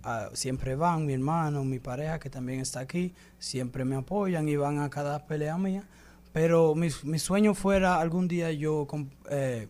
ah, 0.04 0.30
siempre 0.34 0.76
van, 0.76 1.06
mi 1.06 1.14
hermano, 1.14 1.64
mi 1.64 1.80
pareja 1.80 2.20
que 2.20 2.30
también 2.30 2.60
está 2.60 2.80
aquí, 2.80 3.14
siempre 3.38 3.86
me 3.86 3.96
apoyan 3.96 4.50
y 4.50 4.56
van 4.56 4.80
a 4.80 4.90
cada 4.90 5.28
pelea 5.28 5.58
mía, 5.58 5.88
pero 6.34 6.74
mi, 6.74 6.90
sueño 6.90 7.54
fuera 7.54 8.02
algún 8.02 8.28
día 8.28 8.52
yo 8.52 8.88
eh, 9.30 9.68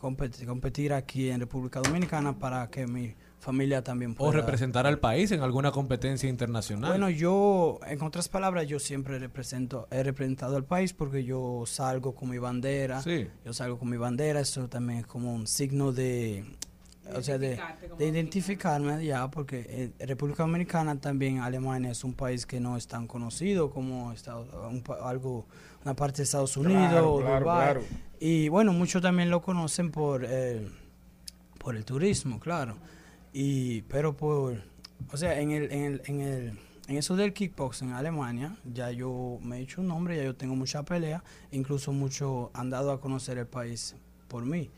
competir 0.00 0.92
aquí 0.92 1.30
en 1.30 1.40
República 1.40 1.80
Dominicana 1.80 2.38
para 2.38 2.68
que 2.70 2.86
mi 2.88 3.14
familia 3.44 3.84
también 3.84 4.12
O 4.12 4.14
pueda- 4.14 4.32
representar 4.32 4.86
al 4.86 4.98
país 4.98 5.30
en 5.30 5.40
alguna 5.42 5.70
competencia 5.70 6.28
internacional. 6.28 6.90
Bueno, 6.90 7.10
yo, 7.10 7.78
en 7.86 8.02
otras 8.02 8.28
palabras, 8.28 8.66
yo 8.66 8.78
siempre 8.78 9.18
represento, 9.18 9.86
he 9.90 10.02
representado 10.02 10.56
al 10.56 10.64
país 10.64 10.94
porque 10.94 11.24
yo 11.24 11.64
salgo 11.66 12.14
con 12.14 12.30
mi 12.30 12.38
bandera. 12.38 13.02
Sí. 13.02 13.28
Yo 13.44 13.52
salgo 13.52 13.78
con 13.78 13.90
mi 13.90 13.98
bandera, 13.98 14.40
eso 14.40 14.68
también 14.68 15.00
es 15.00 15.06
como 15.06 15.34
un 15.34 15.46
signo 15.46 15.92
de, 15.92 16.44
o 17.14 17.20
sea, 17.20 17.36
de, 17.36 17.60
de 17.98 18.06
identificarme 18.08 19.04
ya, 19.04 19.30
porque 19.30 19.92
en 19.98 20.08
República 20.08 20.42
Dominicana 20.42 20.98
también 20.98 21.40
Alemania 21.40 21.90
es 21.90 22.02
un 22.02 22.14
país 22.14 22.46
que 22.46 22.60
no 22.60 22.76
es 22.78 22.86
tan 22.86 23.06
conocido 23.06 23.70
como 23.70 24.10
Estados, 24.12 24.48
un 24.70 24.82
algo, 25.02 25.46
una 25.84 25.94
parte 25.94 26.18
de 26.18 26.22
Estados 26.24 26.56
Unidos, 26.56 26.88
Claro, 26.90 27.12
o 27.14 27.20
claro, 27.20 27.44
claro. 27.44 27.80
Y 28.20 28.48
bueno, 28.48 28.72
muchos 28.72 29.02
también 29.02 29.28
lo 29.28 29.42
conocen 29.42 29.90
por, 29.90 30.24
eh, 30.26 30.66
por 31.58 31.76
el 31.76 31.84
turismo, 31.84 32.40
claro. 32.40 32.76
Y, 33.36 33.82
pero 33.82 34.16
por, 34.16 34.62
o 35.12 35.16
sea, 35.16 35.40
en 35.40 35.50
el, 35.50 35.72
en 35.72 35.82
el, 35.82 36.02
en 36.04 36.20
el, 36.20 36.58
en 36.86 36.96
eso 36.96 37.16
del 37.16 37.32
kickbox 37.32 37.82
en 37.82 37.90
Alemania, 37.90 38.56
ya 38.72 38.92
yo 38.92 39.40
me 39.42 39.58
he 39.58 39.62
hecho 39.62 39.80
un 39.80 39.88
nombre, 39.88 40.16
ya 40.16 40.22
yo 40.22 40.36
tengo 40.36 40.54
mucha 40.54 40.84
pelea, 40.84 41.22
incluso 41.50 41.92
muchos 41.92 42.50
han 42.54 42.70
dado 42.70 42.92
a 42.92 43.00
conocer 43.00 43.36
el 43.38 43.48
país 43.48 43.96
por 44.28 44.46
mí. 44.46 44.70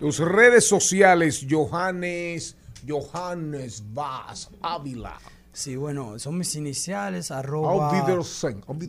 Tus 0.00 0.18
redes 0.18 0.66
sociales, 0.66 1.46
Johannes, 1.48 2.56
Johannes 2.86 3.84
Vaz 3.94 4.50
Ávila. 4.62 5.20
Sí, 5.52 5.76
bueno, 5.76 6.18
son 6.18 6.38
mis 6.38 6.56
iniciales, 6.56 7.30
arroba 7.30 7.92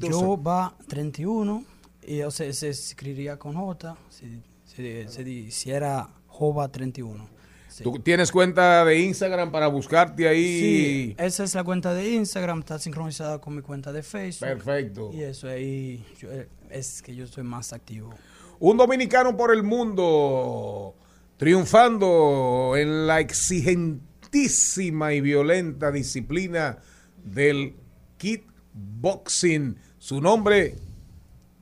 yo 0.02 0.41
va 0.41 0.76
31, 0.88 1.64
y 2.02 2.22
o 2.24 2.32
sea, 2.32 2.52
se 2.52 2.69
escribiría 2.69 3.38
con 3.38 3.53
J, 3.53 3.95
si, 4.10 4.41
si, 4.65 5.07
se 5.07 5.22
hiciera 5.22 6.10
Jova 6.26 6.68
31. 6.69 7.36
Sí. 7.78 7.84
¿Tú 7.84 7.99
tienes 7.99 8.32
cuenta 8.32 8.84
de 8.86 8.99
Instagram 9.02 9.52
para 9.52 9.68
buscarte 9.68 10.28
ahí? 10.28 10.60
Sí, 10.60 11.16
esa 11.20 11.44
es 11.44 11.54
la 11.54 11.64
cuenta 11.64 11.94
de 11.94 12.10
Instagram, 12.10 12.60
está 12.62 12.80
sincronizada 12.80 13.40
con 13.40 13.56
mi 13.56 13.62
cuenta 13.62 13.91
de 13.94 14.02
Facebook. 14.02 14.48
Perfecto. 14.48 15.12
Y 15.14 15.22
eso 15.22 15.48
ahí 15.48 16.04
yo- 16.20 16.32
eh, 16.32 16.49
es 16.72 17.04
que 17.04 17.16
yo 17.16 17.26
estoy 17.26 17.44
más 17.44 17.74
activo. 17.74 18.16
Un 18.60 18.78
dominicano 18.78 19.38
por 19.38 19.54
el 19.54 19.62
mundo 19.62 20.95
triunfando 21.38 22.74
en 22.76 23.06
la 23.06 23.20
exigentísima 23.20 25.14
y 25.14 25.22
violenta 25.22 25.91
disciplina 25.91 26.80
del 27.24 27.76
kickboxing. 28.18 29.78
Su 29.99 30.20
nombre, 30.20 30.78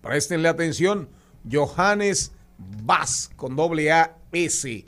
préstenle 0.01 0.47
atención, 0.47 1.09
Johannes 1.51 2.31
Vaz 2.57 3.29
con 3.35 3.57
doble 3.57 3.91
A 3.91 4.15
S 4.31 4.85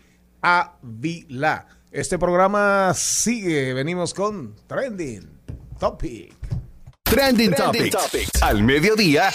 Ávila. 0.47 1.67
Este 1.91 2.17
programa 2.17 2.93
sigue, 2.93 3.73
venimos 3.73 4.13
con 4.13 4.55
Trending 4.65 5.29
Topic. 5.77 6.33
Trending, 7.03 7.53
Topics. 7.53 8.41
Al 8.41 8.63
mediodía. 8.63 9.29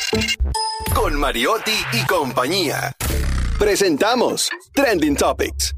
Con 0.94 1.14
Mariotti 1.20 1.74
y 1.92 2.06
compañía. 2.06 2.92
Presentamos 3.58 4.48
Trending 4.72 5.14
Topics. 5.14 5.74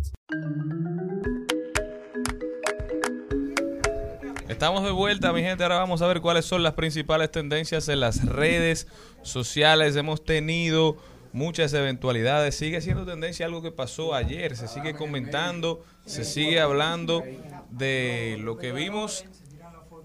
Estamos 4.49 4.85
de 4.85 4.93
vuelta, 4.93 5.33
mi 5.33 5.43
gente. 5.43 5.65
Ahora 5.65 5.79
vamos 5.79 6.01
a 6.01 6.07
ver 6.07 6.21
cuáles 6.21 6.45
son 6.45 6.63
las 6.63 6.75
principales 6.75 7.33
tendencias 7.33 7.89
en 7.89 7.99
las 7.99 8.25
redes 8.25 8.87
sociales. 9.23 9.97
Hemos 9.97 10.25
tenido 10.25 10.97
muchas 11.35 11.75
eventualidades. 11.75 12.55
Sigue 12.55 12.81
siendo 12.81 13.05
tendencia 13.05 13.45
algo 13.45 13.61
que 13.61 13.73
pasó 13.73 14.15
ayer. 14.15 14.57
Se 14.57 14.69
sigue 14.69 14.95
comentando, 14.95 15.85
se 16.07 16.25
sigue 16.25 16.61
hablando 16.61 17.23
de 17.71 18.39
lo 18.41 18.57
que 18.57 18.73
vimos 18.73 19.25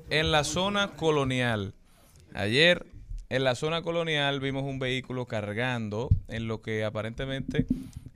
en 0.09 0.31
la 0.31 0.43
zona 0.43 0.89
colonial. 0.89 1.73
Ayer 2.33 2.85
en 3.29 3.43
la 3.43 3.53
zona 3.53 3.83
colonial 3.83 4.39
vimos 4.39 4.63
un 4.63 4.79
vehículo 4.79 5.27
cargando 5.27 6.09
en 6.27 6.47
lo 6.47 6.61
que 6.61 6.83
aparentemente 6.83 7.67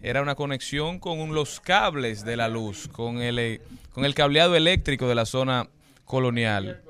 era 0.01 0.23
una 0.23 0.35
conexión 0.35 0.99
con 0.99 1.35
los 1.35 1.59
cables 1.59 2.25
de 2.25 2.35
la 2.35 2.49
luz, 2.49 2.87
con 2.87 3.21
el, 3.21 3.37
eh, 3.37 3.61
con 3.91 4.05
el 4.05 4.15
cableado 4.15 4.55
eléctrico 4.55 5.07
de 5.07 5.15
la 5.15 5.25
zona 5.25 5.69
colonial. 6.03 6.81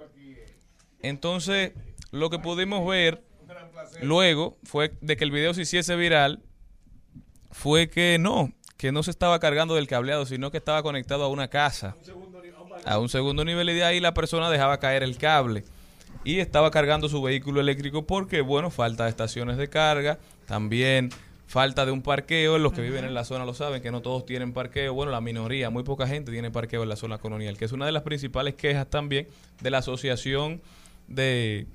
Entonces, 1.02 1.74
lo 2.12 2.30
que 2.30 2.40
pudimos 2.40 2.88
ver 2.88 3.22
luego 4.02 4.58
fue 4.64 4.94
de 5.02 5.18
que 5.18 5.24
el 5.24 5.32
video 5.32 5.54
se 5.54 5.62
hiciese 5.62 5.96
viral, 5.96 6.42
fue 7.52 7.90
que 7.90 8.18
no, 8.20 8.52
que 8.78 8.92
no 8.92 9.04
se 9.04 9.12
estaba 9.12 9.40
cargando 9.40 9.76
del 9.76 9.88
cableado, 9.88 10.26
sino 10.26 10.52
que 10.52 10.58
estaba 10.58 10.84
conectado 10.84 11.24
a 11.24 11.28
una 11.28 11.48
casa, 11.48 11.96
a 12.86 13.00
un 13.00 13.10
segundo 13.10 13.46
nivel 13.46 13.70
y 13.70 13.74
de 13.74 13.84
ahí 13.84 14.00
la 14.00 14.14
persona 14.14 14.50
dejaba 14.50 14.80
caer 14.80 15.04
el 15.04 15.18
cable. 15.18 15.64
Y 16.26 16.40
estaba 16.40 16.72
cargando 16.72 17.10
su 17.10 17.22
vehículo 17.22 17.60
eléctrico 17.60 18.06
porque, 18.08 18.42
bueno, 18.42 18.72
falta 18.72 19.04
de 19.04 19.10
estaciones 19.10 19.58
de 19.58 19.70
carga, 19.70 20.20
también 20.46 21.10
falta 21.48 21.86
de 21.86 21.92
un 21.92 22.02
parqueo, 22.02 22.58
los 22.58 22.74
que 22.74 22.82
viven 22.82 23.06
en 23.06 23.14
la 23.14 23.26
zona 23.26 23.46
lo 23.46 23.54
saben, 23.54 23.82
que 23.82 23.92
no 23.92 24.02
todos 24.02 24.26
tienen 24.26 24.54
parqueo, 24.54 24.94
bueno, 24.94 25.12
la 25.12 25.22
minoría, 25.22 25.70
muy 25.70 25.84
poca 25.84 26.08
gente 26.08 26.32
tiene 26.32 26.50
parqueo 26.50 26.84
en 26.84 26.90
la 26.90 26.96
zona 26.96 27.20
colonial, 27.20 27.58
que 27.58 27.66
es 27.66 27.72
una 27.74 27.86
de 27.86 27.92
las 27.92 28.04
principales 28.04 28.56
quejas 28.56 28.90
también 28.90 29.28
de 29.62 29.70
la 29.70 29.78
asociación 29.80 30.62
de 31.08 31.68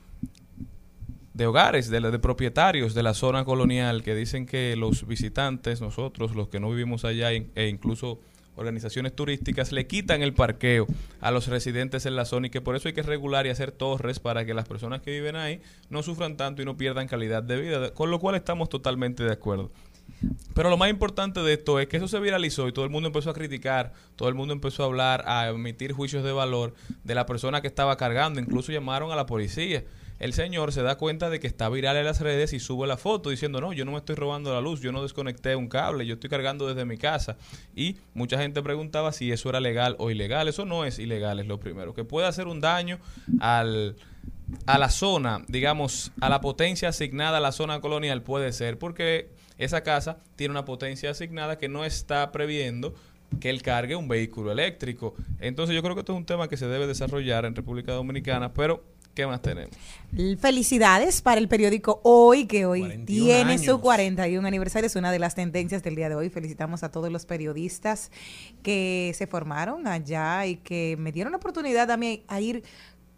de 1.39 1.47
hogares, 1.47 1.89
de, 1.89 2.19
propietarios 2.19 2.95
de 2.95 3.05
la 3.05 3.15
zona 3.15 3.45
colonial 3.45 4.03
que 4.03 4.17
dicen 4.17 4.45
que 4.45 4.75
los 4.75 5.07
visitantes, 5.07 5.81
nosotros, 5.81 6.35
los 6.35 6.49
que 6.49 6.59
no 6.59 6.69
vivimos 6.69 7.05
allá 7.05 7.31
e 7.31 7.69
incluso 7.69 8.19
organizaciones 8.57 9.15
turísticas 9.15 9.71
le 9.71 9.87
quitan 9.87 10.21
el 10.23 10.35
parqueo 10.35 10.89
a 11.21 11.31
los 11.31 11.47
residentes 11.47 12.07
en 12.07 12.17
la 12.17 12.25
zona 12.25 12.49
y 12.49 12.51
que 12.51 12.61
por 12.61 12.75
eso 12.75 12.89
hay 12.89 12.95
que 12.95 13.05
regular 13.05 13.47
y 13.47 13.51
hacer 13.51 13.71
torres 13.71 14.19
para 14.19 14.45
que 14.45 14.53
las 14.53 14.67
personas 14.67 15.01
que 15.01 15.13
viven 15.13 15.37
ahí 15.37 15.61
no 15.91 16.03
sufran 16.03 16.37
tanto 16.37 16.61
y 16.61 16.65
no 16.65 16.77
pierdan 16.77 17.07
calidad 17.07 17.45
de 17.45 17.61
vida, 17.61 17.95
con 17.95 18.11
lo 18.11 18.19
cual 18.19 18.35
estamos 18.35 18.69
totalmente 18.69 19.23
de 19.23 19.33
acuerdo. 19.33 19.71
Pero 20.55 20.71
lo 20.71 20.77
más 20.77 20.91
importante 20.91 21.39
de 21.39 21.53
esto 21.53 21.79
es 21.79 21.87
que 21.87 21.99
eso 21.99 22.09
se 22.09 22.19
viralizó 22.19 22.67
y 22.67 22.73
todo 22.73 22.85
el 22.85 22.91
mundo 22.91 23.07
empezó 23.07 23.31
a 23.31 23.35
criticar, 23.35 23.93
todo 24.17 24.29
el 24.29 24.35
mundo 24.35 24.55
empezó 24.55 24.83
a 24.83 24.87
hablar, 24.87 25.23
a 25.29 25.51
emitir 25.51 25.93
juicios 25.93 26.25
de 26.25 26.33
valor 26.33 26.75
de 27.05 27.15
la 27.15 27.27
persona 27.27 27.61
que 27.61 27.69
estaba 27.69 27.97
cargando, 27.97 28.41
incluso 28.41 28.73
llamaron 28.73 29.13
a 29.13 29.17
la 29.17 29.27
policía. 29.27 29.85
El 30.19 30.33
señor 30.33 30.73
se 30.73 30.83
da 30.83 30.97
cuenta 30.97 31.31
de 31.31 31.39
que 31.39 31.47
está 31.47 31.69
viral 31.69 31.97
en 31.97 32.05
las 32.05 32.21
redes 32.21 32.53
y 32.53 32.61
sube 32.61 32.87
la 32.87 32.97
foto 32.97 33.31
diciendo, 33.31 33.61
no, 33.61 33.73
yo 33.73 33.85
no 33.85 33.93
me 33.93 33.99
estoy 33.99 34.17
robando 34.17 34.53
la 34.53 34.61
luz, 34.61 34.81
yo 34.81 34.91
no 34.91 35.03
desconecté 35.03 35.55
un 35.55 35.69
cable, 35.69 36.07
yo 36.07 36.15
estoy 36.15 36.29
cargando 36.29 36.67
desde 36.67 36.85
mi 36.85 36.97
casa. 36.97 37.37
Y 37.77 37.97
mucha 38.15 38.39
gente 38.39 38.63
preguntaba 38.63 39.13
si 39.13 39.31
eso 39.31 39.49
era 39.49 39.61
legal 39.61 39.95
o 39.99 40.11
ilegal. 40.11 40.49
Eso 40.49 40.65
no 40.65 40.85
es 40.85 40.99
ilegal, 40.99 41.39
es 41.39 41.47
lo 41.47 41.61
primero. 41.61 41.95
Que 41.95 42.05
puede 42.05 42.27
hacer 42.27 42.49
un 42.49 42.61
daño 42.61 42.99
al, 43.41 43.97
a 44.67 44.79
la 44.79 44.91
zona, 44.91 45.45
digamos, 45.49 46.13
a 46.21 46.29
la 46.29 46.41
potencia 46.41 46.89
asignada 46.89 47.39
a 47.39 47.41
la 47.41 47.53
zona 47.53 47.81
colonial 47.81 48.23
puede 48.23 48.53
ser, 48.53 48.79
porque 48.79 49.31
esa 49.59 49.83
casa 49.83 50.19
tiene 50.37 50.53
una 50.53 50.65
potencia 50.65 51.11
asignada 51.11 51.59
que 51.59 51.69
no 51.69 51.85
está 51.85 52.33
previendo 52.33 52.95
que 53.41 53.51
él 53.51 53.63
cargue 53.63 53.95
un 53.95 54.09
vehículo 54.09 54.51
eléctrico. 54.53 55.15
Entonces 55.39 55.77
yo 55.77 55.83
creo 55.83 55.95
que 55.95 56.01
esto 56.01 56.13
es 56.13 56.19
un 56.19 56.25
tema 56.25 56.49
que 56.49 56.57
se 56.57 56.67
debe 56.67 56.87
desarrollar 56.87 57.45
en 57.45 57.55
República 57.55 57.93
Dominicana, 57.93 58.53
pero 58.55 58.85
¿qué 59.19 59.27
más 59.27 59.43
tenemos? 59.43 59.75
Felicidades 60.39 61.23
para 61.23 61.41
el 61.41 61.49
periódico 61.49 62.01
Hoy, 62.05 62.47
que 62.47 62.67
hoy 62.67 62.83
41 62.83 63.05
tiene 63.05 63.59
su 63.59 63.73
años. 63.73 63.81
41 63.81 64.47
aniversario. 64.47 64.87
Es 64.87 64.95
una 64.95 65.11
de 65.11 65.19
las 65.19 65.35
tendencias 65.35 65.83
del 65.83 65.97
día 65.97 66.09
de 66.09 66.15
hoy. 66.15 66.31
Felicitamos 66.31 66.85
a 66.85 66.93
todos 66.93 67.11
los 67.11 67.27
periodistas 67.27 68.13
que 68.63 69.13
se 69.17 69.27
formaron 69.27 69.89
allá 69.89 70.47
y 70.47 70.59
que 70.59 70.95
me 71.01 71.11
dieron 71.11 71.33
la 71.33 71.39
oportunidad 71.39 71.91
a 71.91 71.97
mí 71.97 72.23
a 72.29 72.41
ir 72.41 72.63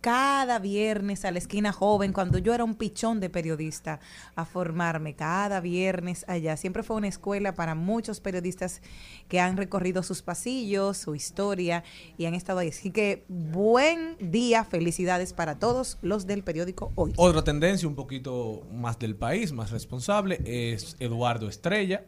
cada 0.00 0.58
viernes 0.58 1.24
a 1.24 1.30
la 1.30 1.38
esquina 1.38 1.72
joven, 1.72 2.12
cuando 2.12 2.38
yo 2.38 2.54
era 2.54 2.64
un 2.64 2.74
pichón 2.74 3.20
de 3.20 3.28
periodista, 3.28 4.00
a 4.34 4.44
formarme 4.44 5.14
cada 5.14 5.60
viernes 5.60 6.24
allá. 6.28 6.56
Siempre 6.56 6.82
fue 6.82 6.96
una 6.96 7.08
escuela 7.08 7.54
para 7.54 7.74
muchos 7.74 8.20
periodistas 8.20 8.80
que 9.28 9.40
han 9.40 9.56
recorrido 9.56 10.02
sus 10.02 10.22
pasillos, 10.22 10.96
su 10.96 11.14
historia 11.14 11.84
y 12.16 12.26
han 12.26 12.34
estado 12.34 12.60
ahí. 12.60 12.68
Así 12.68 12.90
que 12.90 13.24
buen 13.28 14.16
día, 14.18 14.64
felicidades 14.64 15.32
para 15.32 15.58
todos 15.58 15.98
los 16.02 16.26
del 16.26 16.42
periódico 16.42 16.92
Hoy. 16.94 17.12
Otra 17.16 17.44
tendencia 17.44 17.86
un 17.86 17.94
poquito 17.94 18.62
más 18.72 18.98
del 18.98 19.16
país, 19.16 19.52
más 19.52 19.70
responsable, 19.70 20.40
es 20.44 20.96
Eduardo 20.98 21.48
Estrella. 21.48 22.04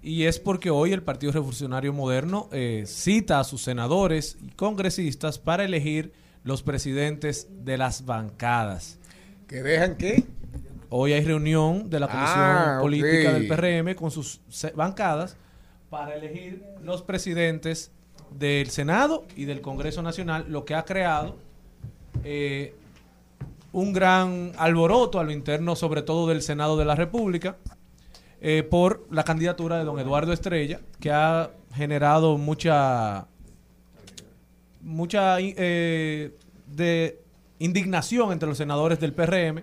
Y 0.00 0.24
es 0.24 0.38
porque 0.38 0.70
hoy 0.70 0.92
el 0.92 1.02
Partido 1.02 1.32
Revolucionario 1.32 1.92
Moderno 1.92 2.48
eh, 2.52 2.84
cita 2.86 3.40
a 3.40 3.44
sus 3.44 3.62
senadores 3.62 4.38
y 4.40 4.50
congresistas 4.50 5.38
para 5.38 5.64
elegir 5.64 6.12
los 6.44 6.62
presidentes 6.62 7.48
de 7.64 7.78
las 7.78 8.04
bancadas. 8.04 8.98
¿Que 9.46 9.62
dejan 9.62 9.96
qué? 9.96 10.24
Hoy 10.90 11.12
hay 11.12 11.22
reunión 11.24 11.90
de 11.90 12.00
la 12.00 12.06
Comisión 12.08 12.38
Ah, 12.38 12.78
Política 12.80 13.30
ok. 13.30 13.34
del 13.34 13.48
PRM 13.48 13.94
con 13.94 14.10
sus 14.10 14.40
bancadas 14.74 15.36
para 15.90 16.14
elegir 16.14 16.62
los 16.82 17.02
presidentes 17.02 17.90
del 18.38 18.68
Senado 18.70 19.24
y 19.36 19.44
del 19.44 19.60
Congreso 19.60 20.02
Nacional, 20.02 20.46
lo 20.48 20.64
que 20.64 20.74
ha 20.74 20.84
creado 20.84 21.36
eh, 22.24 22.74
un 23.72 23.92
gran 23.92 24.52
alboroto 24.58 25.18
a 25.20 25.24
lo 25.24 25.30
interno, 25.30 25.76
sobre 25.76 26.02
todo 26.02 26.26
del 26.28 26.42
Senado 26.42 26.76
de 26.76 26.84
la 26.84 26.94
República, 26.94 27.56
eh, 28.40 28.62
por 28.62 29.06
la 29.10 29.24
candidatura 29.24 29.78
de 29.78 29.84
don 29.84 29.98
Eduardo 29.98 30.32
Estrella, 30.32 30.80
que 31.00 31.10
ha 31.10 31.50
generado 31.74 32.38
mucha 32.38 33.26
mucha 34.88 35.36
eh, 35.38 36.32
de 36.66 37.20
indignación 37.58 38.32
entre 38.32 38.48
los 38.48 38.58
senadores 38.58 38.98
del 38.98 39.12
PRM 39.12 39.62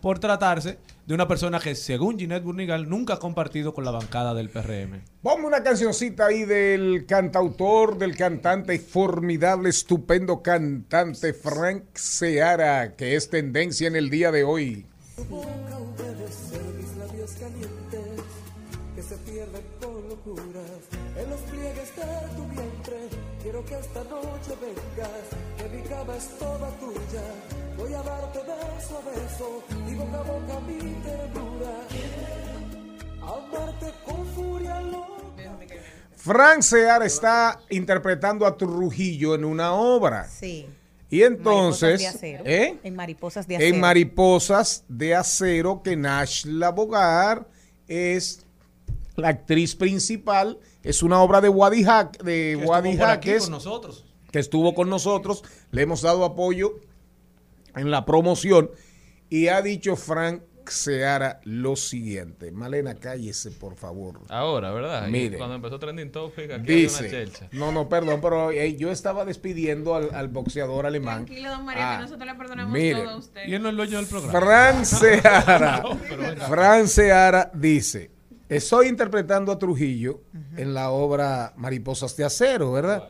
por 0.00 0.18
tratarse 0.18 0.78
de 1.06 1.14
una 1.14 1.28
persona 1.28 1.60
que, 1.60 1.74
según 1.74 2.18
Ginette 2.18 2.42
Burnigal, 2.42 2.88
nunca 2.88 3.14
ha 3.14 3.18
compartido 3.18 3.72
con 3.72 3.84
la 3.84 3.92
bancada 3.92 4.34
del 4.34 4.50
PRM. 4.50 5.02
Ponme 5.22 5.46
una 5.46 5.62
cancioncita 5.62 6.26
ahí 6.26 6.44
del 6.44 7.06
cantautor, 7.06 7.96
del 7.96 8.16
cantante 8.16 8.78
formidable, 8.78 9.68
estupendo 9.68 10.42
cantante 10.42 11.32
Frank 11.32 11.84
Seara, 11.94 12.96
que 12.96 13.14
es 13.14 13.30
tendencia 13.30 13.86
en 13.86 13.96
el 13.96 14.10
día 14.10 14.32
de 14.32 14.44
hoy. 14.44 14.86
Quiero 23.56 23.68
que 23.68 23.86
esta 23.86 24.04
noche 24.04 24.52
vengas, 24.60 25.10
que 25.56 25.76
mi 25.76 25.82
cama 25.88 26.14
es 26.14 26.28
toda 26.38 26.68
tuya. 26.78 27.22
Voy 27.78 27.94
a 27.94 28.02
darte 28.02 28.38
beso 28.40 28.98
a 28.98 29.10
beso 29.10 29.64
y 29.88 29.94
boca 29.94 30.18
a 30.18 30.22
boca 30.22 30.60
mi 30.60 30.78
ternura. 31.02 31.70
Amarte 33.22 33.94
con 34.04 34.26
furia 34.34 34.80
loca. 34.82 35.56
Frank 36.16 36.60
Seara 36.60 37.06
está 37.06 37.58
interpretando 37.70 38.44
a 38.44 38.54
Trujillo 38.58 39.34
en 39.34 39.46
una 39.46 39.72
obra. 39.72 40.28
Sí. 40.28 40.68
Y 41.08 41.22
entonces, 41.22 42.02
Mariposas 42.02 42.20
de 42.20 42.36
acero. 42.36 42.44
¿eh? 42.44 42.78
En 42.82 42.94
mariposas 42.94 43.48
de 43.48 43.56
acero. 43.56 43.74
en 43.74 43.80
Mariposas 43.80 44.84
de 44.88 45.14
Acero, 45.14 45.82
que 45.82 45.96
Nashla 45.96 46.70
Bogar 46.72 47.48
es 47.88 48.45
la 49.16 49.28
actriz 49.28 49.74
principal. 49.74 50.58
Es 50.82 51.02
una 51.02 51.20
obra 51.22 51.40
de 51.40 51.48
Wadi, 51.48 51.82
Hack, 51.84 52.22
de 52.22 52.56
Que 52.60 52.66
Wadi 52.66 52.96
Jaques, 52.96 53.42
con 53.44 53.52
nosotros. 53.52 54.04
que 54.30 54.38
estuvo 54.38 54.74
con 54.74 54.88
nosotros. 54.90 55.42
Le 55.70 55.82
hemos 55.82 56.02
dado 56.02 56.24
apoyo 56.24 56.80
en 57.74 57.90
la 57.90 58.04
promoción. 58.04 58.70
Y 59.28 59.48
ha 59.48 59.60
dicho 59.62 59.96
Frank 59.96 60.42
Seara 60.68 61.40
lo 61.44 61.76
siguiente. 61.76 62.50
Malena, 62.50 62.96
cállese, 62.96 63.52
por 63.52 63.76
favor. 63.76 64.20
Ahora, 64.28 64.72
¿verdad? 64.72 65.06
Mire. 65.08 65.38
Cuando 65.38 65.54
empezó 65.54 65.78
Trending 65.78 66.10
Topic, 66.10 66.50
aquí 66.50 66.54
una 66.54 66.62
Dice, 66.64 67.08
chelcha. 67.10 67.48
no, 67.52 67.70
no, 67.70 67.88
perdón, 67.88 68.20
pero 68.20 68.50
eh, 68.50 68.74
yo 68.76 68.90
estaba 68.90 69.24
despidiendo 69.24 69.94
al, 69.94 70.12
al 70.12 70.26
boxeador 70.26 70.84
alemán. 70.86 71.24
Tranquilo, 71.26 71.50
don 71.50 71.64
Mario, 71.66 71.82
Ah, 71.84 71.96
que 71.98 72.02
nosotros 72.02 72.26
le 72.26 72.34
perdonamos 72.34 72.72
mire. 72.72 73.00
todo 73.02 73.10
a 73.10 73.16
usted. 73.16 73.46
Y 73.46 73.54
él 73.54 73.62
no 73.62 73.68
es 73.68 73.70
el 73.72 73.76
dueño 73.76 73.96
del 73.98 74.06
programa. 74.06 74.40
Fran 74.40 74.86
Seara, 74.86 75.82
No. 76.38 76.46
Fran 76.48 76.88
Seara 76.88 77.50
dice, 77.54 78.10
estoy 78.48 78.88
interpretando 78.88 79.52
a 79.52 79.58
Trujillo 79.58 80.20
en 80.56 80.74
la 80.74 80.90
obra 80.90 81.52
Mariposas 81.56 82.16
de 82.16 82.24
Acero, 82.24 82.72
¿verdad? 82.72 83.08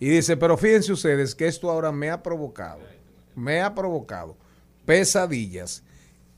Y 0.00 0.08
dice, 0.08 0.36
pero 0.36 0.56
fíjense 0.56 0.92
ustedes 0.92 1.34
que 1.34 1.46
esto 1.46 1.70
ahora 1.70 1.90
me 1.92 2.10
ha 2.10 2.22
provocado, 2.22 2.80
me 3.34 3.60
ha 3.60 3.74
provocado 3.74 4.36
pesadillas, 4.84 5.82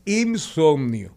insomnio, 0.05 1.15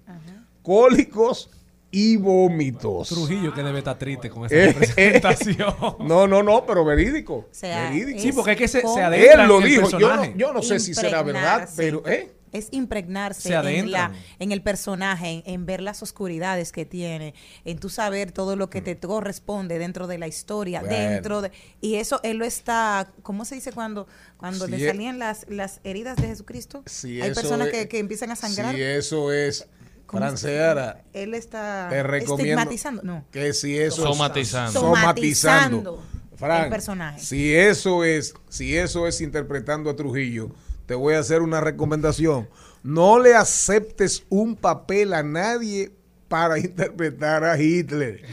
cólicos 0.61 1.49
y 1.91 2.15
vómitos. 2.17 3.09
Trujillo 3.09 3.53
que 3.53 3.63
debe 3.63 3.79
estar 3.79 3.97
triste 3.97 4.29
con 4.29 4.45
esa 4.45 4.55
Eh, 4.55 4.67
representación. 4.73 5.73
No, 5.99 6.25
no, 6.27 6.41
no, 6.41 6.65
pero 6.65 6.85
verídico. 6.85 7.47
sea, 7.51 7.89
verídico. 7.89 8.19
Sí, 8.19 8.31
porque 8.31 8.51
es 8.51 8.57
que 8.57 8.67
se- 8.67 8.81
se 8.81 9.31
Él 9.31 9.47
lo 9.47 9.59
dijo. 9.59 9.89
Yo 9.97 10.15
no, 10.15 10.35
yo 10.35 10.53
no 10.53 10.61
sé 10.61 10.79
si 10.79 10.93
será 10.93 11.21
verdad, 11.23 11.67
pero 11.75 12.03
¿eh? 12.07 12.31
Es 12.51 12.67
impregnarse 12.71 13.49
Se 13.49 13.55
en, 13.79 13.91
la, 13.91 14.11
en 14.39 14.51
el 14.51 14.61
personaje, 14.61 15.29
en, 15.29 15.43
en 15.45 15.65
ver 15.65 15.81
las 15.81 16.03
oscuridades 16.03 16.71
que 16.71 16.85
tiene, 16.85 17.33
en 17.65 17.79
tu 17.79 17.89
saber 17.89 18.31
todo 18.31 18.55
lo 18.55 18.69
que 18.69 18.81
te 18.81 18.97
corresponde 18.97 19.79
dentro 19.79 20.07
de 20.07 20.17
la 20.17 20.27
historia, 20.27 20.81
Mm. 20.81 20.85
Bueno. 20.87 21.09
dentro 21.11 21.41
de... 21.41 21.51
Y 21.79 21.95
eso 21.95 22.19
él 22.23 22.37
lo 22.37 22.45
está, 22.45 23.11
¿cómo 23.23 23.45
se 23.45 23.55
dice 23.55 23.71
cuando, 23.71 24.07
cuando 24.37 24.65
Si 24.65 24.71
le 24.71 24.83
e- 24.83 24.87
salían 24.87 25.17
las, 25.19 25.45
las 25.49 25.79
heridas 25.83 26.17
de 26.17 26.27
Jesucristo? 26.27 26.83
Si 26.85 27.21
Hay 27.21 27.33
personas 27.33 27.67
es- 27.67 27.73
que, 27.73 27.87
que 27.87 27.99
empiezan 27.99 28.31
a 28.31 28.35
sangrar. 28.35 28.75
Si 28.75 28.81
eso 28.81 29.31
es 29.31 29.67
¿Cómo 30.05 30.19
Fran 30.23 30.37
se- 30.37 30.47
Seara, 30.49 31.03
Él 31.13 31.33
está 31.33 31.87
te 31.89 32.03
recomiendo 32.03 32.43
estigmatizando. 32.61 33.01
No. 33.03 33.25
que 33.31 33.53
si 33.53 33.77
eso 33.77 34.03
Somatizando. 34.03 34.79
Somatizando 34.79 36.03
Frank, 36.35 36.63
el 36.65 36.69
personaje. 36.69 37.19
Si 37.21 37.53
eso 37.55 38.03
es, 38.03 38.33
si 38.49 38.75
eso 38.75 39.07
es 39.07 39.21
interpretando 39.21 39.89
a 39.89 39.95
Trujillo, 39.95 40.51
te 40.91 40.95
voy 40.95 41.13
a 41.13 41.19
hacer 41.19 41.41
una 41.41 41.61
recomendación. 41.61 42.49
No 42.83 43.17
le 43.17 43.33
aceptes 43.33 44.25
un 44.27 44.57
papel 44.57 45.13
a 45.13 45.23
nadie 45.23 45.93
para 46.27 46.59
interpretar 46.65 47.45
a 47.45 47.57
Hitler 47.57 48.25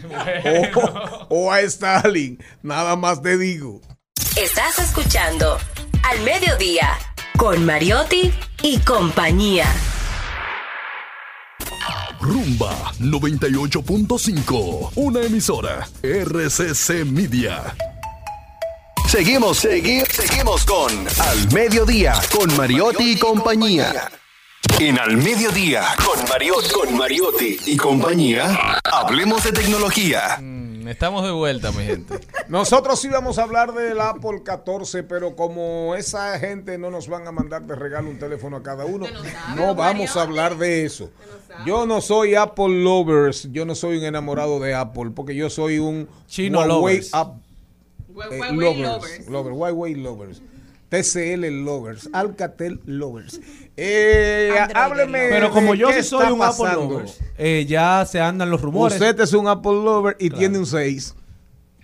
o, 0.74 1.28
o 1.28 1.52
a 1.52 1.60
Stalin. 1.60 2.43
Nada 2.60 2.97
más 2.97 3.22
te 3.22 3.39
digo. 3.39 3.80
Estás 4.36 4.80
escuchando 4.80 5.56
Al 6.02 6.20
Mediodía 6.24 6.98
con 7.36 7.64
Mariotti 7.64 8.35
y 8.64 8.80
compañía. 8.80 9.66
Rumba 12.20 12.93
98.5. 12.98 14.94
Una 14.97 15.22
emisora. 15.22 15.89
RCC 16.02 17.05
Media. 17.05 17.76
Seguimos, 19.09 19.59
seguimos, 19.59 20.09
seguimos 20.12 20.64
con 20.64 20.90
Al 21.20 21.52
Mediodía, 21.52 22.14
con 22.36 22.55
Mariotti 22.56 23.12
y 23.12 23.18
compañía. 23.18 24.10
En 24.78 24.98
Al 24.98 25.16
Mediodía, 25.16 25.82
con 26.05 26.28
Mariotti, 26.28 26.70
con 26.70 26.97
Mariotti 26.97 27.56
y 27.66 27.76
compañía, 27.76 28.78
hablemos 28.85 29.43
de 29.44 29.52
tecnología. 29.52 30.39
Mm, 30.40 30.89
Estamos 30.89 31.24
de 31.24 31.30
vuelta, 31.32 31.72
mi 31.72 31.85
gente. 31.85 32.18
Nosotros 32.48 33.02
íbamos 33.05 33.39
a 33.39 33.43
hablar 33.44 33.72
del 33.72 34.01
Apple 34.01 34.43
14, 34.44 35.02
pero 35.05 35.35
como 35.36 35.94
esa 35.97 36.39
gente 36.39 36.76
no 36.78 36.90
nos 36.90 37.09
van 37.09 37.26
a 37.26 37.32
mandar 37.32 37.62
de 37.62 37.74
regalo 37.74 38.09
un 38.10 38.18
teléfono 38.18 38.59
a 38.59 38.62
cada 38.62 38.85
uno, 38.85 39.06
no 39.56 39.74
vamos 39.74 40.16
a 40.16 40.22
hablar 40.22 40.56
de 40.59 40.85
eso. 40.85 41.10
Yo 41.66 41.86
no 41.86 42.01
soy 42.01 42.35
Apple 42.36 42.68
lovers, 42.82 43.48
yo 43.52 43.64
no 43.64 43.74
soy 43.74 43.98
un 43.98 44.05
enamorado 44.05 44.60
de 44.60 44.74
Apple, 44.74 45.10
porque 45.14 45.35
yo 45.35 45.48
soy 45.51 45.78
un 45.78 46.09
Chino 46.28 46.59
Huawei 46.60 46.97
lovers. 46.98 47.14
App- 47.14 47.36
Eh, 48.31 48.39
Huawei 48.39 48.57
lovers, 48.57 48.78
lovers. 48.89 49.28
lovers, 49.28 49.57
Huawei 49.57 49.95
lovers. 49.95 50.43
TCL 50.90 51.65
lovers, 51.65 52.09
Alcatel 52.12 52.81
lovers. 52.86 53.40
Eh, 53.77 54.51
hábleme. 54.74 55.28
Pero 55.28 55.51
como 55.51 55.74
yo 55.74 55.93
sí 55.93 56.03
soy 56.03 56.32
un 56.32 56.43
Apple 56.43 56.73
lover, 56.73 57.07
eh, 57.36 57.66
ya 57.69 58.05
se 58.07 58.20
andan 58.20 58.51
los 58.51 58.61
rumores. 58.62 58.95
Usted 58.95 59.20
es 59.20 59.32
un 59.35 59.49
Apple 59.49 59.73
lover 59.73 60.16
y 60.19 60.28
Claro. 60.28 60.39
tiene 60.39 60.59
un 60.59 60.66
6. 60.66 61.15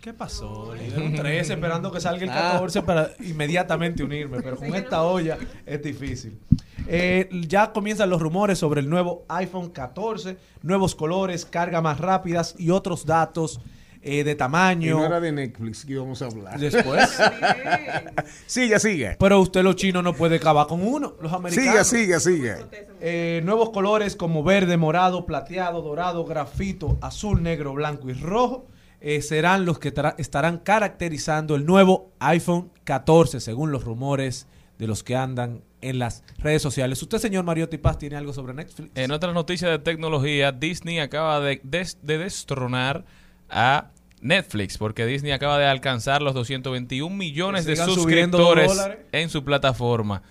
¿Qué 0.00 0.12
pasó? 0.12 0.74
Le 0.74 1.02
un 1.02 1.14
13 1.14 1.54
esperando 1.54 1.90
que 1.92 2.00
salga 2.00 2.24
el 2.24 2.30
Ah. 2.30 2.52
14 2.52 2.82
para 2.82 3.10
inmediatamente 3.20 4.02
unirme, 4.02 4.40
pero 4.42 4.56
con 4.56 4.74
esta 4.74 5.02
olla 5.02 5.38
es 5.64 5.82
difícil. 5.82 6.38
Eh, 6.86 7.28
ya 7.48 7.72
comienzan 7.72 8.10
los 8.10 8.20
rumores 8.20 8.58
sobre 8.58 8.80
el 8.82 8.90
nuevo 8.90 9.24
iPhone 9.28 9.70
14, 9.70 10.36
nuevos 10.62 10.94
colores, 10.94 11.46
carga 11.46 11.80
más 11.80 12.00
rápidas 12.00 12.54
y 12.58 12.68
otros 12.70 13.06
datos 13.06 13.60
eh, 14.04 14.22
de 14.22 14.32
Y 14.32 14.34
tamaño. 14.34 14.98
no 14.98 15.06
era 15.06 15.18
de 15.18 15.32
Netflix 15.32 15.84
que 15.84 15.94
íbamos 15.94 16.20
a 16.22 16.26
hablar. 16.26 16.58
Después. 16.60 17.08
sigue, 18.46 18.78
sigue. 18.78 19.16
Pero 19.18 19.40
usted 19.40 19.62
los 19.62 19.76
chinos 19.76 20.02
no 20.04 20.12
puede 20.14 20.36
acabar 20.36 20.66
con 20.66 20.86
uno, 20.86 21.14
los 21.20 21.32
americanos. 21.32 21.86
Sigue, 21.86 22.18
sigue, 22.18 22.20
sigue. 22.20 22.54
Eh, 23.00 23.40
nuevos 23.44 23.70
colores 23.70 24.16
como 24.16 24.42
verde, 24.42 24.76
morado, 24.76 25.26
plateado, 25.26 25.82
dorado, 25.82 26.24
grafito, 26.24 26.98
azul, 27.00 27.42
negro, 27.42 27.72
blanco 27.74 28.08
y 28.10 28.14
rojo 28.14 28.66
eh, 29.00 29.20
serán 29.22 29.64
los 29.64 29.78
que 29.78 29.92
estarán 30.18 30.58
caracterizando 30.58 31.54
el 31.56 31.66
nuevo 31.66 32.12
iPhone 32.20 32.70
14, 32.84 33.40
según 33.40 33.70
los 33.72 33.84
rumores 33.84 34.46
de 34.78 34.86
los 34.86 35.02
que 35.02 35.14
andan 35.16 35.62
en 35.82 35.98
las 35.98 36.24
redes 36.38 36.62
sociales. 36.62 37.00
¿Usted, 37.02 37.18
señor 37.18 37.44
Mariotti 37.44 37.76
Paz, 37.78 37.98
tiene 37.98 38.16
algo 38.16 38.32
sobre 38.32 38.54
Netflix? 38.54 38.90
En 38.94 39.10
otras 39.10 39.34
noticias 39.34 39.70
de 39.70 39.78
tecnología, 39.78 40.52
Disney 40.52 40.98
acaba 40.98 41.40
de, 41.40 41.60
des- 41.62 41.98
de 42.02 42.16
destronar 42.18 43.04
a 43.50 43.90
Netflix, 44.24 44.78
porque 44.78 45.04
Disney 45.04 45.32
acaba 45.32 45.58
de 45.58 45.66
alcanzar 45.66 46.22
los 46.22 46.32
221 46.32 47.14
millones 47.14 47.66
de 47.66 47.76
suscriptores 47.76 48.72
en 49.12 49.28
su 49.28 49.44
plataforma. 49.44 50.22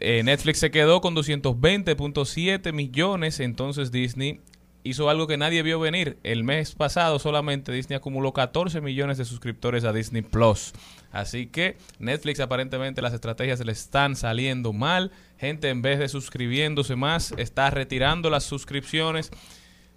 Eh, 0.00 0.22
Netflix 0.24 0.58
se 0.58 0.70
quedó 0.70 1.02
con 1.02 1.14
220.7 1.14 2.72
millones, 2.72 3.40
entonces 3.40 3.92
Disney 3.92 4.40
hizo 4.84 5.10
algo 5.10 5.26
que 5.26 5.36
nadie 5.36 5.62
vio 5.62 5.78
venir. 5.78 6.16
El 6.22 6.44
mes 6.44 6.74
pasado 6.74 7.18
solamente 7.18 7.72
Disney 7.72 7.98
acumuló 7.98 8.32
14 8.32 8.80
millones 8.80 9.18
de 9.18 9.26
suscriptores 9.26 9.84
a 9.84 9.92
Disney 9.92 10.22
Plus. 10.22 10.72
Así 11.12 11.46
que 11.46 11.76
Netflix 11.98 12.40
aparentemente 12.40 13.02
las 13.02 13.12
estrategias 13.12 13.62
le 13.62 13.72
están 13.72 14.16
saliendo 14.16 14.72
mal. 14.72 15.12
Gente 15.38 15.68
en 15.68 15.82
vez 15.82 15.98
de 15.98 16.08
suscribiéndose 16.08 16.96
más 16.96 17.34
está 17.36 17.68
retirando 17.68 18.30
las 18.30 18.44
suscripciones. 18.44 19.30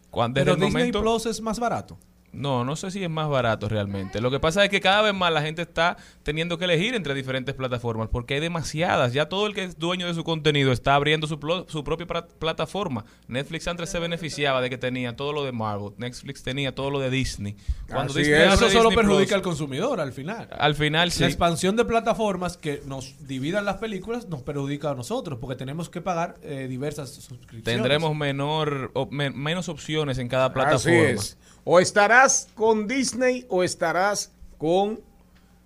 Cuando, 0.09 0.41
Pero 0.41 0.55
el 0.55 0.59
Disney 0.59 0.73
momento, 0.73 1.01
Plus 1.01 1.25
es 1.25 1.39
más 1.39 1.57
barato. 1.57 1.97
No, 2.33 2.65
no 2.65 2.75
sé 2.75 2.89
si 2.91 3.03
es 3.03 3.09
más 3.09 3.29
barato 3.29 3.69
realmente. 3.69 4.19
Lo 4.19 4.31
que 4.31 4.39
pasa 4.39 4.63
es 4.63 4.69
que 4.71 4.81
cada 4.81 5.03
vez 5.03 5.13
más 5.13 5.31
la 5.31 5.41
gente 5.43 5.61
está 5.61 5.97
teniendo 6.23 6.57
que 6.57 6.65
elegir 6.65 6.95
entre 6.95 7.13
diferentes 7.13 7.53
plataformas 7.53 8.09
porque 8.11 8.33
hay 8.33 8.39
demasiadas. 8.39 9.13
Ya 9.13 9.29
todo 9.29 9.45
el 9.45 9.53
que 9.53 9.63
es 9.63 9.77
dueño 9.77 10.07
de 10.07 10.15
su 10.15 10.23
contenido 10.23 10.71
está 10.71 10.95
abriendo 10.95 11.27
su, 11.27 11.37
su 11.67 11.83
propia 11.83 12.07
plataforma. 12.39 13.05
Netflix 13.27 13.67
antes 13.67 13.89
se 13.89 13.99
beneficiaba 13.99 14.61
de 14.61 14.69
que 14.69 14.77
tenía 14.77 15.15
todo 15.15 15.31
lo 15.31 15.43
de 15.45 15.51
Marvel. 15.51 15.91
Netflix 15.97 16.43
tenía 16.43 16.73
todo 16.73 16.89
lo 16.89 16.99
de 16.99 17.09
Disney. 17.09 17.55
Cuando 17.87 18.11
Así 18.13 18.19
Disney 18.23 18.41
es. 18.47 18.53
Eso 18.53 18.69
solo 18.69 18.89
Disney 18.89 18.95
perjudica 18.95 19.25
Plus, 19.27 19.33
al 19.35 19.41
consumidor 19.43 19.99
al 19.99 20.11
final. 20.11 20.47
Al 20.57 20.75
final 20.75 21.11
sí. 21.11 21.21
La 21.21 21.27
expansión 21.27 21.75
de 21.75 21.85
plataformas 21.85 22.57
que 22.57 22.81
nos 22.87 23.27
dividan 23.27 23.63
las 23.65 23.77
películas 23.77 24.27
nos 24.27 24.41
perjudica 24.41 24.89
a 24.89 24.95
nosotros 24.95 25.37
porque 25.39 25.55
tenemos 25.55 25.89
que 25.89 26.01
pagar 26.01 26.35
eh, 26.41 26.65
diversas 26.67 27.11
suscripciones. 27.11 27.63
Tendremos 27.63 28.15
menor, 28.15 28.89
o- 28.95 29.07
me- 29.11 29.29
menos 29.29 29.69
opciones 29.69 30.17
en 30.17 30.27
cada 30.27 30.45
Así 30.47 30.53
plataforma. 30.55 30.97
es. 31.09 31.37
O 31.63 31.79
estarás 31.79 32.49
con 32.55 32.87
Disney 32.87 33.45
o 33.49 33.63
estarás 33.63 34.31
con 34.57 34.99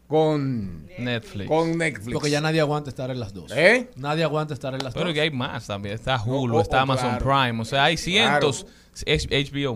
con 0.07 0.85
Netflix. 0.97 1.49
Con 1.49 1.77
Netflix. 1.77 2.13
Porque 2.13 2.29
ya 2.29 2.39
nadie 2.39 2.61
aguanta 2.61 2.89
estar 2.89 3.11
en 3.11 3.19
las 3.19 3.33
dos. 3.33 3.51
¿Eh? 3.53 3.89
Nadie 3.97 4.23
aguanta 4.23 4.53
estar 4.53 4.73
en 4.73 4.81
las 4.81 4.93
Pero 4.93 5.07
dos. 5.07 5.13
que 5.13 5.19
hay 5.21 5.31
más 5.31 5.67
también. 5.67 5.95
Está 5.95 6.21
Hulu, 6.23 6.55
Oh, 6.55 6.59
oh, 6.59 6.61
está 6.61 6.77
oh, 6.77 6.81
Amazon 6.83 7.17
claro. 7.17 7.25
Prime. 7.25 7.61
O 7.61 7.65
sea, 7.65 7.83
hay 7.85 7.97
cientos. 7.97 8.65
Claro. 9.03 9.19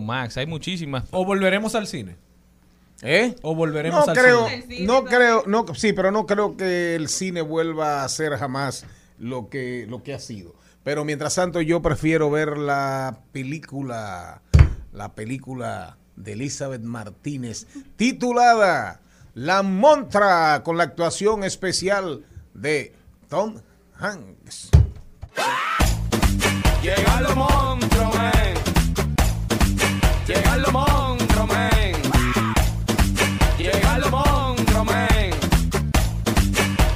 Max, 0.00 0.36
hay 0.38 0.46
muchísimas. 0.46 1.04
O 1.10 1.24
volveremos 1.24 1.74
al 1.74 1.86
cine. 1.86 2.16
¿Eh? 3.02 3.34
O 3.42 3.54
volveremos 3.54 4.06
No 4.06 4.10
al 4.12 4.18
creo, 4.18 4.48
cine. 4.48 4.80
no 4.86 5.04
creo, 5.04 5.42
no, 5.46 5.66
sí, 5.74 5.92
pero 5.92 6.10
no 6.10 6.24
creo 6.24 6.56
que 6.56 6.94
el 6.94 7.08
cine 7.08 7.42
vuelva 7.42 8.02
a 8.04 8.08
ser 8.08 8.36
jamás 8.38 8.86
lo 9.18 9.48
que, 9.50 9.86
lo 9.88 10.02
que 10.02 10.14
ha 10.14 10.18
sido. 10.18 10.54
Pero 10.82 11.04
mientras 11.04 11.34
tanto 11.34 11.60
yo 11.60 11.82
prefiero 11.82 12.30
ver 12.30 12.56
la 12.56 13.18
película, 13.32 14.40
la 14.92 15.14
película 15.14 15.98
de 16.16 16.32
Elizabeth 16.32 16.82
Martínez 16.82 17.66
titulada 17.96 19.00
La 19.34 19.62
Montra 19.62 20.62
con 20.64 20.76
la 20.76 20.84
actuación 20.84 21.44
especial 21.44 22.24
de 22.54 22.94
Tom 23.28 23.60
Hanks. 23.98 24.70
Llegan 26.82 27.22
los 27.22 27.36
monstruos, 27.36 28.14
men. 28.14 28.54
Llegan 30.26 30.62
los 30.62 30.72
monstruos, 30.72 31.48
men. 31.48 31.96
Llegan 33.56 34.00
los 34.00 34.10
monstruos, 34.10 34.86
men. 34.86 35.30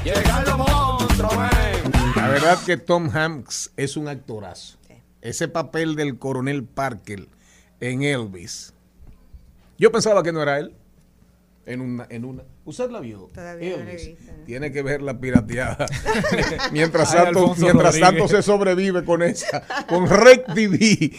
Llegan 0.04 0.44
los 0.44 0.58
monstruos, 0.58 1.36
men. 1.36 1.92
La 2.16 2.28
verdad 2.28 2.58
que 2.64 2.76
Tom 2.76 3.10
Hanks 3.14 3.70
es 3.76 3.96
un 3.96 4.08
actorazo. 4.08 4.76
Ese 5.20 5.48
papel 5.48 5.96
del 5.96 6.18
coronel 6.18 6.64
Parker 6.64 7.28
en 7.80 8.02
Elvis. 8.02 8.74
Yo 9.78 9.92
pensaba 9.92 10.22
que 10.22 10.32
no 10.32 10.42
era 10.42 10.58
él. 10.58 10.72
En 11.66 11.80
una, 11.80 12.06
en 12.10 12.24
una. 12.24 12.44
¿Usted 12.64 12.90
la 12.90 13.00
vio? 13.00 13.28
Todavía 13.34 13.76
no 13.78 13.84
la 13.84 13.90
he 13.90 13.94
Elvis. 13.96 14.06
visto, 14.18 14.32
Tiene 14.46 14.70
que 14.70 14.82
ver 14.82 15.02
la 15.02 15.18
pirateada. 15.18 15.86
mientras 16.72 17.12
Ay, 17.12 17.24
tanto, 17.24 17.40
Alfonso 17.40 17.62
mientras 17.62 17.94
Rodríguez. 17.94 18.08
tanto 18.08 18.28
se 18.28 18.42
sobrevive 18.42 19.04
con 19.04 19.22
esa. 19.22 19.66
Con 19.88 20.08
Rec 20.08 20.46
TV. 20.54 21.12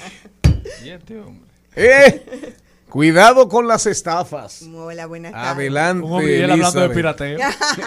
Y 0.85 0.89
este 0.89 1.19
hombre. 1.19 1.49
¡Eh! 1.75 2.23
Cuidado 2.97 3.47
con 3.47 3.67
las 3.67 3.85
estafas. 3.85 4.63
Hola, 4.73 5.05
buenas 5.05 5.31
tardes. 5.31 5.51
Adelante. 5.51 6.01
Como 6.01 6.17
Miguel 6.17 6.49
hablando 6.49 6.79
de 6.79 6.89
pirateo. 6.89 7.37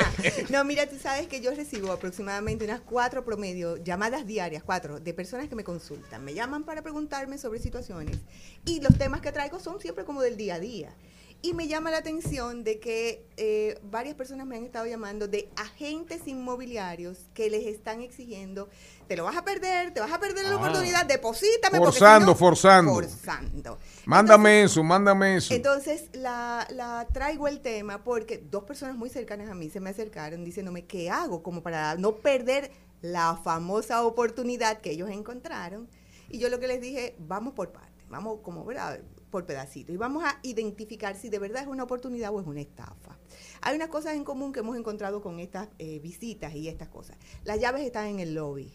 no, 0.51 0.65
mira, 0.65 0.87
tú 0.87 0.95
sabes 1.03 1.27
que 1.27 1.41
yo 1.41 1.53
recibo 1.53 1.91
aproximadamente 1.91 2.65
unas 2.65 2.79
cuatro 2.79 3.25
promedio, 3.25 3.77
llamadas 3.79 4.25
diarias, 4.25 4.63
cuatro, 4.63 5.01
de 5.01 5.13
personas 5.13 5.49
que 5.49 5.57
me 5.57 5.65
consultan. 5.65 6.25
Me 6.25 6.33
llaman 6.33 6.63
para 6.63 6.83
preguntarme 6.83 7.39
sobre 7.39 7.59
situaciones. 7.59 8.19
Y 8.65 8.81
los 8.83 8.97
temas 8.99 9.21
que 9.21 9.33
traigo 9.33 9.59
son 9.59 9.81
siempre 9.81 10.05
como 10.05 10.23
del 10.23 10.37
día 10.37 10.55
a 10.55 10.61
día. 10.61 10.95
Y 11.43 11.55
me 11.55 11.69
llama 11.69 11.91
la 11.91 11.97
atención 11.99 12.65
de 12.65 12.81
que 12.81 13.25
eh, 13.39 13.79
varias 13.91 14.15
personas 14.15 14.47
me 14.47 14.57
han 14.59 14.65
estado 14.65 14.85
llamando 14.87 15.27
de 15.27 15.49
agentes 15.57 16.27
inmobiliarios 16.29 17.17
que 17.33 17.49
les 17.49 17.67
están 17.67 18.03
exigiendo, 18.03 18.69
te 19.09 19.17
lo 19.17 19.25
vas 19.25 19.37
a 19.39 19.43
perder, 19.45 19.95
te 19.95 20.01
vas 20.01 20.13
a 20.13 20.21
perder 20.21 20.45
la 20.45 20.53
Ah. 20.53 20.57
oportunidad, 20.57 21.07
deposítame. 21.07 21.79
si 21.79 21.85
Forzando, 21.85 22.27
no-". 22.27 22.35
forzando. 22.35 22.93
Forzando. 22.93 23.79
Mándame 24.05 24.65
eso, 24.65 24.83
mándame 24.83 25.37
eso. 25.37 25.55
Entonces, 25.55 26.11
la, 26.13 26.67
la 26.71 27.07
traigo 27.11 27.49
el 27.49 27.61
tema 27.61 28.05
porque 28.05 28.37
dos 28.51 28.65
personas 28.65 28.97
muy 28.97 29.09
cercanas 29.09 29.49
a 29.49 29.55
mí 29.55 29.71
se 29.71 29.81
me 29.81 29.89
acercaron 29.91 30.45
diciéndome 30.45 30.85
qué 30.85 31.09
hago 31.09 31.43
como 31.43 31.63
para 31.63 31.95
no 31.95 32.17
perder 32.17 32.71
la 33.01 33.41
famosa 33.43 34.03
oportunidad 34.05 34.83
que 34.83 34.91
ellos 34.91 35.09
encontraron. 35.09 35.89
Y 36.29 36.39
yo 36.39 36.51
lo 36.51 36.61
que 36.61 36.69
les 36.69 36.83
dije, 36.83 37.17
vamos 37.19 37.55
por 37.55 37.73
partes, 37.73 38.05
vamos 38.11 38.41
como, 38.43 38.63
¿verdad? 38.67 39.01
Por 39.31 39.47
pedacito 39.47 39.93
y 39.93 39.97
vamos 39.97 40.25
a 40.25 40.39
identificar 40.43 41.17
si 41.17 41.29
de 41.29 41.39
verdad 41.39 41.63
es 41.63 41.69
una 41.69 41.85
oportunidad 41.85 42.35
o 42.35 42.41
es 42.41 42.47
una 42.47 42.61
estafa. 42.61 43.17
Hay 43.63 43.77
unas 43.77 43.89
cosas 43.89 44.15
en 44.15 44.25
común 44.25 44.53
que 44.53 44.61
hemos 44.61 44.77
encontrado 44.77 45.21
con 45.23 45.41
estas 45.41 45.69
eh, 45.79 45.99
visitas 46.01 46.55
y 46.55 46.69
estas 46.69 46.89
cosas. 46.89 47.17
Las 47.45 47.61
llaves 47.61 47.83
están 47.83 48.07
en 48.07 48.21
el 48.21 48.35
lobby. 48.35 48.73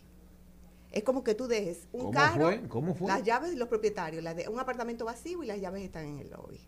Es 0.91 1.03
como 1.03 1.23
que 1.23 1.36
tú 1.36 1.48
dejes 1.48 1.88
un 1.91 2.02
¿Cómo 2.06 2.11
carro, 2.11 2.45
fue? 2.45 2.61
¿Cómo 2.69 2.95
fue? 2.95 3.07
las 3.07 3.23
llaves 3.23 3.52
de 3.52 3.57
los 3.57 3.68
propietarios, 3.68 4.23
las 4.23 4.36
de 4.36 4.48
un 4.48 4.60
apartamento 4.60 5.03
vacío 5.06 5.44
y 5.44 5.48
las 5.48 5.60
llaves 5.60 5.84
están 5.84 6.06
en 6.06 6.19
el 6.19 6.30
lobby. 6.30 6.60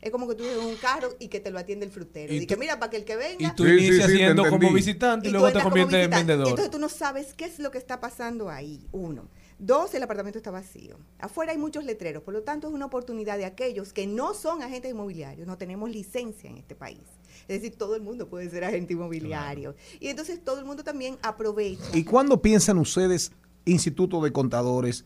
Es 0.00 0.10
como 0.10 0.26
que 0.26 0.34
tú 0.34 0.42
dejes 0.44 0.64
un 0.64 0.76
carro 0.76 1.10
y 1.18 1.28
que 1.28 1.40
te 1.40 1.50
lo 1.50 1.58
atiende 1.58 1.84
el 1.84 1.92
frutero. 1.92 2.32
Y 2.32 2.38
Y, 2.38 2.46
que 2.46 2.56
mira, 2.56 2.78
para 2.80 2.90
que 2.90 2.96
el 2.96 3.04
que 3.04 3.16
venga... 3.16 3.48
Y 3.48 3.54
tú 3.54 3.64
Sí, 3.66 3.70
inicias 3.72 4.10
sí, 4.10 4.16
siendo 4.16 4.48
como 4.48 4.72
visitante 4.72 5.26
y, 5.26 5.28
y 5.28 5.32
luego 5.32 5.52
te 5.52 5.62
conviertes 5.62 6.04
en 6.06 6.10
vendedor. 6.10 6.48
Entonces 6.48 6.70
tú 6.70 6.78
no 6.78 6.88
sabes 6.88 7.34
qué 7.34 7.44
es 7.44 7.58
lo 7.58 7.70
que 7.70 7.76
está 7.78 8.00
pasando 8.00 8.48
ahí, 8.48 8.88
uno. 8.92 9.28
Dos, 9.62 9.94
el 9.94 10.02
apartamento 10.02 10.38
está 10.38 10.50
vacío. 10.50 10.96
Afuera 11.18 11.52
hay 11.52 11.58
muchos 11.58 11.84
letreros, 11.84 12.22
por 12.22 12.32
lo 12.32 12.42
tanto 12.42 12.68
es 12.68 12.72
una 12.72 12.86
oportunidad 12.86 13.36
de 13.36 13.44
aquellos 13.44 13.92
que 13.92 14.06
no 14.06 14.32
son 14.32 14.62
agentes 14.62 14.90
inmobiliarios, 14.90 15.46
no 15.46 15.58
tenemos 15.58 15.90
licencia 15.90 16.48
en 16.48 16.56
este 16.56 16.74
país. 16.74 17.02
Es 17.46 17.60
decir, 17.60 17.76
todo 17.76 17.94
el 17.94 18.00
mundo 18.00 18.26
puede 18.26 18.48
ser 18.48 18.64
agente 18.64 18.94
inmobiliario. 18.94 19.74
Y 20.00 20.08
entonces 20.08 20.42
todo 20.42 20.58
el 20.60 20.64
mundo 20.64 20.82
también 20.82 21.18
aprovecha. 21.22 21.84
¿Y 21.92 22.04
cuándo 22.04 22.40
piensan 22.40 22.78
ustedes, 22.78 23.32
Instituto 23.66 24.22
de 24.22 24.32
Contadores, 24.32 25.04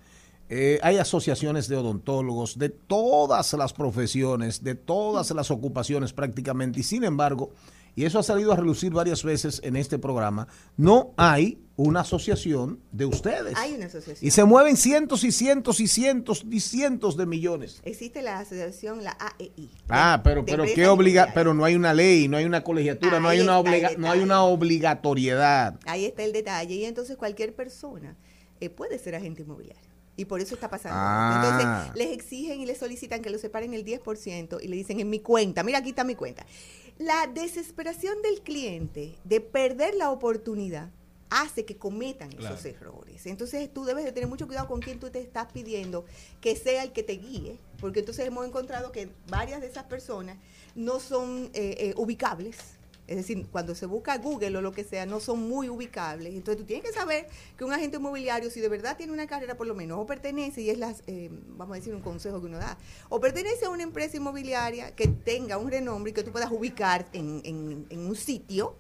eh, 0.49 0.79
hay 0.83 0.99
asociaciones 0.99 1.67
de 1.67 1.77
odontólogos 1.77 2.57
de 2.57 2.69
todas 2.69 3.53
las 3.55 3.73
profesiones, 3.73 4.63
de 4.63 4.77
todas 4.77 5.33
las 5.33 5.51
ocupaciones 5.51 6.13
prácticamente, 6.13 6.79
y 6.79 6.85
sin 6.85 7.03
embargo, 7.03 7.51
y 7.95 8.05
eso 8.05 8.19
ha 8.19 8.23
salido 8.23 8.53
a 8.53 8.57
relucir 8.57 8.93
varias 8.93 9.23
veces 9.23 9.61
en 9.65 9.77
este 9.77 9.99
programa, 9.99 10.49
no 10.77 11.13
hay 11.17 11.59
una 11.77 12.01
asociación 12.01 12.81
de 12.93 13.05
ustedes. 13.05 13.57
Hay 13.57 13.75
una 13.75 13.87
asociación. 13.87 14.27
Y 14.27 14.31
se 14.31 14.45
mueven 14.45 14.77
cientos 14.77 15.25
y 15.25 15.33
cientos 15.33 15.81
y 15.81 15.89
cientos 15.89 16.45
y 16.49 16.61
cientos 16.61 17.17
de 17.17 17.27
millones. 17.27 17.81
Existe 17.85 18.23
la 18.23 18.39
asociación, 18.39 19.03
la 19.03 19.17
AEI. 19.19 19.71
Ah, 19.89 20.21
pero 20.23 20.45
pero 20.45 20.65
qué 20.73 20.87
obliga, 20.87 21.33
pero 21.35 21.55
no 21.55 21.65
hay 21.65 21.75
una 21.75 21.93
ley, 21.93 22.29
no 22.29 22.37
hay 22.37 22.45
una 22.45 22.63
colegiatura, 22.63 23.19
no 23.19 23.29
hay 23.29 23.41
una 23.41 23.59
obliga, 23.59 23.91
no 23.97 24.11
hay 24.11 24.21
una 24.21 24.45
obligatoriedad. 24.45 25.79
Ahí 25.87 26.05
está 26.05 26.23
el 26.23 26.33
detalle. 26.33 26.75
Y 26.75 26.85
entonces 26.85 27.17
cualquier 27.17 27.55
persona 27.55 28.17
eh, 28.61 28.71
puede 28.71 28.99
ser 28.99 29.15
agente 29.17 29.43
inmobiliario. 29.43 29.95
Y 30.17 30.27
por 30.27 30.41
eso 30.41 30.55
está 30.55 30.71
pasando. 30.71 30.97
Ah. 30.97 31.89
Entonces 31.89 31.97
les 31.97 32.17
exigen 32.17 32.61
y 32.61 32.67
les 32.67 32.79
solicitan 32.79 33.21
que 33.21 33.31
lo 33.31 33.39
separen 33.39 33.75
el 33.75 33.85
10% 33.85 34.59
y 34.63 34.69
le 34.69 34.77
dicen 34.77 35.01
en 35.01 35.11
mi 35.11 35.19
cuenta, 35.19 35.65
mira 35.65 35.79
aquí 35.79 35.91
está 35.91 36.05
mi 36.05 36.15
cuenta. 36.15 36.47
La 36.99 37.27
desesperación 37.27 38.23
del 38.23 38.41
cliente 38.43 39.17
de 39.25 39.41
perder 39.41 39.95
la 39.95 40.11
oportunidad 40.11 40.91
hace 41.31 41.65
que 41.65 41.77
cometan 41.77 42.31
Claro. 42.31 42.55
esos 42.55 42.67
errores. 42.67 43.27
Entonces 43.27 43.73
tú 43.73 43.85
debes 43.85 44.05
de 44.05 44.13
tener 44.13 44.29
mucho 44.29 44.47
cuidado 44.47 44.69
con 44.69 44.81
quién 44.81 45.01
tú 45.01 45.11
te 45.11 45.21
estás 45.21 45.51
pidiendo 45.53 46.05
que 46.41 46.55
sea 46.55 46.85
el 46.85 46.93
que 46.93 47.03
te 47.03 47.15
guíe, 47.15 47.59
porque 47.81 48.01
entonces 48.01 48.25
hemos 48.27 48.47
encontrado 48.47 48.93
que 48.93 49.09
varias 49.29 49.61
de 49.61 49.67
esas 49.67 49.85
personas 49.85 50.37
no 50.77 51.01
son 51.01 51.51
eh, 51.55 51.75
eh, 51.79 51.95
ubicables. 51.97 52.74
Es 53.07 53.17
decir, 53.17 53.47
cuando 53.53 53.75
se 53.75 53.87
busca 53.87 54.17
Google 54.19 54.57
o 54.57 54.63
lo 54.63 54.73
que 54.73 54.83
sea, 54.85 55.05
no 55.07 55.21
son 55.21 55.47
muy 55.49 55.69
ubicables. 55.69 56.33
Entonces 56.35 56.61
tú 56.63 56.67
tienes 56.67 56.85
que 56.85 56.93
saber 56.93 57.27
que 57.59 57.65
un 57.65 57.73
agente 57.73 57.99
inmobiliario, 57.99 58.51
si 58.51 58.61
de 58.61 58.69
verdad 58.69 58.97
tiene 58.97 59.13
una 59.13 59.27
carrera 59.27 59.57
por 59.57 59.67
lo 59.67 59.75
menos, 59.75 59.99
o 59.99 60.07
pertenece, 60.07 60.63
y 60.63 60.71
es 60.71 60.79
las, 60.79 61.03
eh, 61.07 61.31
vamos 61.57 61.75
a 61.77 61.79
decir 61.81 61.95
un 61.95 62.01
consejo 62.01 62.41
que 62.41 62.47
uno 62.47 62.59
da, 62.59 62.79
o 63.11 63.21
pertenece 63.21 63.67
a 63.67 63.71
una 63.71 63.83
empresa 63.83 64.17
inmobiliaria 64.17 64.95
que 64.95 65.07
tenga 65.09 65.59
un 65.59 65.71
renombre 65.71 66.11
y 66.11 66.15
que 66.15 66.23
tú 66.23 66.33
puedas 66.33 66.51
ubicar 66.51 67.07
en, 67.13 67.43
en- 67.45 67.87
en 67.91 67.99
un 68.01 68.17
sitio, 68.17 68.75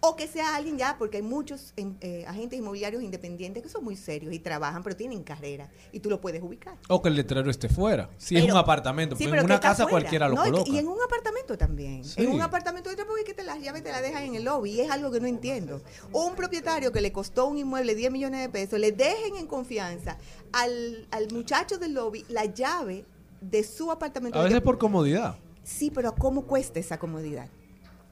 o 0.00 0.14
que 0.14 0.28
sea 0.28 0.54
alguien 0.54 0.78
ya, 0.78 0.96
porque 0.98 1.16
hay 1.18 1.22
muchos 1.22 1.72
em, 1.76 1.96
eh, 2.00 2.24
agentes 2.26 2.58
inmobiliarios 2.58 3.02
independientes 3.02 3.62
que 3.62 3.68
son 3.68 3.82
muy 3.84 3.96
serios 3.96 4.32
y 4.32 4.38
trabajan, 4.38 4.82
pero 4.82 4.94
tienen 4.96 5.24
carrera, 5.24 5.68
y 5.92 6.00
tú 6.00 6.08
lo 6.08 6.20
puedes 6.20 6.42
ubicar. 6.42 6.76
O 6.88 7.02
que 7.02 7.08
el 7.08 7.16
letrero 7.16 7.50
esté 7.50 7.68
fuera. 7.68 8.08
Si 8.16 8.36
es 8.36 8.42
Pero- 8.42 8.54
un 8.54 8.60
apartamento. 8.60 9.16
Sí, 9.16 9.24
pero 9.24 9.40
en 9.40 9.46
una 9.46 9.58
casa 9.60 9.86
cualquiera 9.86 10.28
lo 10.28 10.36
No, 10.36 10.44
coloca. 10.44 10.70
Y 10.70 10.78
en 10.78 10.86
un 10.88 11.00
apartamento 11.02 11.58
también. 11.58 12.04
Sí. 12.04 12.22
En 12.22 12.30
un 12.30 12.40
apartamento 12.40 12.90
de 12.90 12.96
porque 13.04 13.22
es 13.22 13.26
que 13.26 13.34
te 13.34 13.42
las 13.42 13.60
llaves 13.60 13.82
te 13.82 13.90
las 13.90 14.02
dejan 14.02 14.22
en 14.24 14.34
el 14.34 14.44
lobby. 14.44 14.70
Y 14.72 14.80
es 14.80 14.90
algo 14.90 15.10
que 15.10 15.20
no 15.20 15.26
entiendo. 15.26 15.80
O 16.12 16.26
un 16.26 16.34
propietario 16.34 16.92
que 16.92 17.00
le 17.00 17.10
costó 17.12 17.46
un 17.46 17.58
inmueble 17.58 17.94
10 17.94 18.12
millones 18.12 18.40
de 18.40 18.48
pesos, 18.48 18.78
le 18.78 18.92
dejen 18.92 19.36
en 19.36 19.46
confianza 19.46 20.18
al, 20.52 21.06
al 21.10 21.28
muchacho 21.32 21.78
del 21.78 21.94
lobby 21.94 22.24
la 22.28 22.44
llave 22.44 23.04
de 23.40 23.64
su 23.64 23.90
apartamento. 23.90 24.38
A 24.38 24.44
veces 24.44 24.60
por 24.60 24.78
comodidad. 24.78 25.36
Sí, 25.62 25.90
pero 25.90 26.14
¿cómo 26.14 26.42
cuesta 26.42 26.78
esa 26.80 26.98
comodidad? 26.98 27.48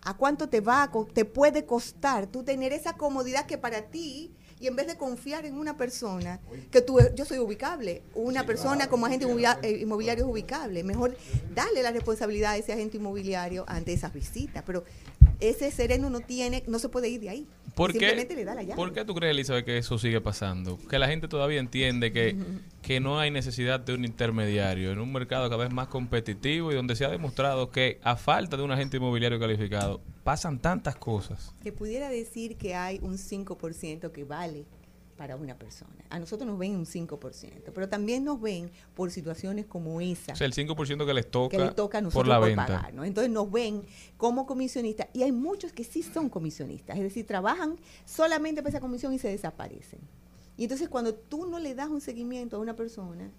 ¿A 0.07 0.16
cuánto 0.16 0.49
te 0.49 0.61
va 0.61 0.89
te 1.12 1.24
puede 1.24 1.66
costar 1.66 2.28
tú 2.28 2.45
tener 2.45 2.73
esa 2.73 2.93
comodidad 2.93 3.45
que 3.47 3.59
para 3.59 3.91
ti 3.91 4.37
y 4.66 4.68
en 4.68 4.74
vez 4.74 4.88
de 4.88 4.97
confiar 4.97 5.47
en 5.47 5.56
una 5.56 5.76
persona 5.76 6.40
que 6.72 6.80
tú 6.80 6.98
yo 7.14 7.24
soy 7.24 7.38
ubicable, 7.38 8.02
una 8.16 8.44
persona 8.44 8.88
como 8.88 9.06
agente 9.06 9.24
eh, 9.62 9.78
inmobiliario 9.80 10.24
es 10.24 10.30
ubicable, 10.30 10.82
mejor 10.82 11.16
darle 11.55 11.84
la 11.84 11.93
responsabilidad 11.93 12.52
a 12.52 12.56
ese 12.56 12.72
agente 12.72 12.97
inmobiliario 12.97 13.64
ante 13.68 13.93
esas 13.93 14.12
visitas, 14.12 14.64
pero 14.66 14.82
ese 15.38 15.70
sereno 15.70 16.10
no 16.10 16.18
tiene 16.18 16.64
no 16.66 16.80
se 16.80 16.88
puede 16.88 17.09
ir 17.09 17.20
de 17.20 17.28
ahí. 17.30 17.47
¿Por 17.76 17.93
qué, 17.93 18.01
Simplemente 18.01 18.34
le 18.34 18.44
da 18.44 18.55
la 18.56 18.62
llave. 18.62 18.74
¿Por 18.74 18.93
qué 18.93 19.05
tú 19.05 19.14
crees, 19.14 19.32
Elizabeth, 19.32 19.64
que 19.64 19.78
eso 19.78 19.98
sigue 19.98 20.20
pasando? 20.20 20.78
Que 20.88 20.98
la 20.98 21.06
gente 21.06 21.28
todavía 21.28 21.60
entiende 21.60 22.10
que, 22.10 22.34
que 22.82 22.98
no 22.98 23.20
hay 23.20 23.30
necesidad 23.30 23.78
de 23.78 23.94
un 23.94 24.05
intermediario 24.05 24.90
en 24.90 24.98
un 24.98 25.12
mercado 25.12 25.48
cada 25.48 25.62
vez 25.62 25.72
más 25.72 25.86
competitivo 25.86 26.72
y 26.72 26.74
donde 26.74 26.97
se 26.97 27.05
ha 27.05 27.09
demostrado 27.09 27.70
que 27.70 28.01
a 28.02 28.16
falta 28.16 28.56
de 28.56 28.64
un 28.64 28.72
agente 28.72 28.97
inmobiliario 28.97 29.38
calificado 29.38 30.01
pasan 30.27 30.59
tantas 30.59 30.97
cosas. 30.97 31.55
que 31.62 31.73
pudiera 31.73 32.11
decir 32.11 32.57
que 32.57 32.74
hay 32.74 32.98
un 33.01 33.16
5% 33.16 34.11
que 34.11 34.24
vale 34.24 34.66
para 35.16 35.36
una 35.36 35.57
persona. 35.57 36.05
A 36.11 36.19
nosotros 36.19 36.48
nos 36.48 36.59
ven 36.59 36.74
un 36.74 36.85
5%, 36.85 37.70
pero 37.73 37.89
también 37.89 38.24
nos 38.24 38.40
ven 38.40 38.73
por 38.94 39.12
situaciones 39.12 39.66
como 39.66 40.01
esa. 40.01 40.32
O 40.32 40.36
sea, 40.36 40.48
el 40.48 40.53
5% 40.53 41.07
que 41.07 41.15
les 41.15 41.31
toca, 41.31 41.57
que 41.57 41.62
le 41.62 41.70
toca 41.70 41.98
a 41.98 42.01
nosotros 42.01 42.24
por 42.24 42.27
la 42.27 42.40
por 42.40 42.48
venta. 42.48 42.66
pagar, 42.66 42.93
¿no? 42.93 43.05
Entonces 43.05 43.32
nos 43.32 43.51
ven 43.53 43.85
como 44.16 44.47
comisionistas 44.47 45.07
y 45.12 45.23
hay 45.23 45.31
muchos 45.31 45.73
que 45.73 45.85
sí 45.85 46.03
son 46.03 46.28
comisionistas, 46.28 46.97
es 46.97 47.05
decir, 47.05 47.24
trabajan 47.24 47.77
solamente 48.05 48.62
para 48.62 48.70
esa 48.70 48.81
comisión 48.81 49.12
y 49.15 49.20
se 49.20 49.28
desaparecen. 49.28 50.01
Y 50.57 50.65
entonces 50.65 50.89
cuando 50.89 51.15
tú 51.15 51.47
no 51.47 51.61
le 51.61 51.77
das 51.77 51.89
un 51.89 52.01
seguimiento 52.01 52.57
a 52.57 52.59
una 52.59 52.74
persona, 52.74 53.31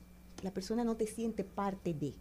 la 0.42 0.52
persona 0.52 0.86
no 0.86 0.96
te 0.96 1.06
siente 1.06 1.44
parte 1.44 1.94
de. 1.94 2.14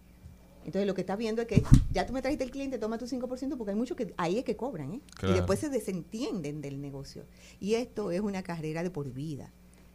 Entonces 0.66 0.86
lo 0.86 0.94
que 0.94 1.02
estás 1.02 1.16
viendo 1.16 1.40
es 1.40 1.48
que 1.48 1.62
ya 1.92 2.04
tú 2.06 2.12
me 2.12 2.20
trajiste 2.20 2.44
el 2.44 2.50
cliente, 2.50 2.78
toma 2.78 2.98
tu 2.98 3.06
5% 3.06 3.56
porque 3.56 3.70
hay 3.70 3.76
muchos 3.76 3.96
que 3.96 4.12
ahí 4.16 4.38
es 4.38 4.44
que 4.44 4.56
cobran, 4.56 4.94
¿eh? 4.94 5.00
Claro. 5.14 5.32
Y 5.32 5.36
después 5.38 5.60
se 5.60 5.68
desentienden 5.68 6.60
del 6.60 6.80
negocio. 6.80 7.24
Y 7.60 7.74
esto 7.74 8.10
es 8.10 8.20
una 8.20 8.42
carrera 8.42 8.82
de 8.82 8.90
por 8.90 9.10
vida. 9.12 9.52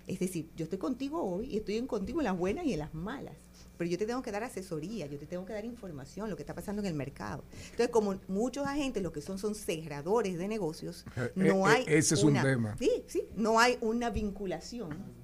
Es 0.08 0.20
decir, 0.20 0.50
yo 0.56 0.64
estoy 0.64 0.80
contigo 0.80 1.22
hoy 1.22 1.48
y 1.48 1.58
estoy 1.58 1.86
contigo 1.86 2.22
en 2.22 2.26
las 2.26 2.38
buenas 2.38 2.66
y 2.66 2.74
en 2.74 2.80
las 2.80 2.94
malas. 2.94 3.36
Pero 3.78 3.90
yo 3.90 3.98
te 3.98 4.06
tengo 4.06 4.22
que 4.22 4.32
dar 4.32 4.44
asesoría, 4.44 5.08
yo 5.08 5.18
te 5.18 5.26
tengo 5.26 5.46
que 5.46 5.54
dar 5.54 5.66
información, 5.66 6.30
lo 6.30 6.36
que 6.38 6.44
está 6.44 6.56
pasando 6.56 6.82
en 6.82 6.88
el 6.88 6.94
mercado. 6.94 7.44
Entonces, 7.72 7.90
como 7.90 8.16
muchos 8.28 8.66
agentes 8.66 9.04
lo 9.04 9.12
que 9.12 9.22
son 9.22 9.40
son 9.40 9.56
cerradores 9.56 10.38
de 10.38 10.48
negocios, 10.48 11.06
no 11.36 11.68
eh, 11.68 11.72
hay. 11.72 11.84
ese 11.88 12.16
es 12.16 12.24
un 12.24 12.34
tema. 12.34 12.78
Sí, 12.78 13.04
sí, 13.08 13.24
no 13.36 13.60
hay 13.60 13.78
una 13.82 14.10
vinculación. 14.10 15.21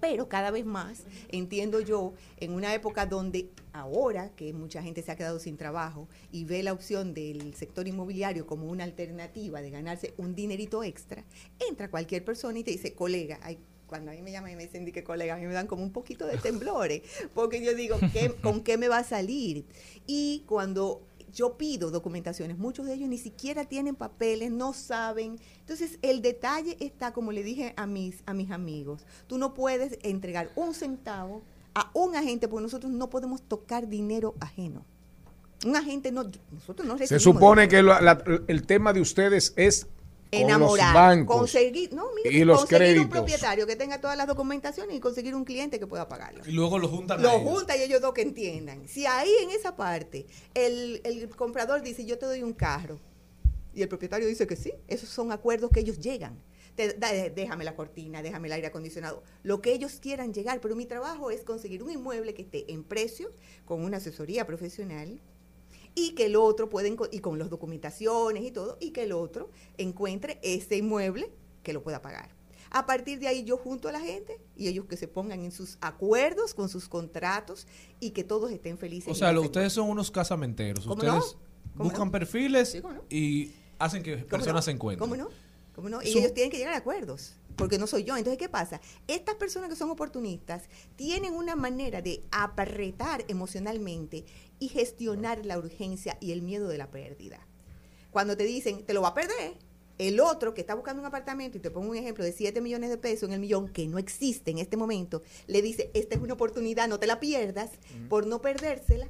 Pero 0.00 0.28
cada 0.28 0.50
vez 0.50 0.64
más, 0.64 1.02
entiendo 1.28 1.80
yo, 1.80 2.14
en 2.38 2.52
una 2.52 2.74
época 2.74 3.06
donde 3.06 3.50
ahora 3.72 4.30
que 4.34 4.52
mucha 4.52 4.82
gente 4.82 5.02
se 5.02 5.12
ha 5.12 5.16
quedado 5.16 5.38
sin 5.38 5.56
trabajo 5.56 6.08
y 6.32 6.44
ve 6.44 6.62
la 6.62 6.72
opción 6.72 7.12
del 7.14 7.54
sector 7.54 7.86
inmobiliario 7.86 8.46
como 8.46 8.66
una 8.66 8.84
alternativa 8.84 9.60
de 9.62 9.70
ganarse 9.70 10.14
un 10.16 10.34
dinerito 10.34 10.82
extra, 10.82 11.24
entra 11.68 11.90
cualquier 11.90 12.24
persona 12.24 12.58
y 12.58 12.64
te 12.64 12.70
dice, 12.70 12.94
colega, 12.94 13.38
cuando 13.86 14.12
a 14.12 14.14
mí 14.14 14.22
me 14.22 14.30
llaman 14.30 14.52
y 14.52 14.56
me 14.56 14.66
dicen 14.66 14.84
di 14.84 14.92
que 14.92 15.02
colega, 15.02 15.34
a 15.34 15.38
mí 15.38 15.46
me 15.46 15.52
dan 15.52 15.66
como 15.66 15.82
un 15.82 15.92
poquito 15.92 16.24
de 16.26 16.36
temblores, 16.38 17.02
porque 17.34 17.60
yo 17.62 17.74
digo, 17.74 17.98
¿qué- 18.12 18.32
¿con 18.40 18.62
qué 18.62 18.78
me 18.78 18.86
va 18.88 18.98
a 18.98 19.04
salir? 19.04 19.64
Y 20.06 20.44
cuando 20.46 21.02
yo 21.32 21.56
pido 21.56 21.90
documentaciones, 21.90 22.58
muchos 22.58 22.86
de 22.86 22.94
ellos 22.94 23.08
ni 23.08 23.18
siquiera 23.18 23.64
tienen 23.64 23.94
papeles, 23.96 24.50
no 24.50 24.72
saben. 24.72 25.38
Entonces, 25.60 25.98
el 26.02 26.22
detalle 26.22 26.76
está, 26.80 27.12
como 27.12 27.32
le 27.32 27.42
dije 27.42 27.74
a 27.76 27.86
mis, 27.86 28.22
a 28.26 28.34
mis 28.34 28.50
amigos, 28.50 29.04
tú 29.26 29.38
no 29.38 29.54
puedes 29.54 29.98
entregar 30.02 30.50
un 30.56 30.74
centavo 30.74 31.42
a 31.74 31.90
un 31.94 32.16
agente 32.16 32.48
porque 32.48 32.62
nosotros 32.62 32.92
no 32.92 33.10
podemos 33.10 33.42
tocar 33.42 33.88
dinero 33.88 34.34
ajeno. 34.40 34.84
Un 35.66 35.76
agente 35.76 36.10
no, 36.10 36.24
nosotros 36.52 36.88
no 36.88 36.96
Se 36.98 37.20
supone 37.20 37.68
que 37.68 37.82
lo- 37.82 38.00
la- 38.00 38.24
el 38.48 38.66
tema 38.66 38.92
de 38.92 39.00
ustedes 39.02 39.52
es 39.56 39.86
con 40.30 40.40
enamorar, 40.40 40.86
los 40.86 40.94
bancos 40.94 41.36
conseguir, 41.38 41.92
no, 41.92 42.06
mire, 42.14 42.36
y 42.36 42.44
los 42.44 42.60
conseguir 42.60 42.78
créditos. 42.78 43.04
un 43.04 43.10
propietario 43.10 43.66
que 43.66 43.76
tenga 43.76 44.00
todas 44.00 44.16
las 44.16 44.26
documentaciones 44.26 44.96
y 44.96 45.00
conseguir 45.00 45.34
un 45.34 45.44
cliente 45.44 45.78
que 45.80 45.86
pueda 45.86 46.08
pagarlo. 46.08 46.42
Y 46.46 46.52
luego 46.52 46.78
lo 46.78 46.88
juntan 46.88 47.20
Lo 47.20 47.30
ellos. 47.32 47.42
junta 47.42 47.76
y 47.76 47.82
ellos 47.82 48.00
dos 48.00 48.14
que 48.14 48.22
entiendan. 48.22 48.86
Si 48.86 49.06
ahí 49.06 49.30
en 49.42 49.50
esa 49.50 49.74
parte 49.76 50.26
el, 50.54 51.00
el 51.04 51.28
comprador 51.30 51.82
dice 51.82 52.04
yo 52.04 52.16
te 52.18 52.26
doy 52.26 52.42
un 52.42 52.52
carro 52.52 52.98
y 53.74 53.82
el 53.82 53.88
propietario 53.88 54.26
dice 54.28 54.46
que 54.46 54.56
sí, 54.56 54.72
esos 54.88 55.08
son 55.08 55.32
acuerdos 55.32 55.70
que 55.72 55.80
ellos 55.80 55.98
llegan. 55.98 56.38
Te- 56.76 56.92
da- 56.94 57.12
déjame 57.12 57.64
la 57.64 57.74
cortina, 57.74 58.22
déjame 58.22 58.46
el 58.46 58.52
aire 58.52 58.68
acondicionado, 58.68 59.24
lo 59.42 59.60
que 59.60 59.72
ellos 59.72 59.98
quieran 60.00 60.32
llegar, 60.32 60.60
pero 60.60 60.76
mi 60.76 60.86
trabajo 60.86 61.32
es 61.32 61.42
conseguir 61.42 61.82
un 61.82 61.90
inmueble 61.90 62.32
que 62.34 62.42
esté 62.42 62.72
en 62.72 62.84
precio, 62.84 63.30
con 63.64 63.82
una 63.84 63.96
asesoría 63.96 64.46
profesional, 64.46 65.20
y 65.94 66.14
que 66.14 66.26
el 66.26 66.36
otro 66.36 66.68
pueden 66.68 66.96
y 67.10 67.18
con 67.20 67.38
las 67.38 67.50
documentaciones 67.50 68.44
y 68.44 68.50
todo 68.50 68.76
y 68.80 68.90
que 68.90 69.02
el 69.04 69.12
otro 69.12 69.50
encuentre 69.78 70.38
ese 70.42 70.76
inmueble 70.76 71.30
que 71.62 71.72
lo 71.72 71.82
pueda 71.82 72.00
pagar. 72.02 72.30
A 72.72 72.86
partir 72.86 73.18
de 73.18 73.26
ahí 73.26 73.42
yo 73.42 73.56
junto 73.56 73.88
a 73.88 73.92
la 73.92 74.00
gente 74.00 74.40
y 74.56 74.68
ellos 74.68 74.84
que 74.86 74.96
se 74.96 75.08
pongan 75.08 75.44
en 75.44 75.50
sus 75.50 75.76
acuerdos 75.80 76.54
con 76.54 76.68
sus 76.68 76.88
contratos 76.88 77.66
y 77.98 78.10
que 78.10 78.22
todos 78.22 78.52
estén 78.52 78.78
felices. 78.78 79.10
O 79.10 79.14
sea, 79.16 79.32
lo- 79.32 79.42
ustedes 79.42 79.72
son 79.72 79.88
unos 79.90 80.10
casamenteros. 80.10 80.86
¿Cómo 80.86 80.94
Ustedes 81.02 81.36
buscan 81.74 82.06
no? 82.06 82.12
perfiles 82.12 82.70
Sí, 82.70 82.80
¿cómo 82.80 82.94
no? 82.94 83.02
y 83.10 83.52
hacen 83.78 84.02
que 84.04 84.16
¿Cómo 84.18 84.28
personas 84.28 84.64
se 84.64 84.70
encuentren. 84.70 85.00
¿Cómo 85.10 85.20
no? 85.20 85.28
¿Cómo 85.74 85.88
no? 85.88 86.00
Y 86.02 86.12
Su- 86.12 86.18
ellos 86.18 86.32
tienen 86.34 86.50
que 86.52 86.58
llegar 86.58 86.74
a 86.74 86.76
acuerdos, 86.76 87.34
porque 87.60 87.78
no 87.78 87.86
soy 87.86 88.04
yo. 88.04 88.16
Entonces, 88.16 88.38
¿qué 88.38 88.48
pasa? 88.48 88.80
Estas 89.06 89.34
personas 89.34 89.68
que 89.68 89.76
son 89.76 89.90
oportunistas 89.90 90.64
tienen 90.96 91.34
una 91.34 91.54
manera 91.56 92.00
de 92.00 92.24
apretar 92.32 93.24
emocionalmente 93.28 94.24
y 94.58 94.68
gestionar 94.68 95.44
la 95.44 95.58
urgencia 95.58 96.16
y 96.20 96.32
el 96.32 96.40
miedo 96.40 96.68
de 96.68 96.78
la 96.78 96.90
pérdida. 96.90 97.46
Cuando 98.10 98.34
te 98.34 98.44
dicen, 98.44 98.84
te 98.86 98.94
lo 98.94 99.02
va 99.02 99.08
a 99.08 99.14
perder, 99.14 99.58
el 99.98 100.20
otro 100.20 100.54
que 100.54 100.62
está 100.62 100.74
buscando 100.74 101.00
un 101.00 101.06
apartamento, 101.06 101.58
y 101.58 101.60
te 101.60 101.70
pongo 101.70 101.90
un 101.90 101.96
ejemplo 101.96 102.24
de 102.24 102.32
7 102.32 102.62
millones 102.62 102.88
de 102.88 102.96
pesos 102.96 103.28
en 103.28 103.34
el 103.34 103.40
millón, 103.40 103.68
que 103.68 103.86
no 103.86 103.98
existe 103.98 104.50
en 104.50 104.56
este 104.56 104.78
momento, 104.78 105.22
le 105.46 105.60
dice, 105.60 105.90
esta 105.92 106.14
es 106.14 106.22
una 106.22 106.32
oportunidad, 106.32 106.88
no 106.88 106.98
te 106.98 107.06
la 107.06 107.20
pierdas, 107.20 107.72
por 108.08 108.26
no 108.26 108.40
perdérsela, 108.40 109.08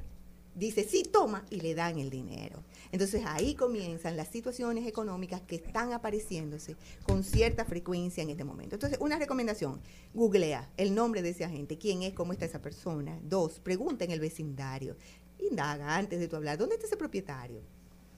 dice, 0.55 0.83
sí, 0.83 1.03
toma, 1.03 1.45
y 1.49 1.61
le 1.61 1.73
dan 1.73 1.99
el 1.99 2.09
dinero. 2.09 2.65
Entonces 2.91 3.23
ahí 3.25 3.55
comienzan 3.55 4.17
las 4.17 4.27
situaciones 4.27 4.85
económicas 4.85 5.41
que 5.41 5.55
están 5.55 5.93
apareciéndose 5.93 6.75
con 7.03 7.23
cierta 7.23 7.65
frecuencia 7.65 8.21
en 8.21 8.29
este 8.29 8.43
momento. 8.43 8.75
Entonces, 8.75 8.99
una 9.01 9.17
recomendación, 9.17 9.81
googlea 10.13 10.69
el 10.77 10.93
nombre 10.93 11.21
de 11.21 11.29
ese 11.29 11.45
agente, 11.45 11.77
quién 11.77 12.03
es, 12.03 12.13
cómo 12.13 12.33
está 12.33 12.45
esa 12.45 12.61
persona. 12.61 13.19
Dos, 13.23 13.59
pregunta 13.59 14.03
en 14.03 14.11
el 14.11 14.19
vecindario. 14.19 14.97
Indaga 15.39 15.95
antes 15.95 16.19
de 16.19 16.27
tu 16.27 16.35
hablar, 16.35 16.57
¿dónde 16.57 16.75
está 16.75 16.87
ese 16.87 16.97
propietario? 16.97 17.61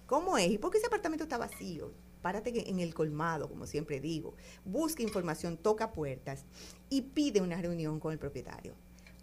¿Cómo 0.08 0.38
es? 0.38 0.52
¿Y 0.52 0.58
por 0.58 0.72
qué 0.72 0.80
ese 0.80 0.88
apartamento 0.88 1.24
está 1.24 1.38
vacío? 1.38 1.92
Párate 2.22 2.70
en 2.70 2.80
el 2.80 2.94
colmado, 2.94 3.50
como 3.50 3.66
siempre 3.68 4.00
digo. 4.00 4.36
Busca 4.66 5.04
información, 5.04 5.58
toca 5.58 5.92
puertas 5.92 6.46
y 6.90 7.02
pide 7.02 7.42
una 7.42 7.62
reunión 7.62 8.00
con 8.00 8.14
el 8.14 8.20
propietario. 8.20 8.76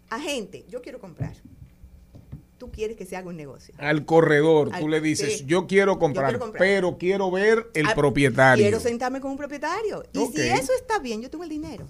Agente, 0.09 0.65
yo 0.69 0.81
quiero 0.81 0.99
comprar. 0.99 1.35
Tú 2.61 2.69
quieres 2.69 2.95
que 2.95 3.07
se 3.07 3.15
haga 3.17 3.27
un 3.27 3.37
negocio. 3.37 3.73
Al 3.79 4.05
corredor, 4.05 4.69
Al- 4.71 4.79
tú 4.81 4.87
le 4.87 5.01
dices, 5.01 5.39
sí. 5.39 5.45
yo 5.47 5.65
quiero 5.65 5.97
comprar, 5.97 6.27
quiero 6.27 6.39
comprar. 6.41 6.59
pero 6.61 6.95
quiero 6.99 7.31
ver 7.31 7.71
el 7.73 7.87
Ah, 7.87 7.95
propietario. 7.95 8.63
Quiero 8.63 8.79
sentarme 8.79 9.19
con 9.19 9.31
un 9.31 9.37
propietario. 9.37 10.03
Y 10.13 10.27
si 10.27 10.41
eso 10.41 10.71
está 10.79 10.99
bien, 10.99 11.23
yo 11.23 11.31
tengo 11.31 11.43
el 11.43 11.49
dinero. 11.49 11.87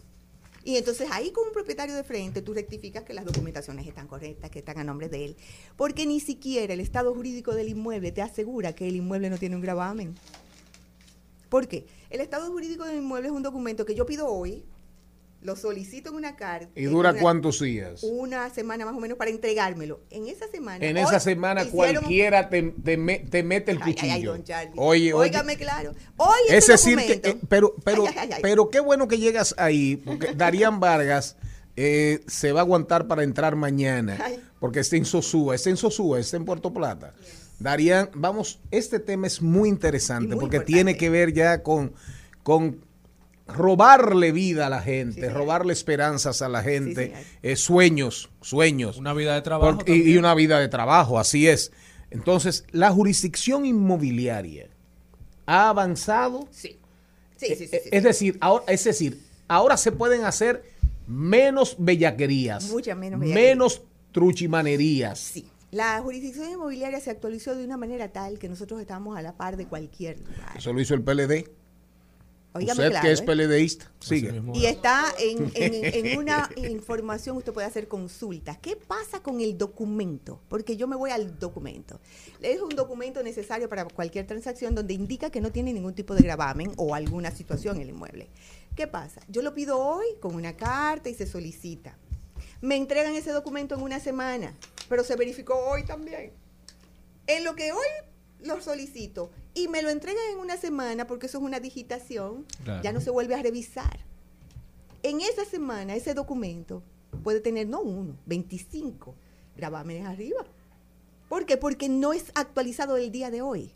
Y 0.63 0.77
entonces 0.77 1.09
ahí 1.11 1.31
con 1.31 1.45
un 1.45 1.51
propietario 1.51 1.93
de 1.93 2.05
frente 2.05 2.41
tú 2.41 2.53
rectificas 2.53 3.03
que 3.03 3.13
las 3.13 3.25
documentaciones 3.25 3.85
están 3.85 4.07
correctas, 4.07 4.49
que 4.49 4.59
están 4.59 4.77
a 4.77 4.85
nombre 4.85 5.09
de 5.09 5.25
él. 5.25 5.35
Porque 5.75 6.05
ni 6.05 6.21
siquiera 6.21 6.73
el 6.73 6.79
estado 6.79 7.13
jurídico 7.13 7.53
del 7.53 7.67
inmueble 7.67 8.13
te 8.13 8.21
asegura 8.21 8.71
que 8.73 8.87
el 8.87 8.95
inmueble 8.95 9.29
no 9.29 9.37
tiene 9.37 9.57
un 9.57 9.61
gravamen. 9.61 10.15
¿Por 11.49 11.67
qué? 11.67 11.85
El 12.09 12.21
estado 12.21 12.49
jurídico 12.49 12.85
del 12.85 12.99
inmueble 12.99 13.27
es 13.27 13.33
un 13.33 13.43
documento 13.43 13.85
que 13.85 13.93
yo 13.93 14.05
pido 14.05 14.27
hoy, 14.27 14.63
lo 15.41 15.55
solicito 15.55 16.09
en 16.09 16.15
una 16.15 16.35
carta. 16.35 16.69
¿Y 16.75 16.83
dura 16.85 17.13
cuántos 17.13 17.59
días? 17.59 18.03
Una 18.03 18.49
semana 18.51 18.85
más 18.85 18.93
o 18.95 18.99
menos 18.99 19.17
para 19.17 19.31
entregármelo. 19.31 20.01
En 20.09 20.27
esa 20.27 20.47
semana. 20.47 20.85
En 20.85 20.97
esa 20.97 21.19
semana 21.19 21.65
cualquiera 21.65 22.49
te, 22.49 22.61
te 22.83 22.97
me- 22.97 23.19
te 23.19 23.41
mete 23.43 23.71
el 23.71 23.79
Ay, 23.81 23.93
cuchillo. 23.93 24.13
ay, 24.13 24.23
don 24.23 24.43
Charlie. 24.43 24.73
Oye, 24.77 25.13
oye. 25.13 25.29
Óigame 25.29 25.57
claro. 25.57 25.93
Hoy 26.17 26.29
Es 26.49 26.69
este 26.69 26.71
decir, 26.93 27.21
que, 27.21 27.29
eh, 27.29 27.37
pero, 27.49 27.73
pero, 27.83 28.05
Ay, 28.15 28.29
pero 28.41 28.69
qué 28.69 28.79
bueno 28.79 29.07
que 29.07 29.17
llegas 29.17 29.55
ahí, 29.57 29.95
porque 29.97 30.33
Darían 30.35 30.79
Vargas 30.79 31.37
eh, 31.75 32.19
se 32.27 32.51
va 32.51 32.59
a 32.59 32.63
aguantar 32.63 33.07
para 33.07 33.23
entrar 33.23 33.55
mañana, 33.55 34.19
porque 34.59 34.81
está 34.81 34.95
en 34.97 35.05
Sosúa, 35.05 35.55
está 35.55 35.69
en 35.71 35.77
Sosúa, 35.77 36.19
está 36.19 36.37
en 36.37 36.45
Puerto 36.45 36.71
Plata. 36.73 37.13
Darían, 37.59 38.09
vamos, 38.13 38.59
este 38.71 38.99
tema 38.99 39.25
es 39.27 39.41
muy 39.41 39.69
interesante, 39.69 40.29
muy 40.35 40.39
porque 40.41 40.57
importante. 40.57 40.73
tiene 40.73 40.97
que 40.97 41.09
ver 41.09 41.31
ya 41.33 41.63
con, 41.63 41.93
con 42.43 42.83
robarle 43.51 44.31
vida 44.31 44.67
a 44.67 44.69
la 44.69 44.81
gente, 44.81 45.29
robarle 45.29 45.73
esperanzas 45.73 46.41
a 46.41 46.49
la 46.49 46.61
gente, 46.63 47.13
eh, 47.41 47.55
sueños, 47.55 48.29
sueños. 48.41 48.97
Una 48.97 49.13
vida 49.13 49.35
de 49.35 49.41
trabajo. 49.41 49.77
Porque- 49.77 49.95
y, 49.95 50.17
una 50.17 50.33
vida 50.35 50.59
de 50.59 50.67
trabajo, 50.67 51.19
así 51.19 51.47
es. 51.47 51.71
Entonces, 52.09 52.65
la 52.71 52.91
jurisdicción 52.91 53.65
inmobiliaria 53.65 54.67
ha 55.45 55.69
avanzado. 55.69 56.47
Sí. 56.51 56.77
Sí, 57.37 57.47
sí, 57.47 57.55
sí, 57.55 57.67
sí, 57.67 57.75
Eh, 57.77 57.89
Es 57.91 58.03
decir, 58.03 58.37
ahora, 58.41 58.65
es 58.67 58.83
decir, 58.83 59.19
ahora 59.47 59.75
se 59.77 59.91
pueden 59.91 60.25
hacer 60.25 60.63
menos 61.07 61.75
bellaquerías, 61.79 62.69
Muchas 62.69 62.95
menos 62.97 63.19
bellaquerías. 63.19 63.49
menos 63.49 63.81
truchimanerías. 64.11 65.19
Sí. 65.19 65.45
La 65.71 65.99
jurisdicción 66.01 66.49
inmobiliaria 66.51 66.99
se 66.99 67.09
actualizó 67.11 67.55
de 67.55 67.63
una 67.63 67.77
manera 67.77 68.09
tal 68.09 68.37
que 68.37 68.49
nosotros 68.49 68.81
estamos 68.81 69.17
a 69.17 69.21
la 69.21 69.31
par 69.37 69.55
de 69.55 69.65
cualquier 69.67 70.19
lugar. 70.19 70.57
Eso 70.57 70.73
lo 70.73 70.81
hizo 70.81 70.93
el 70.93 71.01
PLD. 71.01 71.49
Óigame 72.53 72.71
Usted 72.71 72.89
claro, 72.89 73.05
que 73.05 73.11
es 73.13 73.21
¿eh? 73.21 73.23
PLDista, 73.23 73.91
sigue. 74.01 74.41
Y 74.53 74.65
está 74.65 75.05
en, 75.19 75.51
en- 75.55 76.05
en 76.07 76.17
una 76.19 76.49
información, 76.57 77.37
usted 77.37 77.53
puede 77.53 77.65
hacer 77.65 77.87
consultas. 77.87 78.57
¿Qué 78.57 78.75
pasa 78.75 79.23
con 79.23 79.39
el 79.39 79.57
documento? 79.57 80.41
Porque 80.49 80.75
yo 80.75 80.85
me 80.85 80.97
voy 80.97 81.11
al 81.11 81.39
documento. 81.39 82.01
Es 82.41 82.59
un 82.61 82.69
documento 82.75 83.23
necesario 83.23 83.69
para 83.69 83.85
cualquier 83.85 84.27
transacción 84.27 84.75
donde 84.75 84.93
indica 84.93 85.29
que 85.29 85.39
no 85.39 85.51
tiene 85.53 85.71
ningún 85.71 85.93
tipo 85.93 86.13
de 86.13 86.23
gravamen 86.23 86.73
o 86.75 86.93
alguna 86.93 87.31
situación 87.31 87.77
en 87.77 87.83
el 87.83 87.89
inmueble. 87.89 88.27
¿Qué 88.75 88.85
pasa? 88.85 89.21
Yo 89.29 89.41
lo 89.41 89.53
pido 89.53 89.79
hoy 89.79 90.07
con 90.19 90.35
una 90.35 90.57
carta 90.57 91.07
y 91.09 91.13
se 91.13 91.27
solicita. 91.27 91.97
Me 92.59 92.75
entregan 92.75 93.15
ese 93.15 93.31
documento 93.31 93.75
en 93.75 93.81
una 93.81 93.99
semana, 94.01 94.53
pero 94.89 95.03
se 95.05 95.15
verificó 95.15 95.55
hoy 95.55 95.85
también. 95.85 96.33
En 97.27 97.43
lo 97.45 97.55
que 97.55 97.71
hoy 97.71 97.85
lo 98.43 98.61
solicito 98.61 99.31
y 99.53 99.67
me 99.67 99.81
lo 99.81 99.89
entregan 99.89 100.23
en 100.33 100.39
una 100.39 100.57
semana, 100.57 101.07
porque 101.07 101.27
eso 101.27 101.37
es 101.37 101.43
una 101.43 101.59
digitación, 101.59 102.45
Claro. 102.63 102.81
ya 102.83 102.91
no 102.91 103.01
se 103.01 103.09
vuelve 103.09 103.35
a 103.35 103.41
revisar. 103.43 103.99
En 105.03 105.21
esa 105.21 105.45
semana, 105.45 105.95
ese 105.95 106.13
documento 106.13 106.83
puede 107.23 107.39
tener 107.39 107.67
no 107.67 107.81
uno, 107.81 108.15
25 108.25 109.15
gravámenes 109.57 110.05
arriba. 110.07 110.43
¿Por 111.29 111.45
qué? 111.45 111.57
Porque 111.57 111.89
no 111.89 112.13
es 112.13 112.25
actualizado 112.35 112.97
el 112.97 113.11
día 113.11 113.31
de 113.31 113.41
hoy. 113.41 113.71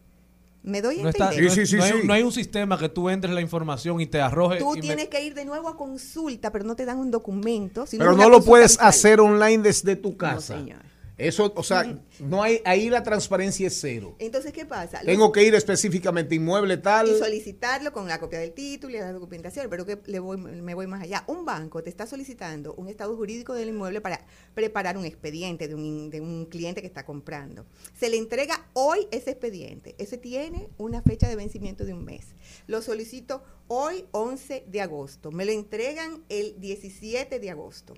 ¿Me 0.64 0.82
doy 0.82 1.00
a 1.00 1.04
No, 1.04 1.10
está- 1.10 1.26
entender? 1.32 1.56
no- 1.72 1.78
no 1.78 1.84
hay, 1.84 2.08
no 2.08 2.14
hay 2.14 2.24
un 2.24 2.32
sistema 2.32 2.78
que 2.78 2.90
tú 2.90 3.08
entres 3.10 3.32
la 3.34 3.42
información 3.42 4.02
y 4.02 4.08
te 4.08 4.20
arroje. 4.20 4.58
Tú 4.58 4.74
y 4.74 4.78
me- 4.78 4.82
tienes 4.82 5.08
que 5.10 5.24
ir 5.24 5.36
de 5.36 5.46
nuevo 5.46 5.68
a 5.70 5.78
consulta, 5.78 6.52
pero 6.52 6.66
no 6.66 6.76
te 6.76 6.86
dan 6.86 6.98
un 6.98 7.12
documento. 7.12 7.86
sino 7.86 8.04
Pero 8.04 8.18
no 8.18 8.30
lo 8.30 8.42
puedes 8.44 8.80
hacer 8.82 9.20
online 9.20 9.60
desde 9.62 9.96
tu 9.96 10.18
casa. 10.18 10.58
señor. 10.58 10.80
Eso, 11.18 11.54
o 11.56 11.64
sea, 11.64 11.98
no 12.20 12.44
hay, 12.44 12.62
ahí 12.66 12.90
la 12.90 13.02
transparencia 13.02 13.68
es 13.68 13.80
cero. 13.80 14.16
Entonces, 14.20 14.52
¿qué 14.52 14.66
pasa? 14.66 15.00
Tengo 15.06 15.32
que 15.32 15.44
ir 15.44 15.56
específicamente 15.56 16.36
inmueble 16.36 16.78
tal. 16.78 17.08
y 17.08 17.18
solicitarlo 17.18 17.94
con 17.94 18.08
la 18.08 18.20
copia 18.20 18.40
del 18.40 18.52
título 18.52 18.96
y 18.96 19.00
la 19.00 19.14
documentación, 19.14 19.68
pero 19.70 19.86
que 19.86 20.00
le 20.06 20.20
voy, 20.20 20.38
me 20.38 20.74
voy 20.74 20.88
más 20.88 21.02
allá. 21.02 21.24
Un 21.28 21.46
banco 21.46 21.82
te 21.82 21.90
está 21.90 22.06
solicitando 22.06 22.74
un 22.74 22.90
estado 22.90 23.16
jurídico 23.16 23.54
del 23.54 23.70
inmueble 23.70 24.02
para 24.02 24.26
preparar 24.54 24.98
un 24.98 25.06
expediente 25.06 25.68
de 25.68 25.76
un, 25.76 26.10
de 26.10 26.20
un 26.20 26.48
cliente 26.48 26.82
que 26.82 26.88
está 26.88 27.06
comprando. 27.06 27.66
Se 27.98 28.10
le 28.10 28.18
entrega 28.18 28.68
hoy 28.74 29.08
ese 29.12 29.32
expediente. 29.32 29.96
Ese 29.98 30.18
tiene 30.18 30.70
una 30.78 31.02
fecha 31.02 31.30
de 31.30 31.36
vencimiento 31.36 31.86
de 31.86 31.94
un 31.94 32.04
mes. 32.04 32.36
Lo 32.68 32.82
solicito 32.82 33.44
hoy, 33.68 34.06
11 34.12 34.66
de 34.68 34.82
agosto. 34.82 35.32
Me 35.32 35.46
lo 35.46 35.52
entregan 35.52 36.24
el 36.30 36.60
17 36.60 37.40
de 37.40 37.50
agosto. 37.50 37.94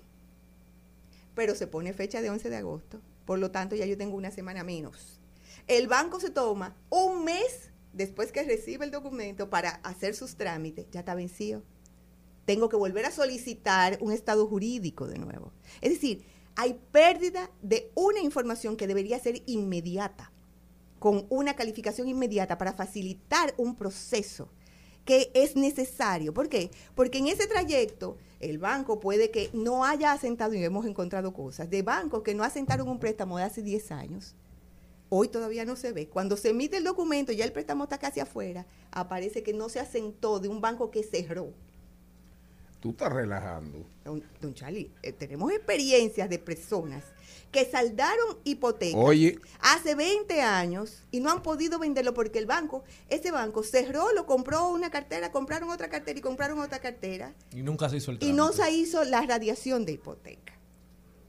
Pero 1.34 1.54
se 1.54 1.66
pone 1.66 1.92
fecha 1.92 2.20
de 2.20 2.30
11 2.30 2.50
de 2.50 2.56
agosto. 2.56 3.00
Por 3.28 3.40
lo 3.40 3.50
tanto, 3.50 3.76
ya 3.76 3.84
yo 3.84 3.98
tengo 3.98 4.16
una 4.16 4.30
semana 4.30 4.64
menos. 4.64 5.20
El 5.66 5.86
banco 5.86 6.18
se 6.18 6.30
toma 6.30 6.74
un 6.88 7.24
mes 7.26 7.72
después 7.92 8.32
que 8.32 8.42
recibe 8.42 8.86
el 8.86 8.90
documento 8.90 9.50
para 9.50 9.68
hacer 9.84 10.14
sus 10.14 10.36
trámites. 10.36 10.86
Ya 10.92 11.00
está 11.00 11.14
vencido. 11.14 11.62
Tengo 12.46 12.70
que 12.70 12.76
volver 12.76 13.04
a 13.04 13.10
solicitar 13.10 13.98
un 14.00 14.12
estado 14.12 14.46
jurídico 14.46 15.06
de 15.06 15.18
nuevo. 15.18 15.52
Es 15.82 15.92
decir, 15.92 16.24
hay 16.56 16.80
pérdida 16.90 17.50
de 17.60 17.92
una 17.94 18.20
información 18.20 18.78
que 18.78 18.86
debería 18.86 19.18
ser 19.18 19.42
inmediata, 19.44 20.32
con 20.98 21.26
una 21.28 21.54
calificación 21.54 22.08
inmediata 22.08 22.56
para 22.56 22.72
facilitar 22.72 23.52
un 23.58 23.76
proceso 23.76 24.48
que 25.04 25.30
es 25.34 25.54
necesario. 25.54 26.32
¿Por 26.32 26.48
qué? 26.48 26.70
Porque 26.94 27.18
en 27.18 27.26
ese 27.26 27.46
trayecto 27.46 28.16
el 28.40 28.58
banco 28.58 29.00
puede 29.00 29.30
que 29.30 29.50
no 29.52 29.84
haya 29.84 30.12
asentado, 30.12 30.54
y 30.54 30.62
hemos 30.62 30.86
encontrado 30.86 31.32
cosas, 31.32 31.68
de 31.70 31.82
bancos 31.82 32.22
que 32.22 32.34
no 32.34 32.44
asentaron 32.44 32.88
un 32.88 32.98
préstamo 32.98 33.38
de 33.38 33.44
hace 33.44 33.62
10 33.62 33.92
años. 33.92 34.34
Hoy 35.10 35.28
todavía 35.28 35.64
no 35.64 35.74
se 35.74 35.92
ve. 35.92 36.08
Cuando 36.08 36.36
se 36.36 36.50
emite 36.50 36.76
el 36.76 36.84
documento, 36.84 37.32
ya 37.32 37.44
el 37.44 37.52
préstamo 37.52 37.84
está 37.84 37.98
casi 37.98 38.20
afuera, 38.20 38.66
aparece 38.90 39.42
que 39.42 39.54
no 39.54 39.68
se 39.68 39.80
asentó 39.80 40.38
de 40.38 40.48
un 40.48 40.60
banco 40.60 40.90
que 40.90 41.02
cerró. 41.02 41.52
Tú 42.80 42.90
estás 42.90 43.12
relajando. 43.12 43.86
Don, 44.04 44.22
don 44.40 44.54
Charlie, 44.54 44.92
eh, 45.02 45.12
tenemos 45.12 45.50
experiencias 45.50 46.28
de 46.28 46.38
personas 46.38 47.04
que 47.50 47.64
saldaron 47.64 48.38
hipotecas 48.44 49.00
Oye. 49.02 49.38
hace 49.60 49.94
20 49.94 50.40
años 50.42 51.04
y 51.10 51.20
no 51.20 51.30
han 51.30 51.42
podido 51.42 51.78
venderlo 51.78 52.14
porque 52.14 52.38
el 52.38 52.46
banco, 52.46 52.84
ese 53.08 53.30
banco 53.30 53.62
cerró, 53.62 54.12
lo 54.12 54.26
compró 54.26 54.68
una 54.68 54.90
cartera, 54.90 55.32
compraron 55.32 55.70
otra 55.70 55.88
cartera 55.88 56.18
y 56.18 56.22
compraron 56.22 56.58
otra 56.58 56.78
cartera 56.78 57.34
Y 57.52 57.62
nunca 57.62 57.88
se 57.88 57.96
hizo 57.96 58.10
el 58.10 58.18
y 58.20 58.32
no 58.32 58.52
se 58.52 58.70
hizo 58.70 59.04
la 59.04 59.22
radiación 59.22 59.84
de 59.84 59.92
hipoteca. 59.92 60.58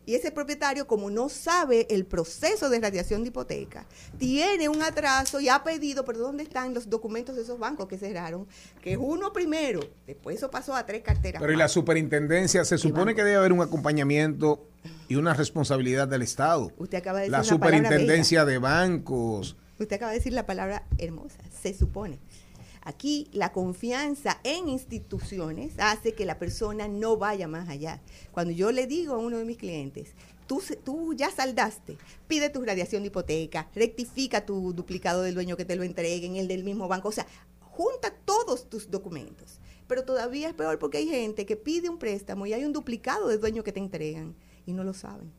Y 0.09 0.15
ese 0.15 0.31
propietario, 0.31 0.87
como 0.87 1.11
no 1.11 1.29
sabe 1.29 1.85
el 1.91 2.03
proceso 2.03 2.67
de 2.71 2.79
radiación 2.79 3.21
de 3.21 3.27
hipoteca, 3.27 3.85
tiene 4.17 4.67
un 4.67 4.81
atraso 4.81 5.39
y 5.39 5.49
ha 5.49 5.63
pedido, 5.63 6.03
pero 6.03 6.17
¿dónde 6.17 6.41
están 6.41 6.73
los 6.73 6.89
documentos 6.89 7.35
de 7.35 7.43
esos 7.43 7.59
bancos 7.59 7.87
que 7.87 7.95
cerraron? 7.95 8.47
Que 8.81 8.93
es 8.93 8.97
uno 8.99 9.31
primero, 9.31 9.81
después 10.07 10.37
eso 10.37 10.49
pasó 10.49 10.75
a 10.75 10.83
tres 10.83 11.03
carteras. 11.03 11.39
Pero 11.39 11.53
y 11.53 11.57
la 11.57 11.67
superintendencia, 11.67 12.65
se 12.65 12.79
supone 12.79 13.13
que 13.13 13.23
debe 13.23 13.35
haber 13.35 13.53
un 13.53 13.61
acompañamiento 13.61 14.68
y 15.07 15.15
una 15.15 15.33
responsabilidad 15.33 16.07
del 16.07 16.21
Estado. 16.21 16.71
Usted 16.77 16.97
acaba 16.99 17.19
de 17.19 17.25
decir 17.25 17.37
La 17.37 17.43
superintendencia 17.43 18.45
de 18.45 18.57
bancos. 18.57 19.57
Usted 19.79 19.95
acaba 19.95 20.11
de 20.11 20.19
decir 20.19 20.33
la 20.33 20.45
palabra 20.45 20.85
hermosa, 20.97 21.39
se 21.61 21.73
supone. 21.73 22.19
Aquí 22.81 23.27
la 23.33 23.51
confianza 23.51 24.39
en 24.43 24.69
instituciones 24.69 25.73
hace 25.79 26.13
que 26.13 26.25
la 26.25 26.39
persona 26.39 26.87
no 26.87 27.17
vaya 27.17 27.47
más 27.47 27.69
allá. 27.69 28.01
Cuando 28.31 28.51
yo 28.53 28.71
le 28.71 28.87
digo 28.87 29.15
a 29.15 29.17
uno 29.17 29.37
de 29.37 29.45
mis 29.45 29.57
clientes, 29.57 30.13
tú, 30.47 30.61
tú 30.83 31.13
ya 31.13 31.29
saldaste, 31.29 31.97
pide 32.27 32.49
tu 32.49 32.63
radiación 32.63 33.03
de 33.03 33.07
hipoteca, 33.07 33.69
rectifica 33.75 34.45
tu 34.45 34.73
duplicado 34.73 35.23
del 35.23 35.35
dueño 35.35 35.57
que 35.57 35.65
te 35.65 35.75
lo 35.75 35.83
entreguen, 35.83 36.35
el 36.35 36.47
del 36.47 36.63
mismo 36.63 36.87
banco, 36.87 37.09
o 37.09 37.13
sea, 37.13 37.27
junta 37.59 38.13
todos 38.25 38.69
tus 38.69 38.89
documentos. 38.89 39.59
Pero 39.87 40.03
todavía 40.03 40.49
es 40.49 40.53
peor 40.53 40.79
porque 40.79 40.99
hay 40.99 41.07
gente 41.07 41.45
que 41.45 41.55
pide 41.55 41.89
un 41.89 41.97
préstamo 41.97 42.45
y 42.45 42.53
hay 42.53 42.63
un 42.63 42.73
duplicado 42.73 43.27
del 43.27 43.41
dueño 43.41 43.63
que 43.63 43.71
te 43.71 43.79
entregan 43.79 44.35
y 44.69 44.73
no 44.73 44.83
lo 44.83 44.93
saben 44.93 45.31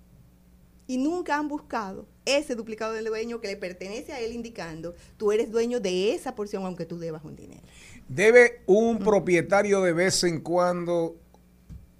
y 0.90 0.98
nunca 0.98 1.38
han 1.38 1.46
buscado 1.46 2.04
ese 2.24 2.56
duplicado 2.56 2.94
del 2.94 3.04
dueño 3.04 3.40
que 3.40 3.46
le 3.46 3.56
pertenece 3.56 4.12
a 4.12 4.18
él 4.18 4.32
indicando 4.32 4.96
tú 5.16 5.30
eres 5.30 5.48
dueño 5.52 5.78
de 5.78 6.14
esa 6.14 6.34
porción 6.34 6.64
aunque 6.64 6.84
tú 6.84 6.98
debas 6.98 7.22
un 7.24 7.36
dinero. 7.36 7.62
Debe 8.08 8.62
un 8.66 8.98
propietario 8.98 9.82
de 9.82 9.92
vez 9.92 10.24
en 10.24 10.40
cuando 10.40 11.14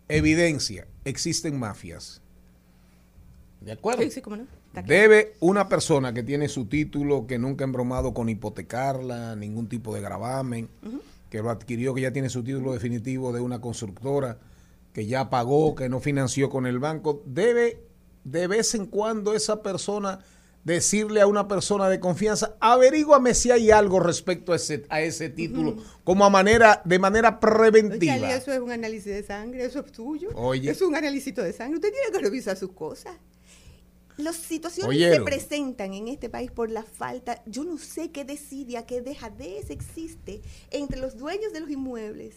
evidencia, 0.09 0.89
existen 1.05 1.57
mafias. 1.57 2.21
¿De 3.61 3.71
acuerdo? 3.71 4.03
Sí, 4.03 4.11
sí, 4.11 4.21
cómo 4.23 4.39
no. 4.39 4.47
Debe 4.85 5.35
una 5.39 5.69
persona 5.69 6.13
que 6.13 6.25
tiene 6.25 6.49
su 6.49 6.65
título, 6.65 7.29
que 7.29 7.39
nunca 7.39 7.63
ha 7.63 7.67
embromado 7.67 8.13
con 8.13 8.29
hipotecarla, 8.29 9.37
ningún 9.37 9.69
tipo 9.69 9.95
de 9.95 10.01
gravamen, 10.01 10.69
que 11.29 11.41
lo 11.41 11.51
adquirió, 11.51 11.95
que 11.95 12.01
ya 12.01 12.13
tiene 12.13 12.29
su 12.29 12.43
título 12.43 12.73
definitivo 12.73 13.33
de 13.33 13.41
una 13.41 13.61
constructora, 13.61 14.37
que 14.93 15.07
ya 15.07 15.31
pagó, 15.31 15.75
que 15.75 15.89
no 15.89 16.01
financió 16.01 16.51
con 16.51 16.67
el 16.67 16.79
banco, 16.79 17.23
debe 17.27 17.85
de 18.25 18.47
vez 18.47 18.75
en 18.75 18.87
cuando 18.87 19.35
esa 19.35 19.63
persona 19.63 20.21
decirle 20.65 21.21
a 21.21 21.27
una 21.27 21.49
persona 21.49 21.89
de 21.89 22.01
confianza, 22.01 22.57
averíguame 22.61 23.35
si 23.35 23.51
hay 23.51 23.71
algo 23.71 23.99
respecto 23.99 24.53
a 24.53 24.57
ese, 24.57 24.85
a 24.91 25.01
ese 25.01 25.31
título, 25.31 25.77
como 26.05 26.25
a 26.25 26.31
manera, 26.31 26.83
de 26.85 26.99
manera 26.99 27.41
preventiva. 27.41 28.31
Eso 28.31 28.53
es 28.53 28.61
un 28.61 28.71
análisis 28.71 29.07
de 29.07 29.23
sangre, 29.23 29.65
eso 29.65 29.81
es 29.81 29.93
tuyo. 29.93 30.31
Oye. 30.35 30.71
Es 30.71 30.83
un 30.83 30.95
análisis 30.95 31.35
de 31.35 31.53
sangre. 31.53 31.77
Usted 31.77 31.93
tiene 31.93 32.13
que 32.13 32.19
revisar 32.19 32.57
sus 32.57 32.73
cosas. 32.73 33.17
Las 34.19 34.37
situaciones 34.37 34.91
Oyeron. 34.91 35.19
se 35.19 35.25
presentan 35.25 35.95
en 35.95 36.09
este 36.09 36.29
país 36.29 36.51
por 36.51 36.71
la 36.71 36.83
falta, 36.83 37.43
yo 37.47 37.65
no 37.65 37.79
sé 37.79 38.11
qué 38.11 38.27
desidia, 38.27 38.85
qué 38.85 39.01
dejadez 39.01 39.71
existe 39.71 40.43
entre 40.71 41.01
los 41.01 41.17
dueños 41.17 41.55
de 41.55 41.61
los 41.61 41.71
inmuebles, 41.71 42.37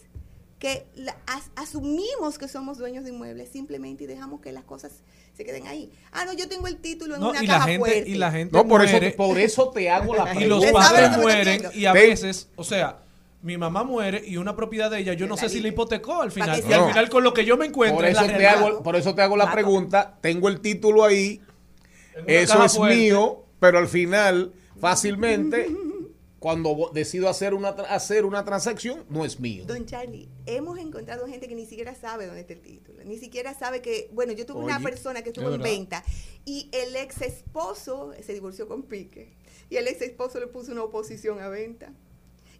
que 0.58 0.86
la- 0.94 1.16
as- 1.26 1.50
asumimos 1.56 2.38
que 2.38 2.48
somos 2.48 2.78
dueños 2.78 3.04
de 3.04 3.10
inmuebles 3.10 3.48
simplemente 3.50 4.04
y 4.04 4.06
dejamos 4.06 4.40
que 4.40 4.52
las 4.52 4.64
cosas 4.64 4.92
se 5.36 5.44
queden 5.44 5.66
ahí. 5.66 5.90
Ah, 6.12 6.24
no, 6.24 6.32
yo 6.32 6.48
tengo 6.48 6.66
el 6.68 6.76
título 6.76 7.16
en 7.16 7.20
No, 7.20 7.30
una 7.30 7.42
y 7.42 7.46
la 7.46 7.54
caja 7.54 7.66
gente, 7.66 7.78
fuerte. 7.80 8.08
y 8.10 8.14
la 8.14 8.30
gente 8.32 8.56
No, 8.56 8.66
por 8.66 8.84
eso- 8.84 8.98
por 9.16 9.38
eso 9.38 9.70
te 9.70 9.90
hago 9.90 10.14
la 10.14 10.22
Y 10.40 10.44
los 10.46 10.64
pregunta. 10.64 10.72
padres 10.72 10.86
¿Sabe 10.86 11.02
lo 11.02 11.26
que 11.26 11.32
estoy 11.40 11.58
mueren 11.58 11.80
y 11.80 11.84
a 11.86 11.92
veces, 11.92 12.48
o 12.56 12.64
sea, 12.64 12.98
mi 13.42 13.58
mamá 13.58 13.84
muere 13.84 14.22
y 14.24 14.36
una 14.38 14.56
propiedad 14.56 14.90
de 14.90 15.00
ella, 15.00 15.12
yo 15.12 15.26
no 15.26 15.36
sé 15.36 15.48
si 15.50 15.60
la 15.60 15.68
hipotecó 15.68 16.22
al 16.22 16.32
final. 16.32 16.62
Y 16.66 16.72
al 16.72 16.86
final 16.88 17.10
con 17.10 17.24
lo 17.24 17.34
que 17.34 17.44
yo 17.44 17.56
me 17.58 17.66
encuentro 17.66 17.96
Por 17.98 18.06
es 18.06 18.12
eso, 18.16 18.26
la 18.26 18.36
te 18.38 18.46
hago, 18.46 18.82
por 18.82 18.96
eso 18.96 19.14
te 19.14 19.20
hago 19.22 19.36
la 19.36 19.52
pregunta. 19.52 20.16
Tengo 20.22 20.48
el 20.48 20.60
título 20.60 21.04
ahí. 21.04 21.42
Eso 22.26 22.64
es 22.64 22.76
fuerte. 22.76 22.96
mío, 22.96 23.44
pero 23.60 23.78
al 23.78 23.88
final, 23.88 24.52
fácilmente, 24.80 25.68
cuando 26.44 26.90
decido 26.92 27.30
hacer 27.30 27.54
una, 27.54 27.70
hacer 27.70 28.26
una 28.26 28.44
transacción, 28.44 29.06
no 29.08 29.24
es 29.24 29.40
mío. 29.40 29.64
Don 29.64 29.86
Charlie, 29.86 30.28
hemos 30.44 30.78
encontrado 30.78 31.26
gente 31.26 31.48
que 31.48 31.54
ni 31.54 31.64
siquiera 31.64 31.94
sabe 31.94 32.26
dónde 32.26 32.42
está 32.42 32.52
el 32.52 32.60
título, 32.60 33.02
ni 33.02 33.16
siquiera 33.16 33.54
sabe 33.54 33.80
que, 33.80 34.10
bueno, 34.12 34.34
yo 34.34 34.44
tuve 34.44 34.62
una 34.62 34.78
persona 34.78 35.22
que 35.22 35.30
es 35.30 35.38
estuvo 35.38 35.54
en 35.54 35.62
venta 35.62 36.04
y 36.44 36.68
el 36.72 36.94
ex 36.96 37.22
esposo 37.22 38.12
se 38.22 38.34
divorció 38.34 38.68
con 38.68 38.82
Pique 38.82 39.32
y 39.70 39.76
el 39.76 39.88
ex 39.88 40.02
esposo 40.02 40.38
le 40.38 40.46
puso 40.46 40.70
una 40.70 40.82
oposición 40.82 41.40
a 41.40 41.48
venta 41.48 41.94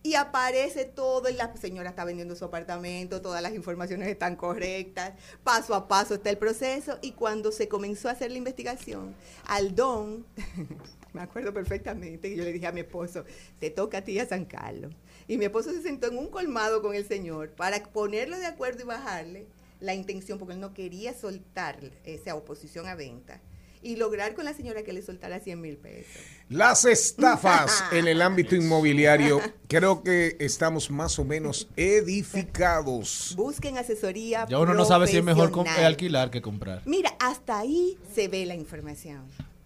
Y 0.07 0.17
aparece 0.17 0.85
todo, 0.85 1.31
y 1.31 1.33
la 1.33 1.57
señora 1.57 1.89
está 1.89 2.05
vendiendo 2.05 2.37
su 2.37 2.45
apartamento, 2.45 3.23
todas 3.23 3.41
las 3.41 3.55
informaciones 3.55 4.07
están 4.07 4.37
correctas, 4.37 5.15
paso 5.43 5.75
a 5.75 5.89
paso 5.89 6.13
está 6.13 6.29
el 6.29 6.37
proceso, 6.37 6.99
y 7.01 7.13
cuando 7.13 7.51
se 7.51 7.69
comenzó 7.69 8.11
a 8.11 8.13
hacer 8.13 8.31
la 8.31 8.37
investigación, 8.37 9.15
al 9.47 9.75
don, 9.75 10.27
me 11.15 11.23
acuerdo 11.23 11.55
perfectamente, 11.55 12.29
que 12.29 12.37
yo 12.37 12.45
le 12.45 12.53
dije 12.53 12.67
a 12.67 12.73
mi 12.73 12.81
esposo, 12.81 13.25
te 13.59 13.71
toca 13.71 13.97
a 13.97 14.05
ti 14.05 14.19
a 14.19 14.27
San 14.27 14.45
Carlos. 14.45 14.93
Y 15.27 15.39
mi 15.39 15.47
esposo 15.47 15.73
se 15.73 15.81
sentó 15.81 16.09
en 16.09 16.19
un 16.19 16.29
colmado 16.29 16.83
con 16.83 16.95
el 16.95 17.09
señor 17.09 17.53
para 17.53 17.83
ponerlo 17.83 18.39
de 18.39 18.45
acuerdo 18.45 18.83
y 18.83 18.87
bajarle 18.87 19.47
la 19.81 19.95
intención, 19.95 20.39
porque 20.39 20.53
él 20.53 20.61
no 20.61 20.75
quería 20.75 21.15
soltar 21.15 21.79
esa 22.05 22.35
oposición 22.35 22.87
a 22.89 22.95
venta 22.95 23.41
y 23.85 23.97
lograr 23.97 24.35
con 24.35 24.47
la 24.47 24.55
señora 24.55 24.83
que 24.83 24.93
le 24.93 25.03
soltara 25.03 25.39
100 25.39 25.61
mil 25.61 25.77
pesos. 25.77 26.23
Las 26.49 26.85
estafas 26.87 27.85
en 27.93 28.09
el 28.09 28.23
ámbito 28.23 28.57
inmobiliario, 28.57 29.41
creo 29.69 30.03
que 30.03 30.37
estamos 30.41 30.91
más 30.91 31.19
o 31.19 31.25
menos 31.25 31.69
edificados. 31.77 33.35
Busquen 33.37 33.79
asesoría. 33.79 34.47
Ya 34.49 34.59
uno 34.59 34.75
no 34.75 34.85
sabe 34.85 35.07
si 35.07 35.19
es 35.19 35.25
mejor 35.25 35.53
alquilar 35.69 36.31
que 36.31 36.41
comprar. 36.43 36.83
Mira, 36.87 37.15
hasta 37.21 37.59
ahí 37.59 37.99
se 38.15 38.29
ve 38.29 38.47
la 38.47 38.55
información. 38.55 39.23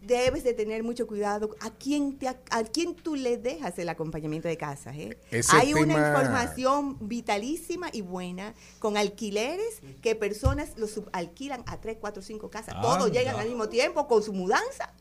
Debes 0.09 0.43
de 0.43 0.55
tener 0.55 0.83
mucho 0.83 1.07
cuidado 1.07 1.55
a 1.61 1.69
quién, 1.71 2.19
te, 2.19 2.29
a 2.29 2.65
quién 2.73 2.95
tú 2.95 3.15
le 3.15 3.37
dejas 3.37 3.79
el 3.79 3.91
acompañamiento 3.91 4.49
de 4.49 4.57
casa. 4.57 4.91
¿eh? 4.95 5.19
Hay 5.53 5.75
una 5.75 5.93
información 5.93 6.97
vitalísima 7.01 7.91
y 7.93 8.01
buena 8.01 8.55
con 8.79 8.97
alquileres 8.97 9.83
que 10.01 10.15
personas 10.15 10.71
los 10.79 10.93
subalquilan 10.93 11.63
a 11.67 11.77
3, 11.79 11.99
4, 12.01 12.23
5 12.23 12.49
casas. 12.49 12.75
Todos 12.81 13.05
Anda. 13.05 13.19
llegan 13.19 13.37
al 13.37 13.49
mismo 13.49 13.69
tiempo 13.69 14.09
con 14.09 14.23
su 14.23 14.33
mudanza. 14.33 14.95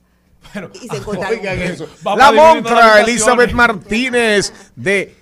y 0.73 0.89
se. 0.89 0.97
Oigan 1.07 1.61
eso. 1.61 1.87
Vamos 2.03 2.19
La 2.19 2.31
montra. 2.33 3.01
Elizabeth 3.01 3.53
Martínez 3.53 4.51
de 4.75 5.15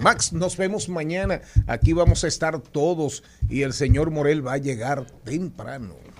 Max, 0.00 0.32
nos 0.32 0.56
vemos 0.56 0.88
mañana. 0.88 1.40
Aquí 1.66 1.92
vamos 1.92 2.22
a 2.22 2.28
estar 2.28 2.60
todos 2.60 3.24
y 3.48 3.62
el 3.62 3.72
señor 3.72 4.12
Morel 4.12 4.46
va 4.46 4.52
a 4.52 4.58
llegar 4.58 5.06
temprano. 5.24 5.96